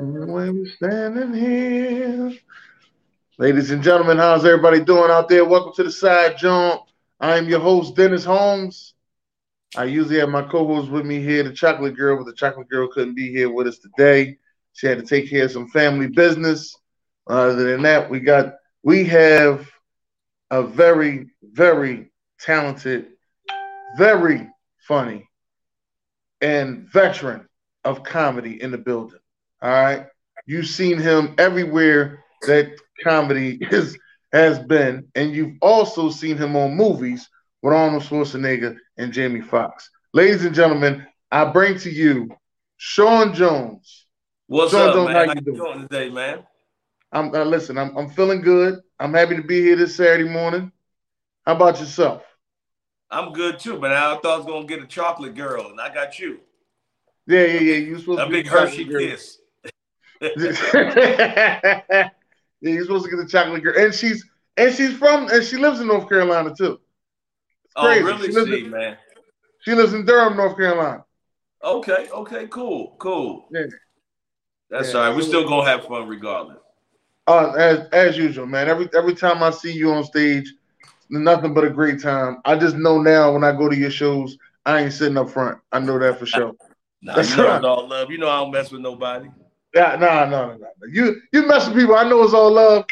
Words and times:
We're 0.00 0.66
standing 0.76 1.34
here. 1.34 2.32
Ladies 3.36 3.72
and 3.72 3.82
gentlemen, 3.82 4.16
how's 4.16 4.44
everybody 4.44 4.78
doing 4.78 5.10
out 5.10 5.28
there? 5.28 5.44
Welcome 5.44 5.72
to 5.74 5.82
the 5.82 5.90
Side 5.90 6.38
Jawn. 6.38 6.78
I 7.18 7.36
am 7.36 7.48
your 7.48 7.58
host, 7.58 7.96
Dennis 7.96 8.24
Holmes. 8.24 8.94
I 9.76 9.84
usually 9.84 10.20
have 10.20 10.28
my 10.28 10.42
co-host 10.42 10.88
with 10.88 11.04
me 11.04 11.20
here, 11.20 11.42
the 11.42 11.52
chocolate 11.52 11.96
girl, 11.96 12.16
but 12.16 12.26
the 12.26 12.32
chocolate 12.32 12.68
girl 12.68 12.86
couldn't 12.86 13.16
be 13.16 13.32
here 13.32 13.50
with 13.50 13.66
us 13.66 13.78
today. 13.78 14.38
She 14.72 14.86
had 14.86 14.98
to 14.98 15.04
take 15.04 15.28
care 15.30 15.46
of 15.46 15.50
some 15.50 15.68
family 15.70 16.06
business. 16.06 16.76
Other 17.26 17.72
than 17.72 17.82
that, 17.82 18.08
we 18.08 18.20
got 18.20 18.54
we 18.84 19.02
have 19.06 19.68
a 20.52 20.62
very, 20.62 21.30
very 21.42 22.12
talented, 22.38 23.08
very 23.96 24.48
funny, 24.78 25.28
and 26.40 26.88
veteran 26.88 27.48
of 27.84 28.04
comedy 28.04 28.62
in 28.62 28.70
the 28.70 28.78
building. 28.78 29.18
All 29.60 29.70
right. 29.70 30.06
You've 30.46 30.66
seen 30.66 30.98
him 30.98 31.34
everywhere 31.38 32.24
that 32.42 32.72
comedy 33.02 33.58
is 33.70 33.98
has 34.32 34.58
been, 34.58 35.08
and 35.14 35.34
you've 35.34 35.56
also 35.62 36.10
seen 36.10 36.36
him 36.36 36.54
on 36.54 36.74
movies 36.74 37.28
with 37.62 37.72
Arnold 37.72 38.02
Schwarzenegger 38.02 38.76
and 38.98 39.12
Jamie 39.12 39.40
Foxx. 39.40 39.90
Ladies 40.12 40.44
and 40.44 40.54
gentlemen, 40.54 41.06
I 41.30 41.46
bring 41.46 41.78
to 41.78 41.90
you 41.90 42.30
Shaun 42.76 43.34
Jones. 43.34 44.06
What's 44.46 44.72
Shaun 44.72 44.88
up, 44.88 44.94
Jones, 44.94 45.06
man? 45.08 45.16
How, 45.16 45.26
how 45.26 45.34
you 45.34 45.40
doing? 45.40 45.56
doing 45.56 45.80
today, 45.88 46.10
man? 46.10 46.44
I'm 47.10 47.34
uh, 47.34 47.44
listen. 47.44 47.78
I'm 47.78 47.96
I'm 47.96 48.10
feeling 48.10 48.42
good. 48.42 48.80
I'm 49.00 49.14
happy 49.14 49.36
to 49.36 49.42
be 49.42 49.60
here 49.60 49.76
this 49.76 49.96
Saturday 49.96 50.28
morning. 50.28 50.72
How 51.46 51.56
about 51.56 51.80
yourself? 51.80 52.22
I'm 53.10 53.32
good 53.32 53.58
too, 53.58 53.78
but 53.78 53.92
I 53.92 54.14
thought 54.16 54.26
I 54.26 54.36
was 54.36 54.46
gonna 54.46 54.66
get 54.66 54.82
a 54.82 54.86
chocolate 54.86 55.34
girl, 55.34 55.70
and 55.70 55.80
I 55.80 55.92
got 55.92 56.18
you. 56.18 56.40
Yeah, 57.26 57.44
yeah, 57.44 57.60
yeah. 57.60 57.76
You 57.76 57.98
supposed 57.98 58.20
a 58.20 58.24
to 58.26 58.30
big 58.30 58.46
Hershey 58.46 58.84
kiss. 58.84 59.37
Yeah, 60.20 62.10
you're 62.60 62.82
supposed 62.82 63.04
to 63.04 63.10
get 63.10 63.16
the 63.16 63.28
chocolate 63.28 63.62
girl, 63.62 63.74
and 63.76 63.94
she's 63.94 64.24
and 64.56 64.74
she's 64.74 64.94
from 64.94 65.28
and 65.28 65.44
she 65.44 65.56
lives 65.56 65.80
in 65.80 65.86
North 65.86 66.08
Carolina 66.08 66.54
too. 66.56 66.80
Oh, 67.76 67.88
really? 67.88 68.26
She 68.26 68.32
See, 68.32 68.64
in, 68.64 68.70
man. 68.70 68.96
She 69.60 69.74
lives 69.74 69.92
in 69.92 70.04
Durham, 70.04 70.36
North 70.36 70.56
Carolina. 70.56 71.04
Okay. 71.62 72.08
Okay. 72.12 72.46
Cool. 72.48 72.96
Cool. 72.98 73.46
Yeah. 73.50 73.62
That's 74.70 74.92
yeah. 74.92 75.00
all 75.00 75.08
right. 75.08 75.16
We're 75.16 75.22
still 75.22 75.48
gonna 75.48 75.68
have 75.68 75.84
fun 75.84 76.08
regardless. 76.08 76.58
Uh, 77.26 77.52
as 77.52 77.88
as 77.92 78.16
usual, 78.16 78.46
man. 78.46 78.68
Every 78.68 78.88
every 78.94 79.14
time 79.14 79.42
I 79.42 79.50
see 79.50 79.72
you 79.72 79.92
on 79.92 80.04
stage, 80.04 80.52
nothing 81.10 81.54
but 81.54 81.64
a 81.64 81.70
great 81.70 82.00
time. 82.00 82.38
I 82.44 82.56
just 82.56 82.76
know 82.76 83.00
now 83.00 83.32
when 83.32 83.44
I 83.44 83.52
go 83.52 83.68
to 83.68 83.76
your 83.76 83.90
shows, 83.90 84.36
I 84.66 84.82
ain't 84.82 84.92
sitting 84.92 85.16
up 85.16 85.30
front. 85.30 85.58
I 85.72 85.78
know 85.78 85.98
that 85.98 86.18
for 86.18 86.26
sure. 86.26 86.54
nah, 87.02 87.16
That's 87.16 87.30
you 87.30 87.36
know 87.38 87.48
right. 87.48 87.64
all 87.64 87.86
love. 87.88 88.10
You 88.10 88.18
know 88.18 88.28
I 88.28 88.40
don't 88.40 88.50
mess 88.50 88.70
with 88.70 88.80
nobody. 88.80 89.28
Yeah, 89.78 89.94
no, 89.94 90.28
no, 90.28 90.50
no, 90.50 90.56
no. 90.56 90.68
You 90.90 91.20
you 91.32 91.46
mess 91.46 91.68
with 91.68 91.76
people. 91.76 91.94
I 91.94 92.08
know 92.08 92.24
it's 92.24 92.34
all 92.34 92.50
love. 92.50 92.84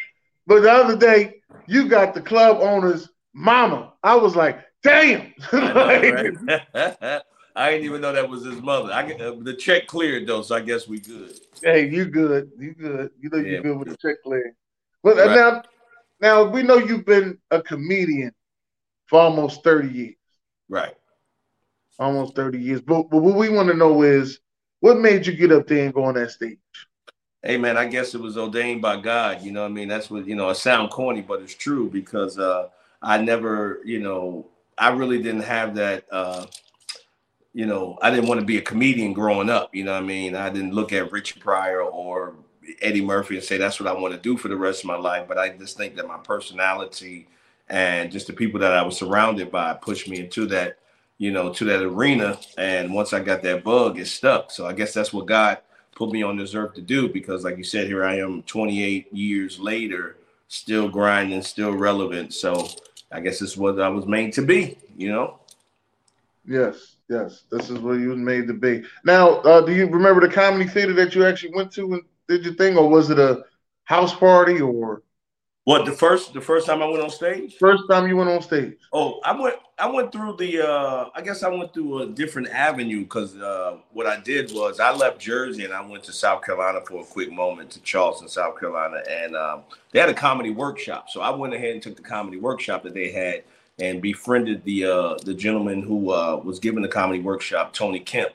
But 0.46 0.60
the 0.60 0.70
other 0.70 0.96
day, 0.96 1.40
you 1.66 1.88
got 1.88 2.14
the 2.14 2.20
club 2.20 2.58
owner's 2.60 3.08
mama. 3.34 3.94
I 4.04 4.14
was 4.14 4.36
like, 4.36 4.60
damn. 4.84 5.34
I, 5.52 5.58
know, 5.58 6.54
right? 6.72 7.22
I 7.56 7.70
didn't 7.70 7.86
even 7.86 8.00
know 8.02 8.12
that 8.12 8.28
was 8.28 8.44
his 8.44 8.62
mother. 8.62 8.92
I 8.92 9.02
uh, 9.14 9.34
the 9.40 9.54
check 9.54 9.88
cleared 9.88 10.28
though, 10.28 10.42
so 10.42 10.54
I 10.54 10.60
guess 10.60 10.86
we 10.86 11.00
good. 11.00 11.32
Hey, 11.60 11.88
you 11.88 12.04
good? 12.04 12.52
You 12.56 12.72
good? 12.74 13.10
You 13.20 13.30
know 13.30 13.38
you 13.38 13.62
good 13.62 13.78
with 13.78 13.88
the 13.88 13.96
check 13.96 14.22
clearing. 14.22 14.54
But 15.02 15.18
uh, 15.18 15.26
right. 15.26 15.34
now, 15.34 15.62
now 16.20 16.44
we 16.44 16.62
know 16.62 16.76
you've 16.76 17.06
been 17.06 17.36
a 17.50 17.60
comedian 17.60 18.30
for 19.06 19.18
almost 19.20 19.64
thirty 19.64 19.88
years. 19.88 20.14
Right. 20.68 20.94
Almost 21.98 22.36
thirty 22.36 22.60
years. 22.60 22.80
But, 22.80 23.10
but 23.10 23.22
what 23.22 23.36
we 23.36 23.48
want 23.48 23.70
to 23.70 23.74
know 23.74 24.02
is 24.02 24.38
what 24.86 24.98
made 24.98 25.26
you 25.26 25.32
get 25.32 25.50
up 25.50 25.66
there 25.66 25.84
and 25.84 25.92
go 25.92 26.04
on 26.04 26.14
that 26.14 26.30
stage? 26.30 26.58
Hey 27.42 27.58
man, 27.58 27.76
I 27.76 27.86
guess 27.86 28.14
it 28.14 28.20
was 28.20 28.38
ordained 28.38 28.80
by 28.80 29.00
God. 29.00 29.42
You 29.42 29.50
know, 29.50 29.64
I 29.64 29.68
mean, 29.68 29.88
that's 29.88 30.10
what 30.10 30.28
you 30.28 30.36
know. 30.36 30.48
It 30.50 30.54
sound 30.54 30.90
corny, 30.90 31.22
but 31.22 31.42
it's 31.42 31.54
true 31.54 31.90
because 31.90 32.38
uh, 32.38 32.68
I 33.02 33.18
never, 33.18 33.80
you 33.84 33.98
know, 33.98 34.46
I 34.78 34.90
really 34.90 35.20
didn't 35.20 35.42
have 35.42 35.74
that. 35.74 36.04
Uh, 36.10 36.46
you 37.52 37.66
know, 37.66 37.98
I 38.00 38.10
didn't 38.10 38.28
want 38.28 38.38
to 38.38 38.46
be 38.46 38.58
a 38.58 38.62
comedian 38.62 39.12
growing 39.12 39.50
up. 39.50 39.74
You 39.74 39.82
know, 39.82 39.94
I 39.94 40.02
mean, 40.02 40.36
I 40.36 40.50
didn't 40.50 40.72
look 40.72 40.92
at 40.92 41.10
Richard 41.10 41.40
Pryor 41.42 41.82
or 41.82 42.36
Eddie 42.80 43.04
Murphy 43.04 43.36
and 43.36 43.44
say 43.44 43.58
that's 43.58 43.80
what 43.80 43.88
I 43.88 44.00
want 44.00 44.14
to 44.14 44.20
do 44.20 44.36
for 44.36 44.46
the 44.46 44.56
rest 44.56 44.84
of 44.84 44.86
my 44.86 44.96
life. 44.96 45.26
But 45.26 45.36
I 45.38 45.48
just 45.48 45.76
think 45.76 45.96
that 45.96 46.06
my 46.06 46.18
personality 46.18 47.26
and 47.68 48.12
just 48.12 48.28
the 48.28 48.32
people 48.32 48.60
that 48.60 48.72
I 48.72 48.82
was 48.82 48.96
surrounded 48.96 49.50
by 49.50 49.74
pushed 49.74 50.08
me 50.08 50.20
into 50.20 50.46
that 50.46 50.78
you 51.18 51.30
know, 51.30 51.52
to 51.52 51.64
that 51.64 51.82
arena. 51.82 52.38
And 52.58 52.92
once 52.92 53.12
I 53.12 53.20
got 53.20 53.42
that 53.42 53.64
bug, 53.64 53.98
it 53.98 54.06
stuck. 54.06 54.50
So 54.50 54.66
I 54.66 54.72
guess 54.72 54.92
that's 54.92 55.12
what 55.12 55.26
God 55.26 55.58
put 55.94 56.12
me 56.12 56.22
on 56.22 56.36
this 56.36 56.54
earth 56.54 56.74
to 56.74 56.82
do 56.82 57.08
because, 57.08 57.44
like 57.44 57.56
you 57.56 57.64
said, 57.64 57.86
here 57.86 58.04
I 58.04 58.18
am 58.18 58.42
28 58.42 59.12
years 59.12 59.58
later, 59.58 60.16
still 60.48 60.88
grinding, 60.88 61.42
still 61.42 61.72
relevant. 61.72 62.34
So 62.34 62.68
I 63.10 63.20
guess 63.20 63.40
it's 63.40 63.56
what 63.56 63.80
I 63.80 63.88
was 63.88 64.06
made 64.06 64.32
to 64.34 64.42
be, 64.42 64.78
you 64.96 65.10
know? 65.10 65.40
Yes, 66.46 66.96
yes. 67.08 67.44
This 67.50 67.70
is 67.70 67.78
what 67.78 67.94
you 67.94 68.10
was 68.10 68.18
made 68.18 68.46
to 68.46 68.54
be. 68.54 68.84
Now, 69.04 69.36
uh, 69.40 69.62
do 69.62 69.74
you 69.74 69.86
remember 69.86 70.20
the 70.20 70.32
comedy 70.32 70.68
theater 70.68 70.92
that 70.94 71.14
you 71.14 71.24
actually 71.24 71.54
went 71.54 71.72
to 71.72 71.94
and 71.94 72.02
did 72.28 72.44
your 72.44 72.54
thing, 72.54 72.76
or 72.76 72.88
was 72.88 73.10
it 73.10 73.18
a 73.18 73.44
house 73.84 74.14
party 74.14 74.60
or? 74.60 75.02
What 75.66 75.84
the 75.84 75.90
first 75.90 76.32
the 76.32 76.40
first 76.40 76.64
time 76.64 76.80
I 76.80 76.86
went 76.86 77.02
on 77.02 77.10
stage? 77.10 77.56
First 77.56 77.82
time 77.90 78.06
you 78.06 78.16
went 78.16 78.30
on 78.30 78.40
stage. 78.40 78.76
Oh, 78.92 79.18
I 79.24 79.32
went 79.32 79.56
I 79.76 79.90
went 79.90 80.12
through 80.12 80.36
the 80.36 80.64
uh 80.64 81.08
I 81.12 81.20
guess 81.22 81.42
I 81.42 81.48
went 81.48 81.74
through 81.74 82.02
a 82.02 82.06
different 82.06 82.50
avenue 82.50 83.00
because 83.00 83.36
uh 83.36 83.78
what 83.92 84.06
I 84.06 84.20
did 84.20 84.52
was 84.52 84.78
I 84.78 84.94
left 84.94 85.18
Jersey 85.18 85.64
and 85.64 85.74
I 85.74 85.84
went 85.84 86.04
to 86.04 86.12
South 86.12 86.44
Carolina 86.44 86.82
for 86.86 87.02
a 87.02 87.04
quick 87.04 87.32
moment 87.32 87.70
to 87.70 87.80
Charleston, 87.80 88.28
South 88.28 88.60
Carolina, 88.60 89.02
and 89.10 89.34
um, 89.34 89.62
they 89.90 89.98
had 89.98 90.08
a 90.08 90.14
comedy 90.14 90.50
workshop. 90.50 91.10
So 91.10 91.20
I 91.20 91.30
went 91.30 91.52
ahead 91.52 91.72
and 91.72 91.82
took 91.82 91.96
the 91.96 92.02
comedy 92.02 92.36
workshop 92.36 92.84
that 92.84 92.94
they 92.94 93.10
had 93.10 93.42
and 93.80 94.00
befriended 94.00 94.62
the 94.62 94.84
uh 94.84 95.16
the 95.24 95.34
gentleman 95.34 95.82
who 95.82 96.12
uh 96.12 96.40
was 96.44 96.60
giving 96.60 96.82
the 96.82 96.88
comedy 96.88 97.18
workshop, 97.18 97.72
Tony 97.72 97.98
Kemp. 97.98 98.30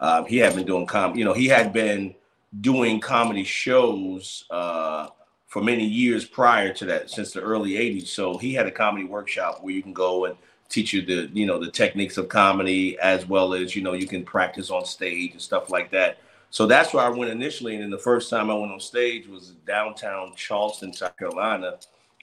Um, 0.00 0.26
he 0.26 0.36
had 0.36 0.54
been 0.54 0.66
doing 0.66 0.84
com 0.84 1.16
you 1.16 1.24
know, 1.24 1.32
he 1.32 1.46
had 1.46 1.72
been 1.72 2.14
doing 2.60 3.00
comedy 3.00 3.42
shows 3.42 4.44
uh 4.50 5.08
for 5.54 5.62
many 5.62 5.84
years 5.86 6.24
prior 6.24 6.72
to 6.72 6.84
that, 6.84 7.08
since 7.08 7.30
the 7.30 7.40
early 7.40 7.74
'80s. 7.74 8.08
So 8.08 8.36
he 8.36 8.52
had 8.54 8.66
a 8.66 8.72
comedy 8.72 9.04
workshop 9.04 9.62
where 9.62 9.72
you 9.72 9.84
can 9.84 9.92
go 9.92 10.24
and 10.24 10.36
teach 10.68 10.92
you 10.92 11.00
the 11.00 11.30
you 11.32 11.46
know 11.46 11.60
the 11.60 11.70
techniques 11.70 12.18
of 12.18 12.28
comedy 12.28 12.98
as 12.98 13.28
well 13.28 13.54
as 13.54 13.76
you 13.76 13.80
know 13.80 13.92
you 13.92 14.08
can 14.08 14.24
practice 14.24 14.68
on 14.72 14.84
stage 14.84 15.30
and 15.30 15.40
stuff 15.40 15.70
like 15.70 15.92
that. 15.92 16.18
So 16.50 16.66
that's 16.66 16.92
where 16.92 17.04
I 17.04 17.08
went 17.08 17.30
initially, 17.30 17.74
and 17.74 17.84
then 17.84 17.90
the 17.90 17.98
first 17.98 18.30
time 18.30 18.50
I 18.50 18.54
went 18.54 18.72
on 18.72 18.80
stage 18.80 19.28
was 19.28 19.50
downtown 19.64 20.32
Charleston, 20.34 20.92
South 20.92 21.16
Carolina, 21.16 21.78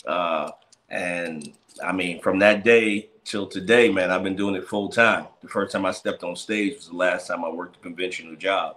uh, 0.05 0.51
and 0.89 1.53
I 1.81 1.93
mean 1.93 2.21
from 2.21 2.37
that 2.39 2.65
day 2.65 3.11
till 3.23 3.47
today, 3.47 3.89
man, 3.89 4.11
I've 4.11 4.23
been 4.23 4.35
doing 4.35 4.55
it 4.55 4.67
full 4.67 4.89
time. 4.89 5.27
The 5.41 5.47
first 5.47 5.71
time 5.71 5.85
I 5.85 5.91
stepped 5.91 6.25
on 6.25 6.35
stage 6.35 6.75
was 6.75 6.89
the 6.89 6.97
last 6.97 7.27
time 7.27 7.45
I 7.45 7.49
worked 7.49 7.77
a 7.77 7.79
conventional 7.79 8.35
job, 8.35 8.75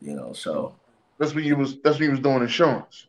you 0.00 0.14
know. 0.14 0.32
So 0.32 0.74
that's 1.18 1.34
when 1.34 1.44
you 1.44 1.54
was 1.54 1.78
that's 1.82 1.98
when 1.98 2.06
you 2.06 2.12
was 2.12 2.20
doing 2.20 2.40
insurance. 2.40 3.08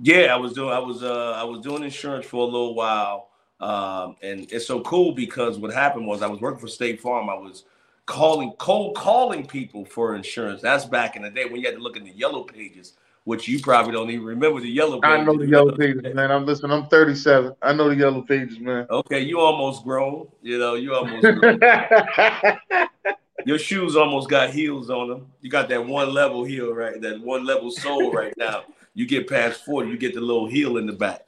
Yeah, 0.00 0.34
I 0.34 0.36
was 0.36 0.52
doing 0.52 0.70
I 0.70 0.78
was 0.78 1.02
uh 1.02 1.32
I 1.32 1.44
was 1.44 1.60
doing 1.60 1.82
insurance 1.82 2.26
for 2.26 2.42
a 2.42 2.44
little 2.44 2.74
while. 2.74 3.28
Um, 3.60 4.16
and 4.22 4.50
it's 4.52 4.66
so 4.66 4.80
cool 4.82 5.12
because 5.12 5.58
what 5.58 5.72
happened 5.72 6.06
was 6.06 6.22
I 6.22 6.28
was 6.28 6.40
working 6.40 6.60
for 6.60 6.68
State 6.68 7.00
Farm. 7.00 7.28
I 7.28 7.34
was 7.34 7.64
calling 8.06 8.52
cold 8.58 8.96
calling 8.96 9.46
people 9.46 9.84
for 9.84 10.14
insurance. 10.14 10.62
That's 10.62 10.84
back 10.84 11.16
in 11.16 11.22
the 11.22 11.30
day 11.30 11.44
when 11.44 11.56
you 11.56 11.66
had 11.66 11.74
to 11.74 11.82
look 11.82 11.96
in 11.96 12.04
the 12.04 12.12
yellow 12.12 12.44
pages, 12.44 12.92
which 13.24 13.48
you 13.48 13.60
probably 13.60 13.92
don't 13.92 14.10
even 14.10 14.24
remember 14.24 14.60
the 14.60 14.68
yellow 14.68 15.00
pages. 15.00 15.20
I 15.20 15.24
know 15.24 15.36
the 15.36 15.46
yellow 15.46 15.76
pages, 15.76 16.14
man. 16.14 16.30
I'm 16.30 16.46
listening. 16.46 16.72
I'm 16.72 16.86
37. 16.86 17.56
I 17.60 17.72
know 17.72 17.88
the 17.88 17.96
yellow 17.96 18.22
pages, 18.22 18.60
man. 18.60 18.86
Okay, 18.90 19.20
you 19.20 19.40
almost 19.40 19.82
grown. 19.82 20.28
You 20.40 20.58
know, 20.58 20.74
you 20.74 20.94
almost 20.94 21.24
Your 23.44 23.58
shoes 23.58 23.96
almost 23.96 24.28
got 24.28 24.50
heels 24.50 24.90
on 24.90 25.08
them. 25.08 25.26
You 25.40 25.50
got 25.50 25.68
that 25.68 25.84
one 25.84 26.12
level 26.12 26.44
heel, 26.44 26.74
right? 26.74 27.00
That 27.00 27.20
one 27.20 27.44
level 27.44 27.70
sole 27.70 28.12
right 28.12 28.34
now 28.36 28.64
you 28.94 29.06
get 29.06 29.28
past 29.28 29.64
40, 29.64 29.90
you 29.90 29.98
get 29.98 30.14
the 30.14 30.20
little 30.20 30.46
heel 30.46 30.76
in 30.76 30.86
the 30.86 30.92
back. 30.92 31.24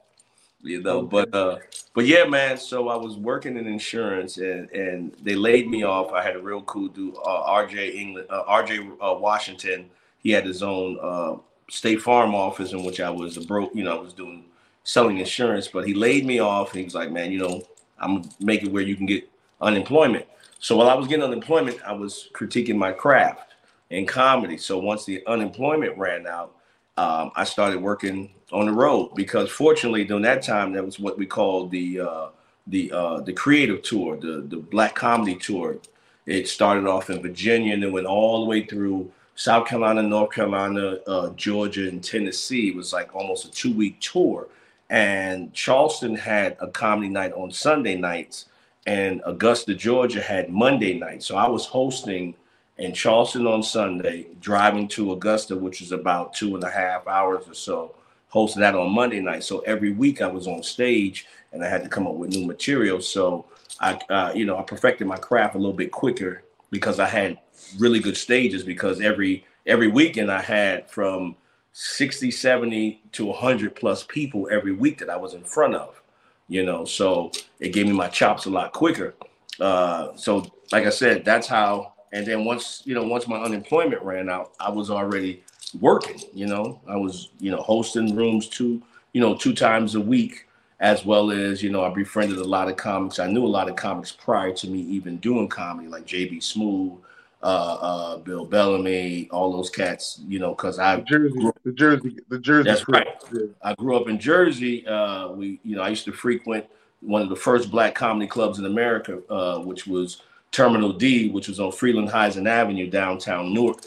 You 0.62 0.82
know, 0.82 1.02
but 1.02 1.34
uh, 1.34 1.56
but 1.94 2.04
yeah, 2.04 2.24
man. 2.24 2.58
So 2.58 2.90
I 2.90 2.96
was 2.96 3.16
working 3.16 3.56
in 3.56 3.66
insurance, 3.66 4.36
and 4.36 4.70
and 4.72 5.14
they 5.22 5.34
laid 5.34 5.70
me 5.70 5.84
off. 5.84 6.12
I 6.12 6.22
had 6.22 6.36
a 6.36 6.38
real 6.38 6.60
cool 6.62 6.88
dude, 6.88 7.14
uh, 7.16 7.42
R.J. 7.44 7.92
England, 7.92 8.26
uh, 8.28 8.42
R.J. 8.46 8.90
Uh, 9.00 9.14
Washington. 9.14 9.88
He 10.22 10.30
had 10.30 10.44
his 10.44 10.62
own 10.62 10.98
uh, 11.00 11.36
State 11.70 12.02
Farm 12.02 12.34
office 12.34 12.72
in 12.72 12.84
which 12.84 13.00
I 13.00 13.08
was 13.08 13.38
a 13.38 13.40
broke. 13.40 13.74
You 13.74 13.84
know, 13.84 13.96
I 13.96 14.00
was 14.00 14.12
doing 14.12 14.44
selling 14.84 15.16
insurance, 15.16 15.68
but 15.68 15.86
he 15.86 15.94
laid 15.94 16.26
me 16.26 16.40
off. 16.40 16.72
And 16.72 16.80
he 16.80 16.84
was 16.84 16.94
like, 16.94 17.10
man, 17.10 17.32
you 17.32 17.38
know, 17.38 17.62
I'm 17.98 18.28
making 18.38 18.70
where 18.70 18.82
you 18.82 18.96
can 18.96 19.06
get 19.06 19.28
unemployment. 19.62 20.26
So 20.58 20.76
while 20.76 20.90
I 20.90 20.94
was 20.94 21.08
getting 21.08 21.24
unemployment, 21.24 21.78
I 21.86 21.92
was 21.92 22.28
critiquing 22.34 22.76
my 22.76 22.92
craft 22.92 23.54
in 23.88 24.06
comedy. 24.06 24.58
So 24.58 24.78
once 24.78 25.04
the 25.04 25.24
unemployment 25.26 25.96
ran 25.96 26.26
out, 26.26 26.54
um, 27.00 27.32
I 27.34 27.44
started 27.44 27.80
working 27.80 28.30
on 28.52 28.66
the 28.66 28.72
road 28.72 29.14
because 29.14 29.48
fortunately 29.48 30.04
during 30.04 30.24
that 30.24 30.42
time 30.42 30.72
that 30.74 30.84
was 30.84 30.98
what 31.00 31.16
we 31.16 31.24
called 31.24 31.70
the 31.70 32.00
uh, 32.00 32.28
the 32.66 32.92
uh, 32.92 33.20
the 33.20 33.32
creative 33.32 33.80
tour, 33.82 34.18
the 34.18 34.42
the 34.42 34.58
black 34.58 34.94
comedy 34.94 35.34
tour. 35.34 35.78
It 36.26 36.46
started 36.46 36.86
off 36.86 37.08
in 37.08 37.22
Virginia 37.22 37.72
and 37.72 37.82
then 37.82 37.92
went 37.92 38.06
all 38.06 38.40
the 38.40 38.50
way 38.50 38.66
through 38.66 39.10
South 39.34 39.66
Carolina, 39.66 40.02
North 40.02 40.32
Carolina, 40.32 40.98
uh, 41.06 41.30
Georgia, 41.30 41.88
and 41.88 42.04
Tennessee. 42.04 42.68
It 42.68 42.76
was 42.76 42.92
like 42.92 43.16
almost 43.16 43.46
a 43.46 43.50
two 43.50 43.72
week 43.72 43.98
tour. 44.00 44.48
And 44.90 45.54
Charleston 45.54 46.14
had 46.14 46.58
a 46.60 46.68
comedy 46.68 47.08
night 47.08 47.32
on 47.32 47.50
Sunday 47.50 47.96
nights, 47.96 48.46
and 48.86 49.22
Augusta, 49.24 49.74
Georgia 49.74 50.20
had 50.20 50.50
Monday 50.50 50.98
night. 50.98 51.22
So 51.22 51.36
I 51.36 51.48
was 51.48 51.64
hosting 51.64 52.34
in 52.80 52.94
Charleston 52.94 53.46
on 53.46 53.62
Sunday, 53.62 54.26
driving 54.40 54.88
to 54.88 55.12
Augusta, 55.12 55.54
which 55.54 55.82
is 55.82 55.92
about 55.92 56.32
two 56.32 56.54
and 56.54 56.64
a 56.64 56.70
half 56.70 57.06
hours 57.06 57.46
or 57.46 57.52
so, 57.52 57.94
hosting 58.28 58.62
that 58.62 58.74
on 58.74 58.90
Monday 58.90 59.20
night. 59.20 59.44
So 59.44 59.58
every 59.60 59.92
week 59.92 60.22
I 60.22 60.26
was 60.26 60.48
on 60.48 60.62
stage 60.62 61.26
and 61.52 61.62
I 61.62 61.68
had 61.68 61.82
to 61.82 61.90
come 61.90 62.06
up 62.06 62.14
with 62.14 62.30
new 62.30 62.46
material. 62.46 63.02
So 63.02 63.44
I, 63.80 64.00
uh, 64.08 64.32
you 64.34 64.46
know, 64.46 64.56
I 64.56 64.62
perfected 64.62 65.06
my 65.06 65.18
craft 65.18 65.56
a 65.56 65.58
little 65.58 65.74
bit 65.74 65.92
quicker 65.92 66.42
because 66.70 66.98
I 66.98 67.06
had 67.06 67.38
really 67.78 68.00
good 68.00 68.16
stages 68.16 68.62
because 68.64 69.02
every 69.02 69.44
every 69.66 69.88
weekend 69.88 70.32
I 70.32 70.40
had 70.40 70.90
from 70.90 71.36
60, 71.72 72.30
70 72.30 73.02
to 73.12 73.26
100 73.26 73.76
plus 73.76 74.04
people 74.04 74.48
every 74.50 74.72
week 74.72 74.98
that 74.98 75.10
I 75.10 75.18
was 75.18 75.34
in 75.34 75.44
front 75.44 75.74
of, 75.74 76.00
you 76.48 76.64
know, 76.64 76.86
so 76.86 77.30
it 77.60 77.74
gave 77.74 77.86
me 77.86 77.92
my 77.92 78.08
chops 78.08 78.46
a 78.46 78.50
lot 78.50 78.72
quicker. 78.72 79.14
Uh, 79.60 80.16
so 80.16 80.46
like 80.72 80.86
I 80.86 80.90
said, 80.90 81.26
that's 81.26 81.46
how, 81.46 81.92
and 82.12 82.26
then 82.26 82.44
once, 82.44 82.82
you 82.84 82.94
know, 82.94 83.04
once 83.04 83.28
my 83.28 83.40
unemployment 83.40 84.02
ran 84.02 84.28
out, 84.28 84.52
I 84.60 84.70
was 84.70 84.90
already 84.90 85.42
working, 85.80 86.20
you 86.34 86.46
know, 86.46 86.80
I 86.88 86.96
was, 86.96 87.30
you 87.38 87.50
know, 87.50 87.58
hosting 87.58 88.16
rooms 88.16 88.48
two, 88.48 88.82
you 89.12 89.20
know, 89.20 89.36
two 89.36 89.54
times 89.54 89.94
a 89.94 90.00
week 90.00 90.46
as 90.80 91.04
well 91.04 91.30
as 91.30 91.62
you 91.62 91.70
know 91.70 91.84
I 91.84 91.90
befriended 91.90 92.38
a 92.38 92.44
lot 92.44 92.68
of 92.68 92.76
comics. 92.76 93.18
I 93.18 93.26
knew 93.26 93.44
a 93.44 93.46
lot 93.46 93.68
of 93.68 93.76
comics 93.76 94.12
prior 94.12 94.52
to 94.54 94.66
me 94.66 94.80
even 94.80 95.18
doing 95.18 95.46
comedy, 95.46 95.88
like 95.88 96.06
JB 96.06 96.38
Smoove, 96.38 96.96
uh, 97.42 97.46
uh, 97.46 98.16
Bill 98.16 98.46
Bellamy, 98.46 99.28
all 99.30 99.52
those 99.52 99.70
cats. 99.70 100.20
You 100.26 100.38
know, 100.38 100.54
because 100.54 100.78
I 100.78 100.96
the 100.96 101.02
Jersey, 101.02 101.46
up, 101.46 101.56
the 101.64 101.72
Jersey, 101.72 102.16
the 102.28 102.38
Jersey. 102.38 102.70
That's 102.70 102.88
right. 102.88 103.08
Yeah. 103.32 103.46
I 103.62 103.74
grew 103.74 103.96
up 103.96 104.08
in 104.08 104.18
Jersey. 104.18 104.86
Uh, 104.86 105.28
we, 105.28 105.60
you 105.62 105.76
know, 105.76 105.82
I 105.82 105.90
used 105.90 106.06
to 106.06 106.12
frequent 106.12 106.64
one 107.00 107.22
of 107.22 107.28
the 107.28 107.36
first 107.36 107.70
black 107.70 107.94
comedy 107.94 108.26
clubs 108.26 108.58
in 108.58 108.66
America, 108.66 109.20
uh, 109.30 109.58
which 109.58 109.86
was 109.86 110.22
Terminal 110.52 110.92
D, 110.92 111.30
which 111.30 111.48
was 111.48 111.60
on 111.60 111.70
Frelinghuysen 111.70 112.48
Avenue, 112.48 112.88
downtown 112.88 113.52
Newark. 113.52 113.84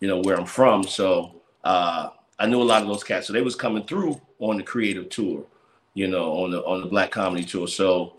You 0.00 0.08
know 0.08 0.20
where 0.20 0.38
I'm 0.38 0.46
from, 0.46 0.82
so 0.82 1.42
uh, 1.62 2.08
I 2.38 2.46
knew 2.46 2.62
a 2.62 2.64
lot 2.64 2.82
of 2.82 2.88
those 2.88 3.04
cats. 3.04 3.26
So 3.26 3.32
they 3.32 3.42
was 3.42 3.54
coming 3.54 3.84
through 3.84 4.20
on 4.38 4.56
the 4.56 4.62
creative 4.62 5.10
tour 5.10 5.44
you 5.94 6.08
know, 6.08 6.32
on 6.32 6.50
the 6.50 6.64
on 6.64 6.80
the 6.80 6.86
Black 6.86 7.10
Comedy 7.10 7.44
Tour. 7.44 7.68
So, 7.68 8.14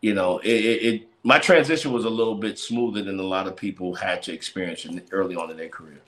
you 0.00 0.14
know, 0.14 0.38
it, 0.38 0.48
it, 0.48 0.82
it 0.82 1.08
my 1.22 1.38
transition 1.38 1.92
was 1.92 2.04
a 2.04 2.10
little 2.10 2.34
bit 2.34 2.58
smoother 2.58 3.02
than 3.02 3.18
a 3.18 3.22
lot 3.22 3.46
of 3.46 3.56
people 3.56 3.94
had 3.94 4.22
to 4.24 4.32
experience 4.32 4.84
in, 4.84 5.02
early 5.10 5.36
on 5.36 5.50
in 5.50 5.56
their 5.56 5.68
career. 5.68 6.00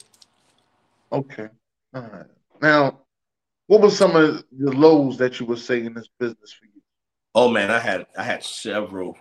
Okay, 1.12 1.48
all 1.94 2.02
right. 2.02 2.26
Now, 2.60 3.00
what 3.66 3.80
were 3.80 3.90
some 3.90 4.16
of 4.16 4.44
the 4.52 4.72
lows 4.72 5.18
that 5.18 5.40
you 5.40 5.46
were 5.46 5.56
saying 5.56 5.86
in 5.86 5.94
this 5.94 6.08
business 6.18 6.52
for 6.52 6.66
you? 6.66 6.82
Oh 7.34 7.48
man, 7.48 7.70
I 7.70 7.78
had 7.78 8.06
I 8.16 8.22
had 8.22 8.42
several 8.42 9.16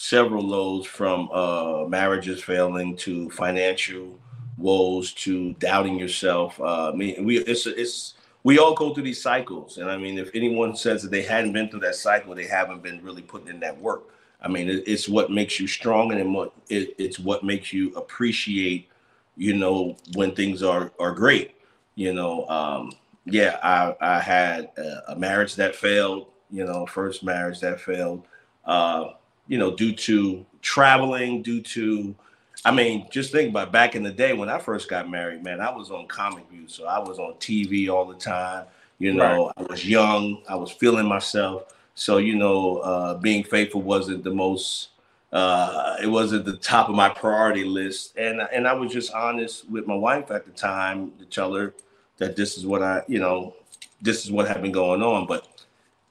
several 0.00 0.42
lows 0.42 0.86
from 0.86 1.28
uh, 1.30 1.84
marriages 1.86 2.42
failing 2.42 2.96
to 2.96 3.28
financial 3.28 4.18
woes 4.56 5.12
to 5.12 5.52
doubting 5.54 5.98
yourself. 5.98 6.58
Uh, 6.58 6.90
I 6.90 6.94
mean, 6.94 7.22
we 7.26 7.38
it's 7.40 7.66
it's 7.66 8.14
we 8.42 8.58
all 8.58 8.74
go 8.74 8.94
through 8.94 9.02
these 9.02 9.22
cycles. 9.22 9.76
And 9.76 9.90
I 9.90 9.98
mean, 9.98 10.18
if 10.18 10.30
anyone 10.34 10.74
says 10.74 11.02
that 11.02 11.10
they 11.10 11.22
hadn't 11.22 11.52
been 11.52 11.68
through 11.68 11.80
that 11.80 11.96
cycle, 11.96 12.34
they 12.34 12.46
haven't 12.46 12.82
been 12.82 13.02
really 13.04 13.20
putting 13.20 13.48
in 13.48 13.60
that 13.60 13.78
work. 13.78 14.04
I 14.40 14.48
mean, 14.48 14.70
it, 14.70 14.84
it's 14.86 15.06
what 15.06 15.30
makes 15.30 15.60
you 15.60 15.66
strong 15.66 16.12
and 16.12 16.50
it, 16.70 16.94
it's 16.96 17.18
what 17.18 17.44
makes 17.44 17.70
you 17.70 17.94
appreciate, 17.94 18.88
you 19.36 19.54
know, 19.54 19.98
when 20.14 20.34
things 20.34 20.62
are 20.62 20.92
are 20.98 21.12
great. 21.12 21.56
You 21.94 22.14
know, 22.14 22.48
um, 22.48 22.92
yeah, 23.26 23.58
I 23.62 23.94
I 24.00 24.18
had 24.18 24.70
a, 24.78 25.12
a 25.12 25.16
marriage 25.16 25.56
that 25.56 25.76
failed. 25.76 26.28
You 26.50 26.64
know, 26.64 26.86
first 26.86 27.22
marriage 27.22 27.60
that 27.60 27.82
failed. 27.82 28.24
Uh, 28.64 29.10
you 29.50 29.58
know, 29.58 29.74
due 29.74 29.92
to 29.92 30.46
traveling, 30.62 31.42
due 31.42 31.60
to 31.60 32.14
I 32.64 32.70
mean, 32.70 33.08
just 33.10 33.32
think 33.32 33.50
about 33.50 33.72
back 33.72 33.96
in 33.96 34.02
the 34.02 34.10
day 34.10 34.32
when 34.32 34.48
I 34.48 34.58
first 34.58 34.88
got 34.88 35.08
married, 35.08 35.42
man, 35.42 35.60
I 35.60 35.74
was 35.74 35.90
on 35.90 36.06
Comic 36.06 36.48
View. 36.50 36.68
So 36.68 36.86
I 36.86 36.98
was 36.98 37.18
on 37.18 37.32
TV 37.34 37.88
all 37.88 38.04
the 38.04 38.14
time. 38.14 38.66
You 38.98 39.14
know, 39.14 39.46
right. 39.46 39.66
I 39.66 39.72
was 39.72 39.88
young, 39.88 40.42
I 40.46 40.54
was 40.56 40.70
feeling 40.70 41.06
myself. 41.06 41.74
So, 41.94 42.18
you 42.18 42.36
know, 42.36 42.78
uh, 42.78 43.14
being 43.14 43.42
faithful 43.42 43.80
wasn't 43.80 44.24
the 44.24 44.30
most, 44.30 44.90
uh, 45.32 45.96
it 46.02 46.06
wasn't 46.06 46.44
the 46.44 46.58
top 46.58 46.90
of 46.90 46.94
my 46.94 47.08
priority 47.08 47.64
list. 47.64 48.14
And, 48.18 48.42
and 48.52 48.68
I 48.68 48.74
was 48.74 48.92
just 48.92 49.12
honest 49.14 49.68
with 49.70 49.86
my 49.86 49.94
wife 49.94 50.30
at 50.30 50.44
the 50.44 50.52
time 50.52 51.12
to 51.18 51.24
tell 51.24 51.54
her 51.54 51.74
that 52.18 52.36
this 52.36 52.58
is 52.58 52.66
what 52.66 52.82
I, 52.82 53.02
you 53.08 53.20
know, 53.20 53.54
this 54.02 54.26
is 54.26 54.30
what 54.30 54.46
had 54.46 54.60
been 54.60 54.72
going 54.72 55.02
on. 55.02 55.26
But 55.26 55.64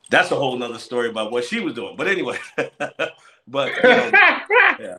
that's 0.09 0.31
a 0.31 0.35
whole 0.35 0.57
nother 0.57 0.79
story 0.79 1.09
about 1.09 1.31
what 1.31 1.45
she 1.45 1.59
was 1.59 1.75
doing. 1.75 1.95
But 1.95 2.07
anyway, 2.07 2.39
but, 3.49 3.75
you 3.75 3.83
know, 3.83 4.11
yeah. 4.79 4.97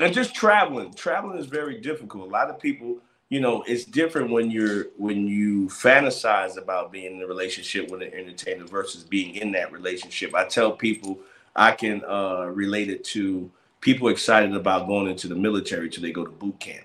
And 0.00 0.12
just 0.12 0.34
traveling. 0.34 0.92
Traveling 0.94 1.38
is 1.38 1.46
very 1.46 1.80
difficult. 1.80 2.28
A 2.28 2.30
lot 2.30 2.50
of 2.50 2.58
people 2.58 2.98
you 3.30 3.40
know 3.40 3.64
it's 3.66 3.84
different 3.84 4.30
when 4.30 4.50
you're 4.50 4.86
when 4.96 5.26
you 5.26 5.66
fantasize 5.66 6.56
about 6.56 6.92
being 6.92 7.16
in 7.16 7.22
a 7.22 7.26
relationship 7.26 7.90
with 7.90 8.02
an 8.02 8.12
entertainer 8.14 8.64
versus 8.64 9.02
being 9.02 9.34
in 9.34 9.50
that 9.52 9.72
relationship. 9.72 10.34
I 10.34 10.44
tell 10.44 10.72
people 10.72 11.18
i 11.56 11.72
can 11.72 12.04
uh, 12.04 12.46
relate 12.46 12.90
it 12.90 13.04
to 13.04 13.50
people 13.80 14.08
excited 14.08 14.54
about 14.54 14.86
going 14.86 15.08
into 15.08 15.28
the 15.28 15.34
military 15.36 15.88
till 15.88 16.02
they 16.02 16.12
go 16.12 16.24
to 16.24 16.30
boot 16.30 16.58
camp. 16.60 16.84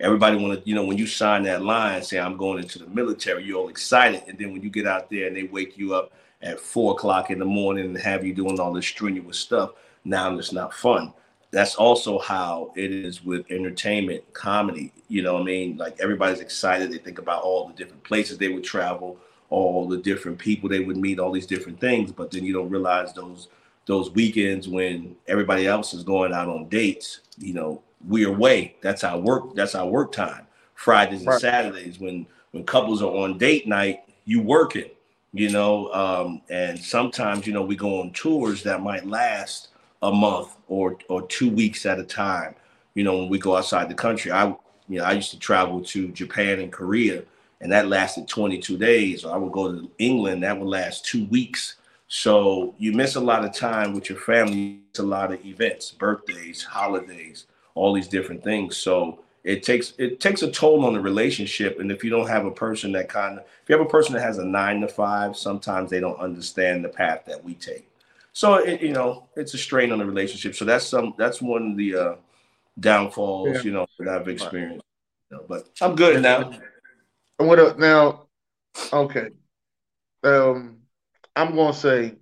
Everybody 0.00 0.36
want 0.36 0.60
to 0.60 0.68
you 0.68 0.74
know 0.74 0.84
when 0.84 0.98
you 0.98 1.06
sign 1.06 1.42
that 1.44 1.62
line 1.62 2.02
say 2.02 2.18
i'm 2.18 2.36
going 2.36 2.58
into 2.58 2.78
the 2.78 2.86
military 2.86 3.44
you're 3.44 3.58
all 3.58 3.68
excited. 3.68 4.22
And 4.26 4.38
then 4.38 4.52
when 4.52 4.62
you 4.62 4.70
get 4.70 4.86
out 4.86 5.10
there 5.10 5.26
and 5.26 5.36
they 5.36 5.44
wake 5.44 5.78
you 5.78 5.94
up 5.94 6.12
at 6.42 6.58
four 6.58 6.94
o'clock 6.94 7.30
in 7.30 7.38
the 7.38 7.44
morning 7.44 7.86
and 7.86 7.98
have 7.98 8.24
you 8.24 8.34
doing 8.34 8.58
all 8.58 8.72
this 8.72 8.86
strenuous 8.86 9.38
stuff 9.38 9.70
now 10.06 10.36
it's 10.38 10.52
not 10.52 10.72
fun. 10.72 11.12
That's 11.50 11.74
also 11.74 12.18
how 12.18 12.72
it 12.76 12.90
is 12.90 13.24
with 13.24 13.50
entertainment 13.50 14.22
comedy 14.32 14.92
you 15.08 15.22
know 15.22 15.34
what 15.34 15.42
i 15.42 15.44
mean? 15.44 15.76
Like 15.76 15.98
everybody's 16.00 16.40
excited 16.40 16.90
they 16.90 16.98
think 16.98 17.18
about 17.18 17.42
all 17.42 17.68
the 17.68 17.74
different 17.74 18.02
places 18.04 18.38
they 18.38 18.48
would 18.48 18.64
travel 18.64 19.18
all 19.50 19.86
the 19.86 19.98
different 19.98 20.38
people 20.38 20.68
they 20.68 20.80
would 20.80 20.96
meet 20.96 21.18
all 21.20 21.30
these 21.30 21.46
different 21.46 21.80
things 21.80 22.10
but 22.10 22.30
then 22.30 22.44
you 22.44 22.52
don't 22.52 22.70
realize 22.70 23.12
those 23.12 23.48
those 23.86 24.10
weekends 24.10 24.68
when 24.68 25.14
everybody 25.28 25.68
else 25.68 25.94
is 25.94 26.02
going 26.02 26.32
out 26.32 26.48
on 26.48 26.68
dates 26.68 27.20
you 27.38 27.54
know 27.54 27.80
we're 28.06 28.28
away. 28.28 28.76
That's 28.82 29.04
our 29.04 29.18
work 29.18 29.54
that's 29.54 29.74
our 29.74 29.86
work 29.86 30.12
time. 30.12 30.46
Fridays 30.74 31.20
and 31.20 31.28
right. 31.28 31.40
saturdays 31.40 31.98
when 31.98 32.26
when 32.50 32.64
couples 32.64 33.02
are 33.02 33.10
on 33.10 33.38
date 33.38 33.66
night 33.66 34.00
you 34.24 34.42
working 34.42 34.90
you 35.32 35.50
know 35.50 35.92
um 35.92 36.42
and 36.50 36.78
sometimes 36.78 37.46
you 37.46 37.52
know 37.52 37.62
we 37.62 37.76
go 37.76 38.00
on 38.00 38.10
tours 38.12 38.62
that 38.62 38.82
might 38.82 39.06
last 39.06 39.68
a 40.06 40.12
month 40.12 40.56
or 40.68 40.96
or 41.08 41.26
two 41.26 41.50
weeks 41.50 41.84
at 41.84 41.98
a 41.98 42.04
time. 42.04 42.54
You 42.94 43.04
know, 43.04 43.18
when 43.18 43.28
we 43.28 43.38
go 43.38 43.56
outside 43.56 43.88
the 43.90 43.94
country, 43.94 44.32
I 44.32 44.46
you 44.88 44.98
know 44.98 45.04
I 45.04 45.12
used 45.12 45.32
to 45.32 45.38
travel 45.38 45.82
to 45.84 46.08
Japan 46.08 46.60
and 46.60 46.72
Korea, 46.72 47.24
and 47.60 47.70
that 47.72 47.88
lasted 47.88 48.28
22 48.28 48.78
days. 48.78 49.24
I 49.24 49.36
would 49.36 49.52
go 49.52 49.72
to 49.72 49.90
England, 49.98 50.42
that 50.44 50.58
would 50.58 50.68
last 50.68 51.04
two 51.04 51.26
weeks. 51.26 51.76
So 52.08 52.74
you 52.78 52.92
miss 52.92 53.16
a 53.16 53.20
lot 53.20 53.44
of 53.44 53.52
time 53.52 53.92
with 53.92 54.08
your 54.08 54.18
family. 54.18 54.80
It's 54.90 55.00
a 55.00 55.02
lot 55.02 55.32
of 55.32 55.44
events, 55.44 55.90
birthdays, 55.90 56.62
holidays, 56.62 57.46
all 57.74 57.92
these 57.92 58.06
different 58.06 58.44
things. 58.44 58.76
So 58.76 59.18
it 59.42 59.64
takes 59.64 59.92
it 59.98 60.20
takes 60.20 60.42
a 60.42 60.50
toll 60.50 60.84
on 60.84 60.94
the 60.94 61.00
relationship. 61.00 61.80
And 61.80 61.90
if 61.90 62.04
you 62.04 62.10
don't 62.10 62.28
have 62.28 62.46
a 62.46 62.50
person 62.52 62.92
that 62.92 63.08
kind 63.08 63.38
of 63.38 63.44
if 63.44 63.68
you 63.68 63.76
have 63.76 63.84
a 63.84 63.90
person 63.90 64.14
that 64.14 64.22
has 64.22 64.38
a 64.38 64.44
nine 64.44 64.80
to 64.82 64.88
five, 64.88 65.36
sometimes 65.36 65.90
they 65.90 65.98
don't 65.98 66.20
understand 66.20 66.84
the 66.84 66.88
path 66.88 67.24
that 67.26 67.42
we 67.42 67.54
take. 67.54 67.88
So 68.36 68.56
it, 68.56 68.82
you 68.82 68.92
know, 68.92 69.30
it's 69.34 69.54
a 69.54 69.58
strain 69.58 69.92
on 69.92 69.98
the 69.98 70.04
relationship. 70.04 70.54
So 70.54 70.66
that's 70.66 70.84
some 70.84 71.14
that's 71.16 71.40
one 71.40 71.70
of 71.70 71.76
the 71.78 71.96
uh, 71.96 72.14
downfalls, 72.78 73.48
yeah. 73.54 73.62
you 73.62 73.72
know, 73.72 73.86
that 73.98 74.08
I've 74.08 74.28
experienced. 74.28 74.84
You 75.30 75.38
know, 75.38 75.44
but 75.48 75.70
I'm 75.80 75.96
good 75.96 76.20
now. 76.20 76.52
And 77.38 77.48
what 77.48 77.58
up 77.58 77.78
now? 77.78 78.26
Okay. 78.92 79.30
Um, 80.22 80.80
I'm 81.34 81.56
gonna 81.56 81.72
say 81.72 82.16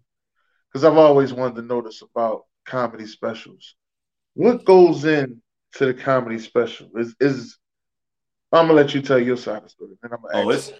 because 0.72 0.84
I've 0.84 0.96
always 0.96 1.32
wanted 1.32 1.56
to 1.56 1.62
notice 1.62 2.00
about 2.02 2.44
comedy 2.64 3.08
specials. 3.08 3.74
What 4.34 4.64
goes 4.64 5.04
in 5.04 5.42
to 5.78 5.86
the 5.86 5.94
comedy 5.94 6.38
special? 6.38 6.90
Is 6.94 7.16
is 7.18 7.58
I'm 8.52 8.68
gonna 8.68 8.74
let 8.74 8.94
you 8.94 9.02
tell 9.02 9.18
your 9.18 9.36
side 9.36 9.56
of 9.56 9.62
the 9.64 9.68
story. 9.70 9.90
Then 10.00 10.12
I'm 10.12 10.22
gonna 10.22 10.46
oh, 10.46 10.50
it's 10.50 10.72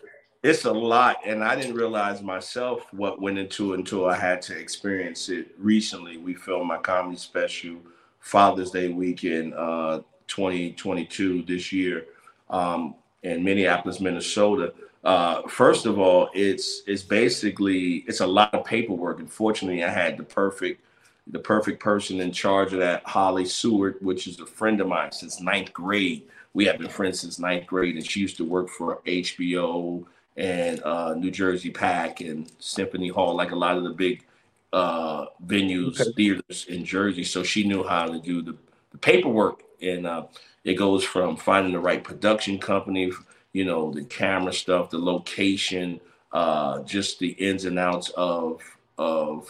it's 0.44 0.66
a 0.66 0.70
lot 0.72 1.16
and 1.24 1.42
i 1.42 1.56
didn't 1.56 1.74
realize 1.74 2.22
myself 2.22 2.86
what 2.92 3.20
went 3.20 3.38
into 3.38 3.72
it 3.72 3.78
until 3.78 4.06
i 4.06 4.14
had 4.14 4.42
to 4.42 4.56
experience 4.56 5.30
it 5.30 5.48
recently. 5.58 6.18
We 6.18 6.34
filmed 6.34 6.66
my 6.66 6.76
comedy 6.76 7.16
special 7.16 7.76
father's 8.20 8.70
day 8.70 8.88
weekend 8.88 9.54
uh, 9.54 10.02
2022 10.28 11.42
this 11.44 11.72
year 11.72 12.04
um, 12.50 12.94
in 13.22 13.42
minneapolis 13.42 14.00
minnesota. 14.00 14.74
Uh, 15.02 15.42
first 15.48 15.86
of 15.86 15.98
all 15.98 16.28
it's 16.34 16.82
it's 16.86 17.02
basically 17.02 18.04
it's 18.06 18.20
a 18.20 18.26
lot 18.26 18.52
of 18.52 18.66
paperwork 18.66 19.20
unfortunately 19.20 19.82
i 19.82 19.88
had 19.88 20.18
the 20.18 20.22
perfect 20.22 20.84
the 21.28 21.38
perfect 21.38 21.82
person 21.82 22.20
in 22.20 22.30
charge 22.30 22.74
of 22.74 22.80
that 22.80 23.02
holly 23.04 23.46
seward 23.46 23.96
which 24.02 24.26
is 24.26 24.38
a 24.40 24.46
friend 24.46 24.78
of 24.82 24.88
mine 24.88 25.10
since 25.10 25.40
ninth 25.40 25.72
grade. 25.72 26.24
We 26.52 26.66
have 26.66 26.78
been 26.78 26.88
friends 26.88 27.18
since 27.18 27.40
ninth 27.40 27.66
grade, 27.66 27.96
and 27.96 28.06
she 28.08 28.20
used 28.20 28.36
to 28.36 28.44
work 28.44 28.68
for 28.68 29.00
HBO 29.06 30.04
and 30.36 30.82
uh, 30.82 31.14
New 31.14 31.30
Jersey 31.30 31.70
PAC 31.70 32.20
and 32.20 32.50
Symphony 32.58 33.08
Hall, 33.08 33.36
like 33.36 33.52
a 33.52 33.56
lot 33.56 33.76
of 33.76 33.84
the 33.84 33.90
big 33.90 34.24
uh, 34.72 35.26
venues, 35.46 36.00
okay. 36.00 36.12
theaters 36.12 36.66
in 36.68 36.84
Jersey. 36.84 37.24
So 37.24 37.42
she 37.42 37.66
knew 37.66 37.84
how 37.84 38.06
to 38.06 38.18
do 38.18 38.42
the, 38.42 38.56
the 38.90 38.98
paperwork, 38.98 39.62
and 39.80 40.06
uh, 40.06 40.26
it 40.64 40.74
goes 40.74 41.04
from 41.04 41.36
finding 41.36 41.72
the 41.72 41.78
right 41.78 42.02
production 42.02 42.58
company, 42.58 43.12
you 43.52 43.64
know, 43.64 43.92
the 43.92 44.04
camera 44.04 44.52
stuff, 44.52 44.90
the 44.90 44.98
location, 44.98 46.00
uh, 46.32 46.82
just 46.82 47.20
the 47.20 47.28
ins 47.28 47.64
and 47.64 47.78
outs 47.78 48.10
of 48.16 48.60
of 48.98 49.48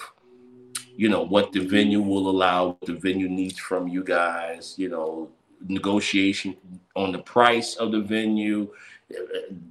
you 0.96 1.08
know 1.08 1.22
what 1.22 1.52
the 1.52 1.60
venue 1.60 2.00
will 2.00 2.28
allow, 2.28 2.68
what 2.68 2.80
the 2.82 2.92
venue 2.92 3.28
needs 3.28 3.58
from 3.58 3.88
you 3.88 4.04
guys, 4.04 4.74
you 4.76 4.90
know, 4.90 5.28
negotiation 5.66 6.54
on 6.94 7.12
the 7.12 7.18
price 7.18 7.76
of 7.76 7.92
the 7.92 8.00
venue, 8.00 8.70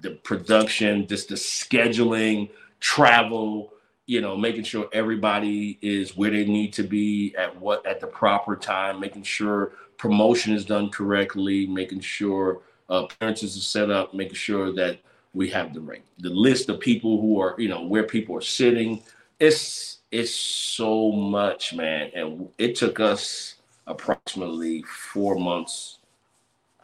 the 0.02 0.12
production, 0.24 1.08
just 1.08 1.30
the 1.30 1.36
scheduling, 1.36 2.50
travel, 2.80 3.74
you 4.06 4.22
know, 4.22 4.36
making 4.36 4.64
sure 4.64 4.90
everybody 4.94 5.80
is 5.82 6.18
where 6.18 6.32
they 6.32 6.46
need 6.46 6.74
to 6.74 6.84
be 6.84 7.34
at 7.38 7.56
what 7.60 7.86
at 7.86 8.00
the 8.00 8.08
proper 8.08 8.56
time, 8.56 9.00
making 9.00 9.24
sure 9.24 9.74
promotion 9.98 10.54
is 10.54 10.66
done 10.66 10.90
correctly, 10.90 11.66
making 11.68 12.02
sure 12.02 12.62
uh, 12.90 13.06
appearances 13.06 13.58
are 13.58 13.62
set 13.62 13.90
up, 13.90 14.14
making 14.14 14.36
sure 14.36 14.74
that 14.74 15.00
we 15.34 15.50
have 15.50 15.74
the 15.74 15.82
right 15.82 16.04
the 16.20 16.30
list 16.30 16.70
of 16.70 16.80
people 16.80 17.20
who 17.20 17.40
are 17.40 17.56
you 17.58 17.68
know 17.68 17.82
where 17.82 18.04
people 18.04 18.36
are 18.36 18.42
sitting. 18.42 19.02
It's 19.40 20.00
it's 20.12 20.36
so 20.36 21.12
much, 21.12 21.74
man, 21.74 22.12
and 22.14 22.50
it 22.58 22.76
took 22.76 23.00
us 23.00 23.56
approximately 23.88 24.84
four 24.84 25.36
months, 25.36 26.00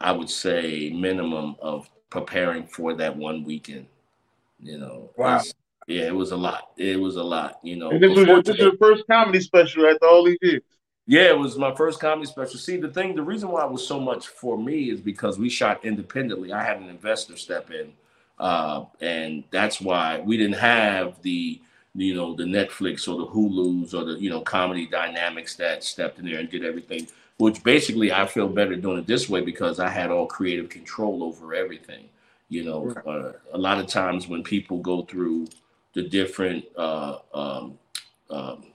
I 0.00 0.12
would 0.12 0.28
say, 0.28 0.90
minimum 0.90 1.56
of 1.60 1.88
preparing 2.10 2.66
for 2.66 2.94
that 2.94 3.16
one 3.16 3.44
weekend. 3.44 3.86
You 4.60 4.78
know, 4.78 5.10
wow. 5.16 5.40
Yeah, 5.86 6.02
it 6.02 6.14
was 6.14 6.30
a 6.30 6.36
lot. 6.36 6.70
It 6.76 7.00
was 7.00 7.16
a 7.16 7.22
lot. 7.22 7.58
You 7.62 7.76
know, 7.76 7.90
and 7.90 8.02
this 8.02 8.16
was 8.16 8.58
your 8.58 8.76
first 8.76 9.04
comedy 9.06 9.40
special 9.40 9.86
after 9.86 10.06
all 10.06 10.24
these 10.24 10.38
years. 10.42 10.62
Yeah, 11.06 11.30
it 11.30 11.38
was 11.38 11.58
my 11.58 11.74
first 11.74 11.98
comedy 11.98 12.26
special. 12.26 12.58
See, 12.58 12.76
the 12.76 12.88
thing, 12.88 13.16
the 13.16 13.22
reason 13.22 13.48
why 13.48 13.64
it 13.64 13.72
was 13.72 13.84
so 13.84 13.98
much 13.98 14.28
for 14.28 14.56
me 14.56 14.90
is 14.90 15.00
because 15.00 15.38
we 15.38 15.48
shot 15.48 15.84
independently. 15.84 16.52
I 16.52 16.62
had 16.62 16.76
an 16.76 16.88
investor 16.88 17.36
step 17.36 17.70
in, 17.70 17.92
uh, 18.38 18.84
and 19.00 19.42
that's 19.50 19.80
why 19.80 20.20
we 20.20 20.36
didn't 20.36 20.58
have 20.58 21.20
the 21.22 21.60
you 21.94 22.14
know 22.14 22.34
the 22.36 22.44
Netflix 22.44 23.08
or 23.08 23.18
the 23.18 23.26
Hulu's 23.26 23.94
or 23.94 24.04
the 24.04 24.12
you 24.20 24.30
know 24.30 24.40
comedy 24.42 24.86
dynamics 24.86 25.56
that 25.56 25.82
stepped 25.82 26.18
in 26.18 26.26
there 26.26 26.38
and 26.38 26.48
did 26.48 26.64
everything 26.64 27.08
which 27.40 27.62
basically 27.64 28.12
I 28.12 28.26
feel 28.26 28.48
better 28.48 28.76
doing 28.76 28.98
it 28.98 29.06
this 29.06 29.30
way 29.30 29.40
because 29.40 29.80
I 29.80 29.88
had 29.88 30.10
all 30.10 30.26
creative 30.26 30.68
control 30.68 31.24
over 31.24 31.54
everything. 31.54 32.10
You 32.50 32.64
know, 32.64 32.90
uh, 33.06 33.32
a 33.54 33.58
lot 33.58 33.78
of 33.78 33.86
times 33.86 34.28
when 34.28 34.42
people 34.42 34.78
go 34.78 35.02
through 35.02 35.46
the 35.94 36.02
different 36.02 36.66
uh, 36.76 37.16
um, 37.32 37.78
um, 38.28 38.66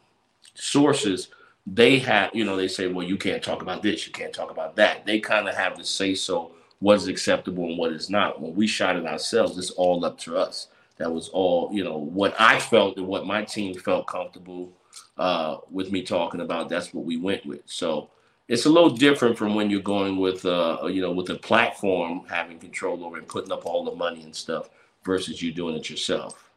sources, 0.56 1.28
they 1.68 2.00
have, 2.00 2.32
you 2.34 2.44
know, 2.44 2.56
they 2.56 2.68
say, 2.68 2.88
well, 2.88 3.06
you 3.06 3.18
can't 3.18 3.44
talk 3.44 3.62
about 3.62 3.84
this, 3.84 4.08
you 4.08 4.14
can't 4.14 4.34
talk 4.34 4.50
about 4.50 4.76
that. 4.78 5.06
They 5.06 5.20
kind 5.20 5.48
of 5.48 5.54
have 5.54 5.76
to 5.76 5.84
say 5.84 6.16
so 6.16 6.52
what 6.80 6.96
is 6.98 7.08
acceptable 7.08 7.66
and 7.66 7.78
what 7.78 7.92
is 7.92 8.10
not. 8.10 8.42
When 8.42 8.56
we 8.56 8.66
shot 8.66 8.96
it 8.96 9.06
ourselves, 9.06 9.60
it's 9.60 9.72
all 9.72 10.04
up 10.04 10.18
to 10.22 10.38
us. 10.38 10.70
That 10.98 11.12
was 11.12 11.30
all, 11.30 11.70
you 11.72 11.84
know, 11.84 11.98
what 11.98 12.34
I 12.40 12.60
felt 12.60 12.98
and 12.98 13.06
what 13.06 13.28
my 13.28 13.44
team 13.44 13.76
felt 13.76 14.08
comfortable 14.08 14.72
uh, 15.20 15.58
with 15.70 15.92
me 15.92 16.02
talking 16.02 16.42
about. 16.42 16.68
That's 16.68 16.96
what 16.96 17.06
we 17.06 17.18
went 17.18 17.46
with. 17.46 17.62
So 17.66 18.10
it's 18.48 18.66
a 18.66 18.70
little 18.70 18.90
different 18.90 19.38
from 19.38 19.56
when 19.56 19.70
you're 19.70 19.82
going 19.82 20.18
with 20.18 20.46
uh 20.46 20.80
you 20.86 21.02
know 21.02 21.12
with 21.12 21.30
a 21.30 21.36
platform 21.36 22.24
having 22.30 22.60
control 22.60 23.04
over 23.04 23.18
and 23.18 23.28
putting 23.28 23.52
up 23.52 23.66
all 23.66 23.84
the 23.84 23.96
money 23.96 24.24
and 24.24 24.36
stuff 24.36 24.70
versus 25.04 25.42
you 25.42 25.52
doing 25.52 25.76
it 25.76 25.90
yourself 25.90 26.50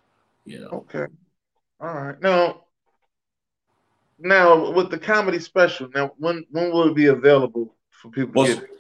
you 0.45 0.61
know? 0.61 0.69
Okay. 0.69 1.07
All 1.81 1.95
right. 1.95 2.21
Now 2.21 2.65
now 4.19 4.73
with 4.73 4.91
the 4.91 4.99
comedy 4.99 5.39
special 5.39 5.89
now 5.95 6.13
when 6.19 6.45
when 6.51 6.73
will 6.73 6.89
it 6.89 6.95
be 6.95 7.07
available 7.07 7.73
for 7.91 8.11
people 8.11 8.43
well, 8.43 8.53
to 8.53 8.61
get 8.61 8.71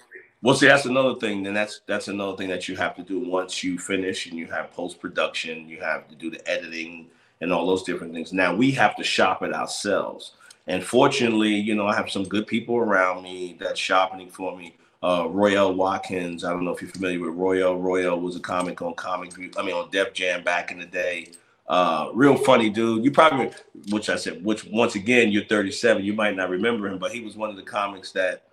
well 0.42 0.56
see 0.56 0.66
that's 0.66 0.84
another 0.84 1.14
thing 1.20 1.44
then 1.44 1.54
that's 1.54 1.82
that's 1.86 2.08
another 2.08 2.36
thing 2.36 2.48
that 2.48 2.66
you 2.66 2.74
have 2.74 2.96
to 2.96 3.04
do 3.04 3.20
once 3.20 3.62
you 3.62 3.78
finish 3.78 4.26
and 4.26 4.36
you 4.36 4.46
have 4.46 4.72
post-production 4.72 5.68
you 5.68 5.80
have 5.80 6.08
to 6.08 6.16
do 6.16 6.28
the 6.28 6.50
editing 6.50 7.08
and 7.40 7.52
all 7.52 7.66
those 7.66 7.84
different 7.84 8.12
things. 8.12 8.32
Now 8.32 8.54
we 8.54 8.72
have 8.72 8.96
to 8.96 9.04
shop 9.04 9.42
it 9.42 9.54
ourselves 9.54 10.32
and 10.68 10.84
fortunately, 10.84 11.54
you 11.54 11.74
know, 11.74 11.86
I 11.86 11.96
have 11.96 12.10
some 12.10 12.24
good 12.24 12.46
people 12.46 12.76
around 12.76 13.22
me 13.22 13.56
that's 13.58 13.80
shopping 13.80 14.28
for 14.30 14.56
me. 14.56 14.76
Uh, 15.02 15.26
Royale 15.30 15.74
Watkins, 15.74 16.44
I 16.44 16.50
don't 16.50 16.64
know 16.64 16.72
if 16.72 16.82
you're 16.82 16.90
familiar 16.90 17.20
with 17.20 17.34
Royale. 17.34 17.76
Royale 17.76 18.20
was 18.20 18.36
a 18.36 18.40
comic 18.40 18.82
on 18.82 18.94
Comic 18.94 19.32
I 19.56 19.62
mean, 19.62 19.74
on 19.74 19.90
Def 19.90 20.12
Jam 20.12 20.44
back 20.44 20.70
in 20.70 20.78
the 20.78 20.86
day. 20.86 21.32
Uh, 21.68 22.10
real 22.12 22.36
funny 22.36 22.68
dude. 22.68 23.04
You 23.04 23.10
probably, 23.10 23.50
which 23.90 24.10
I 24.10 24.16
said, 24.16 24.44
which 24.44 24.64
once 24.66 24.94
again, 24.94 25.30
you're 25.30 25.44
37, 25.44 26.04
you 26.04 26.12
might 26.12 26.36
not 26.36 26.50
remember 26.50 26.88
him, 26.88 26.98
but 26.98 27.12
he 27.12 27.20
was 27.20 27.36
one 27.36 27.48
of 27.48 27.56
the 27.56 27.62
comics 27.62 28.12
that 28.12 28.44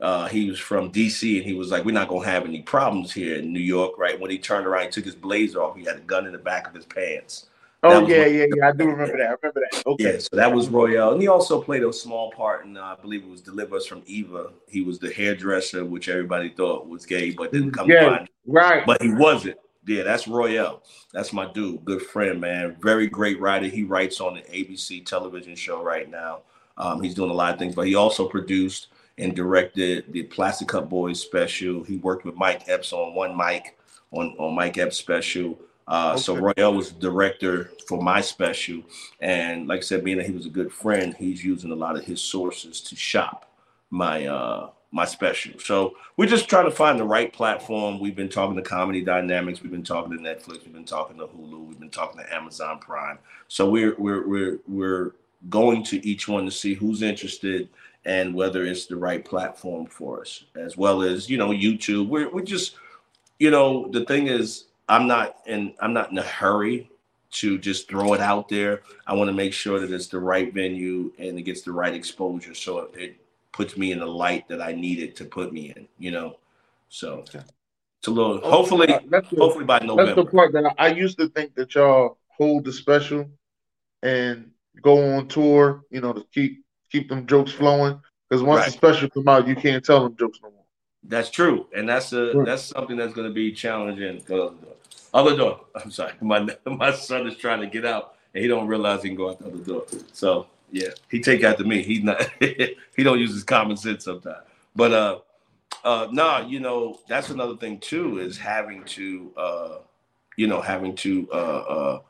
uh, 0.00 0.28
he 0.28 0.48
was 0.48 0.58
from 0.58 0.90
DC 0.90 1.36
and 1.36 1.44
he 1.44 1.52
was 1.54 1.70
like, 1.70 1.84
We're 1.84 1.92
not 1.92 2.08
gonna 2.08 2.24
have 2.24 2.44
any 2.44 2.62
problems 2.62 3.12
here 3.12 3.36
in 3.36 3.52
New 3.52 3.60
York, 3.60 3.98
right? 3.98 4.18
When 4.18 4.30
he 4.30 4.38
turned 4.38 4.66
around, 4.66 4.84
he 4.84 4.90
took 4.90 5.04
his 5.04 5.14
blazer 5.14 5.62
off, 5.62 5.76
he 5.76 5.84
had 5.84 5.96
a 5.96 6.00
gun 6.00 6.24
in 6.26 6.32
the 6.32 6.38
back 6.38 6.66
of 6.66 6.74
his 6.74 6.86
pants. 6.86 7.46
Oh 7.82 8.06
yeah, 8.06 8.26
yeah, 8.26 8.46
yeah. 8.54 8.68
I 8.68 8.72
do 8.72 8.86
remember 8.86 9.16
that. 9.16 9.26
I 9.26 9.34
remember 9.40 9.62
that. 9.70 9.86
Okay. 9.86 10.12
Yeah, 10.12 10.18
so 10.18 10.36
that 10.36 10.52
was 10.52 10.68
Royale, 10.68 11.12
and 11.12 11.22
he 11.22 11.28
also 11.28 11.62
played 11.62 11.82
a 11.82 11.92
small 11.92 12.30
part 12.32 12.66
in, 12.66 12.76
uh, 12.76 12.82
I 12.82 13.00
believe 13.00 13.22
it 13.22 13.28
was 13.28 13.40
Deliver 13.40 13.76
Us 13.76 13.86
from 13.86 14.02
Eva. 14.06 14.50
He 14.68 14.82
was 14.82 14.98
the 14.98 15.10
hairdresser, 15.10 15.84
which 15.84 16.08
everybody 16.08 16.50
thought 16.50 16.88
was 16.88 17.06
gay, 17.06 17.30
but 17.30 17.52
didn't 17.52 17.72
come 17.72 17.88
yeah, 17.88 18.00
to 18.00 18.10
find. 18.10 18.28
Right. 18.46 18.86
But 18.86 19.00
he 19.02 19.12
wasn't. 19.12 19.56
Yeah, 19.86 20.02
that's 20.02 20.28
Royale. 20.28 20.82
That's 21.12 21.32
my 21.32 21.50
dude, 21.52 21.84
good 21.86 22.02
friend, 22.02 22.40
man. 22.40 22.76
Very 22.82 23.06
great 23.06 23.40
writer. 23.40 23.66
He 23.66 23.84
writes 23.84 24.20
on 24.20 24.34
the 24.34 24.42
ABC 24.42 25.06
television 25.06 25.54
show 25.54 25.82
right 25.82 26.08
now. 26.08 26.40
Um, 26.76 27.02
he's 27.02 27.14
doing 27.14 27.30
a 27.30 27.34
lot 27.34 27.54
of 27.54 27.58
things, 27.58 27.74
but 27.74 27.86
he 27.86 27.94
also 27.94 28.28
produced 28.28 28.88
and 29.16 29.34
directed 29.34 30.12
the 30.12 30.24
Plastic 30.24 30.68
Cup 30.68 30.88
Boys 30.88 31.20
special. 31.20 31.82
He 31.82 31.96
worked 31.96 32.24
with 32.24 32.36
Mike 32.36 32.68
Epps 32.68 32.92
on 32.92 33.14
One 33.14 33.34
Mike 33.34 33.78
on 34.12 34.34
on 34.38 34.54
Mike 34.54 34.78
Epps 34.78 34.96
special. 34.96 35.58
Uh, 35.90 36.12
okay. 36.12 36.20
So 36.20 36.36
Royale 36.36 36.72
was 36.72 36.92
director 36.92 37.72
for 37.88 38.00
my 38.00 38.20
special, 38.20 38.82
and 39.20 39.66
like 39.66 39.78
I 39.78 39.82
said, 39.82 40.04
being 40.04 40.18
that 40.18 40.26
he 40.26 40.32
was 40.32 40.46
a 40.46 40.50
good 40.50 40.72
friend, 40.72 41.14
he's 41.18 41.44
using 41.44 41.72
a 41.72 41.74
lot 41.74 41.96
of 41.96 42.04
his 42.04 42.20
sources 42.20 42.80
to 42.82 42.94
shop 42.94 43.52
my 43.90 44.24
uh, 44.26 44.70
my 44.92 45.04
special. 45.04 45.58
So 45.58 45.96
we're 46.16 46.28
just 46.28 46.48
trying 46.48 46.66
to 46.66 46.70
find 46.70 46.98
the 46.98 47.04
right 47.04 47.32
platform. 47.32 47.98
We've 47.98 48.14
been 48.14 48.28
talking 48.28 48.54
to 48.54 48.62
Comedy 48.62 49.02
Dynamics, 49.02 49.62
we've 49.62 49.72
been 49.72 49.82
talking 49.82 50.16
to 50.16 50.22
Netflix, 50.22 50.64
we've 50.64 50.72
been 50.72 50.84
talking 50.84 51.16
to 51.18 51.26
Hulu, 51.26 51.66
we've 51.66 51.80
been 51.80 51.90
talking 51.90 52.20
to 52.20 52.34
Amazon 52.34 52.78
Prime. 52.78 53.18
So 53.48 53.68
we're 53.68 53.96
we're 53.98 54.28
we're 54.28 54.58
we're 54.68 55.12
going 55.48 55.82
to 55.84 56.06
each 56.06 56.28
one 56.28 56.44
to 56.44 56.52
see 56.52 56.74
who's 56.74 57.02
interested 57.02 57.68
and 58.04 58.32
whether 58.32 58.64
it's 58.64 58.86
the 58.86 58.96
right 58.96 59.24
platform 59.24 59.86
for 59.86 60.20
us, 60.20 60.44
as 60.54 60.76
well 60.76 61.02
as 61.02 61.28
you 61.28 61.36
know 61.36 61.48
YouTube. 61.48 62.06
We're 62.06 62.30
we're 62.30 62.42
just 62.42 62.76
you 63.40 63.50
know 63.50 63.88
the 63.88 64.04
thing 64.04 64.28
is 64.28 64.66
I'm 64.90 65.06
not 65.06 65.36
in 65.46 65.72
I'm 65.80 65.92
not 65.92 66.10
in 66.10 66.18
a 66.18 66.22
hurry 66.22 66.90
to 67.32 67.58
just 67.58 67.88
throw 67.88 68.12
it 68.14 68.20
out 68.20 68.48
there. 68.48 68.82
I 69.06 69.14
want 69.14 69.28
to 69.28 69.32
make 69.32 69.52
sure 69.52 69.78
that 69.78 69.92
it's 69.92 70.08
the 70.08 70.18
right 70.18 70.52
venue 70.52 71.12
and 71.16 71.38
it 71.38 71.42
gets 71.42 71.62
the 71.62 71.70
right 71.70 71.94
exposure 71.94 72.54
so 72.54 72.90
it 72.94 73.16
puts 73.52 73.76
me 73.76 73.92
in 73.92 74.00
the 74.00 74.06
light 74.06 74.48
that 74.48 74.60
I 74.60 74.72
need 74.72 74.98
it 74.98 75.14
to 75.16 75.24
put 75.24 75.52
me 75.52 75.72
in, 75.76 75.86
you 75.98 76.10
know. 76.10 76.38
So 76.88 77.24
it's 77.24 78.08
a 78.08 78.10
little 78.10 78.40
hopefully 78.40 78.88
that's 79.08 79.30
the, 79.30 79.36
hopefully 79.36 79.64
by 79.64 79.78
November. 79.78 80.06
That's 80.06 80.16
the 80.16 80.36
part 80.36 80.52
that 80.54 80.74
I, 80.76 80.86
I 80.86 80.88
used 80.88 81.18
to 81.18 81.28
think 81.28 81.54
that 81.54 81.72
y'all 81.76 82.18
hold 82.26 82.64
the 82.64 82.72
special 82.72 83.30
and 84.02 84.50
go 84.82 85.14
on 85.14 85.28
tour, 85.28 85.84
you 85.90 86.00
know, 86.00 86.12
to 86.12 86.26
keep 86.34 86.64
keep 86.90 87.08
them 87.08 87.26
jokes 87.28 87.52
flowing. 87.52 88.00
Because 88.28 88.42
once 88.42 88.60
right. 88.60 88.66
the 88.66 88.72
special 88.72 89.08
come 89.08 89.28
out, 89.28 89.46
you 89.46 89.54
can't 89.54 89.84
tell 89.84 90.02
them 90.02 90.16
jokes 90.16 90.40
no 90.42 90.50
more. 90.50 90.64
That's 91.04 91.30
true, 91.30 91.66
and 91.74 91.88
that's 91.88 92.12
a 92.12 92.32
right. 92.32 92.46
that's 92.46 92.64
something 92.64 92.96
that's 92.96 93.14
going 93.14 93.26
to 93.26 93.32
be 93.32 93.52
challenging 93.52 94.18
because 94.18 94.52
other 95.12 95.36
door. 95.36 95.60
I'm 95.74 95.90
sorry. 95.90 96.12
My 96.20 96.46
my 96.66 96.92
son 96.92 97.26
is 97.26 97.36
trying 97.36 97.60
to 97.60 97.66
get 97.66 97.84
out 97.84 98.14
and 98.34 98.42
he 98.42 98.48
don't 98.48 98.66
realize 98.66 99.02
he 99.02 99.08
can 99.08 99.16
go 99.16 99.30
out 99.30 99.38
the 99.38 99.46
other 99.46 99.58
door. 99.58 99.84
So 100.12 100.46
yeah, 100.70 100.90
he 101.08 101.20
take 101.20 101.42
after 101.42 101.64
me. 101.64 101.82
He's 101.82 102.02
not 102.02 102.30
he 102.40 103.02
don't 103.02 103.18
use 103.18 103.32
his 103.32 103.44
common 103.44 103.76
sense 103.76 104.04
sometimes. 104.04 104.44
But 104.74 104.92
uh 104.92 105.18
uh 105.84 106.08
nah, 106.10 106.46
you 106.46 106.60
know, 106.60 107.00
that's 107.08 107.30
another 107.30 107.56
thing 107.56 107.78
too, 107.78 108.18
is 108.18 108.38
having 108.38 108.84
to 108.84 109.32
uh 109.36 109.78
you 110.36 110.46
know, 110.46 110.60
having 110.60 110.94
to 110.96 111.28
uh 111.32 111.36
uh 111.36 112.00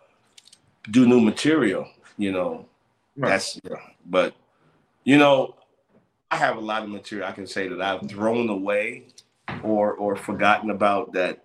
do 0.90 1.06
new 1.06 1.20
material, 1.20 1.88
you 2.16 2.32
know. 2.32 2.66
Right. 3.16 3.30
That's 3.30 3.58
yeah. 3.64 3.76
but 4.06 4.34
you 5.04 5.18
know, 5.18 5.56
I 6.30 6.36
have 6.36 6.56
a 6.56 6.60
lot 6.60 6.82
of 6.82 6.90
material 6.90 7.28
I 7.28 7.32
can 7.32 7.46
say 7.46 7.68
that 7.68 7.80
I've 7.80 8.08
thrown 8.08 8.48
away 8.50 9.06
or 9.62 9.94
or 9.94 10.16
forgotten 10.16 10.70
about 10.70 11.12
that 11.14 11.44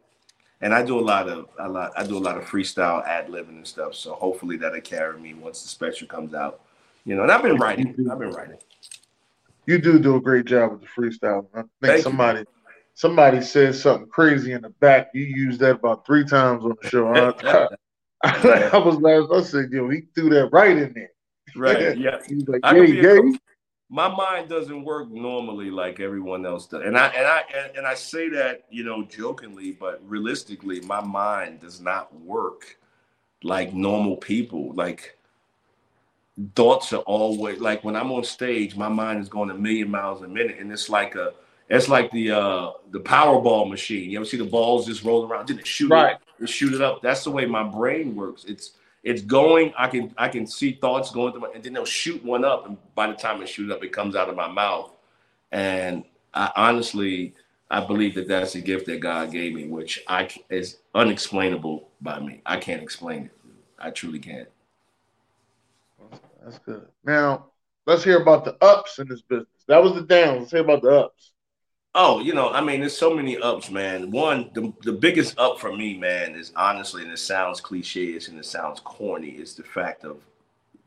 and 0.66 0.74
I 0.74 0.84
do 0.84 1.00
a 1.00 1.06
lot 1.14 1.30
of 1.30 1.48
a 1.60 1.70
lot 1.70 1.92
I 1.96 2.04
do 2.08 2.18
a 2.18 2.26
lot 2.28 2.38
of 2.38 2.44
freestyle 2.44 3.06
ad 3.06 3.28
libbing 3.28 3.50
and 3.50 3.68
stuff. 3.68 3.94
So 3.94 4.14
hopefully 4.14 4.58
that'll 4.58 4.82
carry 4.82 5.20
me 5.20 5.36
once 5.36 5.62
the 5.62 5.68
special 5.70 6.08
comes 6.08 6.34
out. 6.34 6.62
You 7.06 7.16
know, 7.16 7.22
and 7.22 7.32
I've 7.32 7.44
been 7.44 7.58
writing. 7.58 7.90
I've 8.12 8.18
been 8.18 8.32
writing. 8.32 8.58
You 9.68 9.78
do 9.78 10.00
do 10.00 10.16
a 10.16 10.20
great 10.20 10.46
job 10.46 10.72
with 10.72 10.82
the 10.82 10.88
freestyle. 10.88 11.46
I 11.54 11.58
think 11.60 11.70
Thank 11.82 12.02
somebody 12.02 12.40
you. 12.40 12.46
somebody 12.96 13.42
said 13.42 13.76
something 13.76 14.08
crazy 14.08 14.54
in 14.54 14.64
the 14.64 14.72
back. 14.72 15.12
You 15.14 15.26
used 15.26 15.60
that 15.60 15.76
about 15.76 16.04
three 16.04 16.26
times 16.26 16.66
on 16.66 16.74
the 16.82 16.90
show. 16.90 17.14
I, 17.14 17.68
I, 18.24 18.70
I 18.74 18.78
was 18.80 18.96
last. 18.98 19.32
I 19.32 19.44
said, 19.44 19.70
yo, 19.72 19.88
he 19.88 20.02
threw 20.16 20.32
that 20.32 20.48
right 20.48 20.76
in 20.76 20.94
there. 20.94 21.12
Right. 21.56 21.96
Yeah. 21.98 22.18
He's 22.28 22.48
like, 22.48 22.62
yay, 22.74 22.88
yay. 22.88 23.38
My 23.90 24.08
mind 24.08 24.50
doesn't 24.50 24.84
work 24.84 25.12
normally 25.12 25.70
like 25.70 26.00
everyone 26.00 26.46
else 26.46 26.66
does, 26.66 26.82
and 26.84 26.98
I 26.98 27.08
and 27.08 27.28
I 27.28 27.44
and, 27.56 27.78
and 27.78 27.88
I 27.88 27.94
say 27.94 28.30
that 28.30 28.66
you 28.70 28.84
know 28.84 29.04
jokingly, 29.04 29.74
but 29.74 30.02
realistically, 30.06 30.80
my 30.82 31.02
mind 31.02 31.62
does 31.62 31.80
not 31.80 32.14
work 32.22 32.78
like 33.44 33.74
normal 33.74 34.18
people. 34.18 34.74
Like 34.74 35.18
thoughts 36.56 36.94
are 36.94 37.02
always 37.02 37.60
like 37.60 37.84
when 37.84 37.96
I'm 37.96 38.12
on 38.12 38.24
stage, 38.24 38.76
my 38.76 38.90
mind 38.90 39.22
is 39.22 39.30
going 39.30 39.52
a 39.52 39.54
million 39.54 39.92
miles 39.92 40.24
a 40.24 40.28
minute, 40.28 40.58
and 40.60 40.72
it's 40.72 40.90
like 40.90 41.16
a 41.16 41.34
it's 41.70 41.88
like 41.88 42.12
the 42.12 42.32
uh 42.32 42.72
the 42.92 43.00
Powerball 43.00 43.70
machine. 43.70 44.10
You 44.10 44.18
ever 44.18 44.26
see 44.26 44.38
the 44.38 44.46
balls 44.46 44.86
just 44.86 45.04
roll 45.04 45.26
around? 45.26 45.46
Didn't 45.46 45.62
it 45.62 45.68
shoot 45.68 45.92
right. 45.92 46.18
it 46.40 46.50
shoot 46.50 46.74
it 46.74 46.82
up? 46.82 47.02
That's 47.02 47.24
the 47.24 47.32
way 47.32 47.46
my 47.46 47.64
brain 47.64 48.16
works. 48.16 48.46
It's 48.46 48.72
it's 49.06 49.22
going. 49.22 49.72
I 49.78 49.88
can 49.88 50.14
I 50.18 50.28
can 50.28 50.46
see 50.48 50.74
thoughts 50.74 51.12
going 51.12 51.32
through 51.32 51.42
my, 51.42 51.50
and 51.54 51.64
then 51.64 51.74
they'll 51.74 51.86
shoot 51.86 52.22
one 52.26 52.44
up, 52.44 52.68
and 52.68 52.78
by 52.96 53.08
the 53.08 53.14
time 53.14 53.42
it 53.42 53.48
shoots 53.48 53.72
up, 53.72 53.84
it 53.84 53.94
comes 53.94 54.16
out 54.16 54.28
of 54.28 54.36
my 54.36 54.48
mouth. 54.48 54.92
And 55.52 56.04
I 56.34 56.52
honestly, 56.56 57.36
I 57.70 57.86
believe 57.86 58.16
that 58.16 58.28
that's 58.28 58.56
a 58.56 58.62
gift 58.62 58.88
that 58.88 59.00
God 59.00 59.32
gave 59.32 59.54
me, 59.54 59.68
which 59.68 60.04
I 60.08 60.28
is 60.50 60.80
unexplainable 60.96 61.88
by 62.02 62.20
me. 62.20 62.42
I 62.46 62.58
can't 62.58 62.82
explain 62.82 63.26
it. 63.26 63.32
I 63.78 63.92
truly 63.92 64.20
can't. 64.20 64.50
That's 66.44 66.58
good. 66.60 66.88
Now, 67.04 67.46
let's 67.86 68.04
hear 68.04 68.22
about 68.22 68.44
the 68.44 68.58
ups 68.64 68.98
in 68.98 69.08
this 69.08 69.22
business. 69.22 69.48
That 69.68 69.84
was 69.84 69.94
the 69.94 70.02
downs. 70.02 70.40
Let's 70.40 70.52
hear 70.52 70.62
about 70.62 70.82
the 70.82 71.06
ups. 71.06 71.32
Oh, 71.98 72.20
you 72.20 72.34
know, 72.34 72.50
I 72.50 72.60
mean, 72.62 72.82
there's 72.82 72.98
so 72.98 73.16
many 73.16 73.38
ups, 73.38 73.72
man. 73.72 74.12
One, 74.12 74.50
the, 74.54 74.74
the 74.84 74.92
biggest 74.92 75.40
up 75.40 75.60
for 75.60 75.76
me, 75.76 75.98
man, 75.98 76.36
is 76.36 76.52
honestly, 76.56 77.04
and 77.04 77.12
it 77.12 77.20
sounds 77.20 77.62
cliche 77.62 78.14
and 78.28 78.38
it 78.38 78.46
sounds 78.46 78.82
corny, 78.82 79.30
is 79.30 79.56
the 79.56 79.64
fact 79.64 80.04
of 80.04 80.18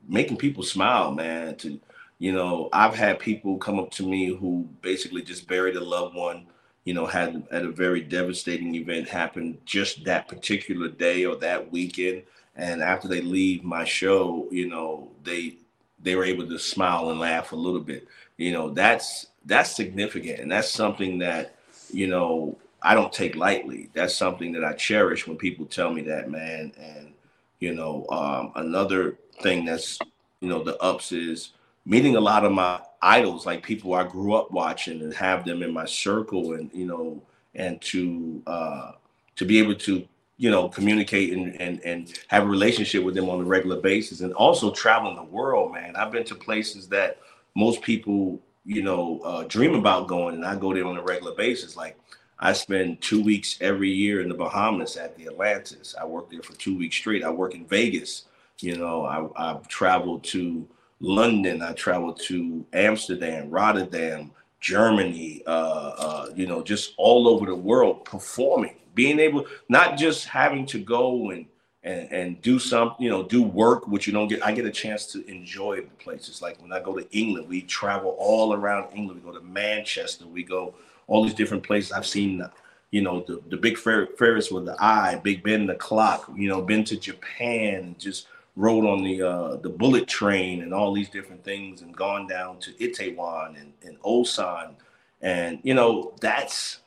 making 0.08 0.36
people 0.36 0.62
smile, 0.62 1.12
man. 1.12 1.56
To 1.56 1.80
you 2.18 2.32
know, 2.32 2.68
I've 2.72 2.94
had 2.94 3.20
people 3.20 3.58
come 3.58 3.78
up 3.78 3.90
to 3.92 4.02
me 4.08 4.26
who 4.34 4.68
basically 4.82 5.22
just 5.22 5.48
buried 5.48 5.76
a 5.76 5.84
loved 5.84 6.14
one, 6.14 6.46
you 6.84 6.94
know, 6.94 7.06
had 7.06 7.46
at 7.52 7.64
a 7.64 7.70
very 7.70 8.02
devastating 8.02 8.74
event 8.74 9.08
happen 9.08 9.58
just 9.64 10.04
that 10.04 10.28
particular 10.28 10.88
day 10.88 11.24
or 11.24 11.36
that 11.36 11.72
weekend 11.72 12.22
and 12.56 12.82
after 12.82 13.08
they 13.08 13.20
leave 13.22 13.64
my 13.64 13.84
show 13.84 14.48
you 14.50 14.68
know 14.68 15.08
they 15.24 15.56
they 16.02 16.14
were 16.16 16.24
able 16.24 16.46
to 16.46 16.58
smile 16.58 17.10
and 17.10 17.20
laugh 17.20 17.52
a 17.52 17.56
little 17.56 17.80
bit 17.80 18.06
you 18.36 18.52
know 18.52 18.70
that's 18.70 19.26
that's 19.48 19.74
significant 19.74 20.38
and 20.38 20.50
that's 20.50 20.70
something 20.70 21.18
that 21.18 21.56
you 21.90 22.06
know 22.06 22.56
i 22.82 22.94
don't 22.94 23.12
take 23.12 23.34
lightly 23.34 23.90
that's 23.94 24.14
something 24.14 24.52
that 24.52 24.64
i 24.64 24.72
cherish 24.72 25.26
when 25.26 25.36
people 25.36 25.66
tell 25.66 25.92
me 25.92 26.02
that 26.02 26.30
man 26.30 26.72
and 26.78 27.12
you 27.58 27.74
know 27.74 28.06
um, 28.10 28.52
another 28.54 29.18
thing 29.42 29.64
that's 29.64 29.98
you 30.40 30.48
know 30.48 30.62
the 30.62 30.76
ups 30.78 31.10
is 31.10 31.52
meeting 31.84 32.14
a 32.16 32.20
lot 32.20 32.44
of 32.44 32.52
my 32.52 32.80
idols 33.02 33.46
like 33.46 33.62
people 33.62 33.94
i 33.94 34.04
grew 34.04 34.34
up 34.34 34.50
watching 34.52 35.00
and 35.02 35.12
have 35.12 35.44
them 35.44 35.62
in 35.62 35.72
my 35.72 35.84
circle 35.84 36.52
and 36.52 36.70
you 36.72 36.86
know 36.86 37.20
and 37.54 37.80
to 37.80 38.40
uh 38.46 38.92
to 39.34 39.44
be 39.44 39.58
able 39.58 39.74
to 39.74 40.06
you 40.38 40.50
know, 40.50 40.68
communicate 40.68 41.32
and, 41.32 41.60
and, 41.60 41.80
and 41.80 42.18
have 42.28 42.44
a 42.44 42.46
relationship 42.46 43.02
with 43.02 43.16
them 43.16 43.28
on 43.28 43.40
a 43.40 43.44
regular 43.44 43.80
basis 43.80 44.20
and 44.20 44.32
also 44.34 44.70
traveling 44.70 45.16
the 45.16 45.24
world, 45.24 45.72
man. 45.72 45.96
I've 45.96 46.12
been 46.12 46.24
to 46.24 46.36
places 46.36 46.88
that 46.88 47.18
most 47.56 47.82
people, 47.82 48.40
you 48.64 48.82
know, 48.82 49.20
uh, 49.20 49.44
dream 49.44 49.74
about 49.74 50.08
going 50.08 50.34
and 50.34 50.44
I 50.44 50.56
go 50.56 50.74
there 50.74 50.86
on 50.86 50.96
a 50.96 51.02
regular 51.02 51.34
basis. 51.34 51.76
Like 51.76 51.98
I 52.38 52.52
spend 52.52 53.00
two 53.00 53.22
weeks 53.22 53.58
every 53.60 53.90
year 53.90 54.20
in 54.20 54.28
the 54.28 54.34
Bahamas 54.34 54.96
at 54.96 55.16
the 55.16 55.26
Atlantis. 55.26 55.94
I 56.00 56.04
work 56.04 56.30
there 56.30 56.42
for 56.42 56.54
two 56.54 56.76
weeks 56.76 56.96
straight. 56.96 57.24
I 57.24 57.30
work 57.30 57.54
in 57.54 57.66
Vegas. 57.66 58.24
You 58.60 58.76
know, 58.76 59.04
I, 59.04 59.50
I've 59.50 59.68
traveled 59.68 60.24
to 60.24 60.66
London. 61.00 61.62
I 61.62 61.72
traveled 61.72 62.20
to 62.22 62.64
Amsterdam, 62.72 63.50
Rotterdam, 63.50 64.32
Germany, 64.60 65.42
uh, 65.46 65.92
uh, 65.98 66.26
you 66.34 66.46
know, 66.46 66.62
just 66.62 66.94
all 66.96 67.28
over 67.28 67.46
the 67.46 67.54
world 67.54 68.04
performing 68.04 68.74
being 68.98 69.20
able 69.20 69.46
not 69.68 69.96
just 69.96 70.26
having 70.26 70.66
to 70.66 70.82
go 70.82 71.30
and 71.30 71.46
and, 71.88 72.12
and 72.12 72.42
do 72.42 72.58
some, 72.58 72.94
you 72.98 73.08
know, 73.08 73.22
do 73.22 73.42
work, 73.42 73.88
which 73.88 74.06
you 74.06 74.12
don't 74.12 74.28
get. 74.28 74.44
I 74.44 74.52
get 74.52 74.66
a 74.66 74.70
chance 74.70 75.06
to 75.06 75.26
enjoy 75.26 75.76
the 75.76 76.04
places. 76.04 76.42
Like 76.42 76.60
when 76.60 76.70
I 76.70 76.80
go 76.80 76.94
to 76.94 77.10
England, 77.16 77.48
we 77.48 77.62
travel 77.62 78.14
all 78.18 78.52
around 78.52 78.94
England. 78.94 79.22
We 79.24 79.32
go 79.32 79.36
to 79.36 79.44
Manchester. 79.44 80.26
We 80.26 80.42
go 80.42 80.74
all 81.06 81.24
these 81.24 81.32
different 81.32 81.62
places. 81.62 81.92
I've 81.92 82.06
seen, 82.06 82.44
you 82.90 83.00
know, 83.00 83.24
the, 83.26 83.40
the 83.48 83.56
big 83.56 83.78
Fer- 83.78 84.08
Ferris 84.18 84.50
with 84.50 84.66
the 84.66 84.76
eye, 84.78 85.18
Big 85.24 85.42
Ben, 85.42 85.66
the 85.66 85.76
clock. 85.76 86.30
You 86.36 86.48
know, 86.50 86.60
been 86.60 86.84
to 86.84 86.96
Japan, 86.98 87.96
just 87.98 88.26
rode 88.54 88.84
on 88.84 89.02
the 89.02 89.22
uh, 89.22 89.56
the 89.56 89.70
bullet 89.70 90.06
train 90.06 90.60
and 90.60 90.74
all 90.74 90.92
these 90.92 91.08
different 91.08 91.42
things, 91.42 91.80
and 91.80 91.96
gone 91.96 92.26
down 92.26 92.58
to 92.60 92.72
Itaewon 92.72 93.58
and, 93.58 93.72
and 93.82 93.98
Osan, 94.02 94.74
and 95.22 95.58
you 95.62 95.72
know, 95.72 96.12
that's 96.20 96.80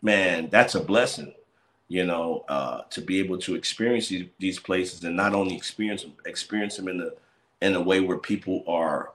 man, 0.00 0.48
that's 0.50 0.74
a 0.74 0.80
blessing 0.80 1.34
you 1.88 2.04
know, 2.04 2.44
uh, 2.48 2.82
to 2.90 3.00
be 3.00 3.18
able 3.20 3.38
to 3.38 3.54
experience 3.54 4.08
these, 4.08 4.26
these 4.38 4.58
places 4.58 5.04
and 5.04 5.16
not 5.16 5.34
only 5.34 5.54
experience 5.54 6.02
them, 6.02 6.14
experience 6.24 6.76
them 6.76 6.88
in 6.88 6.98
the 6.98 7.14
in 7.62 7.74
a 7.74 7.80
way 7.80 8.00
where 8.00 8.18
people 8.18 8.62
are 8.66 9.12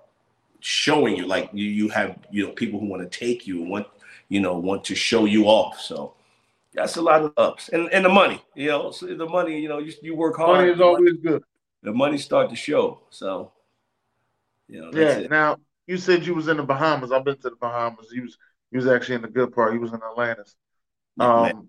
showing 0.61 1.15
you, 1.15 1.27
like 1.27 1.49
you, 1.53 1.65
you 1.65 1.89
have, 1.89 2.17
you 2.31 2.45
know, 2.45 2.53
people 2.53 2.79
who 2.79 2.87
want 2.87 3.03
to 3.03 3.19
take 3.19 3.45
you 3.45 3.61
and 3.61 3.69
want, 3.69 3.87
you 4.29 4.39
know, 4.39 4.57
want 4.57 4.83
to 4.85 4.95
show 4.95 5.25
you 5.25 5.45
off. 5.45 5.79
So 5.79 6.13
that's 6.73 6.95
a 6.95 7.01
lot 7.01 7.21
of 7.21 7.33
ups 7.37 7.69
and, 7.69 7.91
and 7.91 8.05
the 8.05 8.09
money, 8.09 8.41
you 8.55 8.69
know, 8.69 8.91
so 8.91 9.05
the 9.05 9.27
money, 9.27 9.59
you 9.59 9.69
know, 9.69 9.79
you, 9.79 9.93
you 10.01 10.15
work 10.15 10.37
hard. 10.37 10.59
Money 10.59 10.71
is 10.71 10.81
always 10.81 11.17
good. 11.17 11.43
The 11.83 11.91
money 11.91 12.17
start 12.17 12.49
to 12.49 12.55
show. 12.55 13.01
So, 13.09 13.51
you 14.67 14.81
know, 14.81 14.91
yeah. 14.93 15.17
It. 15.17 15.29
Now 15.29 15.57
you 15.85 15.97
said 15.97 16.25
you 16.25 16.33
was 16.33 16.47
in 16.47 16.57
the 16.57 16.63
Bahamas. 16.63 17.11
I've 17.11 17.25
been 17.25 17.37
to 17.37 17.49
the 17.49 17.55
Bahamas. 17.57 18.07
You 18.11 18.23
was, 18.23 18.37
you 18.71 18.77
was 18.77 18.87
actually 18.87 19.15
in 19.15 19.21
the 19.23 19.27
good 19.27 19.53
part. 19.53 19.73
You 19.73 19.81
was 19.81 19.91
in 19.91 19.99
Atlantis. 20.01 20.55
Um, 21.19 21.67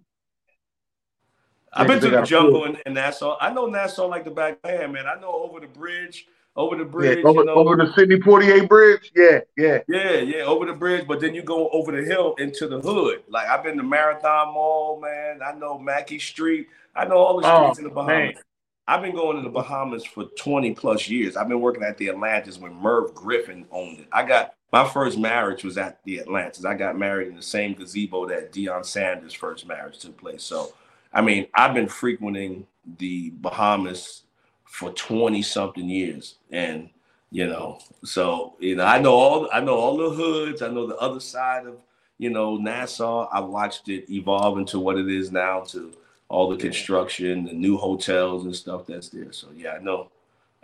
I've 1.75 1.87
been 1.87 2.01
to 2.01 2.11
the 2.11 2.23
jungle 2.23 2.65
in, 2.65 2.77
in, 2.85 2.95
Nassau. 2.95 3.37
I 3.41 3.53
know 3.53 3.67
Nassau 3.67 4.07
like 4.07 4.25
the 4.25 4.31
back 4.31 4.59
of 4.63 4.71
hand, 4.71 4.93
man. 4.93 5.07
I 5.07 5.19
know 5.21 5.33
over 5.33 5.59
the 5.61 5.67
bridge, 5.67 6.27
over 6.55 6.77
the 6.77 6.85
bridge, 6.85 7.19
yeah, 7.23 7.29
over, 7.29 7.41
you 7.41 7.47
know, 7.47 7.55
over 7.55 7.77
the 7.77 7.93
Sidney 7.95 8.17
Poitier 8.17 8.69
Bridge. 8.69 9.11
Yeah, 9.17 9.41
yeah, 9.57 9.79
yeah, 9.89 10.17
yeah, 10.17 10.43
over 10.43 10.67
the 10.67 10.75
bridge. 10.75 11.07
But 11.07 11.21
then 11.21 11.35
you 11.35 11.43
go 11.43 11.69
over 11.71 11.93
the 11.93 12.05
hill 12.05 12.35
into 12.39 12.69
the 12.69 12.81
hood. 12.81 13.23
Like 13.29 13.49
I've 13.49 13.63
been 13.63 13.77
to 13.79 13.83
Marathon 13.83 14.53
Mall, 14.53 15.01
man. 15.01 15.41
I 15.43 15.53
know 15.53 15.79
Mackey 15.79 16.19
Street. 16.19 16.69
I 16.95 17.07
know 17.07 17.17
all 17.17 17.41
the 17.41 17.51
oh, 17.51 17.73
streets 17.73 17.79
oh, 17.79 17.83
in 17.83 17.89
the 17.89 17.95
Bahamas. 17.95 18.35
Man. 18.35 18.43
I've 18.89 19.01
been 19.01 19.15
going 19.15 19.37
to 19.37 19.43
the 19.43 19.49
Bahamas 19.49 20.05
for 20.05 20.25
20 20.37 20.75
plus 20.75 21.09
years. 21.09 21.37
I've 21.37 21.49
been 21.49 21.61
working 21.61 21.85
at 21.85 21.97
the 21.97 22.09
Atlantis 22.09 22.59
when 22.59 22.75
Merv 22.75 23.15
Griffin 23.15 23.65
owned 23.71 24.01
it. 24.01 24.09
I 24.13 24.25
got 24.25 24.55
my 24.73 24.87
first 24.89 25.19
marriage 25.19 25.65
was 25.65 25.79
at 25.79 26.03
the 26.05 26.19
Atlantis. 26.21 26.65
I 26.65 26.75
got 26.75 26.99
married 26.99 27.29
in 27.29 27.37
the 27.37 27.43
same 27.43 27.75
gazebo 27.75 28.27
that 28.27 28.53
Deion 28.53 28.85
Sanders' 28.85 29.35
first 29.35 29.67
marriage 29.67 29.99
took 29.99 30.17
place. 30.17 30.43
So 30.43 30.73
I 31.13 31.21
mean, 31.21 31.47
I've 31.55 31.75
been 31.75 31.89
frequenting 31.89 32.67
the 32.99 33.31
Bahamas 33.37 34.23
for 34.65 34.91
20 34.93 35.43
something 35.43 35.89
years. 35.89 36.37
And, 36.51 36.89
you 37.31 37.47
know, 37.47 37.79
so, 38.05 38.57
you 38.59 38.77
know, 38.77 38.85
I 38.85 38.99
know 38.99 39.15
all, 39.15 39.49
I 39.53 39.61
know 39.61 39.77
all 39.77 39.97
the 39.99 40.11
hoods. 40.11 40.63
I 40.63 40.69
know 40.69 40.87
the 40.87 40.97
other 40.97 41.21
side 41.21 41.67
of, 41.67 41.77
you 42.19 42.31
know, 42.31 42.57
Nassau. 42.57 43.29
I 43.31 43.41
watched 43.41 43.89
it 43.89 44.11
evolve 44.11 44.59
into 44.59 44.79
what 44.79 44.99
it 44.99 45.09
is 45.09 45.31
now 45.31 45.61
to 45.65 45.93
all 46.29 46.49
the 46.49 46.57
construction, 46.57 47.45
the 47.45 47.53
new 47.53 47.77
hotels 47.77 48.45
and 48.45 48.57
stuff 48.57 48.87
that's 48.87 49.11
there. 49.11 49.33
So 49.33 49.49
yeah, 49.55 49.73
I 49.73 49.79
know, 49.81 50.11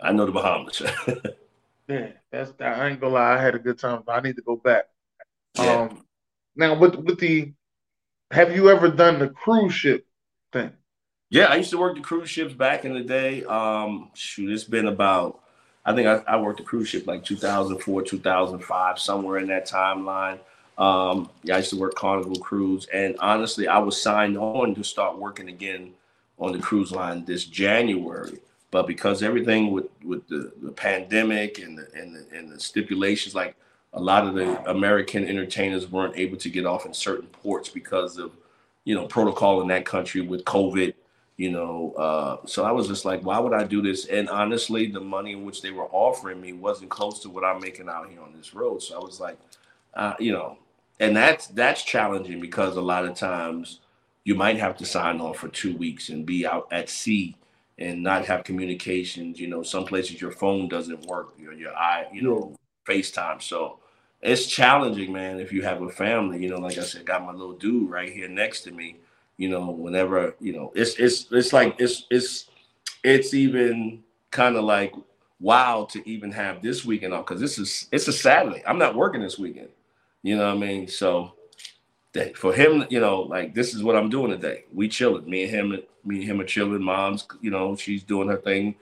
I 0.01 0.11
know 0.11 0.25
the 0.25 0.31
Bahamas. 0.31 0.81
yeah, 1.87 2.07
that's 2.31 2.51
I 2.59 2.89
ain't 2.89 2.99
gonna 2.99 3.13
lie. 3.13 3.35
I 3.35 3.41
had 3.41 3.53
a 3.53 3.59
good 3.59 3.77
time. 3.77 4.01
But 4.03 4.13
I 4.13 4.21
need 4.21 4.35
to 4.37 4.41
go 4.41 4.55
back. 4.55 4.85
Yeah. 5.59 5.81
Um, 5.81 6.05
now 6.55 6.75
with 6.77 6.95
with 6.95 7.19
the, 7.19 7.53
have 8.31 8.55
you 8.55 8.69
ever 8.71 8.89
done 8.89 9.19
the 9.19 9.29
cruise 9.29 9.73
ship 9.73 10.07
thing? 10.51 10.71
Yeah, 11.29 11.45
I 11.45 11.57
used 11.57 11.69
to 11.71 11.77
work 11.77 11.95
the 11.95 12.01
cruise 12.01 12.29
ships 12.29 12.53
back 12.53 12.85
in 12.85 12.93
the 12.93 13.03
day. 13.03 13.43
Um, 13.45 14.09
shoot, 14.15 14.51
it's 14.51 14.63
been 14.63 14.87
about, 14.87 15.41
I 15.85 15.93
think 15.93 16.07
I, 16.07 16.23
I 16.27 16.41
worked 16.41 16.57
the 16.57 16.63
cruise 16.63 16.87
ship 16.89 17.05
like 17.05 17.23
2004, 17.23 18.01
2005, 18.01 18.99
somewhere 18.99 19.37
in 19.37 19.47
that 19.47 19.67
timeline. 19.67 20.39
Um, 20.79 21.29
yeah, 21.43 21.55
I 21.55 21.57
used 21.57 21.69
to 21.71 21.77
work 21.77 21.93
Carnival 21.95 22.37
Cruise, 22.37 22.87
and 22.93 23.15
honestly, 23.19 23.67
I 23.67 23.79
was 23.79 24.01
signed 24.01 24.37
on 24.37 24.73
to 24.75 24.83
start 24.83 25.19
working 25.19 25.49
again 25.49 25.93
on 26.39 26.53
the 26.53 26.59
cruise 26.59 26.91
line 26.91 27.25
this 27.25 27.43
January. 27.43 28.39
But 28.71 28.87
because 28.87 29.21
everything 29.21 29.71
with 29.71 29.87
with 30.05 30.27
the, 30.29 30.53
the 30.61 30.71
pandemic 30.71 31.59
and 31.59 31.77
the, 31.77 31.87
and 31.93 32.15
the 32.15 32.25
and 32.33 32.49
the 32.49 32.59
stipulations, 32.59 33.35
like 33.35 33.57
a 33.93 33.99
lot 33.99 34.25
of 34.25 34.35
the 34.35 34.69
American 34.69 35.27
entertainers 35.27 35.91
weren't 35.91 36.17
able 36.17 36.37
to 36.37 36.49
get 36.49 36.65
off 36.65 36.85
in 36.85 36.93
certain 36.93 37.27
ports 37.27 37.67
because 37.67 38.17
of 38.17 38.31
you 38.85 38.95
know, 38.95 39.05
protocol 39.07 39.61
in 39.61 39.67
that 39.67 39.85
country 39.85 40.21
with 40.21 40.45
COVID, 40.45 40.93
you 41.37 41.51
know. 41.51 41.93
Uh, 41.97 42.45
so 42.45 42.65
I 42.65 42.71
was 42.71 42.87
just 42.87 43.05
like, 43.05 43.21
why 43.23 43.39
would 43.39 43.53
I 43.53 43.63
do 43.63 43.81
this? 43.81 44.05
And 44.05 44.29
honestly, 44.29 44.87
the 44.87 44.99
money 44.99 45.33
in 45.33 45.45
which 45.45 45.61
they 45.61 45.71
were 45.71 45.87
offering 45.91 46.41
me 46.41 46.53
wasn't 46.53 46.89
close 46.89 47.19
to 47.21 47.29
what 47.29 47.43
I'm 47.43 47.61
making 47.61 47.89
out 47.89 48.09
here 48.09 48.21
on 48.21 48.33
this 48.35 48.53
road. 48.53 48.81
So 48.81 48.99
I 48.99 49.03
was 49.03 49.19
like, 49.19 49.37
uh, 49.93 50.13
you 50.19 50.31
know, 50.31 50.57
and 50.99 51.15
that's 51.15 51.47
that's 51.47 51.83
challenging 51.83 52.39
because 52.39 52.75
a 52.75 52.81
lot 52.81 53.05
of 53.05 53.15
times 53.15 53.79
you 54.23 54.35
might 54.35 54.57
have 54.57 54.77
to 54.77 54.85
sign 54.85 55.21
on 55.21 55.33
for 55.33 55.47
two 55.47 55.75
weeks 55.77 56.09
and 56.09 56.25
be 56.25 56.45
out 56.45 56.67
at 56.71 56.89
sea 56.89 57.35
and 57.77 58.03
not 58.03 58.25
have 58.25 58.43
communications. 58.43 59.39
You 59.39 59.47
know, 59.47 59.63
some 59.63 59.85
places 59.85 60.21
your 60.21 60.31
phone 60.31 60.67
doesn't 60.67 61.05
work, 61.05 61.33
your 61.37 61.53
your 61.53 61.75
eye, 61.75 62.07
you 62.13 62.21
know, 62.21 62.55
FaceTime. 62.87 63.41
So 63.41 63.79
it's 64.21 64.47
challenging, 64.47 65.13
man. 65.13 65.39
If 65.39 65.53
you 65.53 65.61
have 65.63 65.81
a 65.81 65.89
family, 65.89 66.41
you 66.41 66.49
know, 66.49 66.59
like 66.59 66.77
I 66.77 66.83
said, 66.83 67.05
got 67.05 67.25
my 67.25 67.31
little 67.31 67.53
dude 67.53 67.89
right 67.89 68.11
here 68.11 68.27
next 68.27 68.61
to 68.61 68.71
me. 68.71 68.97
You 69.37 69.49
know, 69.49 69.69
whenever 69.69 70.35
you 70.39 70.53
know, 70.53 70.71
it's 70.75 70.95
it's 70.95 71.27
it's 71.31 71.53
like 71.53 71.75
it's 71.79 72.05
it's 72.09 72.49
it's 73.03 73.33
even 73.33 74.03
kind 74.31 74.55
of 74.55 74.63
like 74.65 74.93
wow 75.39 75.87
to 75.89 76.07
even 76.07 76.31
have 76.31 76.61
this 76.61 76.83
weekend 76.83 77.13
off 77.13 77.25
because 77.25 77.39
this 77.39 77.57
is 77.57 77.87
it's 77.91 78.07
a 78.07 78.13
Saturday. 78.13 78.61
I'm 78.67 78.77
not 78.77 78.95
working 78.95 79.21
this 79.21 79.39
weekend. 79.39 79.69
You 80.21 80.35
know 80.35 80.47
what 80.47 80.57
I 80.57 80.67
mean? 80.67 80.87
So 80.89 81.33
that 82.13 82.35
for 82.35 82.53
him, 82.53 82.85
you 82.89 82.99
know, 82.99 83.21
like 83.21 83.53
this 83.53 83.73
is 83.73 83.83
what 83.83 83.95
I'm 83.95 84.09
doing 84.09 84.31
today. 84.31 84.65
We 84.73 84.89
chilling. 84.89 85.29
Me 85.29 85.43
and 85.43 85.51
him, 85.51 85.81
me 86.03 86.17
and 86.17 86.23
him 86.23 86.41
are 86.41 86.45
chilling. 86.45 86.83
Mom's, 86.83 87.25
you 87.41 87.51
know, 87.51 87.75
she's 87.75 88.03
doing 88.03 88.27
her 88.27 88.37
thing, 88.37 88.75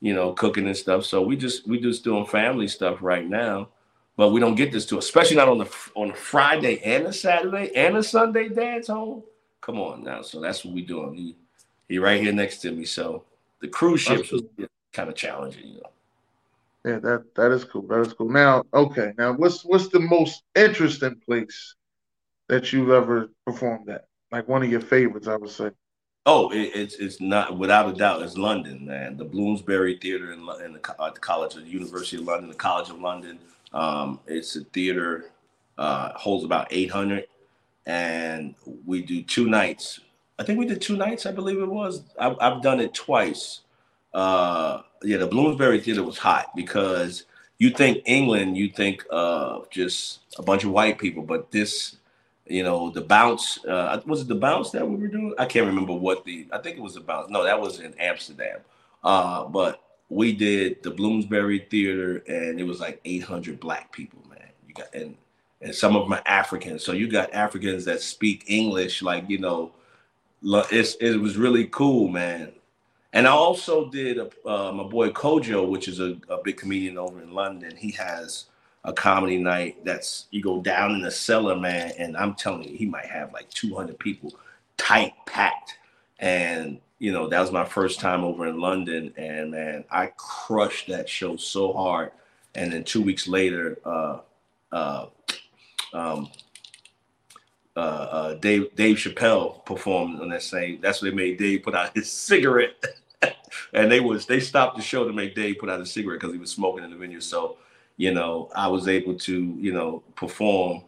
you 0.00 0.14
know, 0.14 0.32
cooking 0.32 0.66
and 0.66 0.76
stuff. 0.76 1.04
So 1.04 1.22
we 1.22 1.36
just 1.36 1.66
we 1.66 1.80
just 1.80 2.04
doing 2.04 2.26
family 2.26 2.68
stuff 2.68 2.98
right 3.00 3.28
now. 3.28 3.68
But 4.16 4.28
we 4.28 4.40
don't 4.40 4.54
get 4.54 4.70
this 4.70 4.86
to, 4.86 4.98
especially 4.98 5.36
not 5.36 5.48
on 5.48 5.58
the 5.58 5.70
on 5.94 6.10
a 6.10 6.14
Friday 6.14 6.80
and 6.84 7.06
a 7.06 7.12
Saturday 7.12 7.72
and 7.74 7.96
a 7.96 8.02
Sunday. 8.02 8.48
Dad's 8.48 8.88
home. 8.88 9.24
Come 9.60 9.80
on 9.80 10.04
now. 10.04 10.22
So 10.22 10.40
that's 10.40 10.64
what 10.64 10.74
we 10.74 10.82
doing. 10.82 11.14
He 11.14 11.36
he 11.88 11.98
right 11.98 12.20
here 12.20 12.32
next 12.32 12.58
to 12.58 12.70
me. 12.70 12.84
So 12.84 13.24
the 13.60 13.68
cruise 13.68 14.00
ships 14.00 14.30
was 14.30 14.42
kind 14.92 15.08
of 15.08 15.16
challenging, 15.16 15.66
you 15.66 15.74
know. 15.80 15.90
Yeah, 16.84 16.98
that 16.98 17.34
that 17.34 17.50
is 17.50 17.64
cool. 17.64 17.82
That 17.82 18.00
is 18.00 18.12
cool. 18.12 18.28
Now, 18.28 18.64
okay. 18.72 19.14
Now, 19.16 19.32
what's 19.32 19.64
what's 19.64 19.88
the 19.88 20.00
most 20.00 20.42
interesting 20.54 21.20
place 21.26 21.74
that 22.48 22.72
you've 22.72 22.90
ever 22.90 23.30
performed 23.46 23.88
at? 23.88 24.06
Like 24.30 24.46
one 24.48 24.62
of 24.62 24.70
your 24.70 24.82
favorites, 24.82 25.26
I 25.26 25.36
would 25.36 25.50
say. 25.50 25.70
Oh, 26.26 26.50
it, 26.50 26.70
it's 26.74 26.96
it's 26.96 27.20
not 27.20 27.56
without 27.56 27.88
a 27.88 27.94
doubt. 27.94 28.22
It's 28.22 28.36
London, 28.36 28.86
man. 28.86 29.16
The 29.16 29.24
Bloomsbury 29.24 29.96
Theatre 29.96 30.32
in, 30.32 30.40
in 30.64 30.74
the, 30.74 30.94
uh, 30.98 31.10
the 31.10 31.20
College 31.20 31.54
of 31.56 31.64
the 31.64 31.70
University 31.70 32.18
of 32.18 32.24
London, 32.24 32.50
the 32.50 32.54
College 32.54 32.90
of 32.90 33.00
London. 33.00 33.38
Um, 33.74 34.20
it's 34.26 34.56
a 34.56 34.64
theater 34.64 35.32
uh, 35.76 36.12
holds 36.14 36.44
about 36.44 36.68
800, 36.70 37.26
and 37.84 38.54
we 38.86 39.02
do 39.02 39.22
two 39.22 39.46
nights. 39.48 40.00
I 40.38 40.44
think 40.44 40.58
we 40.58 40.66
did 40.66 40.80
two 40.80 40.96
nights. 40.96 41.26
I 41.26 41.32
believe 41.32 41.58
it 41.58 41.68
was. 41.68 42.02
I've, 42.18 42.36
I've 42.40 42.62
done 42.62 42.80
it 42.80 42.94
twice. 42.94 43.60
Uh, 44.14 44.82
yeah, 45.02 45.18
the 45.18 45.26
Bloomsbury 45.26 45.80
Theater 45.80 46.02
was 46.02 46.16
hot 46.16 46.54
because 46.56 47.24
you 47.58 47.70
think 47.70 48.02
England, 48.06 48.56
you 48.56 48.70
think 48.70 49.04
of 49.10 49.68
just 49.70 50.20
a 50.38 50.42
bunch 50.42 50.64
of 50.64 50.70
white 50.70 50.98
people, 50.98 51.22
but 51.22 51.50
this 51.50 51.96
you 52.46 52.62
know, 52.62 52.90
the 52.90 53.00
bounce. 53.00 53.64
Uh, 53.64 54.00
was 54.06 54.22
it 54.22 54.28
the 54.28 54.34
bounce 54.34 54.70
that 54.70 54.86
we 54.86 54.96
were 54.96 55.08
doing? 55.08 55.34
I 55.38 55.46
can't 55.46 55.66
remember 55.66 55.94
what 55.94 56.24
the. 56.24 56.46
I 56.52 56.58
think 56.58 56.76
it 56.76 56.82
was 56.82 56.94
the 56.94 57.00
bounce. 57.00 57.30
No, 57.30 57.42
that 57.44 57.60
was 57.60 57.80
in 57.80 57.94
Amsterdam. 57.94 58.60
Uh, 59.02 59.44
but 59.44 59.82
we 60.08 60.32
did 60.32 60.82
the 60.82 60.90
Bloomsbury 60.90 61.66
Theater, 61.70 62.22
and 62.28 62.60
it 62.60 62.64
was 62.64 62.80
like 62.80 63.00
800 63.04 63.58
black 63.58 63.92
people, 63.92 64.20
man. 64.28 64.48
You 64.66 64.74
got 64.74 64.94
and 64.94 65.16
and 65.60 65.74
some 65.74 65.96
of 65.96 66.04
them 66.04 66.12
are 66.12 66.22
Africans. 66.26 66.84
So 66.84 66.92
you 66.92 67.08
got 67.08 67.32
Africans 67.32 67.84
that 67.86 68.00
speak 68.00 68.44
English, 68.48 69.02
like 69.02 69.28
you 69.28 69.38
know, 69.38 69.72
it's 70.42 70.94
it 70.96 71.16
was 71.16 71.36
really 71.36 71.66
cool, 71.68 72.08
man. 72.08 72.52
And 73.14 73.28
I 73.28 73.30
also 73.30 73.88
did 73.88 74.18
a, 74.18 74.28
uh, 74.46 74.72
my 74.72 74.82
boy 74.82 75.10
Kojo, 75.10 75.68
which 75.68 75.86
is 75.86 76.00
a, 76.00 76.16
a 76.28 76.38
big 76.42 76.56
comedian 76.56 76.98
over 76.98 77.22
in 77.22 77.32
London. 77.32 77.76
He 77.76 77.92
has 77.92 78.46
a 78.82 78.92
comedy 78.92 79.38
night 79.38 79.82
that's 79.84 80.26
you 80.30 80.42
go 80.42 80.60
down 80.60 80.92
in 80.92 81.00
the 81.00 81.10
cellar, 81.10 81.56
man, 81.56 81.92
and 81.98 82.16
I'm 82.16 82.34
telling 82.34 82.64
you, 82.64 82.76
he 82.76 82.86
might 82.86 83.06
have 83.06 83.32
like 83.32 83.48
200 83.50 83.98
people 83.98 84.32
tight 84.76 85.14
packed. 85.26 85.78
And 86.18 86.80
you 87.04 87.12
know, 87.12 87.28
that 87.28 87.38
was 87.38 87.52
my 87.52 87.66
first 87.66 88.00
time 88.00 88.24
over 88.24 88.46
in 88.46 88.58
London, 88.58 89.12
and 89.18 89.50
man, 89.50 89.84
I 89.90 90.06
crushed 90.16 90.88
that 90.88 91.06
show 91.06 91.36
so 91.36 91.70
hard. 91.74 92.12
And 92.54 92.72
then 92.72 92.82
two 92.82 93.02
weeks 93.02 93.28
later, 93.28 93.78
uh, 93.84 94.20
uh, 94.72 95.06
um, 95.92 96.30
uh, 97.76 97.78
uh, 97.78 98.34
Dave 98.36 98.74
Dave 98.74 98.96
Chappelle 98.96 99.62
performed 99.66 100.22
on 100.22 100.30
that 100.30 100.42
same. 100.42 100.80
That's 100.80 101.02
what 101.02 101.10
they 101.10 101.14
made 101.14 101.36
Dave 101.36 101.62
put 101.62 101.74
out 101.74 101.94
his 101.94 102.10
cigarette, 102.28 102.82
and 103.74 103.92
they 103.92 104.00
was 104.00 104.24
they 104.24 104.40
stopped 104.40 104.78
the 104.78 104.82
show 104.82 105.06
to 105.06 105.12
make 105.12 105.34
Dave 105.34 105.58
put 105.60 105.68
out 105.68 105.82
a 105.82 105.84
cigarette 105.84 106.20
because 106.20 106.32
he 106.32 106.40
was 106.40 106.52
smoking 106.52 106.84
in 106.84 106.90
the 106.90 106.96
venue. 106.96 107.20
So 107.20 107.58
you 107.98 108.14
know, 108.14 108.50
I 108.56 108.66
was 108.68 108.88
able 108.88 109.14
to, 109.18 109.56
you 109.60 109.74
know, 109.74 110.02
perform 110.16 110.84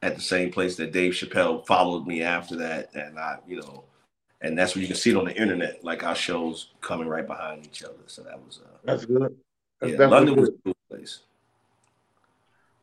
at 0.00 0.14
the 0.14 0.22
same 0.22 0.50
place 0.50 0.76
that 0.76 0.92
Dave 0.92 1.12
Chappelle 1.12 1.66
followed 1.66 2.06
me 2.06 2.22
after 2.22 2.56
that. 2.56 2.94
And 2.94 3.18
I, 3.18 3.36
you 3.46 3.60
know, 3.60 3.84
and 4.40 4.56
that's 4.56 4.74
where 4.74 4.82
you 4.82 4.88
can 4.88 4.96
see 4.96 5.10
it 5.10 5.16
on 5.16 5.24
the 5.24 5.36
internet, 5.36 5.82
like 5.82 6.04
our 6.04 6.14
shows 6.14 6.70
coming 6.80 7.08
right 7.08 7.26
behind 7.26 7.64
each 7.64 7.82
other. 7.82 7.94
So 8.06 8.22
that 8.22 8.38
was 8.38 8.60
uh 8.64 8.78
that's 8.84 9.04
good. 9.04 9.36
That's 9.80 9.94
yeah, 9.94 10.06
London 10.06 10.34
good. 10.34 10.40
was 10.40 10.48
a 10.50 10.52
cool 10.64 10.76
place. 10.90 11.20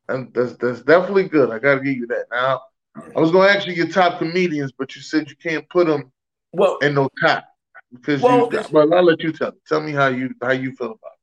And 0.08 0.34
that's 0.34 0.54
that's 0.58 0.82
definitely 0.82 1.28
good. 1.28 1.52
I 1.52 1.60
gotta 1.60 1.82
give 1.82 1.96
you 1.96 2.08
that. 2.08 2.26
Now 2.32 2.62
yeah. 2.98 3.04
I 3.16 3.20
was 3.20 3.32
gonna 3.32 3.50
ask 3.50 3.68
you 3.68 3.74
your 3.74 3.88
top 3.88 4.20
comedians, 4.20 4.72
but 4.72 4.96
you 4.96 5.02
said 5.02 5.30
you 5.30 5.36
can't 5.36 5.68
put 5.70 5.88
them 5.88 6.12
well 6.52 6.78
in 6.80 6.94
no 6.94 7.10
top 7.22 7.46
because 7.94 8.22
well, 8.22 8.50
you 8.52 8.62
well 8.72 8.94
I'll 8.94 9.04
let 9.04 9.22
you 9.22 9.32
tell 9.32 9.52
me. 9.52 9.58
Tell 9.68 9.82
me 9.82 9.92
how 9.92 10.08
you 10.08 10.34
how 10.42 10.52
you 10.52 10.76
feel 10.76 10.88
about 10.88 11.00
it. 11.14 11.20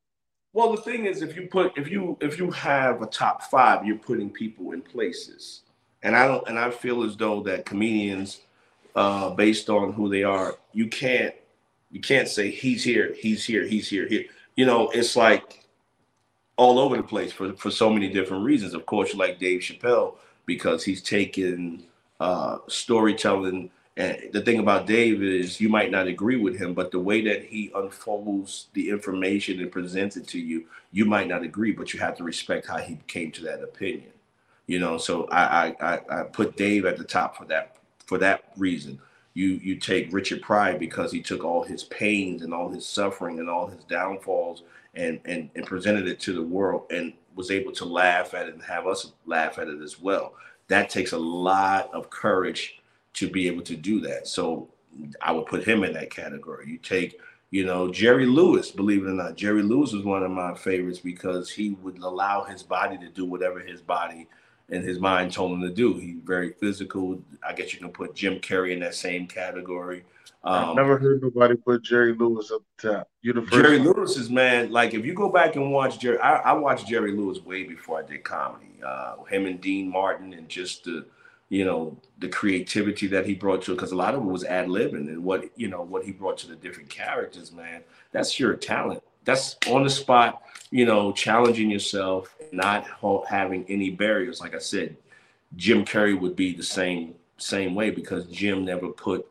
Well, 0.54 0.74
the 0.74 0.82
thing 0.82 1.06
is, 1.06 1.22
if 1.22 1.36
you 1.36 1.48
put 1.48 1.76
if 1.76 1.90
you 1.90 2.16
if 2.20 2.38
you 2.38 2.50
have 2.50 3.02
a 3.02 3.06
top 3.06 3.42
five, 3.44 3.86
you're 3.86 3.96
putting 3.96 4.30
people 4.30 4.72
in 4.72 4.82
places, 4.82 5.62
and 6.02 6.16
I 6.16 6.26
don't 6.26 6.46
and 6.48 6.58
I 6.58 6.70
feel 6.70 7.02
as 7.02 7.16
though 7.16 7.42
that 7.44 7.64
comedians, 7.64 8.40
uh, 8.94 9.30
based 9.30 9.68
on 9.68 9.92
who 9.92 10.08
they 10.08 10.22
are, 10.22 10.56
you 10.72 10.88
can't 10.88 11.34
you 11.90 12.00
can't 12.00 12.28
say 12.28 12.50
he's 12.50 12.82
here, 12.82 13.14
he's 13.18 13.44
here, 13.44 13.64
he's 13.64 13.88
here, 13.88 14.08
here. 14.08 14.24
You 14.56 14.66
know, 14.66 14.88
it's 14.90 15.16
like 15.16 15.66
all 16.56 16.78
over 16.78 16.96
the 16.96 17.02
place 17.02 17.32
for 17.32 17.52
for 17.54 17.70
so 17.70 17.90
many 17.90 18.08
different 18.08 18.44
reasons. 18.44 18.74
Of 18.74 18.86
course, 18.86 19.12
you 19.12 19.18
like 19.18 19.38
Dave 19.38 19.60
Chappelle 19.60 20.16
because 20.46 20.84
he's 20.84 21.02
taken 21.02 21.84
uh, 22.20 22.58
storytelling 22.68 23.70
and 23.96 24.30
the 24.32 24.40
thing 24.40 24.58
about 24.58 24.86
Dave 24.86 25.22
is 25.22 25.60
you 25.60 25.68
might 25.68 25.90
not 25.90 26.06
agree 26.06 26.36
with 26.36 26.58
him, 26.58 26.72
but 26.72 26.90
the 26.90 26.98
way 26.98 27.20
that 27.22 27.44
he 27.44 27.70
unfolds 27.74 28.68
the 28.72 28.88
information 28.88 29.60
and 29.60 29.70
presents 29.70 30.16
it 30.16 30.26
to 30.28 30.38
you, 30.38 30.64
you 30.92 31.04
might 31.04 31.28
not 31.28 31.42
agree, 31.42 31.72
but 31.72 31.92
you 31.92 32.00
have 32.00 32.16
to 32.16 32.24
respect 32.24 32.66
how 32.66 32.78
he 32.78 32.98
came 33.06 33.30
to 33.32 33.42
that 33.44 33.62
opinion. 33.62 34.10
You 34.66 34.78
know, 34.78 34.96
so 34.96 35.28
I 35.30 35.74
I, 35.80 36.00
I 36.08 36.22
put 36.22 36.56
Dave 36.56 36.86
at 36.86 36.96
the 36.96 37.04
top 37.04 37.36
for 37.36 37.44
that 37.46 37.76
for 38.06 38.18
that 38.18 38.44
reason. 38.56 38.98
You 39.34 39.60
you 39.62 39.76
take 39.76 40.12
Richard 40.12 40.42
Pryor 40.42 40.78
because 40.78 41.10
he 41.10 41.22
took 41.22 41.44
all 41.44 41.62
his 41.62 41.84
pains 41.84 42.42
and 42.42 42.52
all 42.52 42.68
his 42.68 42.86
suffering 42.86 43.38
and 43.38 43.48
all 43.48 43.66
his 43.66 43.84
downfalls 43.84 44.62
and 44.94 45.20
and, 45.24 45.50
and 45.54 45.66
presented 45.66 46.06
it 46.06 46.20
to 46.20 46.32
the 46.32 46.42
world 46.42 46.86
and 46.90 47.14
was 47.34 47.50
able 47.50 47.72
to 47.72 47.84
laugh 47.84 48.34
at 48.34 48.48
it 48.48 48.54
and 48.54 48.62
have 48.62 48.86
us 48.86 49.12
laugh 49.26 49.58
at 49.58 49.68
it 49.68 49.80
as 49.80 49.98
well. 49.98 50.34
That 50.68 50.90
takes 50.90 51.12
a 51.12 51.18
lot 51.18 51.92
of 51.94 52.10
courage 52.10 52.82
to 53.14 53.28
be 53.28 53.46
able 53.46 53.62
to 53.62 53.76
do 53.76 54.00
that. 54.00 54.26
So 54.28 54.68
I 55.20 55.32
would 55.32 55.46
put 55.46 55.64
him 55.66 55.84
in 55.84 55.92
that 55.94 56.10
category. 56.10 56.68
You 56.68 56.78
take, 56.78 57.18
you 57.50 57.64
know, 57.64 57.90
Jerry 57.90 58.26
Lewis, 58.26 58.70
believe 58.70 59.04
it 59.04 59.10
or 59.10 59.14
not, 59.14 59.36
Jerry 59.36 59.62
Lewis 59.62 59.92
was 59.92 60.04
one 60.04 60.22
of 60.22 60.30
my 60.30 60.54
favorites 60.54 60.98
because 60.98 61.50
he 61.50 61.70
would 61.82 61.98
allow 61.98 62.44
his 62.44 62.62
body 62.62 62.98
to 62.98 63.08
do 63.08 63.24
whatever 63.24 63.60
his 63.60 63.80
body 63.80 64.28
and 64.72 64.82
his 64.82 64.98
mind 64.98 65.32
told 65.32 65.52
him 65.52 65.60
to 65.60 65.70
do. 65.70 65.94
He's 65.94 66.16
very 66.24 66.54
physical. 66.54 67.20
I 67.46 67.52
guess 67.52 67.72
you 67.72 67.78
can 67.78 67.90
put 67.90 68.14
Jim 68.14 68.40
Carrey 68.40 68.72
in 68.72 68.80
that 68.80 68.94
same 68.94 69.26
category. 69.26 70.04
Um, 70.44 70.70
I've 70.70 70.76
never 70.76 70.98
heard 70.98 71.22
nobody 71.22 71.54
put 71.54 71.82
Jerry 71.82 72.14
Lewis 72.14 72.50
up 72.50 72.62
the 72.80 72.94
top. 72.94 73.08
Jerry. 73.22 73.78
Lewis 73.78 74.16
is 74.16 74.30
man. 74.30 74.72
Like 74.72 74.94
if 74.94 75.04
you 75.04 75.14
go 75.14 75.28
back 75.28 75.54
and 75.54 75.70
watch 75.70 76.00
Jerry, 76.00 76.18
I, 76.18 76.36
I 76.36 76.52
watched 76.54 76.88
Jerry 76.88 77.12
Lewis 77.12 77.44
way 77.44 77.62
before 77.62 78.00
I 78.00 78.02
did 78.02 78.24
comedy. 78.24 78.80
Uh, 78.84 79.22
him 79.24 79.46
and 79.46 79.60
Dean 79.60 79.88
Martin 79.88 80.32
and 80.32 80.48
just 80.48 80.84
the 80.84 81.04
you 81.48 81.66
know 81.66 81.94
the 82.18 82.28
creativity 82.28 83.06
that 83.06 83.26
he 83.26 83.34
brought 83.34 83.60
to 83.62 83.72
it 83.72 83.74
because 83.74 83.92
a 83.92 83.96
lot 83.96 84.14
of 84.14 84.22
it 84.22 84.26
was 84.26 84.42
ad 84.42 84.68
libbing 84.68 85.08
and 85.08 85.22
what 85.22 85.50
you 85.54 85.68
know 85.68 85.82
what 85.82 86.02
he 86.02 86.10
brought 86.10 86.38
to 86.38 86.48
the 86.48 86.56
different 86.56 86.88
characters 86.88 87.52
man 87.52 87.82
that's 88.10 88.40
your 88.40 88.54
talent 88.54 89.02
that's 89.24 89.58
on 89.68 89.84
the 89.84 89.90
spot 89.90 90.40
you 90.70 90.86
know 90.86 91.12
challenging 91.12 91.70
yourself 91.70 92.34
not 92.52 92.86
having 93.28 93.64
any 93.68 93.90
barriers 93.90 94.40
like 94.40 94.54
i 94.54 94.58
said 94.58 94.96
jim 95.56 95.84
carrey 95.84 96.18
would 96.18 96.36
be 96.36 96.54
the 96.54 96.62
same 96.62 97.14
same 97.38 97.74
way 97.74 97.90
because 97.90 98.26
jim 98.26 98.64
never 98.64 98.88
put 98.88 99.26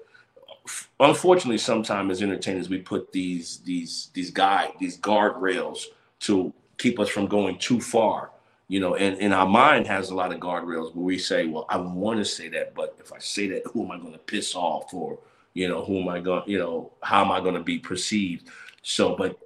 unfortunately 0.99 1.57
sometimes 1.57 2.12
as 2.12 2.21
entertainers 2.21 2.69
we 2.69 2.77
put 2.77 3.12
these 3.12 3.60
these 3.60 4.10
these 4.13 4.31
guide 4.31 4.71
these 4.79 4.97
guardrails 4.99 5.86
to 6.19 6.53
keep 6.77 6.99
us 6.99 7.10
from 7.10 7.27
going 7.27 7.57
too 7.57 7.79
far 7.79 8.31
you 8.71 8.79
know, 8.79 8.95
and, 8.95 9.19
and 9.19 9.34
our 9.34 9.45
mind 9.45 9.86
has 9.88 10.12
a 10.12 10.15
lot 10.15 10.34
of 10.34 10.39
guardrails 10.39 10.95
where 10.95 11.03
we 11.03 11.17
say, 11.17 11.45
well, 11.45 11.65
I 11.67 11.75
want 11.75 12.19
to 12.19 12.25
say 12.25 12.47
that, 12.47 12.73
but 12.73 12.95
if 13.01 13.12
I 13.12 13.19
say 13.19 13.49
that, 13.49 13.63
who 13.65 13.84
am 13.84 13.91
I 13.91 13.97
going 13.97 14.13
to 14.13 14.17
piss 14.17 14.55
off 14.55 14.93
or, 14.93 15.19
you 15.53 15.67
know, 15.67 15.84
who 15.84 15.99
am 15.99 16.07
I 16.07 16.21
going, 16.21 16.43
you 16.49 16.57
know, 16.57 16.93
how 17.01 17.21
am 17.25 17.34
I 17.34 17.41
going 17.41 17.55
to 17.55 17.62
be 17.62 17.79
perceived? 17.79 18.47
So, 18.81 19.13
but 19.13 19.38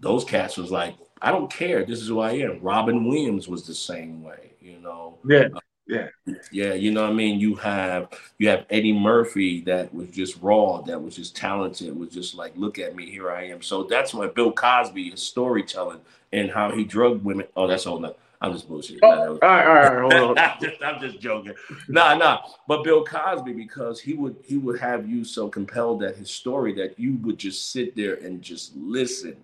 those 0.00 0.24
cats 0.24 0.56
was 0.56 0.72
like, 0.72 0.96
I 1.22 1.30
don't 1.30 1.50
care. 1.50 1.84
This 1.84 2.00
is 2.00 2.08
who 2.08 2.20
I 2.20 2.32
am. 2.32 2.60
Robin 2.60 3.06
Williams 3.06 3.48
was 3.48 3.66
the 3.66 3.74
same 3.74 4.22
way, 4.22 4.52
you 4.60 4.78
know. 4.78 5.18
Yeah. 5.24 5.48
Uh, 5.54 5.60
Yeah. 5.86 6.08
Yeah, 6.52 6.74
you 6.74 6.90
know 6.90 7.02
what 7.02 7.10
I 7.10 7.14
mean? 7.14 7.40
You 7.40 7.54
have 7.56 8.10
you 8.36 8.48
have 8.50 8.66
Eddie 8.68 8.92
Murphy 8.92 9.62
that 9.62 9.92
was 9.94 10.08
just 10.10 10.36
raw, 10.42 10.82
that 10.82 11.02
was 11.02 11.16
just 11.16 11.34
talented, 11.34 11.98
was 11.98 12.10
just 12.10 12.34
like, 12.34 12.52
look 12.56 12.78
at 12.78 12.94
me, 12.94 13.10
here 13.10 13.30
I 13.30 13.44
am. 13.48 13.62
So 13.62 13.84
that's 13.84 14.12
why 14.12 14.26
Bill 14.26 14.52
Cosby 14.52 15.08
is 15.08 15.22
storytelling 15.22 16.00
and 16.32 16.50
how 16.50 16.70
he 16.70 16.84
drugged 16.84 17.24
women. 17.24 17.46
Oh, 17.56 17.66
that's 17.66 17.86
all 17.86 17.98
that. 18.00 18.18
I'm 18.40 18.52
just 18.52 18.68
bullshit. 18.68 19.00
Oh, 19.02 19.08
all 19.08 19.38
right, 19.42 19.66
all 19.66 19.74
right, 19.74 20.12
hold 20.12 20.38
on. 20.38 20.38
I'm, 20.44 20.60
just, 20.60 20.82
I'm 20.82 21.00
just 21.00 21.20
joking. 21.20 21.54
Nah, 21.88 22.14
nah. 22.14 22.42
But 22.68 22.84
Bill 22.84 23.04
Cosby, 23.04 23.52
because 23.52 24.00
he 24.00 24.14
would 24.14 24.36
he 24.44 24.56
would 24.58 24.78
have 24.78 25.08
you 25.08 25.24
so 25.24 25.48
compelled 25.48 26.02
at 26.04 26.16
his 26.16 26.30
story 26.30 26.72
that 26.74 26.98
you 26.98 27.16
would 27.22 27.38
just 27.38 27.72
sit 27.72 27.96
there 27.96 28.14
and 28.14 28.40
just 28.40 28.76
listen, 28.76 29.36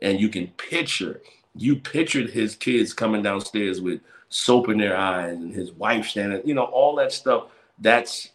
and 0.00 0.20
you 0.20 0.28
can 0.28 0.48
picture. 0.48 1.20
You 1.54 1.76
pictured 1.76 2.30
his 2.30 2.54
kids 2.54 2.92
coming 2.92 3.22
downstairs 3.22 3.80
with 3.80 4.00
soap 4.28 4.68
in 4.68 4.78
their 4.78 4.96
eyes 4.96 5.36
and 5.36 5.54
his 5.54 5.72
wife 5.72 6.08
standing, 6.08 6.42
you 6.44 6.54
know, 6.54 6.64
all 6.64 6.96
that 6.96 7.12
stuff. 7.12 7.44
That's 7.78 8.30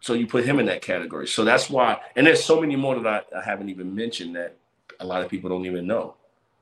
so 0.00 0.14
you 0.14 0.26
put 0.26 0.44
him 0.44 0.58
in 0.58 0.66
that 0.66 0.82
category. 0.82 1.26
So 1.26 1.44
that's 1.44 1.68
why, 1.68 2.00
and 2.16 2.26
there's 2.26 2.42
so 2.42 2.60
many 2.60 2.74
more 2.76 2.98
that 2.98 3.26
I, 3.34 3.38
I 3.38 3.44
haven't 3.44 3.68
even 3.68 3.94
mentioned 3.94 4.34
that 4.36 4.56
a 4.98 5.04
lot 5.04 5.22
of 5.22 5.30
people 5.30 5.50
don't 5.50 5.66
even 5.66 5.86
know. 5.86 6.14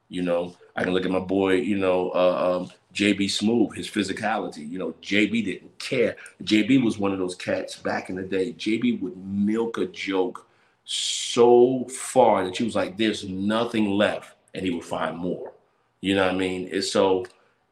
You 0.09 0.23
know, 0.23 0.57
I 0.75 0.83
can 0.83 0.93
look 0.93 1.05
at 1.05 1.11
my 1.11 1.21
boy, 1.21 1.55
you 1.55 1.77
know, 1.77 2.11
uh, 2.11 2.59
um, 2.61 2.71
JB 2.95 3.27
Smoove 3.27 3.77
his 3.77 3.89
physicality. 3.89 4.69
You 4.69 4.79
know, 4.79 4.95
JB 5.03 5.45
didn't 5.45 5.79
care. 5.79 6.17
JB 6.43 6.83
was 6.83 6.99
one 6.99 7.13
of 7.13 7.19
those 7.19 7.35
cats 7.35 7.77
back 7.77 8.11
in 8.11 8.17
the 8.17 8.23
day. 8.23 8.55
JB 8.55 9.01
would 9.01 9.17
milk 9.17 9.79
a 9.79 9.87
joke 9.87 10.48
so 10.91 11.85
far 11.85 12.45
that 12.45 12.57
he 12.57 12.65
was 12.65 12.75
like, 12.75 12.97
"There's 12.97 13.29
nothing 13.29 13.91
left," 13.91 14.37
and 14.55 14.65
he 14.65 14.71
would 14.71 14.85
find 14.85 15.19
more. 15.19 15.53
You 16.01 16.15
know 16.15 16.25
what 16.25 16.35
I 16.35 16.39
mean? 16.39 16.69
It's 16.73 16.91
so 16.91 17.27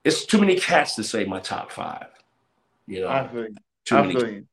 it's 0.04 0.26
too 0.26 0.38
many 0.38 0.56
cats 0.56 0.94
to 0.96 1.02
say 1.02 1.24
my 1.24 1.40
top 1.40 1.72
five. 1.72 2.08
You 2.86 3.00
know, 3.00 3.08
I 3.08 3.26
feel 3.26 3.44
you. 3.44 3.56
Too 3.86 3.96
I 3.96 4.02
many 4.02 4.14
feel 4.14 4.28
you. 4.28 4.46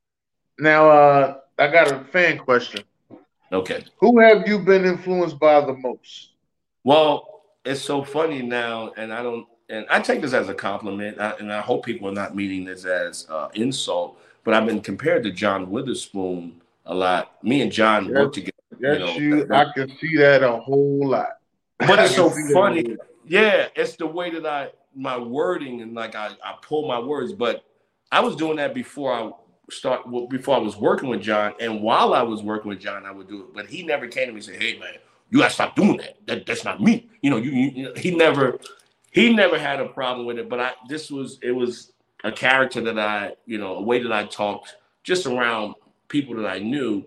Now, 0.58 0.88
uh, 0.88 1.36
I 1.58 1.68
got 1.68 1.92
a 1.92 2.04
fan 2.04 2.38
question. 2.38 2.84
Okay. 3.52 3.84
Who 3.98 4.18
have 4.20 4.48
you 4.48 4.60
been 4.60 4.86
influenced 4.86 5.38
by 5.38 5.60
the 5.60 5.74
most? 5.74 6.30
Well, 6.84 7.42
it's 7.66 7.82
so 7.82 8.02
funny 8.02 8.40
now, 8.40 8.92
and 8.96 9.12
I 9.12 9.22
don't, 9.22 9.46
and 9.68 9.84
I 9.90 10.00
take 10.00 10.22
this 10.22 10.32
as 10.32 10.48
a 10.48 10.54
compliment, 10.54 11.18
and 11.18 11.52
I 11.52 11.60
hope 11.60 11.84
people 11.84 12.08
are 12.08 12.12
not 12.12 12.34
meaning 12.34 12.64
this 12.64 12.86
as 12.86 13.28
uh, 13.28 13.48
insult. 13.54 14.18
But 14.42 14.54
I've 14.54 14.66
been 14.66 14.80
compared 14.80 15.22
to 15.24 15.30
John 15.30 15.70
Witherspoon 15.70 16.62
a 16.86 16.94
lot. 16.94 17.42
Me 17.44 17.62
and 17.62 17.70
John 17.70 18.06
yes, 18.06 18.14
work 18.14 18.32
together. 18.32 18.53
Yes, 18.80 18.98
you, 19.18 19.30
know, 19.30 19.36
you 19.36 19.54
I 19.54 19.72
can 19.74 19.90
see 19.98 20.16
that 20.16 20.42
a 20.42 20.56
whole 20.56 21.08
lot. 21.08 21.38
But 21.78 21.98
it's 21.98 22.14
so 22.14 22.30
funny. 22.52 22.96
Yeah, 23.26 23.68
it's 23.74 23.96
the 23.96 24.06
way 24.06 24.30
that 24.30 24.46
I 24.46 24.70
my 24.94 25.16
wording 25.16 25.80
and 25.80 25.94
like 25.94 26.14
I, 26.14 26.28
I 26.44 26.56
pull 26.62 26.86
my 26.86 26.98
words. 26.98 27.32
But 27.32 27.64
I 28.12 28.20
was 28.20 28.36
doing 28.36 28.56
that 28.56 28.74
before 28.74 29.12
I 29.12 29.30
start 29.70 30.02
before 30.28 30.56
I 30.56 30.60
was 30.60 30.76
working 30.76 31.08
with 31.08 31.22
John, 31.22 31.54
and 31.60 31.82
while 31.82 32.14
I 32.14 32.22
was 32.22 32.42
working 32.42 32.68
with 32.68 32.80
John, 32.80 33.06
I 33.06 33.10
would 33.10 33.28
do 33.28 33.42
it. 33.42 33.54
But 33.54 33.66
he 33.66 33.82
never 33.82 34.06
came 34.06 34.26
to 34.26 34.32
me 34.32 34.36
and 34.36 34.44
said, 34.44 34.62
"Hey, 34.62 34.78
man." 34.78 34.94
you 35.34 35.40
gotta 35.40 35.52
stop 35.52 35.74
doing 35.74 35.96
that. 35.96 36.16
That 36.26 36.46
that's 36.46 36.64
not 36.64 36.80
me. 36.80 37.08
You 37.20 37.30
know, 37.30 37.38
you, 37.38 37.50
you 37.50 37.92
he 37.96 38.14
never 38.14 38.58
he 39.10 39.34
never 39.34 39.58
had 39.58 39.80
a 39.80 39.86
problem 39.86 40.26
with 40.26 40.38
it. 40.38 40.48
But 40.48 40.60
I 40.60 40.72
this 40.88 41.10
was 41.10 41.40
it 41.42 41.50
was 41.50 41.92
a 42.22 42.30
character 42.30 42.80
that 42.82 42.98
I 42.98 43.34
you 43.44 43.58
know 43.58 43.74
a 43.74 43.82
way 43.82 44.00
that 44.00 44.12
I 44.12 44.26
talked 44.26 44.76
just 45.02 45.26
around 45.26 45.74
people 46.06 46.36
that 46.36 46.46
I 46.46 46.60
knew. 46.60 47.04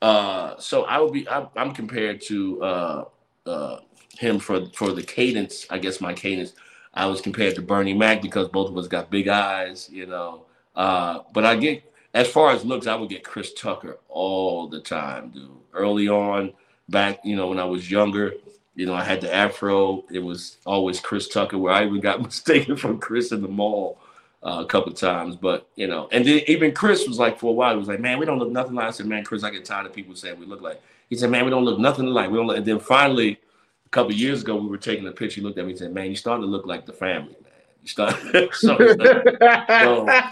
Uh, 0.00 0.54
so 0.58 0.84
I 0.84 0.98
would 0.98 1.12
be 1.12 1.28
I, 1.28 1.46
am 1.56 1.72
compared 1.72 2.20
to 2.22 2.62
uh, 2.62 3.04
uh, 3.46 3.80
him 4.16 4.38
for 4.38 4.66
for 4.74 4.92
the 4.92 5.02
cadence. 5.02 5.66
I 5.70 5.78
guess 5.78 6.00
my 6.00 6.12
cadence. 6.12 6.52
I 6.94 7.06
was 7.06 7.20
compared 7.20 7.54
to 7.56 7.62
Bernie 7.62 7.94
Mac 7.94 8.22
because 8.22 8.48
both 8.48 8.70
of 8.70 8.76
us 8.76 8.88
got 8.88 9.10
big 9.10 9.28
eyes. 9.28 9.88
You 9.92 10.06
know, 10.06 10.42
uh, 10.76 11.20
but 11.32 11.44
I 11.44 11.56
get 11.56 11.82
as 12.14 12.28
far 12.28 12.52
as 12.52 12.64
looks, 12.64 12.86
I 12.86 12.94
would 12.94 13.10
get 13.10 13.24
Chris 13.24 13.52
Tucker 13.54 13.98
all 14.08 14.68
the 14.68 14.80
time, 14.80 15.30
dude. 15.30 15.50
Early 15.74 16.08
on, 16.08 16.52
back, 16.88 17.20
you 17.24 17.36
know, 17.36 17.48
when 17.48 17.58
I 17.58 17.64
was 17.64 17.90
younger. 17.90 18.34
You 18.74 18.86
know, 18.86 18.94
I 18.94 19.02
had 19.02 19.20
the 19.20 19.34
afro. 19.34 20.04
It 20.10 20.20
was 20.20 20.58
always 20.64 21.00
Chris 21.00 21.28
Tucker, 21.28 21.58
where 21.58 21.72
I 21.72 21.84
even 21.84 22.00
got 22.00 22.22
mistaken 22.22 22.76
for 22.76 22.96
Chris 22.96 23.32
in 23.32 23.42
the 23.42 23.48
mall 23.48 23.98
uh, 24.42 24.62
a 24.62 24.66
couple 24.66 24.92
times. 24.92 25.36
But 25.36 25.68
you 25.76 25.86
know, 25.86 26.08
and 26.12 26.24
then 26.24 26.42
even 26.46 26.72
Chris 26.72 27.06
was 27.06 27.18
like, 27.18 27.38
for 27.38 27.50
a 27.50 27.54
while, 27.54 27.72
he 27.72 27.78
was 27.78 27.88
like, 27.88 28.00
"Man, 28.00 28.18
we 28.18 28.26
don't 28.26 28.38
look 28.38 28.50
nothing 28.50 28.74
like." 28.74 28.86
I 28.86 28.90
said, 28.90 29.06
"Man, 29.06 29.24
Chris, 29.24 29.44
I 29.44 29.50
get 29.50 29.64
tired 29.64 29.86
of 29.86 29.92
people 29.92 30.14
saying 30.14 30.38
we 30.38 30.46
look 30.46 30.60
like." 30.60 30.80
He 31.08 31.16
said, 31.16 31.30
"Man, 31.30 31.44
we 31.44 31.50
don't 31.50 31.64
look 31.64 31.78
nothing 31.78 32.06
like." 32.06 32.30
We 32.30 32.36
don't. 32.36 32.46
Look. 32.46 32.56
And 32.56 32.66
then 32.66 32.78
finally, 32.80 33.38
a 33.86 33.88
couple 33.90 34.12
years 34.12 34.42
ago, 34.42 34.56
we 34.56 34.68
were 34.68 34.76
taking 34.76 35.06
a 35.06 35.12
picture. 35.12 35.40
He 35.40 35.46
looked 35.46 35.58
at 35.58 35.64
me 35.64 35.72
and 35.72 35.78
said, 35.78 35.92
"Man, 35.92 36.10
you 36.10 36.16
starting 36.16 36.42
to 36.42 36.50
look 36.50 36.66
like 36.66 36.86
the 36.86 36.92
family, 36.92 37.36
man. 37.42 37.52
You 37.82 37.88
start." 37.88 38.16
so, 38.52 38.76
so, 38.76 40.30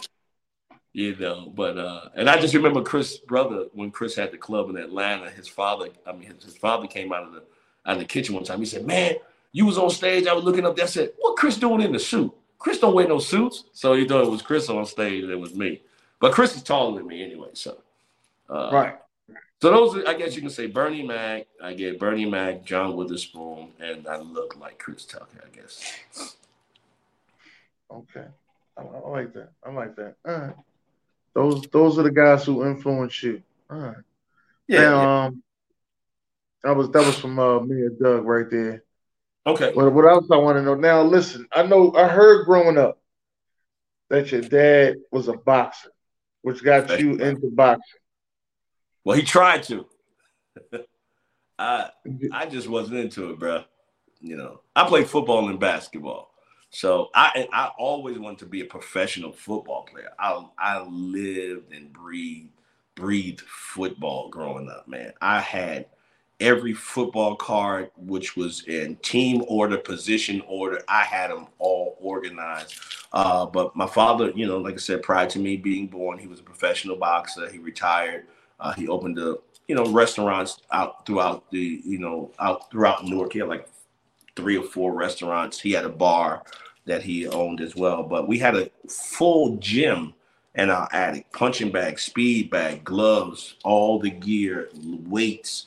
you 0.92 1.16
know. 1.16 1.53
But 1.55 1.79
uh, 1.79 2.09
and 2.14 2.29
I 2.29 2.40
just 2.40 2.55
remember 2.55 2.83
Chris' 2.83 3.19
brother 3.19 3.66
when 3.73 3.90
Chris 3.90 4.14
had 4.14 4.33
the 4.33 4.38
club 4.38 4.71
in 4.71 4.77
Atlanta. 4.77 5.31
His 5.31 5.49
father, 5.49 5.88
I 6.07 6.12
mean, 6.12 6.33
his, 6.33 6.45
his 6.45 6.57
father 6.57 6.87
came 6.87 7.12
out 7.12 7.25
of 7.25 7.33
the 7.33 7.42
out 7.87 7.95
of 7.95 7.99
the 7.99 8.05
kitchen 8.05 8.35
one 8.35 8.45
time. 8.45 8.61
He 8.61 8.66
said, 8.66 8.87
"Man, 8.87 9.16
you 9.57 9.64
was 9.64 9.79
on 9.79 9.88
stage. 9.88 10.27
I 10.27 10.35
was 10.35 10.45
looking 10.45 10.66
up 10.66 10.77
there. 10.77 10.85
I 10.85 10.88
said, 10.88 11.12
what 11.16 11.38
Chris 11.38 11.57
doing 11.57 11.81
in 11.81 11.90
the 11.90 11.99
suit? 11.99 12.31
Chris 12.59 12.79
don't 12.79 12.95
wear 12.95 13.09
no 13.09 13.19
suits." 13.19 13.64
So 13.73 13.95
he 13.95 14.07
thought 14.07 14.25
it 14.25 14.31
was 14.31 14.42
Chris 14.42 14.69
on 14.69 14.85
stage 14.87 15.23
and 15.23 15.33
it 15.33 15.38
was 15.38 15.55
me. 15.55 15.83
But 16.21 16.33
Chris 16.33 16.57
is 16.57 16.62
taller 16.62 16.97
than 16.97 17.07
me 17.07 17.23
anyway. 17.23 17.51
So 17.53 17.79
uh, 18.49 18.71
right. 18.73 18.99
So 19.62 19.71
those, 19.71 19.97
are, 19.97 20.09
I 20.09 20.14
guess 20.14 20.35
you 20.35 20.42
can 20.42 20.51
say 20.51 20.66
Bernie 20.66 21.03
Mac. 21.03 21.47
I 21.62 21.73
get 21.73 21.99
Bernie 21.99 22.27
Mac, 22.27 22.64
John 22.64 22.95
Witherspoon, 22.95 23.73
and 23.81 24.07
I 24.07 24.19
look 24.19 24.57
like 24.61 24.79
Chris 24.79 25.05
Tucker. 25.05 25.42
I 25.45 25.57
guess. 25.57 26.37
Okay, 27.90 28.27
I, 28.77 28.83
I 28.83 29.09
like 29.09 29.33
that. 29.33 29.51
I 29.64 29.71
like 29.71 29.97
that. 29.97 30.16
All 30.27 30.38
right. 30.38 30.55
Those 31.35 31.62
those 31.69 31.99
are 31.99 32.03
the 32.03 32.11
guys 32.11 32.45
who 32.45 32.66
influence 32.66 33.23
you. 33.23 33.42
All 33.71 33.79
right. 33.79 33.97
Yeah. 34.69 34.81
Now, 34.81 35.03
yeah. 35.03 35.25
um, 35.27 35.42
that 36.62 36.77
was 36.77 36.90
that 36.90 37.07
was 37.07 37.19
from 37.19 37.38
uh, 37.38 37.61
me 37.61 37.77
and 37.83 37.99
Doug 37.99 38.25
right 38.25 38.51
there. 38.51 38.83
Okay. 39.46 39.72
What, 39.74 39.92
what 39.92 40.06
else 40.06 40.26
I 40.30 40.37
want 40.37 40.59
to 40.59 40.62
know? 40.62 40.74
Now, 40.74 41.02
listen, 41.02 41.46
I 41.52 41.62
know 41.62 41.94
I 41.94 42.09
heard 42.09 42.46
growing 42.46 42.78
up 42.78 42.98
that 44.11 44.32
your 44.32 44.42
dad 44.42 44.96
was 45.12 45.28
a 45.28 45.35
boxer, 45.35 45.90
which 46.42 46.64
got 46.64 46.88
That's 46.88 47.00
you 47.00 47.12
right. 47.12 47.20
into 47.20 47.50
boxing. 47.50 48.00
Well, 49.04 49.16
he 49.16 49.22
tried 49.22 49.62
to. 49.64 49.87
I 51.59 51.90
I 52.32 52.46
just 52.46 52.68
wasn't 52.68 52.98
into 52.98 53.30
it, 53.30 53.38
bro. 53.38 53.64
You 54.20 54.37
know, 54.37 54.61
I 54.74 54.87
played 54.87 55.09
football 55.09 55.48
and 55.48 55.61
basketball. 55.61 56.30
So 56.70 57.11
I 57.14 57.48
I 57.52 57.70
always 57.78 58.18
wanted 58.18 58.40
to 58.40 58.46
be 58.46 58.61
a 58.61 58.66
professional 58.66 59.32
football 59.32 59.85
player. 59.85 60.11
I 60.18 60.44
I 60.59 60.82
lived 60.82 61.72
and 61.72 61.92
breathed 61.92 62.50
breathed 62.94 63.42
football 63.42 64.28
growing 64.28 64.68
up, 64.68 64.88
man. 64.88 65.12
I 65.20 65.40
had 65.40 65.87
every 66.40 66.75
football 66.75 67.35
card 67.35 67.90
which 67.96 68.37
was 68.37 68.64
in 68.64 68.96
team 68.96 69.42
order, 69.49 69.79
position 69.79 70.42
order. 70.46 70.83
I 70.88 71.03
had 71.03 71.31
them 71.31 71.46
all 71.59 71.96
organized. 72.01 72.75
Uh, 73.12 73.46
but 73.46 73.75
my 73.75 73.87
father, 73.87 74.31
you 74.35 74.46
know, 74.46 74.59
like 74.59 74.75
I 74.75 74.79
said, 74.79 75.03
prior 75.03 75.27
to 75.29 75.38
me 75.38 75.57
being 75.57 75.87
born, 75.87 76.18
he 76.18 76.27
was 76.27 76.40
a 76.40 76.44
professional 76.44 76.96
boxer. 76.96 77.51
He 77.51 77.59
retired. 77.59 78.27
Uh, 78.61 78.72
he 78.72 78.88
opened 78.88 79.16
the 79.16 79.40
you 79.68 79.75
know 79.75 79.87
restaurants 79.90 80.61
out 80.70 81.07
throughout 81.07 81.51
the 81.51 81.83
you 81.85 81.99
know 81.99 82.31
out 82.38 82.70
throughout 82.70 83.05
Newark. 83.05 83.33
He 83.33 83.40
had 83.40 83.49
like 83.49 83.68
three 84.35 84.57
or 84.57 84.64
four 84.64 84.94
restaurants. 84.94 85.59
He 85.59 85.72
had 85.72 85.85
a 85.85 85.90
bar 85.90 86.42
that 86.85 87.03
he 87.03 87.27
owned 87.27 87.61
as 87.61 87.75
well. 87.75 88.03
But 88.03 88.29
we 88.29 88.38
had 88.38 88.55
a 88.55 88.70
full 88.88 89.57
gym 89.57 90.14
in 90.55 90.70
our 90.70 90.88
attic 90.92 91.31
punching 91.33 91.70
bag, 91.70 91.99
speed 91.99 92.51
bag, 92.51 92.85
gloves, 92.85 93.57
all 93.64 93.99
the 93.99 94.11
gear, 94.11 94.70
weights. 94.75 95.66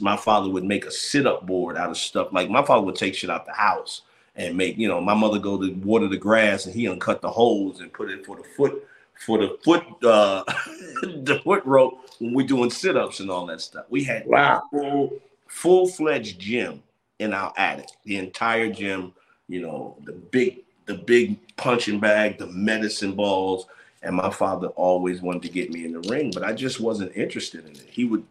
My 0.00 0.16
father 0.16 0.48
would 0.50 0.64
make 0.64 0.86
a 0.86 0.90
sit 0.90 1.26
up 1.26 1.46
board 1.46 1.76
out 1.76 1.90
of 1.90 1.96
stuff. 1.96 2.28
Like 2.32 2.50
my 2.50 2.64
father 2.64 2.84
would 2.86 2.96
take 2.96 3.14
shit 3.14 3.30
out 3.30 3.46
the 3.46 3.52
house 3.52 4.02
and 4.36 4.56
make, 4.56 4.78
you 4.78 4.88
know, 4.88 5.00
my 5.00 5.14
mother 5.14 5.38
go 5.38 5.60
to 5.60 5.72
water 5.74 6.08
the 6.08 6.16
grass 6.16 6.66
and 6.66 6.74
he 6.74 6.88
uncut 6.88 7.20
the 7.20 7.30
holes 7.30 7.80
and 7.80 7.92
put 7.92 8.10
it 8.10 8.24
for 8.24 8.36
the 8.36 8.44
foot 8.56 8.86
for 9.14 9.38
the 9.38 9.56
foot 9.64 9.84
uh 10.02 10.42
the 11.02 11.40
foot 11.44 11.64
rope 11.64 12.00
when 12.18 12.34
we're 12.34 12.46
doing 12.46 12.70
sit-ups 12.70 13.20
and 13.20 13.30
all 13.30 13.46
that 13.46 13.60
stuff. 13.60 13.86
We 13.88 14.04
had 14.04 14.26
wow. 14.26 14.62
full 14.70 15.18
full-fledged 15.46 16.38
gym 16.38 16.82
in 17.20 17.32
our 17.32 17.52
attic, 17.56 17.88
the 18.04 18.16
entire 18.16 18.72
gym 18.72 19.14
you 19.48 19.60
know, 19.60 19.96
the 20.04 20.12
big 20.12 20.60
the 20.86 20.94
big 20.94 21.38
punching 21.56 22.00
bag, 22.00 22.38
the 22.38 22.46
medicine 22.46 23.14
balls. 23.14 23.66
And 24.02 24.16
my 24.16 24.28
father 24.28 24.68
always 24.68 25.22
wanted 25.22 25.42
to 25.42 25.48
get 25.48 25.70
me 25.70 25.86
in 25.86 25.92
the 25.92 26.08
ring, 26.10 26.30
but 26.30 26.44
I 26.44 26.52
just 26.52 26.78
wasn't 26.78 27.16
interested 27.16 27.64
in 27.64 27.72
it. 27.72 27.86
He 27.88 28.04
would 28.04 28.22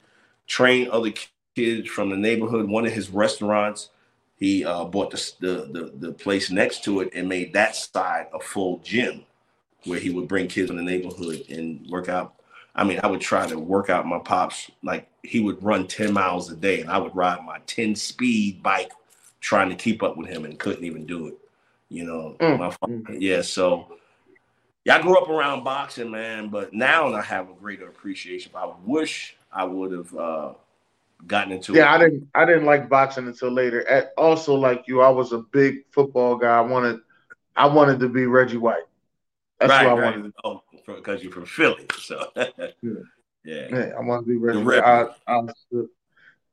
train 0.46 0.88
other 0.92 1.12
kids 1.56 1.90
from 1.90 2.10
the 2.10 2.18
neighborhood. 2.18 2.70
One 2.70 2.86
of 2.86 2.94
his 2.94 3.10
restaurants, 3.10 3.90
he 4.38 4.66
uh, 4.66 4.86
bought 4.86 5.12
the, 5.12 5.32
the, 5.40 5.56
the 5.72 6.08
the 6.08 6.14
place 6.14 6.52
next 6.52 6.84
to 6.86 7.02
it 7.02 7.12
and 7.14 7.30
made 7.30 7.54
that 7.54 7.76
side 7.76 8.28
a 8.34 8.40
full 8.40 8.80
gym, 8.80 9.24
where 9.86 10.00
he 10.00 10.10
would 10.10 10.28
bring 10.28 10.48
kids 10.48 10.70
in 10.70 10.78
the 10.78 10.84
neighborhood 10.84 11.46
and 11.50 11.86
work 11.90 12.10
out. 12.10 12.36
I 12.76 12.84
mean, 12.84 13.00
I 13.04 13.08
would 13.08 13.22
try 13.22 13.46
to 13.48 13.58
work 13.60 13.90
out 13.90 14.08
my 14.08 14.20
pops 14.20 14.72
like 14.82 15.08
he 15.22 15.40
would 15.40 15.64
run 15.64 15.88
ten 15.88 16.12
miles 16.12 16.52
a 16.52 16.56
day, 16.56 16.82
and 16.82 16.90
I 16.90 16.98
would 16.98 17.16
ride 17.16 17.46
my 17.46 17.60
ten 17.68 17.96
speed 17.96 18.64
bike 18.64 18.92
trying 19.40 19.70
to 19.70 19.76
keep 19.76 20.02
up 20.02 20.18
with 20.18 20.28
him 20.28 20.46
and 20.46 20.58
couldn't 20.58 20.84
even 20.84 21.06
do 21.06 21.28
it. 21.28 21.38
You 21.90 22.06
know, 22.06 22.36
mm. 22.40 22.58
my 22.58 22.72
father, 22.72 23.20
yeah. 23.20 23.42
So 23.44 23.98
Yeah, 24.86 24.98
I 24.98 25.02
grew 25.02 25.18
up 25.18 25.30
around 25.30 25.64
boxing, 25.64 26.12
man, 26.12 26.50
but 26.50 26.74
now 26.74 27.14
I 27.14 27.22
have 27.22 27.50
a 27.50 27.54
greater 27.54 27.88
appreciation. 27.88 28.52
I 28.56 28.70
wish 28.86 29.38
I 29.52 29.64
would 29.64 29.92
have 29.94 30.16
uh, 30.16 30.54
gotten 31.28 31.54
into 31.54 31.74
yeah, 31.74 31.94
it. 31.94 31.96
I 31.96 31.98
didn't 32.00 32.28
I 32.36 32.46
didn't 32.46 32.66
like 32.66 32.90
boxing 32.90 33.28
until 33.28 33.52
later. 33.52 33.88
At, 33.88 34.12
also, 34.18 34.56
like 34.56 34.84
you, 34.88 35.02
I 35.02 35.10
was 35.10 35.34
a 35.34 35.40
big 35.40 35.86
football 35.92 36.36
guy. 36.36 36.58
I 36.58 36.62
wanted 36.62 37.00
I 37.56 37.68
wanted 37.68 38.00
to 38.00 38.10
be 38.10 38.26
Reggie 38.26 38.58
White. 38.58 38.84
That's 39.60 39.70
right, 39.70 39.86
what 39.86 40.00
I 40.00 40.02
right. 40.02 40.16
wanted. 40.18 40.34
Oh, 40.44 40.62
because 40.86 41.24
you're 41.24 41.32
from 41.32 41.46
Philly, 41.46 41.86
so 42.00 42.28
yeah. 42.36 42.48
yeah. 42.82 43.68
yeah, 43.72 43.92
I 43.98 44.02
want 44.02 44.26
to 44.26 44.30
be 44.30 44.38
Reggie. 44.38 44.64
White. 44.64 44.84
I, 44.84 45.08
I, 45.28 45.42
still, 45.68 45.88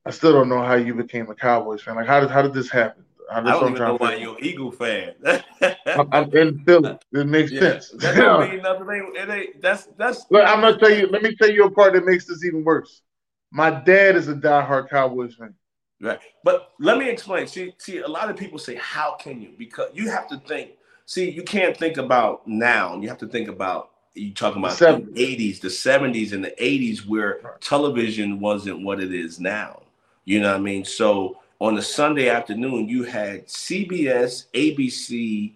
I 0.07 0.11
still 0.11 0.33
don't 0.33 0.49
know 0.49 0.63
how 0.63 0.75
you 0.75 0.95
became 0.95 1.31
a 1.31 1.35
Cowboys 1.35 1.83
fan. 1.83 1.97
Like, 1.97 2.07
how 2.07 2.21
did 2.21 2.31
how 2.31 2.43
did 2.43 2.55
this 2.55 2.71
happen? 2.71 3.05
I, 3.33 3.41
don't 3.43 3.71
even 3.71 3.75
know 3.75 3.97
why 3.97 4.17
you're 4.17 4.37
an 4.37 4.45
Eagle 4.45 4.73
fan. 4.73 5.15
I'm 5.87 6.35
in 6.35 6.65
Philly. 6.65 6.99
It 7.13 7.27
makes 7.29 7.53
yeah. 7.53 7.61
sense. 7.61 7.91
That 7.91 8.17
don't 8.17 8.51
mean 8.51 8.63
nothing. 8.63 9.13
It 9.15 9.31
ain't. 9.31 9.63
That's 9.63 9.87
that's. 9.97 10.27
Look, 10.31 10.47
I'm 10.47 10.61
gonna 10.61 10.79
tell 10.79 10.91
you. 10.91 11.07
Let 11.07 11.23
me 11.23 11.37
tell 11.37 11.51
you 11.51 11.65
a 11.65 11.71
part 11.71 11.93
that 11.93 12.05
makes 12.05 12.27
this 12.27 12.45
even 12.45 12.65
worse. 12.65 13.03
My 13.51 13.71
dad 13.71 14.17
is 14.17 14.29
a 14.29 14.35
diehard 14.35 14.89
Cowboys 14.89 15.35
fan. 15.35 15.55
Right, 16.01 16.19
but 16.45 16.73
let 16.79 16.97
me 16.97 17.11
explain. 17.11 17.47
See, 17.47 17.75
see, 17.77 17.99
a 17.99 18.09
lot 18.09 18.31
of 18.31 18.37
people 18.37 18.59
say, 18.59 18.77
"How 18.77 19.17
can 19.17 19.43
you?" 19.43 19.51
Because 19.59 19.91
you 19.93 20.09
have 20.09 20.29
to 20.29 20.39
think. 20.39 20.73
See, 21.05 21.31
you 21.31 21.43
can't 21.43 21.77
think 21.77 21.99
about 21.99 22.47
now. 22.47 22.99
You 22.99 23.09
have 23.09 23.19
to 23.19 23.29
think 23.29 23.49
about. 23.49 23.91
You 24.15 24.33
talking 24.33 24.63
about 24.63 24.77
the, 24.79 25.07
the 25.13 25.37
80s, 25.37 25.61
the 25.61 25.69
70s, 25.69 26.33
and 26.33 26.45
the 26.45 26.55
80s, 26.61 27.07
where 27.07 27.57
television 27.61 28.41
wasn't 28.41 28.83
what 28.83 29.01
it 29.01 29.15
is 29.15 29.39
now. 29.39 29.83
You 30.25 30.41
know 30.41 30.51
what 30.51 30.57
I 30.57 30.61
mean? 30.61 30.85
So 30.85 31.39
on 31.61 31.77
a 31.79 31.83
Sunday 31.83 32.29
afternoon, 32.29 32.89
you 32.89 33.05
had 33.05 33.47
CBS, 33.47 34.47
ABC, 34.55 35.53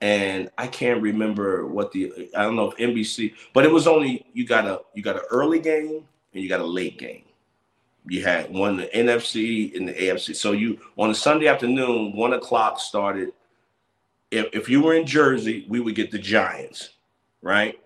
and 0.00 0.50
I 0.56 0.66
can't 0.66 1.02
remember 1.02 1.66
what 1.66 1.92
the 1.92 2.30
I 2.36 2.42
don't 2.42 2.56
know 2.56 2.70
if 2.70 2.78
NBC, 2.78 3.34
but 3.52 3.64
it 3.64 3.70
was 3.70 3.86
only 3.86 4.24
you 4.32 4.46
got 4.46 4.66
a 4.66 4.80
you 4.94 5.02
got 5.02 5.16
an 5.16 5.22
early 5.30 5.58
game 5.58 6.06
and 6.32 6.42
you 6.42 6.48
got 6.48 6.60
a 6.60 6.66
late 6.66 6.98
game. 6.98 7.24
You 8.08 8.22
had 8.22 8.52
one 8.52 8.76
the 8.76 8.86
NFC 8.86 9.76
and 9.76 9.88
the 9.88 9.92
AFC. 9.92 10.34
So 10.34 10.52
you 10.52 10.78
on 10.96 11.10
a 11.10 11.14
Sunday 11.14 11.48
afternoon, 11.48 12.16
one 12.16 12.32
o'clock 12.32 12.80
started. 12.80 13.32
If, 14.30 14.46
if 14.52 14.68
you 14.68 14.82
were 14.82 14.94
in 14.94 15.06
Jersey, 15.06 15.66
we 15.68 15.80
would 15.80 15.94
get 15.94 16.10
the 16.10 16.18
Giants, 16.18 16.90
right? 17.42 17.78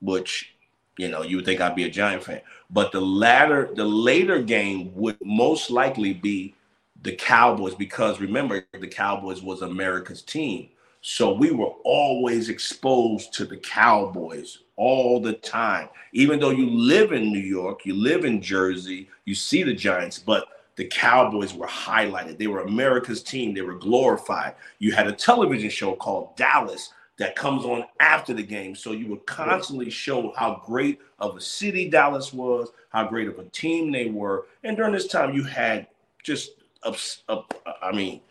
Which 0.00 0.54
you 0.96 1.08
know 1.08 1.22
you 1.22 1.36
would 1.36 1.44
think 1.44 1.60
I'd 1.60 1.74
be 1.74 1.84
a 1.84 1.90
Giant 1.90 2.22
fan. 2.22 2.42
But 2.70 2.92
the 2.92 3.00
latter, 3.00 3.70
the 3.74 3.84
later 3.84 4.40
game 4.40 4.92
would 4.94 5.18
most 5.22 5.70
likely 5.70 6.14
be 6.14 6.54
the 7.02 7.12
Cowboys 7.12 7.74
because 7.74 8.20
remember 8.20 8.64
the 8.78 8.86
Cowboys 8.86 9.42
was 9.42 9.62
America's 9.62 10.22
team. 10.22 10.68
So 11.02 11.32
we 11.32 11.50
were 11.50 11.72
always 11.84 12.50
exposed 12.50 13.32
to 13.34 13.46
the 13.46 13.56
Cowboys 13.56 14.58
all 14.80 15.20
the 15.20 15.34
time. 15.34 15.90
Even 16.14 16.40
though 16.40 16.50
you 16.50 16.70
live 16.70 17.12
in 17.12 17.30
New 17.30 17.38
York, 17.38 17.84
you 17.84 17.94
live 17.94 18.24
in 18.24 18.40
Jersey, 18.40 19.10
you 19.26 19.34
see 19.34 19.62
the 19.62 19.74
Giants, 19.74 20.18
but 20.18 20.46
the 20.76 20.86
Cowboys 20.86 21.52
were 21.52 21.66
highlighted. 21.66 22.38
They 22.38 22.46
were 22.46 22.62
America's 22.62 23.22
team. 23.22 23.52
They 23.52 23.60
were 23.60 23.74
glorified. 23.74 24.54
You 24.78 24.92
had 24.92 25.06
a 25.06 25.12
television 25.12 25.68
show 25.68 25.92
called 25.94 26.34
Dallas 26.34 26.94
that 27.18 27.36
comes 27.36 27.66
on 27.66 27.84
after 28.00 28.32
the 28.32 28.42
game. 28.42 28.74
So 28.74 28.92
you 28.92 29.06
would 29.08 29.26
constantly 29.26 29.90
show 29.90 30.32
how 30.34 30.62
great 30.64 30.98
of 31.18 31.36
a 31.36 31.40
city 31.42 31.90
Dallas 31.90 32.32
was, 32.32 32.70
how 32.88 33.06
great 33.06 33.28
of 33.28 33.38
a 33.38 33.44
team 33.50 33.92
they 33.92 34.08
were. 34.08 34.46
And 34.64 34.78
during 34.78 34.94
this 34.94 35.08
time, 35.08 35.34
you 35.34 35.44
had 35.44 35.88
just 36.22 36.52
I 36.82 37.92
mean, 37.92 38.22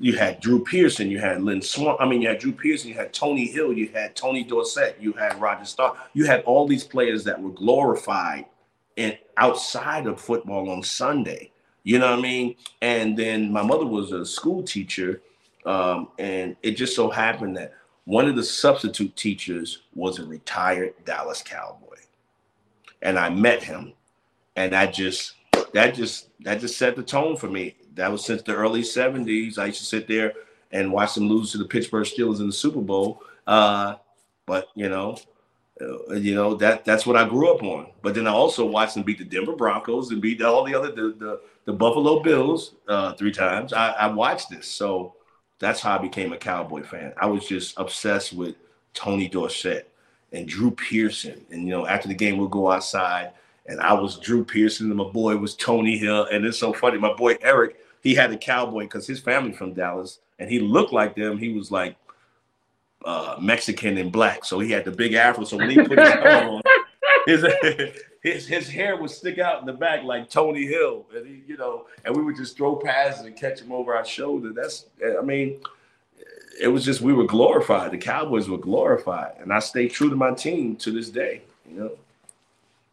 you 0.00 0.16
had 0.16 0.40
Drew 0.40 0.62
Pearson, 0.62 1.10
you 1.10 1.18
had 1.18 1.42
Lynn 1.42 1.60
Swann. 1.60 1.96
I 1.98 2.06
mean, 2.06 2.22
you 2.22 2.28
had 2.28 2.38
Drew 2.38 2.52
Pearson, 2.52 2.88
you 2.88 2.94
had 2.94 3.12
Tony 3.12 3.46
Hill, 3.46 3.72
you 3.72 3.88
had 3.88 4.14
Tony 4.14 4.44
Dorsett, 4.44 4.96
you 5.00 5.12
had 5.12 5.40
Roger 5.40 5.64
Starr. 5.64 5.96
You 6.14 6.24
had 6.24 6.42
all 6.42 6.66
these 6.68 6.84
players 6.84 7.24
that 7.24 7.40
were 7.40 7.50
glorified 7.50 8.46
and 8.96 9.18
outside 9.36 10.06
of 10.06 10.20
football 10.20 10.70
on 10.70 10.82
Sunday. 10.82 11.50
You 11.82 11.98
know 11.98 12.10
what 12.10 12.18
I 12.18 12.22
mean? 12.22 12.54
And 12.82 13.16
then 13.16 13.50
my 13.50 13.62
mother 13.62 13.86
was 13.86 14.12
a 14.12 14.24
school 14.24 14.62
teacher, 14.62 15.22
um, 15.64 16.08
and 16.18 16.56
it 16.62 16.72
just 16.72 16.94
so 16.94 17.10
happened 17.10 17.56
that 17.56 17.72
one 18.04 18.28
of 18.28 18.36
the 18.36 18.42
substitute 18.42 19.16
teachers 19.16 19.82
was 19.94 20.18
a 20.18 20.26
retired 20.26 20.94
Dallas 21.04 21.42
Cowboy, 21.42 21.96
and 23.02 23.18
I 23.18 23.30
met 23.30 23.62
him, 23.62 23.94
and 24.56 24.74
I 24.74 24.86
just 24.86 25.34
that 25.72 25.94
just 25.94 26.28
that 26.40 26.60
just 26.60 26.76
set 26.78 26.94
the 26.94 27.02
tone 27.02 27.36
for 27.36 27.48
me 27.48 27.74
that 27.98 28.10
was 28.10 28.24
since 28.24 28.42
the 28.42 28.54
early 28.54 28.82
70s. 28.82 29.58
I 29.58 29.66
used 29.66 29.80
to 29.80 29.84
sit 29.84 30.08
there 30.08 30.32
and 30.70 30.92
watch 30.92 31.14
them 31.14 31.28
lose 31.28 31.52
to 31.52 31.58
the 31.58 31.64
Pittsburgh 31.64 32.06
Steelers 32.06 32.40
in 32.40 32.46
the 32.46 32.52
Super 32.52 32.80
Bowl. 32.80 33.22
Uh, 33.46 33.96
but 34.46 34.68
you 34.74 34.88
know, 34.88 35.18
uh, 35.80 36.14
you 36.14 36.34
know 36.34 36.54
that 36.54 36.84
that's 36.84 37.06
what 37.06 37.16
I 37.16 37.28
grew 37.28 37.52
up 37.52 37.62
on. 37.62 37.88
But 38.02 38.14
then 38.14 38.26
I 38.26 38.30
also 38.30 38.64
watched 38.66 38.94
them 38.94 39.02
beat 39.02 39.18
the 39.18 39.24
Denver 39.24 39.54
Broncos 39.54 40.10
and 40.10 40.20
beat 40.20 40.42
all 40.42 40.64
the 40.64 40.74
other 40.74 40.90
the 40.90 41.14
the, 41.18 41.40
the 41.64 41.72
Buffalo 41.72 42.20
Bills 42.22 42.74
uh, 42.88 43.14
three 43.14 43.32
times. 43.32 43.72
I, 43.72 43.90
I 43.90 44.06
watched 44.08 44.50
this, 44.50 44.66
so 44.66 45.14
that's 45.58 45.80
how 45.80 45.96
I 45.96 45.98
became 45.98 46.32
a 46.32 46.38
Cowboy 46.38 46.82
fan. 46.82 47.12
I 47.20 47.26
was 47.26 47.46
just 47.46 47.74
obsessed 47.78 48.32
with 48.32 48.56
Tony 48.94 49.28
Dorsett 49.28 49.92
and 50.32 50.46
Drew 50.46 50.70
Pearson. 50.70 51.44
And 51.50 51.64
you 51.64 51.70
know, 51.70 51.86
after 51.86 52.08
the 52.08 52.14
game, 52.14 52.38
we'll 52.38 52.48
go 52.48 52.70
outside, 52.70 53.32
and 53.66 53.80
I 53.80 53.92
was 53.92 54.18
Drew 54.18 54.44
Pearson, 54.44 54.88
and 54.88 54.96
my 54.96 55.04
boy 55.04 55.36
was 55.36 55.54
Tony 55.54 55.98
Hill. 55.98 56.26
And 56.30 56.44
it's 56.44 56.58
so 56.58 56.72
funny, 56.72 56.98
my 56.98 57.12
boy 57.14 57.36
Eric 57.40 57.76
he 58.02 58.14
had 58.14 58.32
a 58.32 58.36
cowboy 58.36 58.82
because 58.82 59.06
his 59.06 59.20
family 59.20 59.52
from 59.52 59.74
Dallas, 59.74 60.20
and 60.38 60.50
he 60.50 60.60
looked 60.60 60.92
like 60.92 61.14
them. 61.14 61.38
He 61.38 61.52
was 61.52 61.70
like 61.70 61.96
uh, 63.04 63.36
Mexican 63.40 63.98
and 63.98 64.12
black, 64.12 64.44
so 64.44 64.58
he 64.58 64.70
had 64.70 64.84
the 64.84 64.90
big 64.90 65.14
afro. 65.14 65.44
So 65.44 65.56
when 65.56 65.70
he 65.70 65.76
put 65.76 65.98
his 65.98 66.08
on, 66.08 66.62
his, 67.26 67.44
his 68.22 68.46
his 68.46 68.68
hair 68.68 68.96
would 68.96 69.10
stick 69.10 69.38
out 69.38 69.60
in 69.60 69.66
the 69.66 69.72
back 69.72 70.04
like 70.04 70.30
Tony 70.30 70.66
Hill, 70.66 71.06
and 71.14 71.26
he, 71.26 71.42
you 71.46 71.56
know, 71.56 71.86
and 72.04 72.16
we 72.16 72.22
would 72.22 72.36
just 72.36 72.56
throw 72.56 72.76
passes 72.76 73.26
and 73.26 73.36
catch 73.36 73.60
him 73.60 73.72
over 73.72 73.94
our 73.94 74.04
shoulder. 74.04 74.52
That's, 74.52 74.86
I 75.18 75.22
mean, 75.22 75.60
it 76.60 76.68
was 76.68 76.84
just 76.84 77.00
we 77.00 77.12
were 77.12 77.26
glorified. 77.26 77.92
The 77.92 77.98
Cowboys 77.98 78.48
were 78.48 78.58
glorified, 78.58 79.34
and 79.40 79.52
I 79.52 79.58
stay 79.60 79.88
true 79.88 80.10
to 80.10 80.16
my 80.16 80.32
team 80.32 80.76
to 80.76 80.90
this 80.90 81.08
day. 81.08 81.42
You 81.70 81.80
know, 81.80 81.90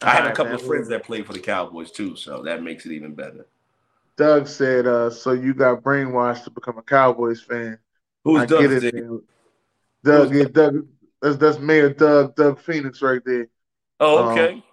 I 0.02 0.12
had 0.12 0.28
a 0.28 0.34
couple 0.34 0.54
of 0.54 0.62
friends 0.62 0.88
that 0.90 1.04
played 1.04 1.26
for 1.26 1.34
the 1.34 1.40
Cowboys 1.40 1.92
too, 1.92 2.16
so 2.16 2.42
that 2.44 2.64
makes 2.64 2.86
it 2.86 2.92
even 2.92 3.14
better. 3.14 3.46
Doug 4.18 4.48
said, 4.48 4.88
uh, 4.88 5.10
so 5.10 5.34
you 5.34 5.54
got 5.54 5.84
brainwashed 5.84 6.46
to 6.46 6.50
become 6.50 6.78
a 6.78 6.84
Cowboys 6.84 7.42
fan. 7.42 7.78
Who's 8.24 8.42
I 8.42 8.46
Doug? 8.46 8.62
Get 8.62 8.84
it, 8.84 9.04
Doug, 10.04 10.34
yeah, 10.34 10.46
Doug. 10.46 10.88
That's 11.22 11.38
that's 11.38 11.60
Mayor 11.60 11.90
Doug 11.90 12.36
Doug 12.36 12.60
Phoenix 12.60 13.02
right 13.02 13.22
there. 13.26 13.48
Oh, 14.00 14.30
okay. 14.30 14.54
Um, 14.54 14.64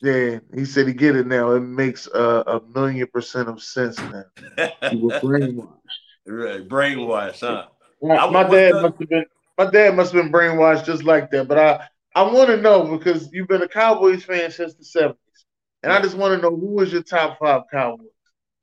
yeah, 0.00 0.38
he 0.54 0.64
said 0.64 0.86
he 0.86 0.94
get 0.94 1.16
it 1.16 1.26
now. 1.26 1.52
It 1.52 1.60
makes 1.60 2.06
uh, 2.08 2.44
a 2.46 2.60
million 2.74 3.06
percent 3.08 3.48
of 3.48 3.62
sense 3.62 3.98
now. 3.98 4.24
you 4.90 4.98
were 5.00 5.10
brainwashed. 5.20 5.68
Right, 6.26 6.68
brainwashed, 6.68 7.40
huh? 7.40 7.66
My, 8.00 8.30
my 8.30 8.42
dad 8.44 8.72
Doug? 8.72 8.82
must 8.82 8.98
have 9.00 9.08
been 9.08 9.24
my 9.56 9.70
dad 9.70 9.96
must 9.96 10.12
have 10.12 10.22
been 10.22 10.32
brainwashed 10.32 10.84
just 10.84 11.04
like 11.04 11.30
that. 11.30 11.48
But 11.48 11.58
I 11.58 11.88
I 12.14 12.22
want 12.22 12.48
to 12.48 12.56
know 12.56 12.96
because 12.96 13.30
you've 13.32 13.48
been 13.48 13.62
a 13.62 13.68
Cowboys 13.68 14.24
fan 14.24 14.50
since 14.50 14.74
the 14.74 14.84
seventies, 14.84 15.46
and 15.82 15.92
I 15.92 16.00
just 16.00 16.16
want 16.16 16.34
to 16.34 16.42
know 16.42 16.56
who 16.56 16.74
was 16.74 16.92
your 16.92 17.02
top 17.02 17.38
five 17.38 17.62
Cowboys. 17.70 18.06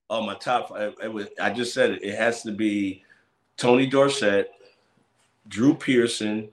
Oh, 0.10 0.22
my 0.22 0.36
top 0.36 0.70
five. 0.70 0.96
It 1.04 1.12
was, 1.12 1.28
I 1.42 1.52
just 1.52 1.74
said 1.74 1.92
it. 1.92 2.04
It 2.04 2.16
has 2.16 2.44
to 2.44 2.52
be 2.52 3.04
Tony 3.58 3.88
Dorsett, 3.88 4.52
Drew 5.48 5.74
Pearson, 5.74 6.50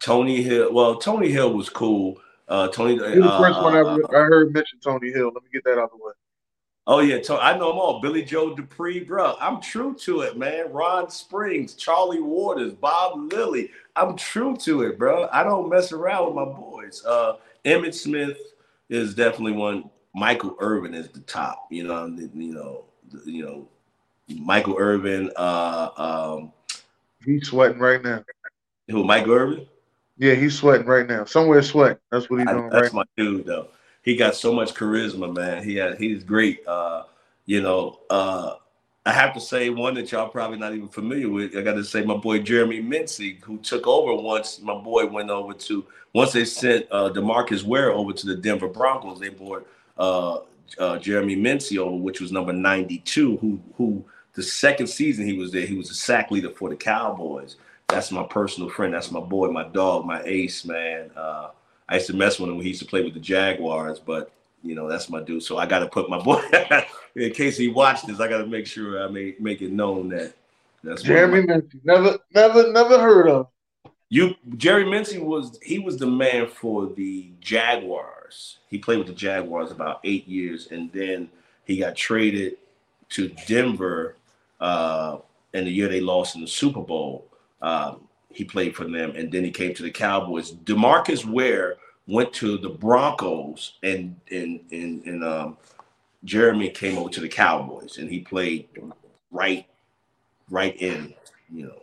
Tony 0.00 0.42
Hill. 0.42 0.72
Well, 0.72 0.96
Tony 0.96 1.30
Hill 1.30 1.54
was 1.54 1.68
cool. 1.68 2.18
Uh, 2.48 2.66
Tony. 2.68 2.98
the 2.98 3.24
uh, 3.24 3.38
first 3.38 3.62
one 3.62 3.76
I, 3.76 3.80
uh, 3.80 3.98
I, 4.10 4.24
heard 4.24 4.52
mention 4.52 4.80
Tony 4.80 5.12
Hill. 5.12 5.30
Let 5.32 5.44
me 5.44 5.50
get 5.52 5.62
that 5.64 5.78
out 5.78 5.84
of 5.84 5.90
the 5.90 6.04
way. 6.04 6.12
Oh 6.86 6.98
yeah, 6.98 7.20
I 7.38 7.56
know 7.56 7.68
them 7.68 7.78
all. 7.78 8.00
Billy 8.00 8.24
Joe 8.24 8.56
Dupree, 8.56 9.04
bro. 9.04 9.36
I'm 9.40 9.60
true 9.60 9.94
to 10.00 10.22
it, 10.22 10.36
man. 10.36 10.72
Ron 10.72 11.08
Springs, 11.08 11.74
Charlie 11.74 12.20
Waters, 12.20 12.72
Bob 12.72 13.32
Lilly. 13.32 13.70
I'm 13.94 14.16
true 14.16 14.56
to 14.56 14.82
it, 14.82 14.98
bro. 14.98 15.28
I 15.32 15.44
don't 15.44 15.68
mess 15.68 15.92
around 15.92 16.26
with 16.26 16.34
my 16.34 16.44
boys. 16.46 17.04
Uh, 17.06 17.34
Emmitt 17.64 17.94
Smith 17.94 18.38
is 18.88 19.14
definitely 19.14 19.52
one. 19.52 19.88
Michael 20.14 20.56
Irvin 20.60 20.94
is 20.94 21.08
the 21.08 21.20
top. 21.20 21.66
You 21.70 21.84
know, 21.84 22.06
you 22.06 22.54
know, 22.54 22.84
you 23.24 23.44
know, 23.44 23.68
Michael 24.28 24.76
Irvin. 24.78 25.30
Uh, 25.36 25.90
um, 25.96 26.52
he's 27.24 27.48
sweating 27.48 27.78
right 27.78 28.02
now. 28.02 28.24
Who, 28.88 29.04
Michael 29.04 29.32
Irvin? 29.32 29.66
Yeah, 30.18 30.34
he's 30.34 30.56
sweating 30.56 30.86
right 30.86 31.06
now. 31.06 31.24
Somewhere 31.24 31.62
sweating. 31.62 31.98
That's 32.10 32.28
what 32.28 32.40
he's 32.40 32.48
doing. 32.48 32.66
I, 32.66 32.80
that's 32.80 32.92
right 32.92 32.94
my 32.94 33.04
now. 33.16 33.30
dude, 33.30 33.46
though. 33.46 33.68
He 34.02 34.16
got 34.16 34.34
so 34.34 34.52
much 34.52 34.74
charisma, 34.74 35.34
man. 35.34 35.62
He 35.62 35.76
had 35.76 35.98
he's 35.98 36.24
great. 36.24 36.66
Uh, 36.66 37.04
you 37.46 37.62
know, 37.62 38.00
uh, 38.10 38.54
I 39.06 39.12
have 39.12 39.32
to 39.34 39.40
say 39.40 39.70
one 39.70 39.94
that 39.94 40.12
y'all 40.12 40.28
probably 40.28 40.58
not 40.58 40.74
even 40.74 40.88
familiar 40.88 41.28
with. 41.28 41.56
I 41.56 41.62
got 41.62 41.74
to 41.74 41.84
say 41.84 42.04
my 42.04 42.16
boy 42.16 42.40
Jeremy 42.40 42.80
Mincey, 42.80 43.40
who 43.42 43.58
took 43.58 43.86
over 43.86 44.14
once 44.14 44.60
my 44.60 44.74
boy 44.74 45.06
went 45.06 45.30
over 45.30 45.54
to 45.54 45.86
once 46.14 46.32
they 46.32 46.44
sent 46.44 46.86
uh, 46.90 47.10
Demarcus 47.10 47.62
Ware 47.62 47.92
over 47.92 48.12
to 48.12 48.26
the 48.26 48.36
Denver 48.36 48.68
Broncos. 48.68 49.20
They 49.20 49.30
brought 49.30 49.66
uh, 50.00 50.40
uh, 50.78 50.98
Jeremy 50.98 51.36
Mincey, 51.36 51.78
which 51.78 52.20
was 52.20 52.32
number 52.32 52.52
92, 52.52 53.36
who 53.36 53.60
who 53.76 54.04
the 54.34 54.42
second 54.42 54.86
season 54.86 55.26
he 55.26 55.34
was 55.34 55.52
there, 55.52 55.66
he 55.66 55.76
was 55.76 55.90
a 55.90 55.94
sack 55.94 56.30
leader 56.30 56.50
for 56.50 56.70
the 56.70 56.76
Cowboys. 56.76 57.56
that's 57.86 58.10
my 58.10 58.22
personal 58.22 58.70
friend. 58.70 58.94
That's 58.94 59.10
my 59.10 59.20
boy, 59.20 59.48
my 59.48 59.64
dog, 59.68 60.06
my 60.06 60.22
ace, 60.24 60.64
man. 60.64 61.10
Uh, 61.14 61.50
I 61.88 61.96
used 61.96 62.06
to 62.06 62.16
mess 62.16 62.38
with 62.38 62.48
him 62.48 62.56
when 62.56 62.64
he 62.64 62.70
used 62.70 62.82
to 62.82 62.88
play 62.88 63.02
with 63.02 63.14
the 63.14 63.20
Jaguars, 63.20 63.98
but 63.98 64.32
you 64.62 64.74
know 64.74 64.88
that's 64.88 65.10
my 65.10 65.20
dude. 65.22 65.42
So 65.42 65.58
I 65.58 65.66
got 65.66 65.80
to 65.80 65.88
put 65.88 66.08
my 66.08 66.20
boy 66.22 66.42
in 67.14 67.32
case 67.32 67.58
he 67.58 67.68
watched 67.68 68.06
this. 68.06 68.20
I 68.20 68.28
got 68.28 68.38
to 68.38 68.46
make 68.46 68.66
sure 68.66 69.02
I 69.04 69.08
make 69.08 69.40
make 69.40 69.60
it 69.60 69.72
known 69.72 70.08
that 70.10 70.34
that's 70.82 71.02
Jeremy 71.02 71.42
Mincey. 71.46 71.80
Never, 71.84 72.18
never, 72.34 72.72
never 72.72 72.98
heard 72.98 73.28
of. 73.28 73.48
You 74.08 74.34
Jerry 74.56 74.88
Mincey 74.88 75.18
was 75.18 75.58
he 75.62 75.78
was 75.78 75.98
the 75.98 76.06
man 76.06 76.46
for 76.46 76.86
the 76.86 77.32
Jaguars. 78.30 78.58
He 78.68 78.78
played 78.78 78.98
with 78.98 79.06
the 79.06 79.14
Jaguars 79.14 79.70
about 79.70 80.00
eight 80.04 80.26
years, 80.26 80.68
and 80.70 80.90
then 80.92 81.28
he 81.64 81.78
got 81.78 81.96
traded 81.96 82.56
to 83.10 83.28
Denver 83.46 84.16
uh, 84.60 85.18
in 85.52 85.64
the 85.64 85.70
year 85.70 85.88
they 85.88 86.00
lost 86.00 86.34
in 86.34 86.40
the 86.40 86.46
Super 86.46 86.80
Bowl. 86.80 87.26
Um, 87.62 88.08
he 88.32 88.44
played 88.44 88.76
for 88.76 88.84
them, 88.84 89.12
and 89.16 89.32
then 89.32 89.44
he 89.44 89.50
came 89.50 89.74
to 89.74 89.82
the 89.82 89.90
Cowboys. 89.90 90.52
Demarcus 90.52 91.24
Ware 91.24 91.76
went 92.06 92.32
to 92.34 92.58
the 92.58 92.68
Broncos, 92.68 93.74
and 93.82 94.16
and 94.30 94.60
and, 94.70 95.04
and 95.04 95.24
um, 95.24 95.56
Jeremy 96.24 96.70
came 96.70 96.98
over 96.98 97.10
to 97.10 97.20
the 97.20 97.28
Cowboys, 97.28 97.98
and 97.98 98.08
he 98.08 98.20
played 98.20 98.68
right 99.32 99.66
right 100.48 100.76
in, 100.80 101.14
you 101.52 101.66
know. 101.66 101.82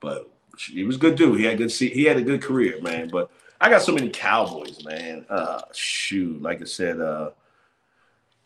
But 0.00 0.30
he 0.58 0.84
was 0.84 0.96
good 0.96 1.16
dude. 1.16 1.38
He 1.38 1.44
had 1.44 1.58
good 1.58 1.70
he 1.70 2.04
had 2.04 2.16
a 2.16 2.22
good 2.22 2.42
career, 2.42 2.80
man. 2.80 3.08
But 3.08 3.30
I 3.62 3.70
got 3.70 3.80
so 3.80 3.92
many 3.92 4.10
Cowboys, 4.10 4.84
man. 4.84 5.24
Uh, 5.30 5.62
shoot, 5.72 6.42
like 6.42 6.60
I 6.60 6.64
said, 6.64 7.00
uh, 7.00 7.30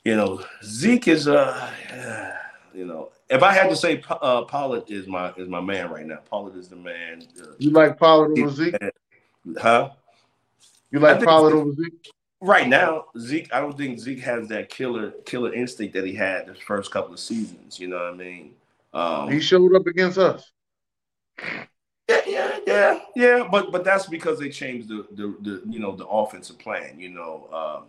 you 0.05 0.15
know, 0.15 0.45
Zeke 0.63 1.09
is 1.09 1.27
uh, 1.27 1.73
you 2.75 2.85
know, 2.85 3.09
if 3.31 3.43
I 3.43 3.55
had 3.55 3.71
to 3.71 3.77
say, 3.77 4.03
uh, 4.11 4.43
Pollard 4.43 4.91
is 4.91 5.07
my 5.07 5.33
is 5.39 5.49
my 5.49 5.63
man 5.63 5.89
right 5.89 6.05
now. 6.05 6.19
Pollard 6.31 6.55
is 6.57 6.69
the 6.69 6.77
man. 6.77 7.27
Uh, 7.41 7.47
you 7.57 7.71
like 7.71 7.99
Pollard 7.99 8.39
over 8.39 8.51
Zeke? 8.51 8.77
Huh? 9.57 9.91
You 10.91 11.01
like 11.01 11.25
Pollard 11.25 11.55
over 11.55 11.73
Zeke? 11.73 12.13
Right 12.43 12.69
now, 12.69 13.07
Zeke. 13.19 13.53
I 13.55 13.61
don't 13.61 13.77
think 13.77 13.99
Zeke 13.99 14.21
has 14.21 14.49
that 14.49 14.69
killer 14.69 15.13
killer 15.25 15.55
instinct 15.55 15.95
that 15.95 16.05
he 16.05 16.13
had 16.13 16.47
the 16.47 16.55
first 16.55 16.91
couple 16.91 17.15
of 17.15 17.21
seasons. 17.21 17.81
You 17.81 17.89
know 17.89 17.97
what 17.97 18.13
I 18.13 18.17
mean? 18.17 18.55
Um, 18.93 19.31
he 19.33 19.41
showed 19.41 19.75
up 19.75 19.87
against 19.87 20.19
us. 20.19 20.53
Yeah, 22.09 22.21
yeah, 22.27 22.56
yeah, 22.77 23.01
yeah. 23.15 23.49
But 23.51 23.73
but 23.73 23.85
that's 23.85 24.07
because 24.07 24.39
they 24.39 24.51
changed 24.51 24.89
the 24.89 25.07
the, 25.13 25.37
the 25.41 25.63
you 25.69 25.79
know 25.79 25.95
the 25.95 26.07
offensive 26.07 26.59
plan. 26.59 26.99
You 26.99 27.11
know, 27.11 27.49
um, 27.53 27.85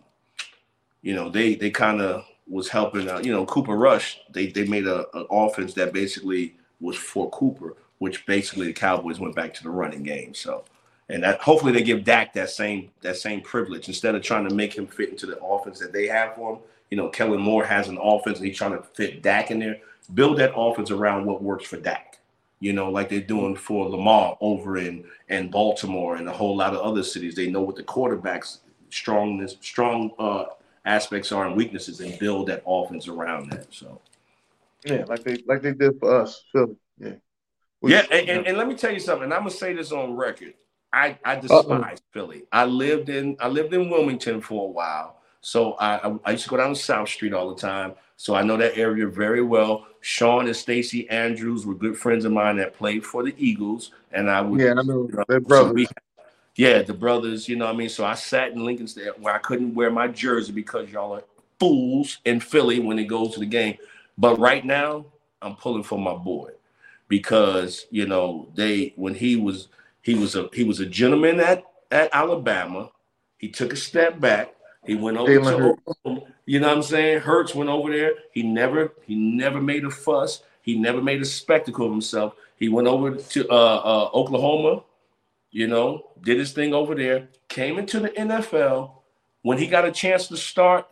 you 1.01 1.13
know 1.13 1.29
they 1.29 1.55
they 1.55 1.69
kind 1.69 2.01
of 2.01 2.25
was 2.47 2.69
helping 2.69 3.09
out. 3.09 3.25
You 3.25 3.31
know, 3.31 3.45
Cooper 3.45 3.75
Rush, 3.75 4.19
they 4.31 4.47
they 4.47 4.65
made 4.65 4.88
a 4.88 5.05
an 5.15 5.27
offense 5.29 5.73
that 5.75 5.93
basically 5.93 6.55
was 6.79 6.95
for 6.95 7.29
Cooper, 7.31 7.75
which 7.99 8.25
basically 8.25 8.67
the 8.67 8.73
Cowboys 8.73 9.19
went 9.19 9.35
back 9.35 9.53
to 9.55 9.63
the 9.63 9.69
running 9.69 10.03
game. 10.03 10.33
So, 10.33 10.63
and 11.09 11.23
that 11.23 11.41
hopefully 11.41 11.73
they 11.73 11.83
give 11.83 12.03
Dak 12.03 12.33
that 12.33 12.49
same 12.49 12.91
that 13.01 13.17
same 13.17 13.41
privilege 13.41 13.88
instead 13.88 14.15
of 14.15 14.21
trying 14.21 14.47
to 14.47 14.55
make 14.55 14.77
him 14.77 14.88
fit 14.88 15.09
into 15.09 15.25
the 15.25 15.41
offense 15.43 15.79
that 15.79 15.93
they 15.93 16.07
have 16.07 16.35
for 16.35 16.53
him. 16.53 16.59
You 16.91 16.97
know, 16.97 17.09
Kellen 17.09 17.41
Moore 17.41 17.65
has 17.65 17.89
an 17.89 17.97
offense 18.01 18.38
and 18.38 18.47
he's 18.47 18.57
trying 18.57 18.71
to 18.71 18.81
fit 18.81 19.21
Dak 19.21 19.51
in 19.51 19.59
there. 19.59 19.77
Build 20.13 20.38
that 20.38 20.55
offense 20.55 20.89
around 20.89 21.25
what 21.25 21.43
works 21.43 21.65
for 21.65 21.75
Dak. 21.77 22.19
You 22.60 22.74
know, 22.74 22.89
like 22.89 23.10
they're 23.10 23.22
doing 23.22 23.55
for 23.55 23.88
Lamar 23.88 24.38
over 24.41 24.78
in 24.78 25.05
and 25.30 25.51
Baltimore 25.51 26.16
and 26.16 26.28
a 26.28 26.32
whole 26.32 26.55
lot 26.55 26.74
of 26.74 26.82
other 26.82 27.03
cities. 27.03 27.36
They 27.36 27.51
know 27.51 27.62
what 27.62 27.76
the 27.76 27.84
quarterbacks 27.84 28.60
strongness, 28.89 29.58
strong 29.62 30.12
uh, 30.18 30.45
aspects 30.86 31.32
are 31.32 31.45
and 31.45 31.55
weaknesses 31.55 31.99
and 31.99 32.18
build 32.20 32.47
that 32.47 32.64
offense 32.66 33.08
around 33.08 33.51
that. 33.51 33.68
So 33.72 34.01
yeah, 34.84 35.05
like 35.08 35.24
they 35.24 35.43
like 35.45 35.62
they 35.62 35.74
did 35.74 35.99
for 35.99 36.22
us, 36.22 36.43
Philly. 36.51 36.76
Yeah. 36.97 37.14
We, 37.80 37.91
yeah, 37.91 38.05
and, 38.10 38.28
and, 38.28 38.47
and, 38.47 38.58
let 38.58 38.68
me 38.68 38.74
tell 38.74 38.91
you 38.91 38.99
something. 38.99 39.26
And 39.26 39.34
I'm 39.34 39.41
gonna 39.41 39.51
say 39.51 39.74
this 39.74 39.91
on 39.91 40.16
record. 40.16 40.55
I, 40.91 41.20
I 41.24 41.36
despise 41.36 41.66
Uh-oh. 41.70 41.95
Philly. 42.12 42.43
I 42.51 42.66
lived 42.66 43.10
in 43.10 43.38
I 43.39 43.49
lived 43.49 43.74
in 43.74 43.89
Wilmington 43.89 44.41
for 44.41 44.68
a 44.68 44.72
while. 44.72 45.18
So 45.41 45.74
I, 45.80 46.18
I 46.26 46.32
used 46.32 46.45
to 46.45 46.49
go 46.49 46.58
down 46.58 46.74
South 46.76 47.10
Street 47.10 47.34
all 47.34 47.53
the 47.53 47.62
time. 47.62 47.93
So 48.18 48.36
I 48.36 48.41
know 48.41 48.57
that 48.57 48.78
area 48.78 49.07
very 49.07 49.41
well. 49.41 49.88
Shawn 50.01 50.47
and 50.47 50.55
Stacy 50.55 51.09
Andrews 51.09 51.65
were 51.65 51.76
good 51.76 51.97
friends 51.97 52.26
of 52.26 52.32
mine 52.32 52.57
that 52.57 52.74
played 52.74 53.05
for 53.05 53.24
the 53.24 53.34
Eagles. 53.38 53.91
And 54.11 54.30
I 54.30 54.41
would 54.41 54.59
Yeah, 54.59 54.72
I 54.72 54.82
know. 54.82 55.07
You 55.07 55.15
know 55.15 55.24
They're 55.28 55.39
brothers. 55.39 55.70
So 55.70 55.74
we, 55.74 55.88
yeah, 56.55 56.82
the 56.82 56.93
brothers, 56.93 57.47
you 57.47 57.55
know 57.55 57.65
what 57.65 57.76
I 57.76 57.78
mean? 57.78 57.89
So 57.89 58.03
I 58.03 58.15
sat 58.15 58.51
in 58.51 58.65
Lincoln 58.65 58.88
where 59.20 59.34
I 59.34 59.38
couldn't 59.38 59.76
wear 59.76 59.91
my 59.91 60.07
jersey 60.07 60.51
because 60.51 60.89
y'all 60.89 61.13
are 61.13 61.24
fools 61.59 62.18
in 62.26 62.39
Philly 62.39 62.80
when 62.80 62.99
it 62.99 63.05
goes 63.05 63.34
to 63.36 63.39
the 63.39 63.45
game. 63.45 63.78
But 64.18 64.39
right 64.39 64.65
now, 64.65 65.05
I'm 65.41 65.55
pulling 65.55 65.84
for 65.84 65.99
my 65.99 66.15
boy 66.15 66.51
because 67.07 67.86
you 67.91 68.05
know 68.05 68.49
they 68.55 68.93
when 68.95 69.13
he 69.13 69.36
was 69.36 69.68
he 70.01 70.15
was 70.15 70.36
a 70.36 70.49
he 70.53 70.63
was 70.63 70.80
a 70.80 70.86
gentleman 70.86 71.39
at 71.39 71.63
at 71.91 72.09
Alabama. 72.13 72.89
He 73.38 73.49
took 73.49 73.74
a 73.74 73.78
step 73.78 74.20
back. 74.20 74.55
He 74.88 74.95
went 74.95 75.17
over 75.17 75.31
to 75.31 75.77
Oklahoma. 75.88 76.21
You 76.45 76.59
know 76.59 76.69
what 76.69 76.77
I'm 76.77 76.83
saying? 76.83 77.19
Hurts 77.19 77.53
went 77.53 77.69
over 77.69 77.91
there. 77.91 78.13
He 78.31 78.41
never 78.41 78.93
he 79.05 79.15
never 79.15 79.61
made 79.61 79.85
a 79.85 79.91
fuss. 79.91 80.41
He 80.61 80.77
never 80.77 81.01
made 81.01 81.21
a 81.21 81.25
spectacle 81.25 81.85
of 81.85 81.91
himself. 81.91 82.33
He 82.55 82.69
went 82.69 82.88
over 82.88 83.15
to 83.15 83.49
uh, 83.49 83.53
uh, 83.53 84.09
Oklahoma 84.13 84.83
you 85.51 85.67
know, 85.67 86.11
did 86.21 86.38
his 86.38 86.51
thing 86.51 86.73
over 86.73 86.95
there, 86.95 87.29
came 87.47 87.79
into 87.79 87.99
the 87.99 88.09
NFL. 88.09 88.91
When 89.41 89.57
he 89.57 89.67
got 89.67 89.85
a 89.85 89.91
chance 89.91 90.27
to 90.27 90.38
start, 90.38 90.85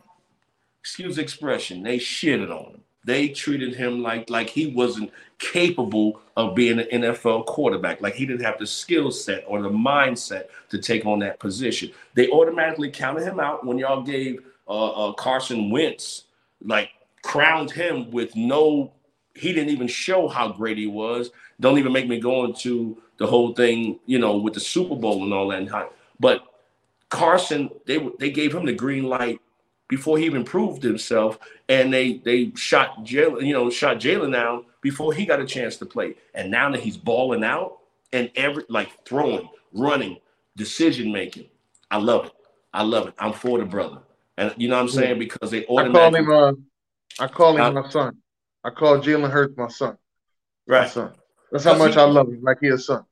excuse 0.80 1.16
the 1.16 1.22
expression, 1.22 1.82
they 1.82 1.98
shitted 1.98 2.50
on 2.50 2.72
him. 2.72 2.80
They 3.06 3.28
treated 3.28 3.74
him 3.76 4.02
like 4.02 4.28
like 4.28 4.50
he 4.50 4.66
wasn't 4.66 5.12
capable 5.38 6.20
of 6.36 6.56
being 6.56 6.80
an 6.80 7.02
NFL 7.02 7.46
quarterback, 7.46 8.00
like 8.00 8.14
he 8.14 8.26
didn't 8.26 8.44
have 8.44 8.58
the 8.58 8.66
skill 8.66 9.12
set 9.12 9.44
or 9.46 9.62
the 9.62 9.70
mindset 9.70 10.46
to 10.70 10.78
take 10.78 11.06
on 11.06 11.20
that 11.20 11.38
position. 11.38 11.92
They 12.14 12.28
automatically 12.30 12.90
counted 12.90 13.22
him 13.22 13.38
out 13.38 13.64
when 13.64 13.78
y'all 13.78 14.02
gave 14.02 14.40
uh, 14.66 15.10
uh, 15.10 15.12
Carson 15.12 15.70
Wentz, 15.70 16.24
like 16.60 16.90
crowned 17.22 17.70
him 17.70 18.10
with 18.10 18.34
no. 18.34 18.92
He 19.34 19.52
didn't 19.52 19.70
even 19.70 19.86
show 19.86 20.26
how 20.26 20.48
great 20.48 20.76
he 20.76 20.88
was. 20.88 21.30
Don't 21.60 21.78
even 21.78 21.92
make 21.92 22.08
me 22.08 22.18
go 22.18 22.44
into 22.44 23.00
the 23.18 23.26
whole 23.26 23.54
thing, 23.54 24.00
you 24.06 24.18
know, 24.18 24.36
with 24.36 24.54
the 24.54 24.60
Super 24.60 24.96
Bowl 24.96 25.22
and 25.22 25.32
all 25.32 25.48
that. 25.48 25.92
But 26.18 26.42
Carson, 27.08 27.70
they 27.86 27.98
they 28.18 28.30
gave 28.30 28.52
him 28.52 28.66
the 28.66 28.72
green 28.72 29.04
light 29.04 29.40
before 29.88 30.18
he 30.18 30.24
even 30.24 30.44
proved 30.44 30.82
himself, 30.82 31.38
and 31.68 31.92
they 31.92 32.18
they 32.18 32.52
shot 32.54 33.04
Jalen, 33.04 33.46
you 33.46 33.52
know, 33.52 33.70
shot 33.70 33.98
Jalen 33.98 34.32
down 34.32 34.64
before 34.80 35.12
he 35.12 35.26
got 35.26 35.40
a 35.40 35.46
chance 35.46 35.76
to 35.78 35.86
play. 35.86 36.14
And 36.34 36.50
now 36.50 36.70
that 36.70 36.80
he's 36.80 36.96
balling 36.96 37.44
out 37.44 37.78
and 38.12 38.30
every 38.34 38.64
like 38.68 39.04
throwing, 39.04 39.48
running, 39.72 40.18
decision 40.56 41.12
making, 41.12 41.46
I 41.90 41.98
love 41.98 42.26
it. 42.26 42.32
I 42.72 42.82
love 42.82 43.08
it. 43.08 43.14
I'm 43.18 43.32
for 43.32 43.58
the 43.58 43.64
brother, 43.64 43.98
and 44.36 44.54
you 44.56 44.68
know 44.68 44.76
what 44.76 44.82
I'm 44.82 44.88
saying 44.88 45.18
because 45.18 45.50
they 45.50 45.66
automatically. 45.66 46.20
I 46.20 46.26
call 46.26 46.56
him. 46.56 46.56
Uh, 47.18 47.24
I 47.24 47.28
call 47.28 47.56
him 47.56 47.62
uh, 47.62 47.82
my 47.82 47.90
son. 47.90 48.16
I 48.64 48.70
call 48.70 48.98
Jalen 48.98 49.30
Hurts 49.30 49.56
my 49.56 49.68
son. 49.68 49.96
Right. 50.66 50.82
My 50.82 50.88
son. 50.88 51.12
That's 51.52 51.64
how 51.64 51.78
much 51.78 51.94
he, 51.94 52.00
I 52.00 52.04
love 52.04 52.28
him, 52.28 52.42
like 52.42 52.58
he's 52.60 52.74
a 52.74 52.78
son. 52.78 53.04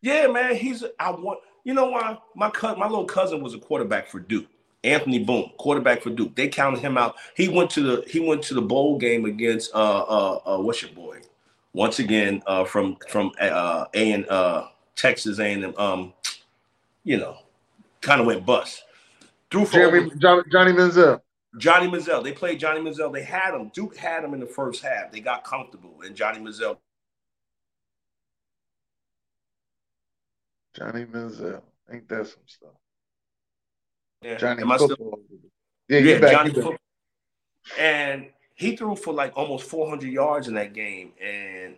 Yeah, 0.00 0.28
man. 0.28 0.54
He's 0.54 0.84
I 0.98 1.10
want 1.10 1.40
you 1.64 1.74
know 1.74 1.86
why? 1.86 2.18
My 2.34 2.50
cousin, 2.50 2.78
my 2.78 2.86
little 2.86 3.04
cousin 3.04 3.42
was 3.42 3.54
a 3.54 3.58
quarterback 3.58 4.08
for 4.08 4.20
Duke. 4.20 4.46
Anthony 4.82 5.18
Boone, 5.18 5.50
quarterback 5.58 6.02
for 6.02 6.10
Duke. 6.10 6.34
They 6.34 6.48
counted 6.48 6.80
him 6.80 6.96
out. 6.96 7.16
He 7.36 7.48
went 7.48 7.70
to 7.70 7.82
the 7.82 8.04
he 8.08 8.20
went 8.20 8.42
to 8.44 8.54
the 8.54 8.62
bowl 8.62 8.98
game 8.98 9.24
against 9.24 9.74
uh 9.74 10.02
uh, 10.02 10.40
uh 10.46 10.58
what's 10.58 10.82
your 10.82 10.92
boy? 10.92 11.20
Once 11.72 11.98
again, 11.98 12.42
uh 12.46 12.64
from 12.64 12.96
from 13.08 13.32
uh 13.40 13.86
A 13.94 14.12
and 14.12 14.28
uh 14.28 14.68
Texas 14.96 15.38
A 15.38 15.52
and 15.52 15.76
um, 15.78 16.12
you 17.04 17.18
know, 17.18 17.38
kind 18.00 18.20
of 18.20 18.26
went 18.26 18.46
bust. 18.46 18.84
Threw 19.50 19.64
for 19.64 19.72
Jeremy, 19.72 20.10
Johnny, 20.18 20.42
Johnny 20.50 20.72
Manziel. 20.72 21.20
Johnny 21.58 21.88
Manziel. 21.88 22.22
They 22.22 22.32
played 22.32 22.60
Johnny 22.60 22.80
Manziel. 22.80 23.12
They 23.12 23.24
had 23.24 23.54
him. 23.54 23.70
Duke 23.74 23.96
had 23.96 24.24
him 24.24 24.32
in 24.32 24.40
the 24.40 24.46
first 24.46 24.82
half. 24.82 25.10
They 25.10 25.20
got 25.20 25.44
comfortable, 25.44 26.02
and 26.04 26.14
Johnny 26.14 26.38
Manziel 26.38 26.76
Johnny 30.74 31.04
Manziel. 31.04 31.62
Ain't 31.92 32.08
that 32.08 32.26
some 32.26 32.42
stuff? 32.46 32.79
Yeah. 34.22 34.36
Johnny 34.36 34.62
Am 34.62 34.68
football. 34.68 34.88
Still... 34.88 35.20
Yeah, 35.88 35.98
yeah 35.98 36.30
Johnny 36.30 36.50
football. 36.50 36.76
And 37.78 38.26
he 38.54 38.76
threw 38.76 38.96
for 38.96 39.14
like 39.14 39.32
almost 39.36 39.68
400 39.68 40.10
yards 40.10 40.48
in 40.48 40.54
that 40.54 40.72
game. 40.72 41.12
And 41.22 41.76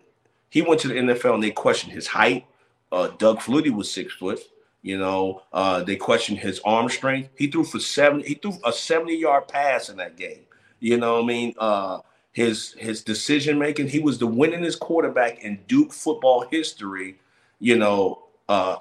he 0.49 0.61
went 0.61 0.81
to 0.81 0.87
the 0.89 0.95
NFL 0.95 1.35
and 1.35 1.43
they 1.43 1.51
questioned 1.51 1.93
his 1.93 2.07
height. 2.07 2.45
Uh, 2.91 3.07
Doug 3.17 3.39
Flutie 3.39 3.73
was 3.73 3.91
six 3.91 4.13
foot. 4.13 4.39
You 4.81 4.97
know, 4.97 5.41
uh, 5.53 5.81
they 5.81 5.95
questioned 5.95 6.39
his 6.39 6.59
arm 6.65 6.89
strength. 6.89 7.29
He 7.37 7.47
threw 7.47 7.63
for 7.63 7.79
seven. 7.79 8.21
He 8.21 8.35
threw 8.35 8.53
a 8.65 8.73
70 8.73 9.15
yard 9.15 9.47
pass 9.47 9.87
in 9.87 9.95
that 9.97 10.17
game. 10.17 10.41
You 10.81 10.97
know 10.97 11.15
what 11.15 11.23
I 11.23 11.27
mean? 11.27 11.53
Uh, 11.57 11.99
his 12.33 12.73
his 12.73 13.01
decision 13.01 13.57
making. 13.57 13.87
He 13.87 13.99
was 13.99 14.17
the 14.17 14.27
winningest 14.27 14.79
quarterback 14.79 15.41
in 15.43 15.61
Duke 15.67 15.93
football 15.93 16.45
history. 16.51 17.15
You 17.59 17.77
know, 17.77 18.23
uh, 18.49 18.77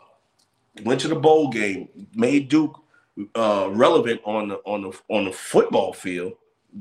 went 0.82 1.00
to 1.02 1.08
the 1.08 1.14
bowl 1.14 1.50
game, 1.50 1.88
made 2.14 2.48
Duke 2.48 2.82
uh, 3.34 3.68
relevant 3.70 4.20
on 4.24 4.48
the 4.48 4.56
on 4.64 4.82
the 4.82 4.98
on 5.08 5.24
the 5.24 5.32
football 5.32 5.92
field, 5.92 6.34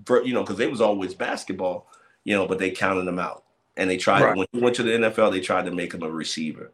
for, 0.05 0.23
you 0.23 0.33
know, 0.33 0.41
because 0.41 0.57
they 0.57 0.67
was 0.67 0.81
always 0.81 1.13
basketball, 1.13 1.87
you 2.23 2.35
know, 2.35 2.47
but 2.47 2.59
they 2.59 2.71
counted 2.71 3.07
him 3.07 3.19
out, 3.19 3.43
and 3.77 3.89
they 3.89 3.97
tried 3.97 4.23
right. 4.23 4.37
when 4.37 4.47
he 4.51 4.59
went 4.59 4.75
to 4.77 4.83
the 4.83 4.91
NFL, 4.91 5.31
they 5.31 5.41
tried 5.41 5.65
to 5.65 5.71
make 5.71 5.93
him 5.93 6.03
a 6.03 6.09
receiver, 6.09 6.71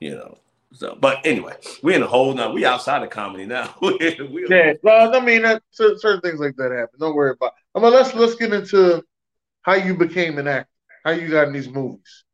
you 0.00 0.14
know. 0.14 0.38
So, 0.72 0.96
but 1.00 1.24
anyway, 1.24 1.54
we're 1.82 1.96
in 1.96 2.02
a 2.02 2.06
whole 2.06 2.34
now. 2.34 2.52
We 2.52 2.64
outside 2.64 3.02
of 3.02 3.10
comedy 3.10 3.46
now. 3.46 3.74
we, 3.80 4.46
yeah, 4.48 4.74
well, 4.82 5.14
I 5.14 5.20
mean, 5.20 5.42
that, 5.42 5.62
certain 5.70 6.20
things 6.20 6.40
like 6.40 6.56
that 6.56 6.72
happen. 6.72 6.98
Don't 6.98 7.14
worry 7.14 7.30
about. 7.30 7.54
I 7.74 7.80
mean, 7.80 7.92
let's 7.92 8.14
let's 8.14 8.34
get 8.34 8.52
into 8.52 9.02
how 9.62 9.74
you 9.74 9.96
became 9.96 10.38
an 10.38 10.48
actor. 10.48 10.70
How 11.04 11.12
you 11.12 11.28
got 11.28 11.46
in 11.46 11.52
these 11.52 11.68
movies. 11.68 12.24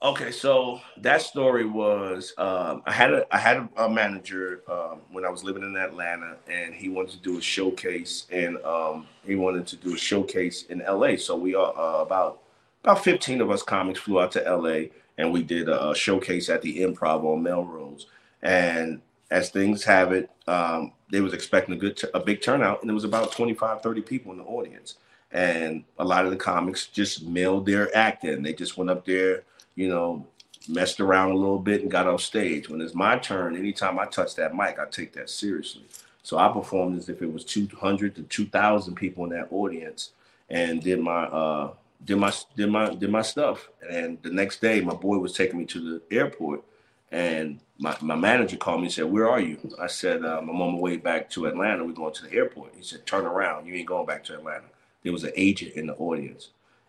Okay, 0.00 0.30
so 0.30 0.80
that 0.98 1.22
story 1.22 1.64
was 1.66 2.32
um, 2.38 2.84
I 2.86 2.92
had 2.92 3.12
a 3.12 3.34
I 3.34 3.38
had 3.38 3.56
a, 3.56 3.68
a 3.84 3.90
manager 3.90 4.62
um, 4.70 5.00
when 5.10 5.24
I 5.24 5.28
was 5.28 5.42
living 5.42 5.64
in 5.64 5.76
Atlanta, 5.76 6.36
and 6.48 6.72
he 6.72 6.88
wanted 6.88 7.10
to 7.14 7.18
do 7.18 7.36
a 7.38 7.42
showcase, 7.42 8.26
and 8.30 8.58
um, 8.64 9.08
he 9.26 9.34
wanted 9.34 9.66
to 9.66 9.76
do 9.76 9.96
a 9.96 9.98
showcase 9.98 10.66
in 10.66 10.82
L.A. 10.82 11.16
So 11.16 11.36
we 11.36 11.56
are 11.56 11.76
uh, 11.76 12.02
about 12.02 12.42
about 12.84 13.02
fifteen 13.02 13.40
of 13.40 13.50
us 13.50 13.64
comics 13.64 13.98
flew 13.98 14.20
out 14.20 14.30
to 14.32 14.46
L.A. 14.46 14.92
and 15.18 15.32
we 15.32 15.42
did 15.42 15.68
a, 15.68 15.92
showcase 15.96 16.48
at 16.48 16.62
the 16.62 16.78
Improv 16.82 17.24
on 17.24 17.42
Melrose. 17.42 18.06
And 18.40 19.00
as 19.32 19.50
things 19.50 19.82
have 19.82 20.12
it, 20.12 20.30
um, 20.46 20.92
they 21.10 21.20
was 21.20 21.34
expecting 21.34 21.74
a 21.74 21.78
good 21.78 21.96
t- 21.96 22.08
a 22.14 22.20
big 22.20 22.40
turnout, 22.40 22.82
and 22.82 22.90
it 22.90 22.94
was 22.94 23.02
about 23.04 23.32
25, 23.32 23.82
30 23.82 24.00
people 24.02 24.30
in 24.30 24.38
the 24.38 24.44
audience, 24.44 24.94
and 25.32 25.82
a 25.98 26.04
lot 26.04 26.24
of 26.24 26.30
the 26.30 26.36
comics 26.36 26.86
just 26.86 27.24
mailed 27.26 27.66
their 27.66 27.94
act 27.96 28.22
in. 28.24 28.44
They 28.44 28.52
just 28.52 28.76
went 28.78 28.90
up 28.90 29.04
there 29.04 29.42
you 29.78 29.88
know, 29.88 30.26
messed 30.68 30.98
around 30.98 31.30
a 31.30 31.36
little 31.36 31.60
bit 31.60 31.82
and 31.82 31.90
got 31.90 32.08
off 32.08 32.20
stage. 32.20 32.68
When 32.68 32.80
it's 32.80 32.96
my 32.96 33.16
turn, 33.16 33.56
anytime 33.56 33.96
I 34.00 34.06
touch 34.06 34.34
that 34.34 34.54
mic, 34.54 34.76
I 34.80 34.86
take 34.90 35.12
that 35.12 35.30
seriously. 35.30 35.84
So 36.24 36.36
I 36.36 36.48
performed 36.52 36.98
as 36.98 37.08
if 37.08 37.22
it 37.22 37.32
was 37.32 37.44
200 37.44 38.16
to 38.16 38.22
2,000 38.24 38.96
people 38.96 39.22
in 39.22 39.30
that 39.30 39.52
audience, 39.52 40.10
and 40.50 40.82
did 40.82 40.98
my 40.98 41.24
uh, 41.26 41.70
did 42.04 42.16
my 42.16 42.32
did 42.56 42.70
my 42.70 42.92
did 42.92 43.08
my 43.08 43.22
stuff. 43.22 43.68
And 43.88 44.20
the 44.22 44.30
next 44.30 44.60
day, 44.60 44.80
my 44.80 44.94
boy 44.94 45.18
was 45.18 45.32
taking 45.32 45.60
me 45.60 45.64
to 45.66 45.80
the 45.80 46.16
airport, 46.16 46.64
and 47.12 47.60
my, 47.78 47.96
my 48.00 48.16
manager 48.16 48.56
called 48.56 48.80
me 48.80 48.86
and 48.86 48.92
said, 48.92 49.04
"Where 49.04 49.30
are 49.30 49.40
you?" 49.40 49.58
I 49.80 49.86
said, 49.86 50.24
"I'm 50.24 50.50
on 50.50 50.74
my 50.74 50.80
way 50.80 50.96
back 50.96 51.30
to 51.30 51.46
Atlanta. 51.46 51.84
We're 51.84 51.92
going 51.92 52.14
to 52.14 52.24
the 52.24 52.34
airport." 52.34 52.74
He 52.76 52.82
said, 52.82 53.06
"Turn 53.06 53.24
around. 53.24 53.66
You 53.66 53.74
ain't 53.74 53.86
going 53.86 54.06
back 54.06 54.24
to 54.24 54.34
Atlanta." 54.34 54.66
There 55.04 55.12
was 55.12 55.22
an 55.22 55.32
agent 55.36 55.74
in 55.74 55.86
the 55.86 55.94
audience 55.94 56.48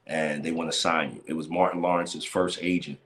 and 0.10 0.44
they 0.44 0.52
want 0.52 0.70
to 0.70 0.78
sign 0.78 1.14
you. 1.14 1.24
It 1.28 1.34
was 1.34 1.48
Martin 1.48 1.82
Lawrence's 1.82 2.26
first 2.26 2.60
agent. 2.62 3.00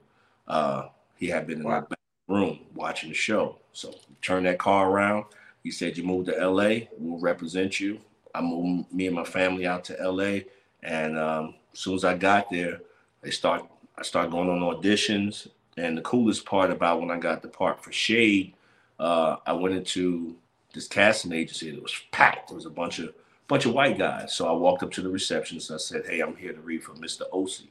Uh, 0.48 0.88
he 1.16 1.28
had 1.28 1.46
been 1.46 1.58
in 1.58 1.64
wow. 1.64 1.86
the 1.88 1.96
room 2.26 2.58
watching 2.74 3.10
the 3.10 3.14
show. 3.14 3.58
So 3.72 3.94
turn 4.22 4.44
that 4.44 4.58
car 4.58 4.90
around. 4.90 5.26
He 5.62 5.70
said, 5.70 5.96
"You 5.96 6.02
move 6.02 6.26
to 6.26 6.40
L.A. 6.40 6.88
We'll 6.98 7.20
represent 7.20 7.78
you." 7.78 8.00
I 8.34 8.40
moved 8.40 8.92
me 8.92 9.06
and 9.06 9.14
my 9.14 9.24
family 9.24 9.66
out 9.66 9.84
to 9.84 10.00
L.A. 10.00 10.46
And 10.82 11.16
um, 11.18 11.54
as 11.72 11.78
soon 11.78 11.94
as 11.94 12.04
I 12.04 12.16
got 12.16 12.50
there, 12.50 12.80
they 13.20 13.30
start. 13.30 13.64
I 13.96 14.02
started 14.02 14.32
going 14.32 14.48
on 14.48 14.58
auditions. 14.60 15.46
And 15.76 15.98
the 15.98 16.02
coolest 16.02 16.46
part 16.46 16.70
about 16.70 17.00
when 17.00 17.10
I 17.10 17.18
got 17.18 17.42
the 17.42 17.48
part 17.48 17.82
for 17.82 17.90
Shade, 17.90 18.54
uh, 18.98 19.36
I 19.44 19.52
went 19.52 19.74
into 19.74 20.36
this 20.72 20.86
casting 20.86 21.32
agency. 21.32 21.68
It 21.68 21.82
was 21.82 21.94
packed. 22.12 22.48
There 22.48 22.56
was 22.56 22.66
a 22.66 22.70
bunch 22.70 23.00
of 23.00 23.12
bunch 23.48 23.66
of 23.66 23.74
white 23.74 23.98
guys. 23.98 24.34
So 24.34 24.46
I 24.46 24.52
walked 24.52 24.82
up 24.82 24.90
to 24.92 25.02
the 25.02 25.08
receptionist. 25.08 25.70
I 25.70 25.76
said, 25.76 26.06
"Hey, 26.06 26.20
I'm 26.20 26.36
here 26.36 26.52
to 26.52 26.60
read 26.60 26.82
for 26.82 26.92
Mr. 26.94 27.28
Osi," 27.32 27.68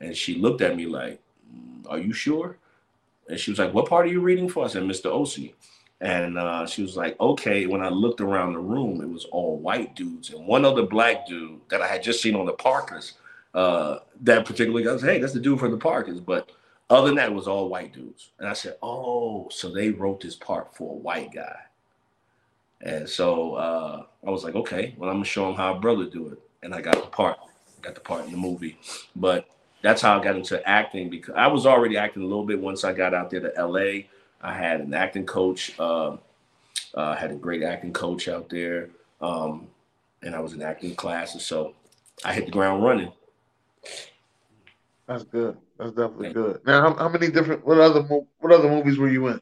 and 0.00 0.16
she 0.16 0.36
looked 0.36 0.60
at 0.60 0.76
me 0.76 0.86
like, 0.86 1.20
mm, 1.52 1.90
"Are 1.90 1.98
you 1.98 2.12
sure?" 2.12 2.58
And 3.28 3.38
she 3.38 3.50
was 3.50 3.58
like, 3.58 3.74
"What 3.74 3.88
part 3.88 4.06
are 4.06 4.10
you 4.10 4.20
reading 4.20 4.48
for?" 4.48 4.64
I 4.64 4.68
said, 4.68 4.82
"Mr. 4.84 5.10
Osi." 5.10 5.54
And 6.00 6.38
uh, 6.38 6.66
she 6.66 6.82
was 6.82 6.96
like, 6.96 7.18
"Okay." 7.20 7.66
When 7.66 7.82
I 7.82 7.88
looked 7.88 8.20
around 8.20 8.52
the 8.52 8.60
room, 8.60 9.00
it 9.00 9.08
was 9.08 9.24
all 9.26 9.58
white 9.58 9.96
dudes 9.96 10.30
and 10.30 10.46
one 10.46 10.64
other 10.64 10.82
black 10.82 11.26
dude 11.26 11.60
that 11.70 11.82
I 11.82 11.88
had 11.88 12.02
just 12.02 12.22
seen 12.22 12.36
on 12.36 12.46
the 12.46 12.52
Parkers. 12.52 13.14
Uh, 13.54 13.98
that 14.20 14.44
particular 14.46 14.82
guy, 14.82 14.96
said, 14.98 15.10
"Hey, 15.10 15.18
that's 15.18 15.32
the 15.32 15.40
dude 15.40 15.58
from 15.58 15.72
the 15.72 15.78
Parkers," 15.78 16.20
but 16.20 16.50
other 16.90 17.08
than 17.08 17.16
that, 17.16 17.30
it 17.30 17.34
was 17.34 17.48
all 17.48 17.68
white 17.68 17.92
dudes. 17.92 18.30
And 18.38 18.48
I 18.48 18.52
said, 18.52 18.76
"Oh, 18.82 19.48
so 19.50 19.70
they 19.70 19.90
wrote 19.90 20.20
this 20.20 20.36
part 20.36 20.74
for 20.76 20.92
a 20.92 20.96
white 20.96 21.32
guy." 21.34 21.67
And 22.80 23.08
so 23.08 23.54
uh, 23.54 24.04
I 24.26 24.30
was 24.30 24.44
like, 24.44 24.54
okay, 24.54 24.94
well, 24.96 25.10
I'm 25.10 25.16
gonna 25.16 25.24
show 25.24 25.48
him 25.48 25.56
how 25.56 25.74
a 25.74 25.80
brother 25.80 26.06
do 26.06 26.28
it. 26.28 26.38
And 26.62 26.74
I 26.74 26.80
got 26.80 26.94
the 26.94 27.08
part, 27.08 27.38
got 27.82 27.94
the 27.94 28.00
part 28.00 28.24
in 28.24 28.30
the 28.30 28.36
movie. 28.36 28.78
But 29.16 29.48
that's 29.82 30.02
how 30.02 30.18
I 30.18 30.22
got 30.22 30.36
into 30.36 30.66
acting 30.68 31.08
because 31.08 31.34
I 31.36 31.46
was 31.46 31.66
already 31.66 31.96
acting 31.96 32.22
a 32.22 32.26
little 32.26 32.44
bit 32.44 32.60
once 32.60 32.84
I 32.84 32.92
got 32.92 33.14
out 33.14 33.30
there 33.30 33.40
to 33.40 33.66
LA. 33.66 34.02
I 34.40 34.54
had 34.54 34.80
an 34.80 34.94
acting 34.94 35.26
coach, 35.26 35.74
uh, 35.78 36.16
uh, 36.94 37.16
had 37.16 37.30
a 37.30 37.34
great 37.34 37.62
acting 37.62 37.92
coach 37.92 38.28
out 38.28 38.48
there, 38.48 38.90
um, 39.20 39.66
and 40.22 40.34
I 40.34 40.40
was 40.40 40.52
in 40.52 40.62
acting 40.62 40.94
classes. 40.94 41.44
So 41.44 41.74
I 42.24 42.32
hit 42.32 42.46
the 42.46 42.52
ground 42.52 42.84
running. 42.84 43.12
That's 45.06 45.24
good. 45.24 45.56
That's 45.78 45.90
definitely 45.92 46.32
good. 46.32 46.60
Now, 46.66 46.82
how, 46.82 46.94
how, 46.94 47.08
many 47.08 47.30
different 47.30 47.66
what 47.66 47.78
other 47.78 48.02
what 48.02 48.52
other 48.52 48.68
movies 48.68 48.98
were 48.98 49.08
you 49.08 49.28
in? 49.28 49.40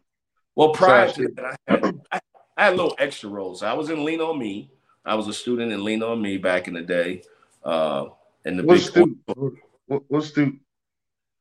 Well, 0.55 0.70
prior 0.70 1.11
to 1.12 1.28
that, 1.28 1.45
I 1.45 1.72
had, 1.72 2.01
I 2.12 2.20
I 2.57 2.67
had 2.67 2.77
little 2.77 2.97
extra 2.99 3.29
roles. 3.29 3.63
I 3.63 3.75
was 3.75 3.91
in 3.91 4.05
Lean 4.05 4.21
on 4.21 4.39
Me. 4.39 4.71
I 5.05 5.15
was 5.15 5.29
a 5.29 5.33
student 5.33 5.73
in 5.73 5.85
Lean 5.85 6.03
on 6.03 6.21
Me 6.21 6.37
back 6.39 6.69
in 6.69 6.75
the 6.75 6.83
day. 6.83 7.23
Uh, 7.65 8.07
and 8.45 8.59
the 8.59 8.65
what's 8.65 8.91
big 8.91 9.17
what, 9.87 10.03
what's 10.09 10.31
the 10.33 10.57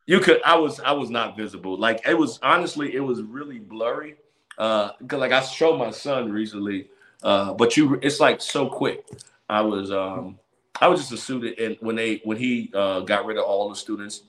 you 0.07 0.19
could 0.19 0.41
I 0.43 0.55
was 0.55 0.79
I 0.79 0.91
was 0.91 1.09
not 1.09 1.37
visible. 1.37 1.77
Like 1.77 2.05
it 2.07 2.17
was 2.17 2.39
honestly, 2.43 2.95
it 2.95 2.99
was 2.99 3.21
really 3.21 3.59
blurry. 3.59 4.15
Uh 4.57 4.91
because 4.99 5.19
like 5.19 5.31
I 5.31 5.41
showed 5.41 5.77
my 5.77 5.91
son 5.91 6.31
recently, 6.31 6.89
uh, 7.23 7.53
but 7.53 7.75
you 7.77 7.99
it's 8.01 8.19
like 8.19 8.41
so 8.41 8.67
quick. 8.67 9.05
I 9.49 9.61
was 9.61 9.91
um 9.91 10.39
I 10.79 10.87
was 10.87 10.99
just 10.99 11.11
a 11.11 11.17
student 11.17 11.57
and 11.59 11.77
when 11.79 11.95
they 11.95 12.21
when 12.23 12.37
he 12.37 12.71
uh 12.73 13.01
got 13.01 13.25
rid 13.25 13.37
of 13.37 13.45
all 13.45 13.69
the 13.69 13.75
students, 13.75 14.23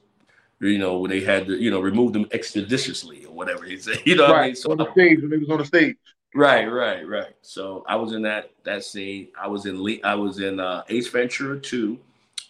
you 0.61 0.78
know, 0.78 0.99
when 0.99 1.11
they 1.11 1.20
had 1.20 1.47
to, 1.47 1.57
you 1.57 1.70
know, 1.70 1.80
remove 1.80 2.12
them 2.12 2.26
expeditiously 2.32 3.24
or 3.26 3.34
whatever 3.34 3.64
he 3.64 3.76
said. 3.76 4.01
You 4.07 4.16
know 4.16 4.30
right. 4.30 4.41
I 4.41 4.47
mean? 4.47 4.57
So 4.57 4.70
on 4.72 4.78
the 4.78 4.91
stage 4.93 5.20
when 5.20 5.32
he 5.32 5.39
was 5.39 5.51
on 5.51 5.59
the 5.59 5.64
stage. 5.64 5.97
Right, 6.37 6.70
right, 6.70 7.09
right. 7.09 7.34
So 7.41 7.82
I 7.89 7.97
was 7.97 8.12
in 8.12 8.20
that 8.22 8.51
that 8.64 8.84
scene. 8.84 9.28
I 9.41 9.49
was 9.49 9.64
in 9.64 9.82
Le- 9.82 10.03
I 10.05 10.14
was 10.14 10.39
in 10.39 10.61
uh, 10.61 10.82
Ace 10.91 11.09
Ventura 11.09 11.59
2, 11.59 11.99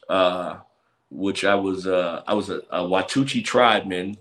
uh, 0.09 0.57
which 1.09 1.45
I 1.45 1.55
was 1.55 1.87
uh, 1.87 2.25
I 2.27 2.35
was 2.35 2.51
a, 2.51 2.63
a 2.71 2.81
Watuchi 2.81 3.45
tribeman 3.45 4.17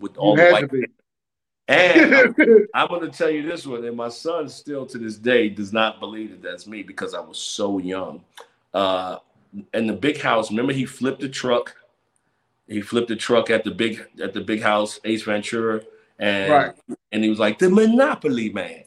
with 0.00 0.16
all 0.16 0.36
the 0.36 0.50
white. 0.50 0.70
And 1.66 2.14
I'm, 2.14 2.34
I'm 2.74 2.88
going 2.88 3.10
to 3.10 3.10
tell 3.10 3.28
you 3.28 3.42
this 3.42 3.66
one, 3.66 3.84
and 3.84 3.96
my 3.96 4.08
son 4.08 4.48
still 4.48 4.86
to 4.86 4.98
this 4.98 5.16
day 5.16 5.48
does 5.48 5.72
not 5.72 5.98
believe 5.98 6.30
that 6.30 6.42
that's 6.42 6.68
me 6.68 6.84
because 6.84 7.12
I 7.12 7.20
was 7.20 7.38
so 7.38 7.78
young. 7.78 8.22
Uh, 8.72 9.18
in 9.74 9.88
the 9.88 9.94
big 9.94 10.20
house, 10.20 10.50
remember 10.50 10.72
he 10.72 10.86
flipped 10.86 11.20
the 11.20 11.28
truck. 11.28 11.74
He 12.68 12.80
flipped 12.82 13.08
the 13.08 13.16
truck 13.16 13.50
at 13.50 13.64
the 13.64 13.72
big 13.72 14.06
at 14.22 14.32
the 14.32 14.42
big 14.42 14.62
house, 14.62 15.00
Ace 15.02 15.24
Ventura, 15.24 15.80
and 16.20 16.52
right. 16.52 16.74
and 17.10 17.24
he 17.24 17.30
was 17.30 17.40
like 17.40 17.58
the 17.58 17.68
Monopoly 17.68 18.50
man. 18.50 18.84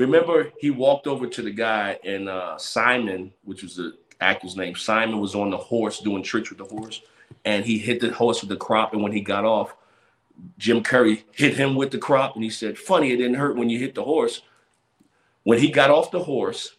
Remember, 0.00 0.50
he 0.58 0.70
walked 0.70 1.06
over 1.06 1.26
to 1.26 1.42
the 1.42 1.50
guy, 1.50 1.98
and 2.04 2.26
uh, 2.26 2.56
Simon, 2.56 3.34
which 3.44 3.62
was 3.62 3.76
the 3.76 3.98
actor's 4.22 4.56
name, 4.56 4.74
Simon 4.74 5.20
was 5.20 5.34
on 5.34 5.50
the 5.50 5.58
horse 5.58 6.00
doing 6.00 6.22
tricks 6.22 6.48
with 6.48 6.58
the 6.58 6.64
horse, 6.64 7.02
and 7.44 7.66
he 7.66 7.76
hit 7.76 8.00
the 8.00 8.10
horse 8.10 8.40
with 8.40 8.48
the 8.48 8.56
crop. 8.56 8.94
And 8.94 9.02
when 9.02 9.12
he 9.12 9.20
got 9.20 9.44
off, 9.44 9.76
Jim 10.56 10.82
Carrey 10.82 11.24
hit 11.32 11.54
him 11.54 11.74
with 11.74 11.90
the 11.90 11.98
crop, 11.98 12.34
and 12.34 12.42
he 12.42 12.48
said, 12.48 12.78
"Funny, 12.78 13.12
it 13.12 13.18
didn't 13.18 13.34
hurt 13.34 13.56
when 13.56 13.68
you 13.68 13.78
hit 13.78 13.94
the 13.94 14.02
horse." 14.02 14.40
When 15.42 15.58
he 15.58 15.70
got 15.70 15.90
off 15.90 16.10
the 16.10 16.24
horse, 16.24 16.76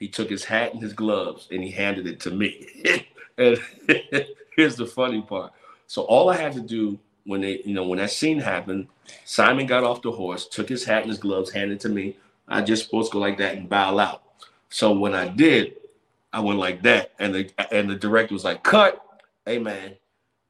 he 0.00 0.08
took 0.08 0.28
his 0.28 0.44
hat 0.44 0.72
and 0.72 0.82
his 0.82 0.94
gloves, 0.94 1.46
and 1.52 1.62
he 1.62 1.70
handed 1.70 2.08
it 2.08 2.18
to 2.20 2.32
me. 2.32 2.66
and 3.38 3.56
here's 4.56 4.74
the 4.74 4.86
funny 4.86 5.22
part. 5.22 5.52
So 5.86 6.02
all 6.02 6.28
I 6.28 6.36
had 6.36 6.54
to 6.54 6.60
do 6.60 6.98
when 7.22 7.40
they, 7.40 7.62
you 7.64 7.74
know, 7.74 7.86
when 7.86 8.00
that 8.00 8.10
scene 8.10 8.40
happened, 8.40 8.88
Simon 9.24 9.66
got 9.66 9.84
off 9.84 10.02
the 10.02 10.10
horse, 10.10 10.48
took 10.48 10.68
his 10.68 10.84
hat 10.84 11.02
and 11.02 11.10
his 11.10 11.20
gloves, 11.20 11.52
handed 11.52 11.76
it 11.76 11.80
to 11.80 11.88
me. 11.88 12.16
I 12.48 12.62
just 12.62 12.84
supposed 12.84 13.10
to 13.10 13.14
go 13.14 13.18
like 13.20 13.38
that 13.38 13.56
and 13.56 13.68
bow 13.68 13.98
out. 13.98 14.22
So 14.68 14.92
when 14.92 15.14
I 15.14 15.28
did, 15.28 15.74
I 16.32 16.40
went 16.40 16.58
like 16.58 16.82
that, 16.82 17.12
and 17.18 17.34
the 17.34 17.50
and 17.72 17.88
the 17.88 17.94
director 17.94 18.34
was 18.34 18.44
like, 18.44 18.62
"Cut, 18.62 19.00
hey 19.46 19.58
man, 19.58 19.96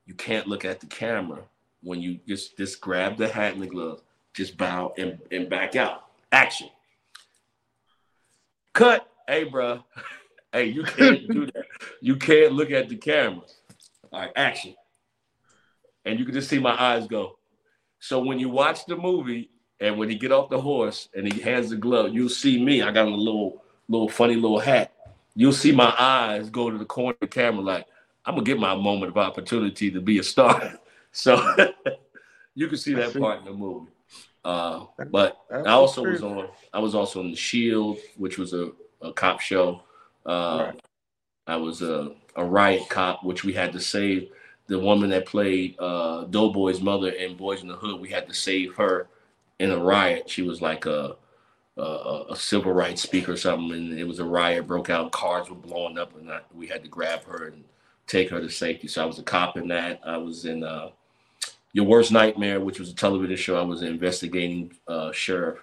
you 0.06 0.14
can't 0.14 0.46
look 0.46 0.64
at 0.64 0.80
the 0.80 0.86
camera 0.86 1.42
when 1.82 2.00
you 2.00 2.18
just 2.26 2.56
just 2.56 2.80
grab 2.80 3.16
the 3.16 3.28
hat 3.28 3.52
and 3.52 3.62
the 3.62 3.66
glove, 3.66 4.00
just 4.32 4.56
bow 4.56 4.92
and, 4.98 5.18
and 5.30 5.48
back 5.48 5.76
out. 5.76 6.06
Action. 6.32 6.68
Cut, 8.72 9.08
hey 9.28 9.44
bro, 9.44 9.84
hey 10.52 10.64
you 10.64 10.82
can't 10.82 11.28
do 11.28 11.46
that. 11.46 11.66
You 12.00 12.16
can't 12.16 12.52
look 12.52 12.70
at 12.70 12.88
the 12.88 12.96
camera. 12.96 13.44
All 14.12 14.20
right, 14.20 14.32
action. 14.34 14.74
And 16.04 16.18
you 16.18 16.24
can 16.24 16.34
just 16.34 16.48
see 16.48 16.58
my 16.58 16.80
eyes 16.80 17.06
go. 17.06 17.38
So 17.98 18.20
when 18.20 18.38
you 18.38 18.48
watch 18.48 18.84
the 18.86 18.96
movie, 18.96 19.50
and 19.84 19.98
when 19.98 20.08
he 20.08 20.14
get 20.14 20.32
off 20.32 20.48
the 20.48 20.58
horse 20.58 21.10
and 21.14 21.30
he 21.30 21.40
hands 21.42 21.68
the 21.68 21.76
glove, 21.76 22.14
you'll 22.14 22.30
see 22.30 22.62
me. 22.62 22.80
I 22.80 22.90
got 22.90 23.06
a 23.06 23.14
little, 23.14 23.62
little 23.86 24.08
funny 24.08 24.34
little 24.34 24.58
hat. 24.58 24.92
You'll 25.36 25.52
see 25.52 25.72
my 25.72 25.94
eyes 25.98 26.48
go 26.48 26.70
to 26.70 26.78
the 26.78 26.86
corner 26.86 27.10
of 27.10 27.20
the 27.20 27.26
camera 27.26 27.60
like, 27.60 27.86
I'm 28.24 28.34
gonna 28.34 28.46
get 28.46 28.58
my 28.58 28.74
moment 28.74 29.10
of 29.10 29.18
opportunity 29.18 29.90
to 29.90 30.00
be 30.00 30.18
a 30.20 30.22
star. 30.22 30.80
so 31.12 31.36
you 32.54 32.68
can 32.68 32.78
see 32.78 32.94
that 32.94 33.12
part 33.18 33.40
in 33.40 33.44
the 33.44 33.52
movie. 33.52 33.90
Uh, 34.42 34.86
but 35.10 35.36
I 35.50 35.72
also 35.72 36.02
was 36.02 36.22
on. 36.22 36.48
I 36.72 36.78
was 36.78 36.94
also 36.94 37.20
on 37.20 37.30
the 37.30 37.36
Shield, 37.36 37.98
which 38.16 38.38
was 38.38 38.54
a, 38.54 38.70
a 39.02 39.12
cop 39.12 39.40
show. 39.40 39.82
Uh, 40.24 40.70
right. 40.70 40.80
I 41.46 41.56
was 41.56 41.82
a, 41.82 42.12
a 42.36 42.44
riot 42.44 42.88
cop, 42.88 43.22
which 43.22 43.44
we 43.44 43.52
had 43.52 43.70
to 43.72 43.80
save 43.80 44.30
the 44.66 44.78
woman 44.78 45.10
that 45.10 45.26
played 45.26 45.76
uh, 45.78 46.24
Doughboy's 46.24 46.80
mother 46.80 47.10
in 47.10 47.36
Boys 47.36 47.60
in 47.60 47.68
the 47.68 47.76
Hood. 47.76 48.00
We 48.00 48.08
had 48.08 48.26
to 48.28 48.34
save 48.34 48.74
her 48.76 49.08
in 49.64 49.70
a 49.70 49.78
riot. 49.78 50.28
She 50.28 50.42
was 50.42 50.60
like 50.60 50.86
a 50.86 51.16
a, 51.76 52.24
a 52.30 52.36
civil 52.36 52.72
rights 52.72 53.02
speaker 53.02 53.32
or 53.32 53.36
something, 53.36 53.72
and 53.72 53.98
it 53.98 54.04
was 54.04 54.20
a 54.20 54.24
riot 54.24 54.66
broke 54.66 54.90
out. 54.90 55.10
Cars 55.10 55.50
were 55.50 55.56
blowing 55.56 55.98
up, 55.98 56.16
and 56.16 56.30
I, 56.30 56.40
we 56.54 56.66
had 56.68 56.82
to 56.84 56.88
grab 56.88 57.24
her 57.24 57.48
and 57.48 57.64
take 58.06 58.30
her 58.30 58.40
to 58.40 58.48
safety. 58.48 58.86
So 58.86 59.02
I 59.02 59.06
was 59.06 59.18
a 59.18 59.22
cop 59.22 59.56
in 59.56 59.68
that. 59.68 60.00
I 60.06 60.16
was 60.16 60.44
in 60.44 60.62
uh, 60.62 60.90
Your 61.72 61.86
Worst 61.86 62.12
Nightmare, 62.12 62.60
which 62.60 62.78
was 62.78 62.90
a 62.90 62.94
television 62.94 63.36
show. 63.36 63.58
I 63.58 63.62
was 63.64 63.82
an 63.82 63.88
investigating 63.88 64.72
uh, 64.86 65.10
sheriff. 65.10 65.58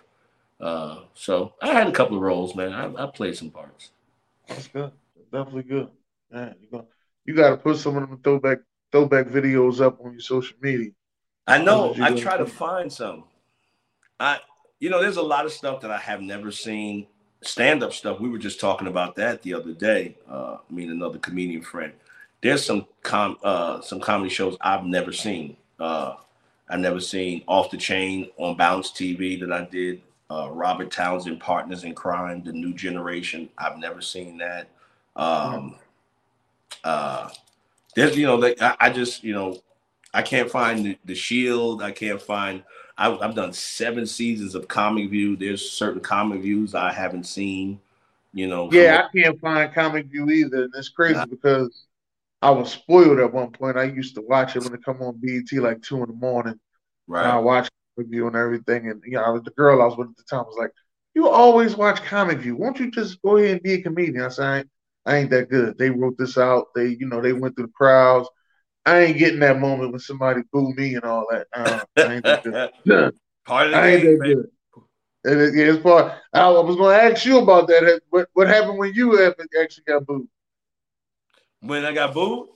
Uh, 0.59 1.03
so 1.13 1.53
I 1.61 1.67
had 1.73 1.87
a 1.87 1.93
couple 1.93 2.17
of 2.17 2.23
roles, 2.23 2.55
man. 2.55 2.73
I, 2.73 3.03
I 3.03 3.09
played 3.09 3.37
some 3.37 3.49
parts. 3.49 3.91
That's 4.47 4.67
good. 4.67 4.91
Definitely 5.31 5.63
good. 5.63 5.89
Man, 6.29 6.55
you 6.61 6.67
got 6.69 6.85
you 7.25 7.35
got 7.35 7.51
to 7.51 7.57
put 7.57 7.77
some 7.77 7.95
of 7.95 8.09
them 8.09 8.19
throwback 8.21 8.59
throwback 8.91 9.27
videos 9.27 9.79
up 9.79 10.03
on 10.03 10.11
your 10.11 10.21
social 10.21 10.57
media. 10.61 10.91
I 11.47 11.63
know. 11.63 11.95
I 12.01 12.13
try 12.13 12.37
to 12.37 12.45
find 12.45 12.91
some. 12.91 13.23
I 14.21 14.39
you 14.79 14.89
know, 14.89 15.01
there's 15.01 15.17
a 15.17 15.21
lot 15.21 15.45
of 15.45 15.53
stuff 15.53 15.79
that 15.81 15.91
I 15.91 15.97
have 15.97 16.21
never 16.21 16.51
seen. 16.51 17.05
Stand 17.41 17.83
up 17.83 17.93
stuff. 17.93 18.19
We 18.19 18.29
were 18.29 18.37
just 18.37 18.59
talking 18.59 18.87
about 18.87 19.15
that 19.15 19.41
the 19.43 19.53
other 19.53 19.73
day. 19.73 20.15
Uh, 20.29 20.57
me 20.69 20.83
and 20.83 20.91
another 20.91 21.19
comedian 21.19 21.61
friend. 21.61 21.93
There's 22.41 22.65
some 22.65 22.87
com 23.03 23.37
uh, 23.43 23.81
some 23.81 23.99
comedy 23.99 24.29
shows 24.29 24.57
I've 24.59 24.83
never 24.83 25.13
seen. 25.13 25.55
Uh, 25.79 26.15
I 26.67 26.77
never 26.77 26.99
seen 26.99 27.43
Off 27.47 27.69
the 27.69 27.77
Chain 27.77 28.29
on 28.37 28.57
Bounce 28.57 28.91
TV 28.91 29.39
that 29.39 29.51
I 29.51 29.65
did. 29.65 30.01
Uh, 30.29 30.49
Robert 30.49 30.89
Townsend, 30.89 31.39
Partners 31.39 31.83
in 31.83 31.93
Crime, 31.93 32.41
The 32.43 32.53
New 32.53 32.73
Generation. 32.73 33.49
I've 33.57 33.77
never 33.77 34.01
seen 34.01 34.37
that. 34.37 34.69
Um, 35.15 35.75
uh, 36.83 37.29
there's, 37.95 38.17
you 38.17 38.25
know, 38.25 38.35
like 38.35 38.61
I, 38.61 38.75
I, 38.79 38.89
just, 38.89 39.23
you 39.23 39.33
know, 39.33 39.59
I 40.13 40.21
can't 40.21 40.49
find 40.49 40.85
the, 40.85 40.97
the 41.03 41.15
Shield. 41.15 41.83
I 41.83 41.91
can't 41.91 42.21
find. 42.21 42.63
I've, 43.01 43.19
I've, 43.21 43.35
done 43.35 43.51
seven 43.51 44.05
seasons 44.05 44.53
of 44.53 44.67
Comic 44.67 45.09
View. 45.09 45.35
There's 45.35 45.71
certain 45.71 46.01
Comic 46.01 46.41
Views 46.41 46.75
I 46.75 46.93
haven't 46.93 47.25
seen. 47.25 47.79
You 48.31 48.47
know. 48.47 48.71
Yeah, 48.71 49.07
I 49.07 49.17
can't 49.17 49.39
find 49.41 49.73
Comic 49.73 50.05
View 50.05 50.29
either, 50.29 50.63
and 50.65 50.73
it's 50.75 50.89
crazy 50.89 51.19
because 51.29 51.87
I 52.43 52.51
was 52.51 52.71
spoiled 52.71 53.19
at 53.19 53.33
one 53.33 53.51
point. 53.51 53.77
I 53.77 53.85
used 53.85 54.13
to 54.15 54.21
watch 54.21 54.55
it 54.55 54.63
when 54.63 54.73
it 54.73 54.85
come 54.85 55.01
on 55.01 55.19
BET 55.19 55.51
like 55.53 55.81
two 55.81 55.97
in 56.03 56.09
the 56.09 56.15
morning. 56.15 56.59
Right. 57.07 57.23
And 57.23 57.31
I 57.31 57.39
watched 57.39 57.71
Comic 57.95 58.11
View 58.11 58.27
and 58.27 58.35
everything, 58.35 58.89
and 58.89 59.01
you 59.03 59.13
know, 59.13 59.39
the 59.39 59.51
girl 59.51 59.81
I 59.81 59.85
was 59.85 59.97
with 59.97 60.09
at 60.09 60.17
the 60.17 60.23
time 60.23 60.45
was 60.45 60.57
like, 60.59 60.71
"You 61.15 61.27
always 61.27 61.75
watch 61.75 62.03
Comic 62.03 62.37
View. 62.37 62.55
Won't 62.55 62.79
you 62.79 62.91
just 62.91 63.19
go 63.23 63.37
ahead 63.37 63.51
and 63.53 63.63
be 63.63 63.73
a 63.73 63.81
comedian?" 63.81 64.23
I 64.23 64.29
said, 64.29 64.45
I 64.45 64.57
ain't, 64.59 64.69
I 65.07 65.17
ain't 65.17 65.29
that 65.31 65.49
good. 65.49 65.77
They 65.79 65.89
wrote 65.89 66.19
this 66.19 66.37
out. 66.37 66.67
They, 66.75 66.89
you 66.99 67.07
know, 67.07 67.19
they 67.19 67.33
went 67.33 67.55
through 67.55 67.65
the 67.65 67.73
crowds. 67.73 68.29
I 68.85 68.99
ain't 68.99 69.17
getting 69.17 69.39
that 69.39 69.59
moment 69.59 69.91
when 69.91 69.99
somebody 69.99 70.41
boo 70.51 70.73
me 70.73 70.95
and 70.95 71.03
all 71.03 71.25
that. 71.29 71.47
Uh, 71.53 71.79
I 71.97 72.13
ain't 72.15 72.23
that 72.23 72.43
good. 72.43 73.13
part 73.45 73.67
of 73.67 73.71
the 73.71 73.77
I 73.77 73.87
ain't 73.87 74.03
that 74.03 74.25
good. 74.25 74.47
And 75.23 75.39
it, 75.39 75.53
yeah, 75.53 75.73
it's 75.73 75.83
part. 75.83 76.13
I 76.33 76.49
was 76.49 76.75
going 76.75 76.97
to 76.97 77.03
ask 77.03 77.25
you 77.25 77.39
about 77.39 77.67
that. 77.67 78.01
What 78.09 78.27
what 78.33 78.47
happened 78.47 78.79
when 78.79 78.93
you 78.93 79.23
actually 79.61 79.83
got 79.85 80.05
booed? 80.05 80.27
When 81.59 81.85
I 81.85 81.93
got 81.93 82.13
booed? 82.13 82.49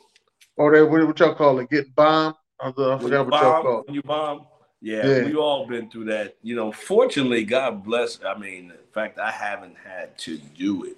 Or 0.58 0.76
that 0.76 0.86
what, 0.90 1.06
what 1.06 1.20
y'all 1.20 1.36
call 1.36 1.60
it? 1.60 1.70
Getting 1.70 1.92
bombed? 1.96 2.36
I, 2.60 2.72
forgot 2.72 3.02
what 3.04 3.10
bomb, 3.10 3.44
y'all 3.44 3.62
call 3.62 3.80
it. 3.82 3.88
When 3.88 3.96
you 3.96 4.02
bomb? 4.02 4.48
Yeah, 4.82 5.08
yeah, 5.08 5.26
we 5.26 5.36
all 5.36 5.68
been 5.68 5.90
through 5.90 6.06
that. 6.06 6.38
You 6.42 6.56
know, 6.56 6.72
fortunately, 6.72 7.44
God 7.44 7.84
bless. 7.84 8.20
I 8.24 8.38
mean, 8.38 8.72
in 8.72 8.92
fact, 8.94 9.20
I 9.20 9.32
haven't 9.32 9.76
had 9.84 10.18
to 10.20 10.38
do 10.38 10.86
it. 10.86 10.98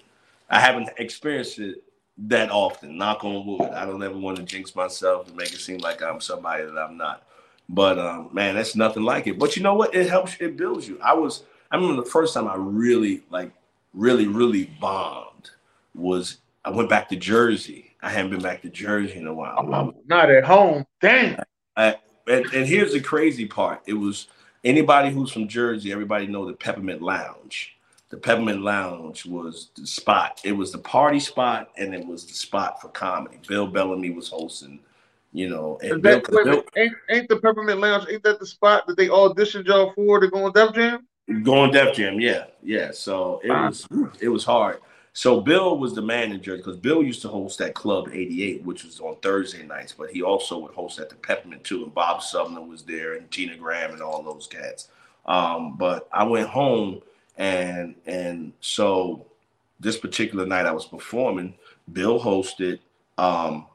I 0.49 0.59
haven't 0.59 0.89
experienced 0.97 1.59
it 1.59 1.83
that 2.17 2.49
often. 2.49 2.97
Knock 2.97 3.23
on 3.23 3.45
wood. 3.45 3.71
I 3.71 3.85
don't 3.85 4.03
ever 4.03 4.17
want 4.17 4.37
to 4.37 4.43
jinx 4.43 4.75
myself 4.75 5.27
and 5.27 5.35
make 5.35 5.53
it 5.53 5.59
seem 5.59 5.79
like 5.79 6.01
I'm 6.01 6.19
somebody 6.21 6.65
that 6.65 6.77
I'm 6.77 6.97
not. 6.97 7.23
But 7.69 7.99
um, 7.99 8.29
man, 8.31 8.55
that's 8.55 8.75
nothing 8.75 9.03
like 9.03 9.27
it. 9.27 9.37
But 9.37 9.55
you 9.55 9.63
know 9.63 9.75
what? 9.75 9.93
It 9.93 10.09
helps. 10.09 10.35
It 10.39 10.57
builds 10.57 10.87
you. 10.87 10.99
I 11.01 11.13
was. 11.13 11.43
I 11.69 11.75
remember 11.75 12.01
the 12.01 12.09
first 12.09 12.33
time 12.33 12.47
I 12.47 12.55
really 12.55 13.23
like, 13.29 13.51
really, 13.93 14.27
really 14.27 14.71
bombed 14.79 15.51
was 15.93 16.37
I 16.63 16.69
went 16.69 16.89
back 16.89 17.09
to 17.09 17.15
Jersey. 17.15 17.95
I 18.01 18.09
hadn't 18.09 18.31
been 18.31 18.41
back 18.41 18.61
to 18.61 18.69
Jersey 18.69 19.17
in 19.17 19.27
a 19.27 19.33
while. 19.33 19.57
Oh, 19.57 19.93
not 20.07 20.31
at 20.31 20.45
home. 20.45 20.85
Dang. 21.01 21.37
I, 21.75 21.95
and, 22.27 22.45
and 22.53 22.65
here's 22.65 22.93
the 22.93 23.01
crazy 23.01 23.45
part. 23.45 23.81
It 23.85 23.93
was 23.93 24.27
anybody 24.63 25.11
who's 25.11 25.31
from 25.31 25.47
Jersey. 25.47 25.91
Everybody 25.91 26.27
know 26.27 26.45
the 26.45 26.53
Peppermint 26.53 27.01
Lounge 27.01 27.76
the 28.09 28.17
Peppermint 28.17 28.61
Lounge 28.61 29.25
was 29.25 29.69
the 29.75 29.85
spot. 29.85 30.39
It 30.43 30.53
was 30.53 30.71
the 30.71 30.77
party 30.77 31.19
spot, 31.19 31.71
and 31.77 31.93
it 31.93 32.05
was 32.05 32.25
the 32.25 32.33
spot 32.33 32.81
for 32.81 32.89
comedy. 32.89 33.39
Bill 33.47 33.67
Bellamy 33.67 34.11
was 34.11 34.29
hosting, 34.29 34.79
you 35.33 35.49
know. 35.49 35.77
And 35.81 36.01
that, 36.03 36.29
Bill, 36.29 36.43
Bill, 36.43 36.63
ain't, 36.77 36.93
ain't 37.09 37.29
the 37.29 37.37
Peppermint 37.37 37.79
Lounge? 37.79 38.05
Ain't 38.09 38.23
that 38.23 38.39
the 38.39 38.45
spot 38.45 38.87
that 38.87 38.95
they 38.95 39.07
auditioned 39.07 39.65
y'all 39.65 39.91
for 39.93 40.19
to 40.19 40.27
go 40.29 40.45
on 40.45 40.53
Def 40.53 40.73
Jam? 40.73 41.05
Going 41.43 41.71
Def 41.71 41.95
Jam, 41.95 42.19
yeah, 42.21 42.45
yeah. 42.63 42.91
So 42.91 43.41
it 43.43 43.49
wow. 43.49 43.67
was 43.67 43.87
it 44.21 44.29
was 44.29 44.45
hard. 44.45 44.79
So 45.11 45.41
Bill 45.41 45.79
was 45.79 45.95
the 45.95 46.01
manager 46.01 46.55
because 46.55 46.77
Bill 46.77 47.01
used 47.01 47.23
to 47.23 47.27
host 47.27 47.57
that 47.57 47.73
Club 47.73 48.09
88, 48.13 48.63
which 48.63 48.83
was 48.83 48.99
on 48.99 49.15
Thursday 49.23 49.65
nights, 49.65 49.91
but 49.97 50.11
he 50.11 50.21
also 50.21 50.59
would 50.59 50.73
host 50.73 50.99
at 50.99 51.09
the 51.09 51.15
Peppermint 51.15 51.63
too. 51.63 51.83
And 51.83 51.93
Bob 51.93 52.21
Sumner 52.21 52.61
was 52.61 52.83
there, 52.83 53.15
and 53.15 53.29
Tina 53.31 53.57
Graham, 53.57 53.91
and 53.91 54.01
all 54.01 54.21
those 54.21 54.47
cats. 54.47 54.89
Um, 55.25 55.75
but 55.75 56.07
I 56.13 56.23
went 56.23 56.47
home 56.47 57.01
and 57.37 57.95
and 58.05 58.53
so 58.59 59.25
this 59.79 59.97
particular 59.97 60.45
night 60.45 60.65
I 60.65 60.71
was 60.71 60.85
performing, 60.85 61.53
Bill 61.93 62.19
hosted, 62.19 62.79
um, 63.17 63.67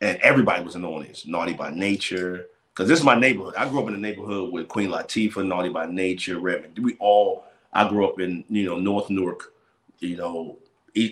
and 0.00 0.18
everybody 0.18 0.64
was 0.64 0.74
in 0.74 0.82
the 0.82 0.88
audience. 0.88 1.26
Naughty 1.26 1.52
by 1.52 1.70
Nature, 1.70 2.46
because 2.72 2.88
this 2.88 2.98
is 2.98 3.04
my 3.04 3.14
neighborhood. 3.14 3.54
I 3.56 3.68
grew 3.68 3.80
up 3.80 3.88
in 3.88 3.94
the 3.94 4.00
neighborhood 4.00 4.52
with 4.52 4.68
Queen 4.68 4.90
Latifah, 4.90 5.46
Naughty 5.46 5.68
by 5.68 5.86
Nature, 5.86 6.38
Redman. 6.38 6.72
We 6.82 6.96
all. 6.98 7.44
I 7.72 7.88
grew 7.88 8.08
up 8.08 8.20
in 8.20 8.44
you 8.48 8.64
know 8.64 8.78
North 8.78 9.10
Newark. 9.10 9.52
You 9.98 10.16
know, 10.16 10.58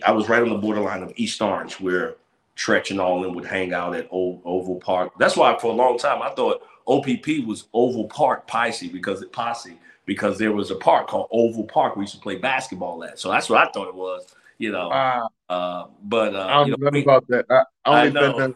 I 0.06 0.12
was 0.12 0.28
right 0.28 0.42
on 0.42 0.50
the 0.50 0.58
borderline 0.58 1.02
of 1.02 1.12
East 1.16 1.40
Orange, 1.42 1.80
where 1.80 2.16
Treach 2.56 2.90
and 2.90 3.00
all 3.00 3.20
them 3.22 3.34
would 3.34 3.46
hang 3.46 3.72
out 3.72 3.94
at 3.94 4.08
Old 4.10 4.40
Oval 4.44 4.76
Park. 4.76 5.12
That's 5.18 5.36
why 5.36 5.58
for 5.58 5.72
a 5.72 5.74
long 5.74 5.98
time 5.98 6.22
I 6.22 6.30
thought 6.30 6.62
OPP 6.86 7.46
was 7.46 7.66
Oval 7.72 8.04
Park 8.04 8.46
Posse 8.46 8.88
because 8.88 9.22
it 9.22 9.32
posse 9.32 9.78
because 10.04 10.38
there 10.38 10.52
was 10.52 10.70
a 10.70 10.76
park 10.76 11.08
called 11.08 11.28
Oval 11.30 11.64
Park 11.64 11.96
we 11.96 12.02
used 12.02 12.14
to 12.14 12.20
play 12.20 12.36
basketball 12.36 13.04
at. 13.04 13.18
So 13.18 13.30
that's 13.30 13.48
what 13.48 13.66
I 13.66 13.70
thought 13.70 13.88
it 13.88 13.94
was, 13.94 14.26
you 14.58 14.72
know. 14.72 14.90
Uh, 14.90 15.28
uh, 15.48 15.86
but 16.02 16.34
uh, 16.34 16.46
I 16.46 16.52
don't 16.54 16.68
you 16.68 16.76
know, 16.76 16.90
know 16.90 17.00
about 17.00 17.28
that. 17.28 17.46
I, 17.50 17.62
I 17.84 18.06
only 18.06 18.18
I 18.18 18.22
been 18.22 18.52
to, 18.52 18.54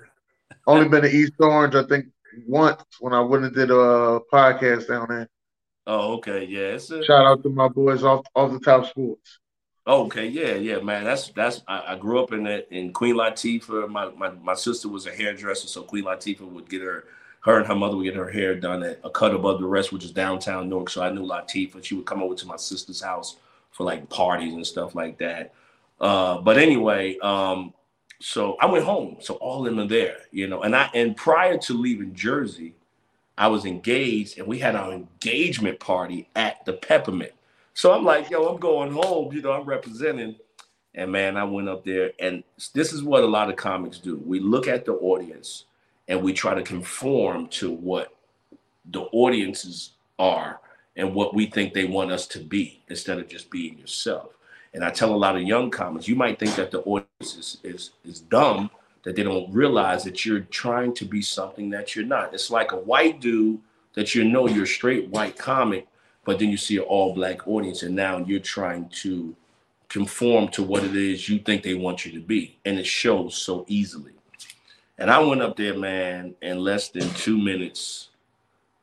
only 0.67 0.89
been 0.89 1.03
to 1.03 1.11
East 1.11 1.33
Orange, 1.39 1.75
I 1.75 1.85
think, 1.85 2.07
once 2.47 2.83
when 3.01 3.13
I 3.13 3.21
went 3.21 3.45
and 3.45 3.55
did 3.55 3.71
a 3.71 4.21
podcast 4.33 4.89
down 4.89 5.07
there. 5.09 5.29
Oh, 5.87 6.15
okay, 6.15 6.45
yeah. 6.45 6.75
A, 6.75 7.05
Shout 7.05 7.27
out 7.27 7.43
to 7.45 7.49
my 7.49 7.69
boys 7.69 8.03
off 8.03 8.27
off 8.35 8.53
the 8.53 8.61
top 8.61 8.87
sports. 8.87 9.39
Okay, 9.87 10.27
yeah, 10.27 10.55
yeah, 10.55 10.81
man. 10.81 11.05
That's 11.05 11.29
that's. 11.29 11.63
I, 11.69 11.93
I 11.93 11.97
grew 11.97 12.21
up 12.21 12.33
in 12.33 12.43
that 12.43 12.67
in 12.73 12.93
Queen 12.93 13.15
Latifah. 13.15 13.89
My, 13.89 14.09
my 14.11 14.31
my 14.31 14.55
sister 14.55 14.89
was 14.89 15.07
a 15.07 15.13
hairdresser, 15.13 15.69
so 15.69 15.83
Queen 15.83 16.03
Latifah 16.03 16.41
would 16.41 16.69
get 16.69 16.83
her 16.83 17.05
her 17.47 17.59
and 17.59 17.67
her 17.67 17.77
mother 17.77 17.97
would 17.97 18.03
get 18.03 18.17
her 18.17 18.29
hair 18.29 18.57
done 18.57 18.83
at 18.83 18.99
a 19.05 19.11
cut 19.11 19.33
above 19.33 19.61
the 19.61 19.67
rest, 19.67 19.93
which 19.93 20.05
is 20.05 20.11
downtown 20.11 20.69
Newark. 20.69 20.91
So 20.91 21.01
I 21.01 21.11
knew 21.11 21.23
Latifah. 21.23 21.83
She 21.83 21.95
would 21.95 22.05
come 22.05 22.21
over 22.21 22.35
to 22.35 22.47
my 22.47 22.57
sister's 22.57 23.01
house 23.01 23.37
for 23.71 23.85
like 23.85 24.09
parties 24.09 24.53
and 24.53 24.67
stuff 24.67 24.97
like 24.97 25.17
that. 25.19 25.55
Uh, 26.01 26.39
but 26.39 26.59
anyway, 26.59 27.17
um, 27.19 27.73
so 28.21 28.57
I 28.61 28.67
went 28.67 28.85
home. 28.85 29.19
So 29.21 29.35
all 29.35 29.65
of 29.65 29.73
them 29.73 29.79
are 29.79 29.89
there, 29.89 30.17
you 30.33 30.49
know. 30.49 30.63
And 30.63 30.75
I 30.75 30.91
and 30.93 31.17
prior 31.17 31.57
to 31.57 31.75
leaving 31.75 32.15
Jersey, 32.15 32.75
I 33.39 33.47
was 33.47 33.65
engaged, 33.65 34.39
and 34.39 34.49
we 34.49 34.59
had 34.59 34.75
our 34.75 34.93
engagement 34.93 35.79
party 35.79 36.29
at 36.35 36.65
the 36.65 36.73
Peppermint. 36.73 37.33
So 37.75 37.93
I'm 37.93 38.05
like, 38.05 38.29
yo, 38.29 38.45
I'm 38.47 38.59
going 38.59 38.91
home. 38.91 39.33
You 39.33 39.41
know, 39.41 39.53
I'm 39.53 39.67
representing. 39.67 40.35
And 40.97 41.13
man, 41.13 41.37
I 41.37 41.45
went 41.45 41.69
up 41.69 41.85
there, 41.85 42.11
and 42.19 42.43
this 42.73 42.93
is 42.93 43.05
what 43.05 43.23
a 43.23 43.27
lot 43.27 43.51
of 43.51 43.57
comics 43.57 43.99
do. 43.99 44.21
We 44.27 44.41
look 44.41 44.67
at 44.67 44.85
the 44.85 44.95
audience 44.95 45.67
and 46.09 46.23
we 46.23 46.33
try 46.33 46.55
to 46.55 46.63
conform 46.63 47.49
to 47.49 47.71
what 47.71 48.15
the 48.91 49.03
audiences 49.13 49.93
are 50.19 50.61
and 50.97 51.15
what 51.15 51.35
we 51.35 51.47
think 51.47 51.75
they 51.75 51.85
want 51.85 52.11
us 52.11 52.27
to 52.27 52.39
be 52.39 52.83
instead 52.89 53.19
of 53.19 53.29
just 53.29 53.51
being 53.51 53.79
yourself. 53.79 54.31
And 54.73 54.85
I 54.85 54.91
tell 54.91 55.15
a 55.15 55.17
lot 55.17 55.37
of 55.37 55.43
young 55.43 55.71
comics, 55.71 56.09
you 56.09 56.17
might 56.17 56.39
think 56.39 56.55
that 56.57 56.71
the 56.71 56.81
audience 56.81 57.09
is, 57.37 57.59
is, 57.63 57.91
is 58.05 58.21
dumb, 58.21 58.71
that 59.05 59.17
they 59.17 59.23
don't 59.23 59.53
realize 59.53 60.05
that 60.05 60.25
you're 60.25 60.41
trying 60.41 60.93
to 60.95 61.05
be 61.05 61.23
something 61.23 61.71
that 61.71 61.95
you're 61.95 62.05
not. 62.05 62.35
It's 62.35 62.51
like 62.51 62.73
a 62.73 62.77
white 62.77 63.21
dude 63.21 63.61
that 63.95 64.15
you 64.15 64.25
know 64.25 64.49
you're 64.49 64.65
a 64.65 64.67
straight 64.67 65.09
white 65.09 65.39
comic, 65.39 65.87
but 66.25 66.39
then 66.39 66.51
you 66.51 66.57
see 66.57 66.77
an 66.77 66.83
all 66.83 67.15
black 67.15 67.47
audience, 67.47 67.83
and 67.83 67.95
now 67.95 68.19
you're 68.19 68.41
trying 68.41 68.89
to 68.89 69.35
conform 69.89 70.49
to 70.49 70.63
what 70.63 70.83
it 70.83 70.97
is 70.97 71.29
you 71.29 71.39
think 71.39 71.63
they 71.63 71.75
want 71.75 72.05
you 72.05 72.13
to 72.13 72.21
be. 72.21 72.59
And 72.65 72.79
it 72.79 72.87
shows 72.87 73.37
so 73.37 73.65
easily. 73.69 74.16
And 74.99 75.11
I 75.11 75.19
went 75.19 75.43
up 75.43 75.57
there, 75.57 75.77
man, 75.77 76.35
in 76.41 76.59
less 76.59 76.89
than 76.89 77.09
two 77.11 77.39
minutes. 77.39 78.09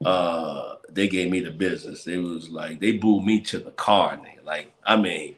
Uh, 0.06 0.76
they 0.90 1.08
gave 1.08 1.32
me 1.32 1.40
the 1.40 1.52
business. 1.52 2.08
It 2.08 2.18
was 2.18 2.50
like 2.50 2.80
they 2.80 2.94
booed 2.94 3.26
me 3.26 3.40
to 3.42 3.60
the 3.60 3.72
car, 3.72 4.18
nigga. 4.18 4.44
Like, 4.44 4.72
I 4.86 4.96
mean, 4.96 5.36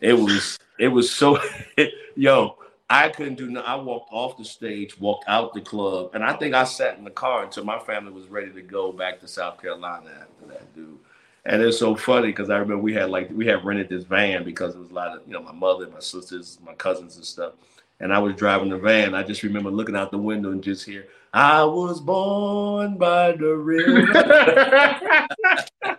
it 0.00 0.14
was 0.14 0.58
it 0.78 0.88
was 0.88 1.10
so 1.12 1.38
yo, 2.16 2.56
I 2.90 3.08
couldn't 3.10 3.36
do 3.36 3.50
nothing. 3.50 3.68
I 3.68 3.76
walked 3.76 4.12
off 4.12 4.36
the 4.36 4.44
stage, 4.44 4.98
walked 4.98 5.28
out 5.28 5.54
the 5.54 5.60
club, 5.60 6.10
and 6.14 6.24
I 6.24 6.32
think 6.34 6.54
I 6.54 6.64
sat 6.64 6.98
in 6.98 7.04
the 7.04 7.10
car 7.10 7.44
until 7.44 7.64
my 7.64 7.78
family 7.78 8.12
was 8.12 8.26
ready 8.26 8.50
to 8.50 8.62
go 8.62 8.92
back 8.92 9.20
to 9.20 9.28
South 9.28 9.60
Carolina 9.60 10.10
after 10.20 10.52
that, 10.52 10.74
dude. 10.74 10.98
And 11.44 11.62
it's 11.62 11.78
so 11.78 11.94
funny 11.96 12.28
because 12.28 12.50
I 12.50 12.58
remember 12.58 12.82
we 12.82 12.94
had 12.94 13.10
like 13.10 13.30
we 13.30 13.46
had 13.46 13.64
rented 13.64 13.88
this 13.88 14.04
van 14.04 14.44
because 14.44 14.74
it 14.74 14.78
was 14.78 14.90
a 14.90 14.94
lot 14.94 15.16
of 15.16 15.26
you 15.26 15.32
know 15.32 15.42
my 15.42 15.52
mother, 15.52 15.88
my 15.88 16.00
sisters, 16.00 16.58
my 16.64 16.74
cousins 16.74 17.16
and 17.16 17.24
stuff. 17.24 17.52
And 18.00 18.12
I 18.12 18.18
was 18.20 18.34
driving 18.36 18.68
the 18.70 18.78
van. 18.78 19.14
I 19.14 19.22
just 19.22 19.42
remember 19.42 19.70
looking 19.70 19.96
out 19.96 20.10
the 20.10 20.18
window 20.18 20.52
and 20.52 20.62
just 20.62 20.84
hear, 20.84 21.08
"I 21.32 21.64
was 21.64 22.00
born 22.00 22.96
by 22.96 23.32
the 23.32 23.56
river." 23.56 24.06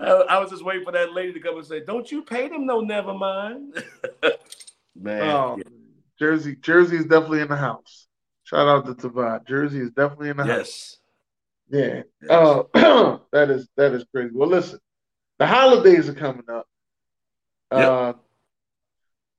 I, 0.00 0.08
I, 0.08 0.38
was 0.38 0.50
just 0.50 0.64
waiting 0.64 0.84
for 0.84 0.92
that 0.92 1.14
lady 1.14 1.32
to 1.32 1.40
come 1.40 1.56
and 1.56 1.66
say, 1.66 1.80
"Don't 1.80 2.10
you 2.10 2.22
pay 2.22 2.48
them 2.48 2.66
no 2.66 2.80
never 2.80 3.14
mind." 3.14 3.82
Man, 4.96 5.22
oh, 5.22 5.56
yeah. 5.56 5.64
Jersey, 6.18 6.56
Jersey 6.56 6.96
is 6.96 7.06
definitely 7.06 7.40
in 7.40 7.48
the 7.48 7.56
house. 7.56 8.06
Shout 8.44 8.68
out 8.68 8.86
to 8.86 8.94
Tavad. 8.94 9.46
Jersey 9.46 9.80
is 9.80 9.90
definitely 9.90 10.28
in 10.28 10.36
the 10.36 10.44
yes. 10.44 10.56
house. 10.56 10.98
Yeah. 11.70 12.02
Yes. 12.20 12.30
Uh, 12.30 13.18
that 13.32 13.50
is 13.50 13.68
that 13.76 13.92
is 13.92 14.04
crazy. 14.12 14.30
Well, 14.34 14.48
listen, 14.48 14.78
the 15.38 15.46
holidays 15.46 16.08
are 16.08 16.14
coming 16.14 16.44
up. 16.48 16.66
Yep. 17.72 17.88
Uh, 17.88 18.12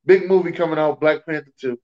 big 0.05 0.27
movie 0.27 0.51
coming 0.51 0.79
out, 0.79 0.99
Black 0.99 1.25
Panther 1.25 1.51
2. 1.59 1.79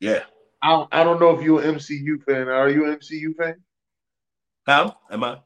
Yeah. 0.00 0.24
I, 0.62 0.86
I 0.92 1.04
don't 1.04 1.20
know 1.20 1.36
if 1.36 1.42
you're 1.42 1.62
an 1.62 1.76
MCU 1.76 2.22
fan. 2.24 2.48
Are 2.48 2.68
you 2.68 2.86
an 2.86 2.96
MCU 2.96 3.34
fan? 3.36 3.56
How 4.66 4.96
am 5.10 5.24
I? 5.24 5.38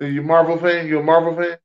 Are 0.00 0.06
you 0.06 0.22
Marvel 0.22 0.58
fan? 0.58 0.86
You 0.86 1.00
a 1.00 1.02
Marvel 1.02 1.34
fan? 1.36 1.58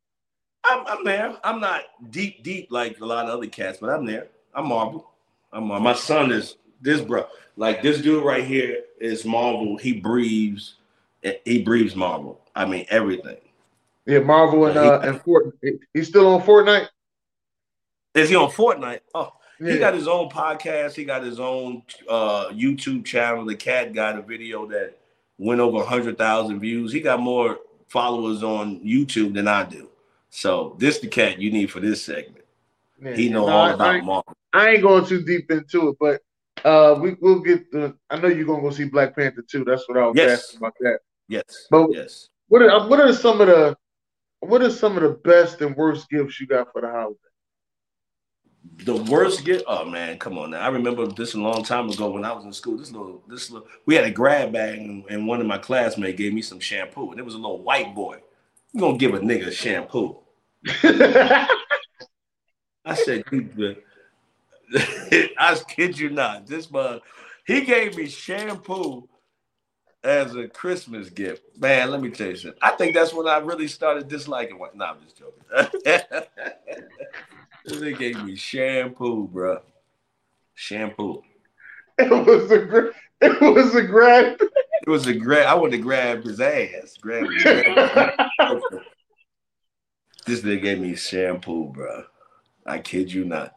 I'm, 0.63 0.85
I'm 0.87 1.03
there. 1.03 1.37
I'm 1.43 1.59
not 1.59 1.83
deep, 2.09 2.43
deep 2.43 2.67
like 2.69 2.99
a 2.99 3.05
lot 3.05 3.25
of 3.25 3.31
other 3.31 3.47
cats, 3.47 3.79
but 3.79 3.89
I'm 3.89 4.05
there. 4.05 4.27
I'm 4.53 4.67
Marvel. 4.67 5.09
I'm 5.51 5.67
Marvel. 5.67 5.83
My 5.83 5.93
son 5.93 6.31
is 6.31 6.57
this 6.81 7.01
bro. 7.01 7.25
Like 7.55 7.81
this 7.81 8.01
dude 8.01 8.23
right 8.23 8.43
here 8.43 8.83
is 8.99 9.25
Marvel. 9.25 9.77
He 9.77 9.93
breathes. 9.93 10.75
He 11.45 11.61
breathes 11.63 11.95
Marvel. 11.95 12.41
I 12.55 12.65
mean 12.65 12.85
everything. 12.89 13.37
Yeah, 14.05 14.19
Marvel 14.19 14.65
and 14.65 14.77
uh, 14.77 14.99
and 14.99 15.21
Fortnite. 15.21 15.79
He's 15.93 16.07
still 16.07 16.27
on 16.27 16.41
Fortnite. 16.41 16.87
Is 18.13 18.29
he 18.29 18.35
on 18.35 18.49
Fortnite? 18.51 19.01
Oh, 19.13 19.31
yeah. 19.61 19.73
he 19.73 19.79
got 19.79 19.93
his 19.93 20.07
own 20.07 20.29
podcast. 20.29 20.95
He 20.95 21.05
got 21.05 21.23
his 21.23 21.39
own 21.39 21.83
uh, 22.09 22.47
YouTube 22.49 23.05
channel. 23.05 23.45
The 23.45 23.55
cat 23.55 23.93
got 23.93 24.17
a 24.17 24.21
video 24.21 24.65
that 24.67 24.97
went 25.37 25.59
over 25.59 25.83
hundred 25.83 26.17
thousand 26.17 26.59
views. 26.59 26.91
He 26.91 26.99
got 26.99 27.19
more 27.19 27.59
followers 27.87 28.43
on 28.43 28.79
YouTube 28.81 29.33
than 29.33 29.47
I 29.47 29.63
do. 29.63 29.89
So 30.29 30.75
this 30.79 30.99
the 30.99 31.07
cat 31.07 31.39
you 31.39 31.51
need 31.51 31.71
for 31.71 31.79
this 31.79 32.03
segment. 32.03 32.45
Yeah, 33.01 33.13
he 33.13 33.29
know 33.29 33.47
no, 33.47 33.53
all 33.53 33.65
I, 33.65 33.73
about 33.73 34.03
Marvel. 34.03 34.33
I 34.53 34.69
ain't 34.69 34.81
going 34.81 35.05
too 35.05 35.23
deep 35.23 35.51
into 35.51 35.89
it, 35.89 35.97
but 35.99 36.21
uh, 36.65 36.97
we 36.99 37.15
will 37.19 37.39
get 37.39 37.71
the. 37.71 37.95
I 38.09 38.17
know 38.17 38.27
you're 38.27 38.45
gonna 38.45 38.61
go 38.61 38.69
see 38.69 38.85
Black 38.85 39.15
Panther 39.15 39.43
too. 39.43 39.63
That's 39.63 39.87
what 39.87 39.97
I 39.97 40.07
was 40.07 40.15
yes. 40.15 40.39
asking 40.39 40.57
about 40.57 40.73
that. 40.79 40.99
Yes. 41.27 41.67
But 41.69 41.87
yes. 41.91 42.29
What 42.47 42.61
are 42.61 42.87
what 42.87 42.99
are 42.99 43.13
some 43.13 43.41
of 43.41 43.47
the 43.47 43.77
what 44.41 44.61
are 44.61 44.69
some 44.69 44.97
of 44.97 45.03
the 45.03 45.09
best 45.09 45.61
and 45.61 45.75
worst 45.75 46.09
gifts 46.09 46.39
you 46.39 46.47
got 46.47 46.71
for 46.71 46.81
the 46.81 46.89
holiday? 46.89 47.17
The 48.63 48.95
worst 48.95 49.43
gift? 49.43 49.65
Oh 49.67 49.85
man, 49.85 50.17
come 50.19 50.37
on 50.37 50.51
now! 50.51 50.61
I 50.61 50.67
remember 50.69 51.07
this 51.07 51.33
a 51.33 51.39
long 51.39 51.63
time 51.63 51.89
ago 51.89 52.11
when 52.11 52.23
I 52.23 52.31
was 52.31 52.45
in 52.45 52.53
school. 52.53 52.77
This 52.77 52.91
little, 52.91 53.23
this 53.27 53.49
little, 53.49 53.67
we 53.85 53.95
had 53.95 54.05
a 54.05 54.11
grab 54.11 54.53
bag, 54.53 54.79
and, 54.79 55.03
and 55.09 55.27
one 55.27 55.41
of 55.41 55.47
my 55.47 55.57
classmates 55.57 56.17
gave 56.17 56.33
me 56.33 56.41
some 56.41 56.59
shampoo, 56.59 57.11
and 57.11 57.19
it 57.19 57.23
was 57.23 57.33
a 57.33 57.37
little 57.37 57.61
white 57.61 57.95
boy. 57.95 58.19
You 58.73 58.81
gonna 58.81 58.97
give 58.97 59.13
a 59.13 59.19
nigga 59.19 59.51
shampoo? 59.51 60.17
I 62.83 62.95
said, 62.95 63.23
I 65.37 65.61
kid 65.67 65.97
you 65.97 66.09
not. 66.09 66.47
This 66.47 66.71
man, 66.71 66.99
he 67.45 67.61
gave 67.61 67.97
me 67.97 68.07
shampoo 68.07 69.07
as 70.03 70.35
a 70.35 70.47
Christmas 70.47 71.09
gift. 71.09 71.43
Man, 71.57 71.91
let 71.91 72.01
me 72.01 72.09
tell 72.09 72.29
you 72.29 72.35
something. 72.35 72.59
I 72.61 72.71
think 72.71 72.95
that's 72.95 73.13
when 73.13 73.27
I 73.27 73.37
really 73.37 73.67
started 73.67 74.07
disliking 74.07 74.57
what. 74.57 74.75
No, 74.75 74.85
I'm 74.85 75.01
just 75.01 75.17
joking. 75.17 75.43
they 77.65 77.93
gave 77.93 78.23
me 78.23 78.35
shampoo, 78.35 79.27
bro. 79.27 79.59
Shampoo. 80.53 81.21
It 81.97 82.09
was 82.09 82.51
a 82.51 82.91
it 83.21 83.41
was 83.41 83.75
a 83.75 83.83
grab. 83.83 84.41
It 84.41 84.89
was 84.89 85.05
a 85.07 85.13
grab. 85.13 85.45
I 85.45 85.53
wanted 85.53 85.77
to 85.77 85.83
grab 85.83 86.23
his 86.23 86.39
ass. 86.39 86.97
Grab 86.99 87.27
his 87.29 87.45
ass. 87.45 88.61
this 90.25 90.41
nigga 90.41 90.61
gave 90.61 90.79
me 90.79 90.95
shampoo, 90.95 91.71
bro. 91.71 92.03
I 92.65 92.79
kid 92.79 93.13
you 93.13 93.25
not. 93.25 93.55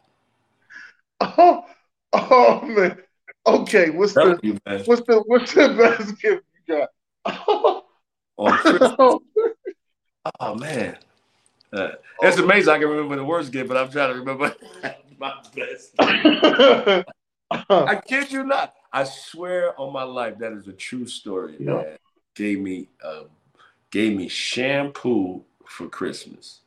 Oh, 1.21 1.65
oh 2.13 2.61
man. 2.61 2.99
Okay, 3.47 3.89
what's 3.91 4.13
the 4.13 4.39
you, 4.41 4.59
what's 4.85 5.01
the 5.07 5.23
what's 5.27 5.53
the 5.53 5.69
best 5.69 6.19
gift 6.21 6.43
you 6.67 6.75
got? 6.75 6.89
oh, 7.25 7.83
oh 10.39 10.55
man. 10.55 10.97
Uh, 11.73 11.91
it's 12.21 12.37
amazing 12.37 12.73
I 12.73 12.79
can 12.79 12.87
remember 12.87 13.15
the 13.15 13.25
worst 13.25 13.51
gift, 13.51 13.67
but 13.67 13.77
I'm 13.77 13.89
trying 13.89 14.13
to 14.13 14.19
remember 14.19 14.55
my 15.19 15.33
best. 15.55 15.93
I 15.99 18.01
kid 18.05 18.31
you 18.31 18.43
not. 18.43 18.73
I 18.91 19.03
swear 19.03 19.79
on 19.79 19.91
my 19.91 20.03
life 20.03 20.37
that 20.39 20.53
is 20.53 20.67
a 20.67 20.73
true 20.73 21.05
story. 21.05 21.57
Yeah. 21.59 21.73
Man. 21.73 21.97
Gave 22.35 22.59
me 22.59 22.89
uh, 23.03 23.23
gave 23.91 24.15
me 24.15 24.27
shampoo 24.27 25.43
for 25.65 25.87
Christmas. 25.87 26.61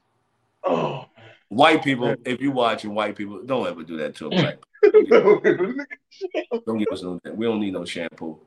Oh, 0.65 1.07
white 1.49 1.83
people, 1.83 2.15
if 2.25 2.41
you're 2.41 2.53
watching 2.53 2.95
white 2.95 3.17
people, 3.17 3.43
don't 3.45 3.67
ever 3.67 3.83
do 3.83 3.97
that 3.99 4.15
to 4.17 4.27
a 4.27 4.31
black. 4.31 4.59
don't 6.67 6.79
give 6.79 6.89
us 6.91 7.03
no. 7.03 7.21
We 7.35 7.47
don't 7.47 7.61
need 7.61 7.73
no 7.73 7.85
shampoo. 7.85 8.39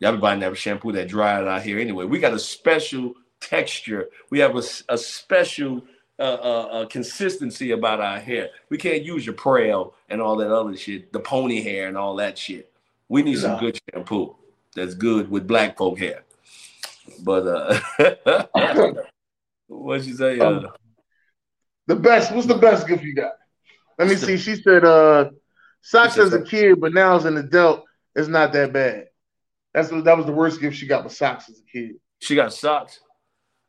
Y'all 0.00 0.12
be 0.12 0.18
buying 0.18 0.40
that 0.40 0.56
shampoo 0.56 0.92
that 0.92 1.08
dried 1.08 1.46
out 1.46 1.62
here 1.62 1.78
anyway. 1.78 2.04
We 2.04 2.18
got 2.18 2.34
a 2.34 2.38
special 2.38 3.14
texture. 3.40 4.08
We 4.30 4.38
have 4.40 4.56
a, 4.56 4.62
a 4.88 4.98
special 4.98 5.82
uh, 6.18 6.22
uh, 6.22 6.68
uh, 6.72 6.86
consistency 6.86 7.70
about 7.70 8.00
our 8.00 8.18
hair. 8.18 8.50
We 8.70 8.78
can't 8.78 9.04
use 9.04 9.24
your 9.24 9.34
Prell 9.34 9.94
and 10.08 10.20
all 10.20 10.36
that 10.36 10.50
other 10.50 10.76
shit, 10.76 11.12
the 11.12 11.20
pony 11.20 11.62
hair 11.62 11.88
and 11.88 11.96
all 11.96 12.16
that 12.16 12.36
shit. 12.36 12.72
We 13.08 13.22
need 13.22 13.38
some 13.38 13.58
good 13.58 13.78
shampoo 13.94 14.36
that's 14.74 14.94
good 14.94 15.30
with 15.30 15.46
black 15.46 15.76
folk 15.76 15.98
hair. 15.98 16.24
But 17.22 17.46
uh 17.46 18.94
what 19.66 20.04
you 20.04 20.14
say? 20.14 20.38
Um, 20.40 20.66
uh, 20.66 20.68
the 21.86 21.96
best. 21.96 22.32
What's 22.32 22.46
the 22.46 22.58
best 22.58 22.86
gift 22.86 23.02
you 23.02 23.14
got? 23.14 23.32
Let 23.98 24.08
me 24.08 24.16
see. 24.16 24.36
She 24.36 24.56
said 24.56 24.84
uh 24.84 25.30
socks 25.80 26.18
as 26.18 26.32
a 26.32 26.42
kid, 26.42 26.80
but 26.80 26.92
now 26.92 27.16
as 27.16 27.24
an 27.24 27.36
adult, 27.36 27.84
it's 28.14 28.28
not 28.28 28.52
that 28.52 28.72
bad. 28.72 29.06
That's 29.72 29.88
that 29.88 30.16
was 30.16 30.26
the 30.26 30.32
worst 30.32 30.60
gift 30.60 30.76
she 30.76 30.86
got 30.86 31.04
with 31.04 31.12
socks 31.12 31.48
as 31.48 31.60
a 31.60 31.72
kid. 31.72 31.96
She 32.20 32.34
got 32.34 32.52
socks. 32.52 33.00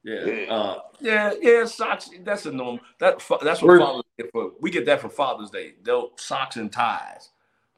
Yeah, 0.03 0.25
yeah, 0.25 0.53
uh, 0.53 0.79
yeah, 1.01 1.33
yeah. 1.41 1.65
Socks. 1.65 2.09
That's 2.23 2.45
a 2.45 2.51
norm. 2.51 2.79
That 2.99 3.21
that's 3.43 3.61
what 3.61 3.79
fathers 3.79 4.03
get 4.17 4.31
for. 4.31 4.51
We 4.61 4.71
get 4.71 4.85
that 4.85 5.01
for 5.01 5.09
Father's 5.09 5.49
Day. 5.49 5.73
They'll 5.83 6.11
socks 6.15 6.55
and 6.55 6.71
ties, 6.71 7.29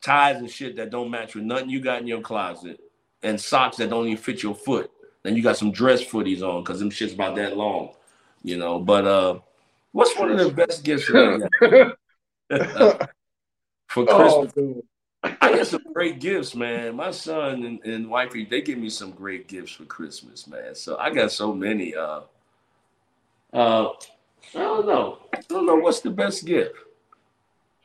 ties 0.01 0.38
and 0.38 0.49
shit 0.49 0.76
that 0.76 0.91
don't 0.91 1.09
match 1.09 1.34
with 1.34 1.45
nothing 1.45 1.69
you 1.69 1.80
got 1.80 2.01
in 2.01 2.07
your 2.07 2.22
closet, 2.22 2.80
and 3.24 3.41
socks 3.41 3.78
that 3.78 3.89
don't 3.89 4.05
even 4.05 4.17
fit 4.17 4.43
your 4.43 4.53
foot. 4.53 4.91
Then 5.24 5.36
you 5.36 5.41
got 5.41 5.57
some 5.57 5.72
dress 5.72 6.03
footies 6.03 6.41
on 6.41 6.63
because 6.63 6.80
them 6.80 6.91
shit's 6.91 7.13
about 7.13 7.36
that 7.38 7.57
long, 7.57 7.93
you 8.43 8.57
know. 8.57 8.80
But 8.80 9.05
uh, 9.05 9.39
what's 9.91 10.17
one 10.17 10.32
of 10.32 10.38
the 10.38 10.51
best 10.51 10.84
gifts 10.84 11.05
for 11.09 11.49
Christmas? 14.05 14.53
Oh, 14.57 14.84
I 15.24 15.53
get 15.53 15.67
some 15.67 15.84
great 15.93 16.19
gifts, 16.19 16.55
man. 16.55 16.95
My 16.95 17.11
son 17.11 17.63
and, 17.63 17.86
and 17.86 18.09
wifey, 18.09 18.45
they 18.45 18.61
give 18.61 18.80
me 18.80 18.89
some 18.89 19.11
great 19.11 19.47
gifts 19.47 19.72
for 19.72 19.86
Christmas, 19.86 20.47
man. 20.47 20.74
So 20.74 20.97
I 20.97 21.11
got 21.11 21.32
so 21.32 21.53
many. 21.53 21.95
Uh, 21.95 22.22
uh, 23.53 23.89
I 24.55 24.59
don't 24.59 24.88
know. 24.88 25.19
I 25.34 25.41
don't 25.47 25.65
know 25.65 25.76
what's 25.76 26.01
the 26.01 26.09
best 26.09 26.45
gift. 26.45 26.76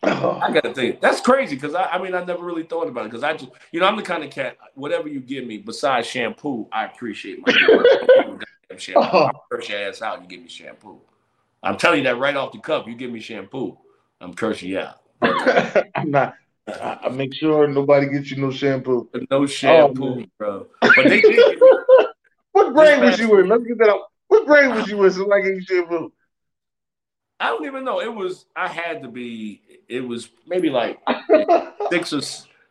Oh. 0.03 0.41
I 0.43 0.51
gotta 0.51 0.73
think. 0.73 1.01
That's 1.01 1.21
crazy 1.21 1.57
because 1.57 1.75
I, 1.75 1.85
I 1.85 2.03
mean 2.03 2.15
I 2.15 2.25
never 2.25 2.45
really 2.45 2.63
thought 2.63 2.89
about 2.89 3.07
it 3.07 3.11
because 3.11 3.25
I 3.25 3.35
just 3.35 3.51
you 3.73 3.81
know 3.81 3.87
I'm 3.87 3.97
the 3.97 4.03
kind 4.03 4.25
of 4.25 4.31
cat. 4.31 4.57
Whatever 4.75 5.09
you 5.09 5.21
give 5.21 5.47
me 5.47 5.59
besides 5.59 6.07
shampoo, 6.07 6.67
I 6.73 6.85
appreciate 6.87 7.47
my 7.47 7.53
shampoo. 8.79 9.09
Oh. 9.13 9.27
I 9.27 9.33
curse 9.51 9.69
your 9.69 9.81
ass 9.81 10.03
out. 10.03 10.23
You 10.23 10.29
give 10.29 10.41
me 10.41 10.49
shampoo. 10.49 11.01
I'm 11.63 11.77
telling 11.77 11.99
you 11.99 12.05
that 12.05 12.19
right 12.19 12.37
off 12.37 12.53
the 12.53 12.59
cuff. 12.59 12.87
You 12.87 12.95
give 12.95 13.11
me 13.11 13.21
shampoo, 13.21 13.77
I'm 14.21 14.35
cursing 14.35 14.71
you 14.71 14.81
out. 14.81 15.01
I'm 15.95 16.11
not. 16.11 16.35
I, 16.69 17.09
make 17.11 17.33
sure 17.35 17.69
nobody 17.69 18.09
gets 18.09 18.31
you 18.31 18.39
no 18.39 18.51
shampoo. 18.51 19.09
No 19.31 19.47
shampoo, 19.47 20.23
oh, 20.23 20.25
bro. 20.37 20.67
But 20.81 21.05
they 21.05 21.21
did. 21.21 21.61
what 22.53 22.75
grade 22.75 23.01
was 23.01 23.19
you 23.21 23.39
in? 23.39 23.49
Let's 23.49 23.65
get 23.65 23.79
that 23.79 23.89
out. 23.89 24.11
What 24.29 24.47
grade 24.47 24.75
was 24.75 24.89
you 24.89 25.03
in? 25.05 25.13
So 25.13 25.33
I 25.33 25.41
get 25.43 25.63
shampoo. 25.63 26.13
I 27.39 27.49
don't 27.49 27.67
even 27.67 27.85
know. 27.85 28.01
It 28.01 28.13
was. 28.13 28.47
I 28.57 28.67
had 28.67 29.03
to 29.03 29.09
be. 29.09 29.63
It 29.89 30.01
was 30.01 30.29
maybe 30.47 30.71
like 30.71 30.99
sixth 31.91 32.13
or 32.13 32.21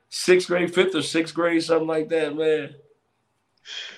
sixth 0.10 0.48
grade, 0.48 0.74
fifth 0.74 0.96
or 0.96 1.02
sixth 1.02 1.34
grade, 1.34 1.64
something 1.64 1.88
like 1.88 2.10
that, 2.10 2.36
man. 2.36 2.76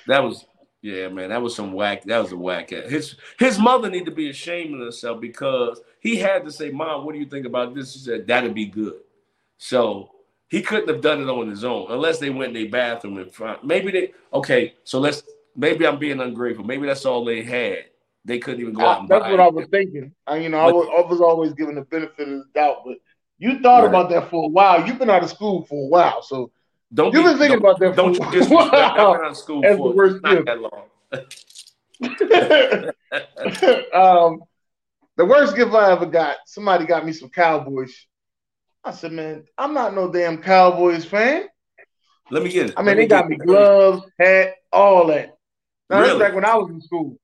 That 0.05 0.23
was. 0.23 0.45
Yeah, 0.83 1.07
man, 1.07 1.29
that 1.29 1.41
was 1.41 1.55
some 1.55 1.73
whack. 1.73 2.03
That 2.03 2.19
was 2.19 2.31
a 2.31 2.37
whack. 2.37 2.69
His 2.69 3.15
his 3.39 3.57
mother 3.57 3.89
need 3.89 4.05
to 4.05 4.11
be 4.11 4.29
ashamed 4.29 4.75
of 4.75 4.81
herself 4.81 5.19
because 5.19 5.81
he 5.99 6.17
had 6.17 6.45
to 6.45 6.51
say, 6.51 6.69
"Mom, 6.69 7.03
what 7.03 7.13
do 7.13 7.19
you 7.19 7.25
think 7.25 7.47
about 7.47 7.73
this?" 7.73 7.93
She 7.93 7.99
said, 7.99 8.27
"That'd 8.27 8.53
be 8.53 8.67
good." 8.67 8.93
So 9.58 10.12
he 10.49 10.62
couldn't 10.62 10.89
have 10.89 11.01
done 11.01 11.22
it 11.22 11.30
on 11.30 11.49
his 11.49 11.64
own 11.64 11.88
unless 11.89 12.20
they 12.20 12.30
went 12.30 12.55
in 12.55 12.64
their 12.64 12.72
bathroom 12.72 13.18
in 13.18 13.30
front. 13.30 13.64
Maybe 13.64 13.91
they 13.91 14.14
okay. 14.34 14.76
So 14.84 14.99
let's 14.99 15.24
maybe 15.55 15.86
I'm 15.86 15.99
being 15.99 16.22
ungrateful. 16.22 16.64
Maybe 16.66 16.86
that's 16.88 17.05
all 17.05 17.26
they 17.26 17.43
had 17.43 17.86
They 18.24 18.39
couldn't 18.39 18.62
even 18.62 18.74
go 18.74 18.86
out. 18.86 19.03
I, 19.03 19.08
that's 19.08 19.32
what 19.32 19.39
I 19.39 19.47
was 19.49 19.68
thinking. 19.70 20.14
I, 20.26 20.38
you 20.38 20.49
know, 20.49 20.60
I 20.60 20.72
was, 20.72 20.88
I 20.97 21.01
was, 21.08 21.22
always 21.22 21.53
given 21.53 21.76
the 21.76 21.82
benefit 21.82 22.28
of 22.28 22.38
the 22.39 22.45
doubt, 22.53 22.84
but 22.86 22.97
you 23.39 23.60
thought 23.60 23.82
right. 23.82 23.89
about 23.89 24.10
that 24.12 24.30
for 24.30 24.45
a 24.45 24.47
while. 24.47 24.86
You've 24.88 24.99
been 24.99 25.10
out 25.10 25.24
of 25.24 25.30
school 25.30 25.66
for 25.66 25.86
a 25.86 25.88
while, 25.88 26.22
so 26.22 26.51
don't 26.93 27.14
you've 27.14 27.26
been 27.26 27.38
thinking 27.38 27.58
about 27.58 27.80
that. 27.80 27.95
Don't 27.95 28.16
for 28.16 28.26
you 28.26 28.39
just 28.39 28.49
been 28.49 28.60
out 28.60 29.26
of 29.26 29.36
school 29.36 29.62
That's 29.62 29.78
for 29.78 29.93
worst 29.93 30.24
not 30.24 30.45
that 30.45 30.62
long. 30.62 30.84
um, 33.93 34.43
the 35.18 35.26
worst 35.26 35.55
gift 35.55 35.74
I 35.74 35.91
ever 35.91 36.05
got, 36.05 36.38
somebody 36.45 36.86
got 36.86 37.05
me 37.05 37.12
some 37.12 37.30
Cowboys. 37.30 38.05
I 38.88 38.91
said, 38.91 39.11
man, 39.11 39.43
I'm 39.57 39.73
not 39.73 39.93
no 39.93 40.09
damn 40.09 40.41
Cowboys 40.41 41.03
fan. 41.03 41.47
Let 42.31 42.41
me 42.41 42.49
get 42.49 42.69
it. 42.69 42.75
I 42.77 42.81
mean, 42.81 42.95
they 42.95 43.05
got 43.05 43.27
me 43.27 43.35
gloves, 43.35 44.03
hat, 44.17 44.55
all 44.71 45.07
that. 45.07 45.38
Now, 45.89 45.99
really? 45.99 46.07
that's 46.09 46.19
back 46.19 46.35
when 46.35 46.45
I 46.45 46.55
was 46.55 46.69
in 46.69 46.81
school. 46.81 47.17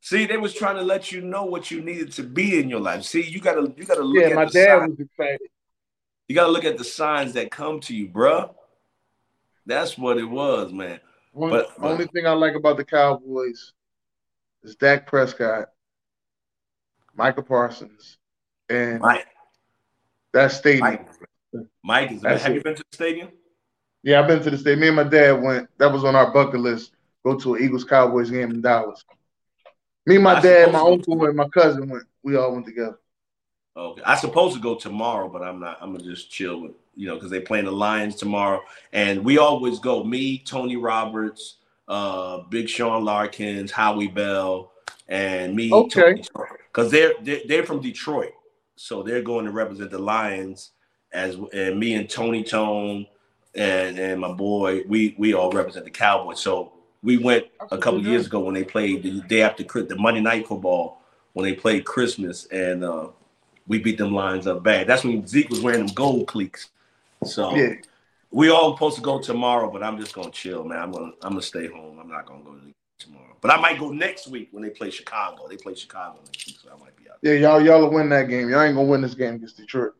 See, 0.00 0.26
they 0.26 0.36
was 0.36 0.52
trying 0.52 0.76
to 0.76 0.82
let 0.82 1.12
you 1.12 1.20
know 1.20 1.44
what 1.44 1.70
you 1.70 1.80
needed 1.80 2.12
to 2.12 2.24
be 2.24 2.60
in 2.60 2.68
your 2.68 2.80
life. 2.80 3.04
See, 3.04 3.22
you 3.22 3.40
gotta 3.40 3.72
you 3.76 3.84
gotta 3.84 4.02
look 4.02 4.22
yeah, 4.22 4.30
at 4.30 4.34
my 4.34 4.44
dad 4.44 4.80
signs. 4.80 4.90
was 4.90 5.06
excited. 5.06 5.48
You 6.28 6.34
gotta 6.34 6.52
look 6.52 6.64
at 6.64 6.78
the 6.78 6.84
signs 6.84 7.32
that 7.34 7.50
come 7.50 7.80
to 7.80 7.94
you, 7.94 8.08
bruh. 8.08 8.52
That's 9.64 9.96
what 9.96 10.18
it 10.18 10.24
was, 10.24 10.72
man. 10.72 11.00
One, 11.32 11.50
but, 11.50 11.70
only 11.80 12.06
thing 12.06 12.26
I 12.26 12.32
like 12.32 12.54
about 12.54 12.76
the 12.76 12.84
Cowboys 12.84 13.72
is 14.62 14.74
Dak 14.76 15.06
Prescott, 15.06 15.68
Michael 17.14 17.42
Parsons, 17.42 18.18
and 18.68 19.00
Mike. 19.00 19.26
That 20.36 20.52
stadium. 20.52 20.80
Mike, 20.80 21.08
Mike 21.82 22.12
is. 22.12 22.22
Have 22.22 22.52
it. 22.52 22.54
you 22.54 22.62
been 22.62 22.74
to 22.74 22.82
the 22.82 22.96
stadium? 22.96 23.28
Yeah, 24.02 24.20
I've 24.20 24.28
been 24.28 24.42
to 24.42 24.50
the 24.50 24.58
stadium. 24.58 24.80
Me 24.80 24.86
and 24.88 24.96
my 24.96 25.04
dad 25.04 25.42
went. 25.42 25.68
That 25.78 25.92
was 25.92 26.04
on 26.04 26.14
our 26.14 26.32
bucket 26.32 26.60
list. 26.60 26.92
Go 27.24 27.38
to 27.38 27.54
an 27.54 27.64
Eagles 27.64 27.84
Cowboys 27.84 28.30
game 28.30 28.50
in 28.50 28.60
Dallas. 28.60 29.04
Me, 30.04 30.18
my 30.18 30.36
I 30.36 30.40
dad, 30.40 30.72
my 30.72 30.78
uncle, 30.78 31.24
and 31.24 31.36
my 31.36 31.48
cousin 31.48 31.88
went. 31.88 32.04
We 32.22 32.36
all 32.36 32.52
went 32.52 32.66
together. 32.66 32.98
Okay, 33.76 34.02
I 34.04 34.14
supposed 34.16 34.54
to 34.54 34.60
go 34.60 34.76
tomorrow, 34.76 35.28
but 35.28 35.42
I'm 35.42 35.58
not. 35.58 35.78
I'm 35.80 35.92
gonna 35.92 36.04
just 36.04 36.30
chill 36.30 36.60
with 36.60 36.72
you 36.94 37.08
know 37.08 37.14
because 37.14 37.30
they 37.30 37.40
playing 37.40 37.64
the 37.64 37.72
Lions 37.72 38.14
tomorrow, 38.14 38.60
and 38.92 39.24
we 39.24 39.38
always 39.38 39.80
go. 39.80 40.04
Me, 40.04 40.38
Tony 40.38 40.76
Roberts, 40.76 41.56
uh, 41.88 42.38
Big 42.48 42.68
Sean 42.68 43.04
Larkins, 43.04 43.72
Howie 43.72 44.06
Bell, 44.06 44.70
and 45.08 45.56
me. 45.56 45.72
Okay. 45.72 46.22
Because 46.68 46.90
they're, 46.90 47.14
they're 47.22 47.40
they're 47.48 47.64
from 47.64 47.80
Detroit, 47.80 48.32
so 48.76 49.02
they're 49.02 49.22
going 49.22 49.46
to 49.46 49.50
represent 49.50 49.90
the 49.90 49.98
Lions 49.98 50.72
as 51.12 51.36
and 51.52 51.78
me 51.78 51.94
and 51.94 52.08
Tony 52.08 52.44
Tone 52.44 53.06
and 53.54 53.98
and 53.98 54.20
my 54.20 54.32
boy, 54.32 54.82
we 54.86 55.14
we 55.18 55.34
all 55.34 55.50
represent 55.50 55.84
the 55.84 55.90
Cowboys. 55.90 56.40
So 56.40 56.72
we 57.02 57.16
went 57.16 57.46
a 57.70 57.78
couple 57.78 58.02
years 58.04 58.26
ago 58.26 58.40
when 58.40 58.54
they 58.54 58.64
played 58.64 59.02
the 59.02 59.20
day 59.22 59.42
after 59.42 59.64
the 59.64 59.96
Monday 59.96 60.20
Night 60.20 60.46
Football 60.46 61.00
when 61.32 61.44
they 61.44 61.54
played 61.54 61.84
Christmas, 61.84 62.46
and 62.46 62.84
uh, 62.84 63.08
we 63.66 63.78
beat 63.78 63.98
them 63.98 64.12
Lions 64.12 64.46
up 64.46 64.62
bad. 64.62 64.86
That's 64.86 65.04
when 65.04 65.26
Zeke 65.26 65.50
was 65.50 65.60
wearing 65.60 65.84
them 65.84 65.94
gold 65.94 66.26
cleats. 66.26 66.70
So 67.24 67.54
yeah. 67.54 67.74
we 68.30 68.50
all 68.50 68.74
supposed 68.74 68.96
to 68.96 69.02
go 69.02 69.20
tomorrow, 69.20 69.70
but 69.70 69.82
I'm 69.82 69.98
just 69.98 70.14
gonna 70.14 70.30
chill, 70.30 70.64
man. 70.64 70.78
I'm 70.78 70.92
gonna 70.92 71.12
I'm 71.22 71.32
gonna 71.32 71.42
stay 71.42 71.66
home. 71.66 71.98
I'm 71.98 72.08
not 72.08 72.26
gonna 72.26 72.42
go 72.42 72.56
tomorrow, 72.98 73.36
but 73.40 73.50
I 73.50 73.60
might 73.60 73.78
go 73.78 73.90
next 73.90 74.28
week 74.28 74.48
when 74.52 74.62
they 74.62 74.70
play 74.70 74.90
Chicago. 74.90 75.46
They 75.48 75.56
play 75.56 75.74
Chicago 75.74 76.18
next 76.24 76.46
week, 76.46 76.56
so 76.62 76.70
I 76.70 76.78
might 76.78 76.95
be 76.95 76.95
out. 76.95 76.95
Yeah, 77.22 77.34
y'all 77.34 77.60
y'all 77.60 77.80
will 77.80 77.90
win 77.90 78.08
that 78.10 78.28
game. 78.28 78.48
Y'all 78.48 78.62
ain't 78.62 78.74
gonna 78.74 78.88
win 78.88 79.00
this 79.00 79.14
game 79.14 79.34
against 79.34 79.56
Detroit. 79.56 79.92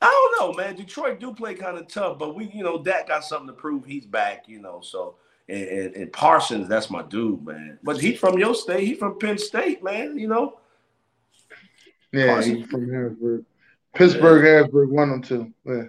I 0.00 0.06
don't 0.06 0.56
know, 0.56 0.62
man. 0.62 0.76
Detroit 0.76 1.20
do 1.20 1.32
play 1.32 1.54
kind 1.54 1.78
of 1.78 1.88
tough, 1.88 2.18
but 2.18 2.34
we, 2.34 2.50
you 2.52 2.62
know, 2.62 2.82
Dak 2.82 3.08
got 3.08 3.24
something 3.24 3.46
to 3.46 3.52
prove. 3.52 3.84
He's 3.84 4.04
back, 4.04 4.44
you 4.46 4.60
know. 4.60 4.80
So 4.82 5.16
and, 5.48 5.62
and, 5.68 5.96
and, 5.96 6.12
Parsons, 6.12 6.68
that's 6.68 6.90
my 6.90 7.02
dude, 7.02 7.44
man. 7.44 7.78
But 7.82 8.00
he's 8.00 8.18
from 8.18 8.38
your 8.38 8.54
state. 8.54 8.84
He's 8.84 8.98
from 8.98 9.18
Penn 9.18 9.38
State, 9.38 9.82
man. 9.82 10.18
You 10.18 10.28
know. 10.28 10.58
Yeah, 12.12 12.34
Parsons. 12.34 12.56
he's 12.58 12.66
from 12.66 12.90
Harrisburg. 12.90 13.44
Pittsburgh, 13.94 14.44
yeah. 14.44 14.50
Harrisburg, 14.50 14.90
one 14.90 15.10
and 15.10 15.24
two. 15.24 15.52
Yeah. 15.64 15.82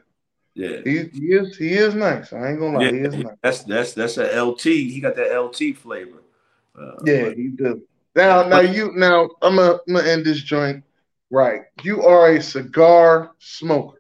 Yeah. 0.53 0.81
He, 0.83 1.03
he 1.13 1.25
is 1.33 1.57
he 1.57 1.73
is 1.73 1.93
nice. 1.93 2.33
I 2.33 2.49
ain't 2.49 2.59
gonna 2.59 2.77
lie, 2.77 2.85
yeah, 2.85 2.91
he 2.91 2.97
is 2.99 3.15
nice. 3.15 3.35
That's 3.41 3.63
that's 3.63 3.93
that's 3.93 4.17
a 4.17 4.41
LT. 4.41 4.63
He 4.63 4.99
got 4.99 5.15
that 5.15 5.39
LT 5.39 5.77
flavor. 5.77 6.23
Uh, 6.79 6.95
yeah, 7.05 7.29
he 7.29 7.49
does. 7.49 7.77
Now, 8.17 8.47
now 8.47 8.61
you 8.61 8.91
now 8.95 9.29
I'm 9.43 9.57
gonna, 9.57 9.79
I'm 9.87 9.93
gonna 9.93 10.07
end 10.07 10.25
this 10.25 10.41
joint 10.41 10.83
right. 11.29 11.61
You 11.83 12.03
are 12.03 12.31
a 12.31 12.41
cigar 12.41 13.29
smoker. 13.37 13.99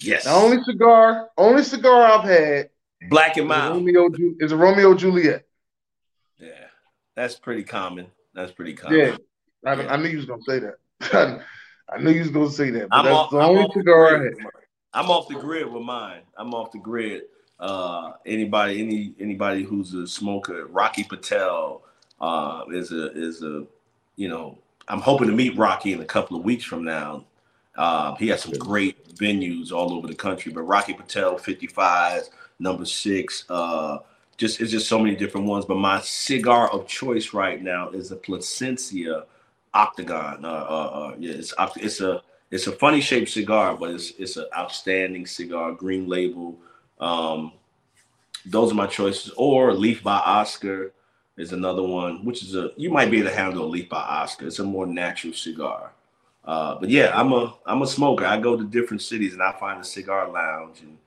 Yes. 0.00 0.22
The 0.22 0.30
only 0.30 0.62
cigar, 0.62 1.30
only 1.36 1.64
cigar 1.64 2.04
I've 2.04 2.24
had 2.24 2.70
Black 3.08 3.36
and 3.38 3.48
mild. 3.48 3.84
Romeo 3.84 4.08
is 4.38 4.52
a 4.52 4.56
Romeo 4.56 4.94
Juliet. 4.94 5.48
Yeah, 6.38 6.66
that's 7.16 7.34
pretty 7.34 7.64
common. 7.64 8.06
That's 8.34 8.52
pretty 8.52 8.74
common. 8.74 8.98
Yeah, 9.00 9.16
I, 9.66 9.74
yeah. 9.74 9.92
I 9.92 9.96
knew 9.96 10.10
you 10.10 10.18
was 10.18 10.26
gonna 10.26 10.42
say 10.46 10.60
that. 10.60 11.44
I 11.92 11.98
knew 12.00 12.12
you 12.12 12.20
was 12.20 12.30
gonna 12.30 12.50
say 12.50 12.70
that. 12.70 12.88
That's 12.88 13.08
off, 13.08 13.30
the 13.30 13.38
only 13.38 13.64
I'm 13.64 13.70
cigar 13.72 14.16
I 14.16 14.24
had. 14.26 14.34
I'm 14.92 15.10
off 15.10 15.26
the 15.26 15.34
grid 15.34 15.66
with 15.66 15.82
mine. 15.82 16.20
I'm 16.38 16.54
off 16.54 16.70
the 16.70 16.78
grid. 16.78 17.22
Uh, 17.58 18.12
anybody, 18.24 18.80
any 18.80 19.14
anybody 19.18 19.64
who's 19.64 19.92
a 19.92 20.06
smoker, 20.06 20.68
Rocky 20.68 21.02
Patel 21.02 21.82
uh, 22.20 22.64
is 22.72 22.92
a 22.92 23.12
is 23.12 23.42
a, 23.42 23.64
you 24.16 24.28
know, 24.28 24.58
I'm 24.88 25.00
hoping 25.00 25.28
to 25.28 25.34
meet 25.34 25.56
Rocky 25.56 25.92
in 25.92 26.00
a 26.00 26.04
couple 26.04 26.36
of 26.36 26.44
weeks 26.44 26.64
from 26.64 26.84
now. 26.84 27.24
Uh, 27.76 28.14
he 28.16 28.28
has 28.28 28.42
some 28.42 28.52
great 28.52 29.14
venues 29.14 29.72
all 29.72 29.92
over 29.94 30.06
the 30.06 30.14
country, 30.14 30.52
but 30.52 30.62
Rocky 30.62 30.92
Patel 30.92 31.38
55 31.38 32.28
number 32.58 32.84
six. 32.84 33.44
Uh, 33.48 33.98
just 34.36 34.60
it's 34.60 34.70
just 34.70 34.88
so 34.88 34.98
many 34.98 35.14
different 35.14 35.46
ones. 35.46 35.64
But 35.64 35.76
my 35.76 36.00
cigar 36.00 36.70
of 36.70 36.86
choice 36.86 37.32
right 37.32 37.62
now 37.62 37.90
is 37.90 38.10
a 38.10 38.16
Plasencia 38.16 39.24
Octagon. 39.74 40.44
Uh, 40.44 40.48
uh, 40.48 40.90
uh, 40.92 41.14
yeah, 41.18 41.34
it's 41.34 41.54
it's 41.76 42.00
a 42.00 42.22
it's 42.50 42.66
a 42.66 42.72
funny 42.72 43.00
shaped 43.00 43.30
cigar, 43.30 43.76
but 43.76 43.90
it's 43.90 44.12
it's 44.18 44.36
an 44.36 44.46
outstanding 44.56 45.26
cigar. 45.26 45.72
Green 45.72 46.08
label. 46.08 46.58
Um, 46.98 47.52
those 48.46 48.72
are 48.72 48.74
my 48.74 48.86
choices. 48.86 49.32
Or 49.36 49.74
Leaf 49.74 50.02
by 50.02 50.18
Oscar 50.18 50.92
is 51.36 51.52
another 51.52 51.82
one, 51.82 52.24
which 52.24 52.42
is 52.42 52.54
a 52.54 52.70
you 52.76 52.90
might 52.90 53.10
be 53.10 53.18
able 53.18 53.30
to 53.30 53.36
handle 53.36 53.64
a 53.64 53.68
Leaf 53.68 53.88
by 53.88 54.00
Oscar. 54.00 54.46
It's 54.46 54.58
a 54.58 54.64
more 54.64 54.86
natural 54.86 55.32
cigar. 55.32 55.92
Uh, 56.44 56.76
but 56.80 56.88
yeah, 56.88 57.12
I'm 57.14 57.32
a 57.32 57.54
I'm 57.66 57.82
a 57.82 57.86
smoker. 57.86 58.26
I 58.26 58.38
go 58.38 58.56
to 58.56 58.64
different 58.64 59.02
cities 59.02 59.32
and 59.32 59.42
I 59.42 59.52
find 59.58 59.80
a 59.80 59.84
cigar 59.84 60.30
lounge 60.30 60.80
and 60.80 60.98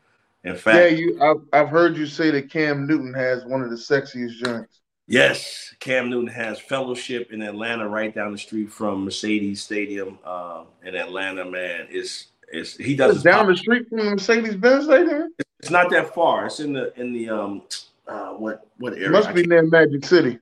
in 0.44 0.58
fact, 0.58 0.78
yeah, 0.78 0.88
you. 0.88 1.22
I've, 1.22 1.42
I've 1.54 1.70
heard 1.70 1.96
you 1.96 2.06
say 2.06 2.30
that 2.32 2.50
Cam 2.50 2.86
Newton 2.86 3.14
has 3.14 3.46
one 3.46 3.62
of 3.62 3.70
the 3.70 3.78
sexiest 3.78 4.44
joints. 4.44 4.82
Yes, 5.08 5.74
Cam 5.80 6.10
Newton 6.10 6.28
has 6.28 6.60
fellowship 6.60 7.32
in 7.32 7.42
Atlanta, 7.42 7.88
right 7.88 8.14
down 8.14 8.32
the 8.32 8.38
street 8.38 8.72
from 8.72 9.06
Mercedes 9.06 9.64
Stadium 9.64 10.20
uh, 10.26 10.64
in 10.84 10.96
Atlanta. 10.96 11.46
Man, 11.46 11.88
it's 11.90 12.28
it's 12.52 12.76
he 12.76 12.96
does 12.96 13.16
it's 13.16 13.24
down 13.24 13.46
pop- 13.46 13.48
the 13.48 13.58
street 13.58 13.88
from 13.90 14.00
Mercedes 14.00 14.56
Benz 14.56 14.86
Stadium. 14.86 15.34
It's 15.60 15.70
not 15.70 15.90
that 15.92 16.14
far. 16.14 16.48
It's 16.48 16.60
in 16.60 16.74
the 16.74 16.94
in 17.00 17.14
the 17.14 17.30
um 17.30 17.62
uh, 18.08 18.34
what 18.34 18.68
what 18.78 18.94
area? 18.94 19.08
It 19.08 19.12
must 19.12 19.34
be 19.34 19.44
near 19.44 19.64
Magic 19.64 20.06
City. 20.06 20.40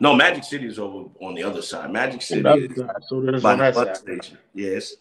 No, 0.00 0.14
Magic 0.14 0.44
City 0.44 0.66
is 0.66 0.78
over 0.78 1.08
on 1.20 1.34
the 1.34 1.42
other 1.42 1.62
side. 1.62 1.92
Magic 1.92 2.22
City 2.22 2.48
is 2.48 2.82
so 3.06 3.20
there's 3.20 3.42
by 3.42 3.54
the 3.54 3.72
bus 3.72 4.00
station. 4.00 4.38
Yes, 4.54 4.94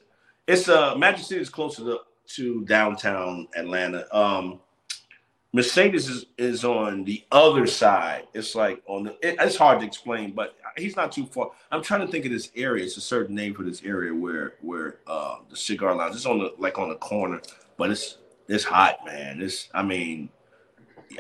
it's 0.47 0.69
uh 0.69 0.95
Magic 0.95 1.25
City 1.25 1.41
is 1.41 1.49
closer 1.49 1.83
to 1.83 1.99
to 2.35 2.63
downtown 2.65 3.47
Atlanta. 3.55 4.05
Um, 4.15 4.59
Mercedes 5.53 6.07
is, 6.07 6.25
is 6.37 6.63
on 6.63 7.03
the 7.03 7.23
other 7.31 7.67
side. 7.67 8.27
It's 8.33 8.55
like 8.55 8.81
on 8.85 9.03
the. 9.03 9.11
It, 9.27 9.35
it's 9.39 9.57
hard 9.57 9.81
to 9.81 9.85
explain, 9.85 10.31
but 10.31 10.55
he's 10.77 10.95
not 10.95 11.11
too 11.11 11.25
far. 11.25 11.51
I'm 11.71 11.83
trying 11.83 12.01
to 12.01 12.07
think 12.07 12.25
of 12.25 12.31
this 12.31 12.51
area. 12.55 12.85
It's 12.85 12.95
a 12.95 13.01
certain 13.01 13.35
name 13.35 13.53
for 13.53 13.63
this 13.63 13.83
area 13.83 14.13
where 14.13 14.53
where 14.61 14.99
uh, 15.07 15.37
the 15.49 15.57
cigar 15.57 15.93
lounge. 15.95 16.15
It's 16.15 16.25
on 16.25 16.39
the 16.39 16.53
like 16.57 16.79
on 16.79 16.89
the 16.89 16.95
corner, 16.95 17.41
but 17.77 17.91
it's 17.91 18.17
it's 18.47 18.63
hot, 18.63 19.05
man. 19.05 19.41
It's 19.41 19.67
I 19.73 19.83
mean, 19.83 20.29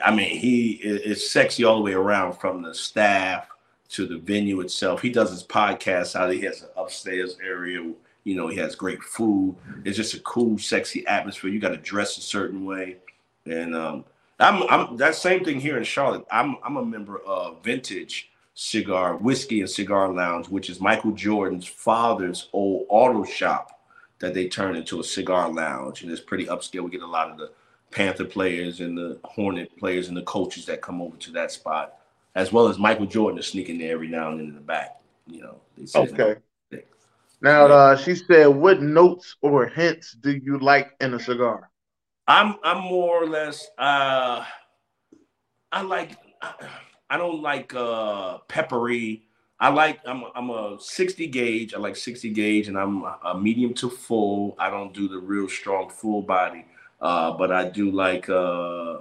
I 0.03 0.13
mean 0.13 0.37
he 0.37 0.71
is 0.71 1.29
sexy 1.29 1.63
all 1.63 1.77
the 1.77 1.83
way 1.83 1.93
around 1.93 2.33
from 2.33 2.61
the 2.61 2.73
staff 2.73 3.47
to 3.89 4.05
the 4.05 4.17
venue 4.17 4.61
itself. 4.61 5.01
He 5.01 5.09
does 5.09 5.31
his 5.31 5.43
podcast 5.43 6.15
out. 6.15 6.31
He 6.31 6.41
has 6.41 6.61
an 6.61 6.69
upstairs 6.77 7.37
area 7.43 7.91
you 8.23 8.35
know, 8.35 8.47
he 8.47 8.57
has 8.57 8.75
great 8.75 9.01
food. 9.01 9.55
It's 9.83 9.97
just 9.97 10.13
a 10.13 10.19
cool, 10.19 10.57
sexy 10.57 11.05
atmosphere. 11.07 11.49
You 11.49 11.59
got 11.59 11.69
to 11.69 11.77
dress 11.77 12.17
a 12.17 12.21
certain 12.21 12.65
way, 12.65 12.97
and 13.45 13.75
um, 13.75 14.05
I'm, 14.39 14.63
I'm 14.69 14.97
that 14.97 15.15
same 15.15 15.43
thing 15.43 15.59
here 15.59 15.77
in 15.77 15.83
Charlotte. 15.83 16.25
I'm 16.31 16.57
I'm 16.63 16.77
a 16.77 16.85
member 16.85 17.19
of 17.19 17.63
Vintage 17.63 18.31
Cigar 18.53 19.15
Whiskey 19.17 19.61
and 19.61 19.69
Cigar 19.69 20.11
Lounge, 20.13 20.49
which 20.49 20.69
is 20.69 20.79
Michael 20.79 21.11
Jordan's 21.11 21.67
father's 21.67 22.49
old 22.53 22.85
auto 22.89 23.23
shop 23.23 23.79
that 24.19 24.35
they 24.35 24.47
turned 24.47 24.77
into 24.77 24.99
a 24.99 25.03
cigar 25.03 25.51
lounge, 25.51 26.03
and 26.03 26.11
it's 26.11 26.21
pretty 26.21 26.45
upscale. 26.45 26.83
We 26.83 26.91
get 26.91 27.01
a 27.01 27.07
lot 27.07 27.31
of 27.31 27.39
the 27.39 27.51
Panther 27.91 28.25
players 28.25 28.79
and 28.79 28.97
the 28.97 29.19
Hornet 29.23 29.77
players 29.77 30.07
and 30.07 30.17
the 30.17 30.23
coaches 30.23 30.65
that 30.65 30.81
come 30.81 31.01
over 31.01 31.17
to 31.17 31.31
that 31.31 31.51
spot, 31.51 31.95
as 32.35 32.51
well 32.51 32.67
as 32.67 32.79
Michael 32.79 33.05
Jordan 33.05 33.39
is 33.39 33.47
sneaking 33.47 33.77
there 33.77 33.93
every 33.93 34.07
now 34.07 34.29
and 34.29 34.39
then 34.39 34.47
in 34.47 34.55
the 34.55 34.61
back. 34.61 34.99
You 35.27 35.41
know, 35.41 35.61
okay. 35.95 36.35
Now, 37.41 37.65
uh, 37.65 37.97
she 37.97 38.15
said, 38.15 38.47
"What 38.47 38.81
notes 38.81 39.35
or 39.41 39.65
hints 39.65 40.13
do 40.13 40.31
you 40.31 40.59
like 40.59 40.91
in 41.01 41.13
a 41.13 41.19
cigar?" 41.19 41.69
I'm 42.27 42.55
I'm 42.63 42.79
more 42.81 43.23
or 43.23 43.27
less. 43.27 43.67
Uh, 43.77 44.45
I 45.71 45.81
like. 45.81 46.17
I 47.09 47.17
don't 47.17 47.41
like 47.41 47.73
uh, 47.75 48.37
peppery. 48.47 49.23
I 49.59 49.69
like 49.69 49.99
I'm 50.05 50.23
I'm 50.33 50.49
a 50.49 50.77
60 50.79 51.27
gauge. 51.27 51.73
I 51.73 51.77
like 51.77 51.95
60 51.95 52.29
gauge, 52.29 52.67
and 52.67 52.77
I'm 52.77 53.03
a 53.03 53.37
medium 53.37 53.73
to 53.75 53.89
full. 53.89 54.55
I 54.57 54.69
don't 54.69 54.93
do 54.93 55.07
the 55.07 55.19
real 55.19 55.49
strong 55.49 55.89
full 55.89 56.21
body, 56.21 56.65
uh, 57.01 57.31
but 57.31 57.51
I 57.51 57.67
do 57.67 57.91
like 57.91 58.29
uh, 58.29 58.99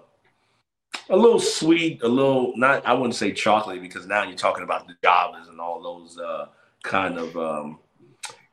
a 1.11 1.17
little 1.17 1.39
sweet, 1.39 2.03
a 2.03 2.09
little 2.09 2.57
not. 2.57 2.85
I 2.87 2.95
wouldn't 2.95 3.15
say 3.15 3.33
chocolate 3.33 3.83
because 3.83 4.07
now 4.07 4.23
you're 4.23 4.37
talking 4.37 4.65
about 4.65 4.87
the 4.87 4.95
Javas 5.03 5.49
and 5.49 5.61
all 5.61 5.83
those 5.83 6.19
uh, 6.19 6.47
kind 6.83 7.19
of 7.19 7.37
um, 7.37 7.79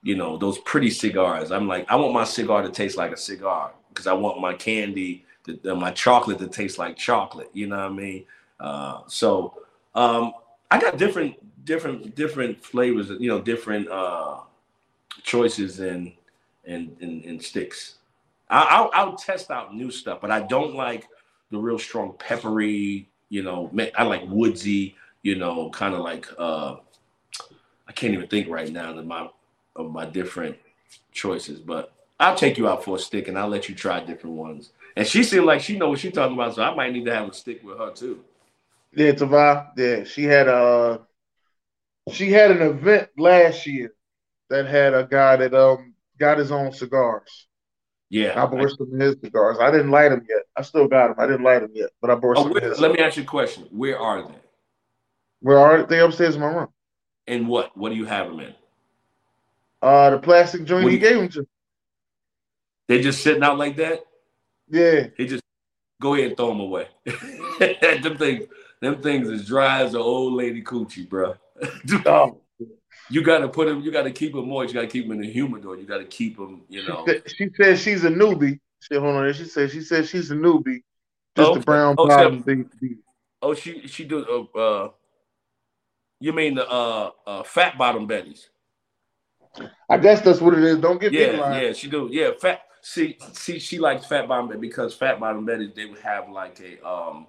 you 0.04 0.16
know 0.16 0.38
those 0.38 0.58
pretty 0.60 0.90
cigars. 0.90 1.52
I'm 1.52 1.68
like 1.68 1.86
I 1.90 1.96
want 1.96 2.14
my 2.14 2.26
cigar 2.26 2.62
to 2.62 2.70
taste 2.70 2.98
like 2.98 3.12
a 3.12 3.18
cigar 3.18 3.72
because 3.90 4.06
I 4.06 4.14
want 4.14 4.42
my 4.42 4.54
candy, 4.54 5.26
to, 5.46 5.76
my 5.76 5.92
chocolate 5.92 6.40
to 6.40 6.48
taste 6.48 6.78
like 6.78 6.98
chocolate. 6.98 7.50
You 7.54 7.68
know 7.68 7.78
what 7.78 7.86
I 7.86 7.90
mean? 7.90 8.26
Uh, 8.60 9.02
so 9.08 9.62
um, 9.96 10.34
I 10.70 10.80
got 10.80 10.98
different 10.98 11.36
different 11.64 12.16
different 12.16 12.64
flavors, 12.64 13.10
you 13.20 13.30
know, 13.30 13.42
different 13.42 13.88
uh 13.90 14.40
choices 15.24 15.80
and 15.80 16.12
and, 16.66 16.98
and 17.02 17.42
sticks. 17.42 17.97
I, 18.50 18.82
will 18.82 18.92
I'll 18.94 19.16
test 19.16 19.52
out 19.52 19.76
new 19.76 19.92
stuff, 19.92 20.20
but 20.22 20.32
I 20.32 20.42
don't 20.42 20.76
like 20.76 21.08
the 21.52 21.58
real 21.58 21.80
strong 21.80 22.16
peppery. 22.18 23.10
You 23.30 23.44
know, 23.44 23.72
I 23.98 24.04
like 24.04 24.24
woodsy. 24.28 24.96
You 25.24 25.36
know, 25.36 25.70
kind 25.72 25.94
of 25.94 26.02
like 26.02 26.28
uh 26.38 26.78
I 27.88 27.92
can't 27.92 28.14
even 28.14 28.28
think 28.28 28.50
right 28.50 28.72
now 28.72 28.98
of 28.98 29.06
my 29.06 29.28
of 29.76 29.92
my 29.92 30.06
different 30.06 30.58
choices, 31.12 31.60
but 31.60 31.92
I'll 32.20 32.36
take 32.36 32.58
you 32.58 32.68
out 32.68 32.84
for 32.84 32.96
a 32.96 33.00
stick 33.00 33.28
and 33.28 33.38
I'll 33.38 33.48
let 33.50 33.70
you 33.70 33.76
try 33.76 34.00
different 34.00 34.36
ones. 34.36 34.72
And 34.96 35.06
she 35.06 35.24
seemed 35.24 35.46
like 35.46 35.62
she 35.62 35.78
know 35.78 35.90
what 35.90 36.00
she's 36.00 36.14
talking 36.14 36.36
about, 36.36 36.56
so 36.56 36.64
I 36.64 36.74
might 36.74 36.92
need 36.92 37.06
to 37.06 37.14
have 37.14 37.30
a 37.30 37.34
stick 37.34 37.64
with 37.64 37.78
her 37.78 37.92
too. 37.92 38.24
Yeah, 38.96 39.12
Tava. 39.12 39.72
Yeah, 39.78 40.04
she 40.04 40.24
had 40.24 40.48
a 40.48 41.02
she 42.12 42.32
had 42.32 42.52
an 42.52 42.62
event 42.62 43.10
last 43.18 43.68
year 43.68 43.94
that 44.50 44.66
had 44.66 44.94
a 44.94 45.06
guy 45.06 45.36
that 45.36 45.54
um 45.54 45.94
got 46.18 46.38
his 46.38 46.52
own 46.52 46.72
cigars. 46.72 47.48
Yeah, 48.10 48.42
I 48.42 48.46
bought 48.46 48.70
some 48.70 48.94
of 48.94 49.00
his 49.00 49.16
cigars. 49.22 49.58
I 49.60 49.70
didn't 49.70 49.92
light 49.92 50.10
them 50.10 50.26
yet. 50.28 50.44
I 50.56 50.62
still 50.62 50.88
got 50.88 51.08
them. 51.10 51.16
I 51.20 51.28
didn't 51.28 51.44
light 51.44 51.60
them 51.60 51.72
yet, 51.74 51.90
but 52.02 52.10
I 52.10 52.16
bought 52.16 52.38
oh, 52.38 52.44
some. 52.44 52.54
Where, 52.54 52.76
let 52.76 52.92
me 52.94 53.00
ask 53.00 53.18
you 53.18 53.24
a 53.24 53.26
question. 53.26 53.68
Where 53.72 54.00
are 54.00 54.24
they? 54.24 54.36
Where 55.42 55.60
are 55.60 55.84
they? 55.86 56.00
Upstairs 56.00 56.36
in 56.36 56.42
my 56.42 56.48
room. 56.48 56.68
And 57.28 57.48
what? 57.48 57.76
What 57.76 57.90
do 57.90 57.96
you 57.96 58.06
have 58.06 58.28
them 58.28 58.40
in? 58.40 58.54
Uh, 59.82 60.12
the 60.12 60.20
plastic 60.20 60.64
joint 60.64 60.86
what 60.86 60.94
he 60.94 61.00
gave 61.00 61.18
them 61.18 61.30
to. 61.30 61.48
They 62.88 63.02
just 63.02 63.22
sitting 63.22 63.44
out 63.44 63.58
like 63.58 63.76
that. 63.78 64.06
Yeah. 64.70 65.08
He 65.18 65.28
just 65.28 65.44
go 66.02 66.14
ahead 66.14 66.30
and 66.30 66.38
throw 66.38 66.50
them 66.50 66.62
away. 66.62 66.88
them 67.60 68.18
things, 68.18 68.46
them 68.82 69.02
things 69.02 69.30
as 69.30 69.46
dry 69.46 69.84
as 69.84 69.94
an 69.94 70.02
old 70.02 70.34
lady 70.34 70.64
coochie, 70.64 71.08
bro. 71.08 71.36
oh. 72.06 72.40
You 73.10 73.24
got 73.24 73.40
to 73.40 73.48
put 73.48 73.68
them. 73.68 73.82
You 73.82 73.92
got 73.92 74.04
to 74.04 74.12
keep 74.12 74.34
them 74.34 74.50
moist. 74.50 74.74
You 74.74 74.80
got 74.80 74.88
to 74.88 74.92
keep 74.92 75.08
them 75.08 75.14
in 75.14 75.22
the 75.22 75.32
humidor. 75.32 75.78
You 75.78 75.86
got 75.86 76.00
to 76.00 76.06
keep 76.06 76.38
them. 76.38 76.64
You 76.70 76.88
know. 76.88 77.06
She 77.26 77.50
said 77.56 77.80
she's 77.80 78.04
a 78.04 78.10
newbie. 78.10 78.60
She 78.80 78.96
hold 78.96 79.16
on. 79.16 79.34
She 79.34 79.46
said 79.46 79.72
she 79.72 79.82
said 79.82 80.08
she's 80.08 80.32
a 80.32 80.36
newbie. 80.36 80.84
Just 81.36 81.52
oh, 81.52 81.60
brown 81.60 81.96
oh, 81.98 82.08
bottom 82.08 82.44
thing. 82.44 82.70
Oh, 83.42 83.54
she 83.54 83.88
she 83.88 84.06
do. 84.06 84.48
Uh, 84.56 84.58
uh, 84.58 84.90
you 86.20 86.34
mean 86.34 86.56
the 86.56 86.68
uh, 86.68 87.12
uh, 87.26 87.44
fat 87.44 87.78
bottom 87.78 88.08
betties? 88.08 88.48
I 89.90 89.98
guess 89.98 90.22
that's 90.22 90.42
what 90.42 90.54
it 90.54 90.64
is. 90.64 90.78
Don't 90.78 91.00
get 91.00 91.14
yeah, 91.14 91.60
yeah. 91.60 91.74
She 91.74 91.90
do. 91.90 92.10
Yeah, 92.12 92.32
fat. 92.40 92.62
See, 92.82 93.18
see, 93.34 93.60
she 93.60 93.80
likes 93.80 94.06
fat 94.06 94.28
bottom 94.28 94.60
because 94.60 94.94
fat 94.94 95.20
bottom 95.20 95.46
betties 95.46 95.76
they 95.76 95.86
would 95.86 96.00
have 96.00 96.30
like 96.30 96.60
a 96.60 96.88
um 96.88 97.28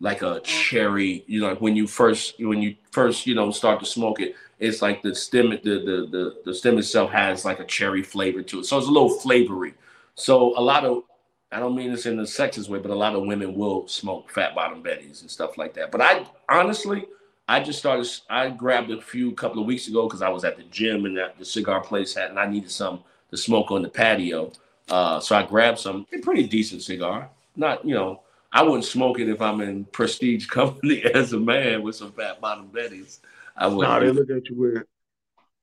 like 0.00 0.22
a 0.22 0.40
cherry. 0.40 1.24
You 1.26 1.40
know, 1.40 1.54
when 1.56 1.76
you 1.76 1.86
first 1.86 2.34
when 2.38 2.62
you 2.62 2.76
first 2.92 3.26
you 3.26 3.34
know 3.34 3.50
start 3.50 3.80
to 3.80 3.86
smoke 3.86 4.20
it, 4.20 4.36
it's 4.58 4.82
like 4.82 5.02
the 5.02 5.14
stem 5.14 5.50
the 5.50 5.56
the 5.62 6.08
the, 6.10 6.36
the 6.44 6.54
stem 6.54 6.78
itself 6.78 7.10
has 7.10 7.44
like 7.44 7.60
a 7.60 7.64
cherry 7.64 8.02
flavor 8.02 8.42
to 8.42 8.60
it, 8.60 8.66
so 8.66 8.78
it's 8.78 8.88
a 8.88 8.90
little 8.90 9.10
flavory. 9.10 9.74
So 10.14 10.58
a 10.58 10.62
lot 10.62 10.84
of 10.84 11.04
I 11.52 11.60
don't 11.60 11.76
mean 11.76 11.92
this 11.92 12.06
in 12.06 12.18
a 12.18 12.22
sexist 12.22 12.68
way, 12.68 12.80
but 12.80 12.90
a 12.90 12.94
lot 12.94 13.14
of 13.14 13.22
women 13.22 13.54
will 13.54 13.86
smoke 13.86 14.30
fat 14.30 14.54
bottom 14.54 14.82
betties 14.82 15.20
and 15.20 15.30
stuff 15.30 15.56
like 15.56 15.74
that. 15.74 15.92
But 15.92 16.00
I 16.00 16.26
honestly, 16.48 17.04
I 17.48 17.60
just 17.60 17.78
started. 17.78 18.08
I 18.28 18.50
grabbed 18.50 18.90
a 18.90 19.00
few 19.00 19.32
couple 19.32 19.60
of 19.60 19.66
weeks 19.66 19.86
ago 19.86 20.08
because 20.08 20.22
I 20.22 20.28
was 20.30 20.44
at 20.44 20.56
the 20.56 20.64
gym 20.64 21.04
and 21.04 21.16
that 21.16 21.38
the 21.38 21.44
cigar 21.44 21.80
place 21.80 22.14
had, 22.14 22.30
and 22.30 22.38
I 22.38 22.46
needed 22.46 22.70
some 22.70 23.04
to 23.30 23.36
smoke 23.36 23.70
on 23.70 23.82
the 23.82 23.88
patio. 23.88 24.52
Uh, 24.88 25.20
so 25.20 25.36
I 25.36 25.44
grabbed 25.44 25.78
some 25.78 26.06
a 26.12 26.18
pretty 26.18 26.46
decent 26.46 26.82
cigar. 26.82 27.28
Not 27.56 27.84
you 27.84 27.94
know 27.94 28.22
I 28.52 28.62
wouldn't 28.62 28.84
smoke 28.84 29.18
it 29.18 29.28
if 29.28 29.42
I'm 29.42 29.60
in 29.60 29.84
prestige 29.86 30.46
company 30.48 31.02
as 31.02 31.32
a 31.32 31.40
man 31.40 31.82
with 31.82 31.96
some 31.96 32.12
fat 32.12 32.40
bottom 32.40 32.68
betties. 32.68 33.18
I 33.56 33.66
wouldn't. 33.66 33.92
Nah, 33.92 34.00
they 34.00 34.10
look 34.10 34.30
at 34.30 34.48
you 34.48 34.56
weird. 34.56 34.86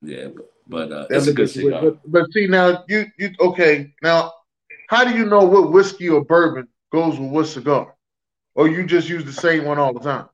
Yeah, 0.01 0.27
but, 0.35 0.51
but 0.67 0.91
uh, 0.91 1.07
it's 1.09 1.27
a 1.27 1.33
good 1.33 1.49
cigar. 1.49 1.81
But, 1.81 2.11
but, 2.11 2.33
see 2.33 2.47
now, 2.47 2.83
you 2.87 3.05
you 3.17 3.31
okay 3.39 3.93
now? 4.01 4.33
How 4.89 5.03
do 5.03 5.15
you 5.15 5.25
know 5.25 5.43
what 5.43 5.71
whiskey 5.71 6.09
or 6.09 6.23
bourbon 6.23 6.67
goes 6.91 7.19
with 7.19 7.29
what 7.29 7.47
cigar, 7.47 7.95
or 8.55 8.67
you 8.67 8.85
just 8.85 9.07
use 9.07 9.23
the 9.23 9.33
same 9.33 9.65
one 9.65 9.77
all 9.77 9.93
the 9.93 9.99
time? 9.99 10.29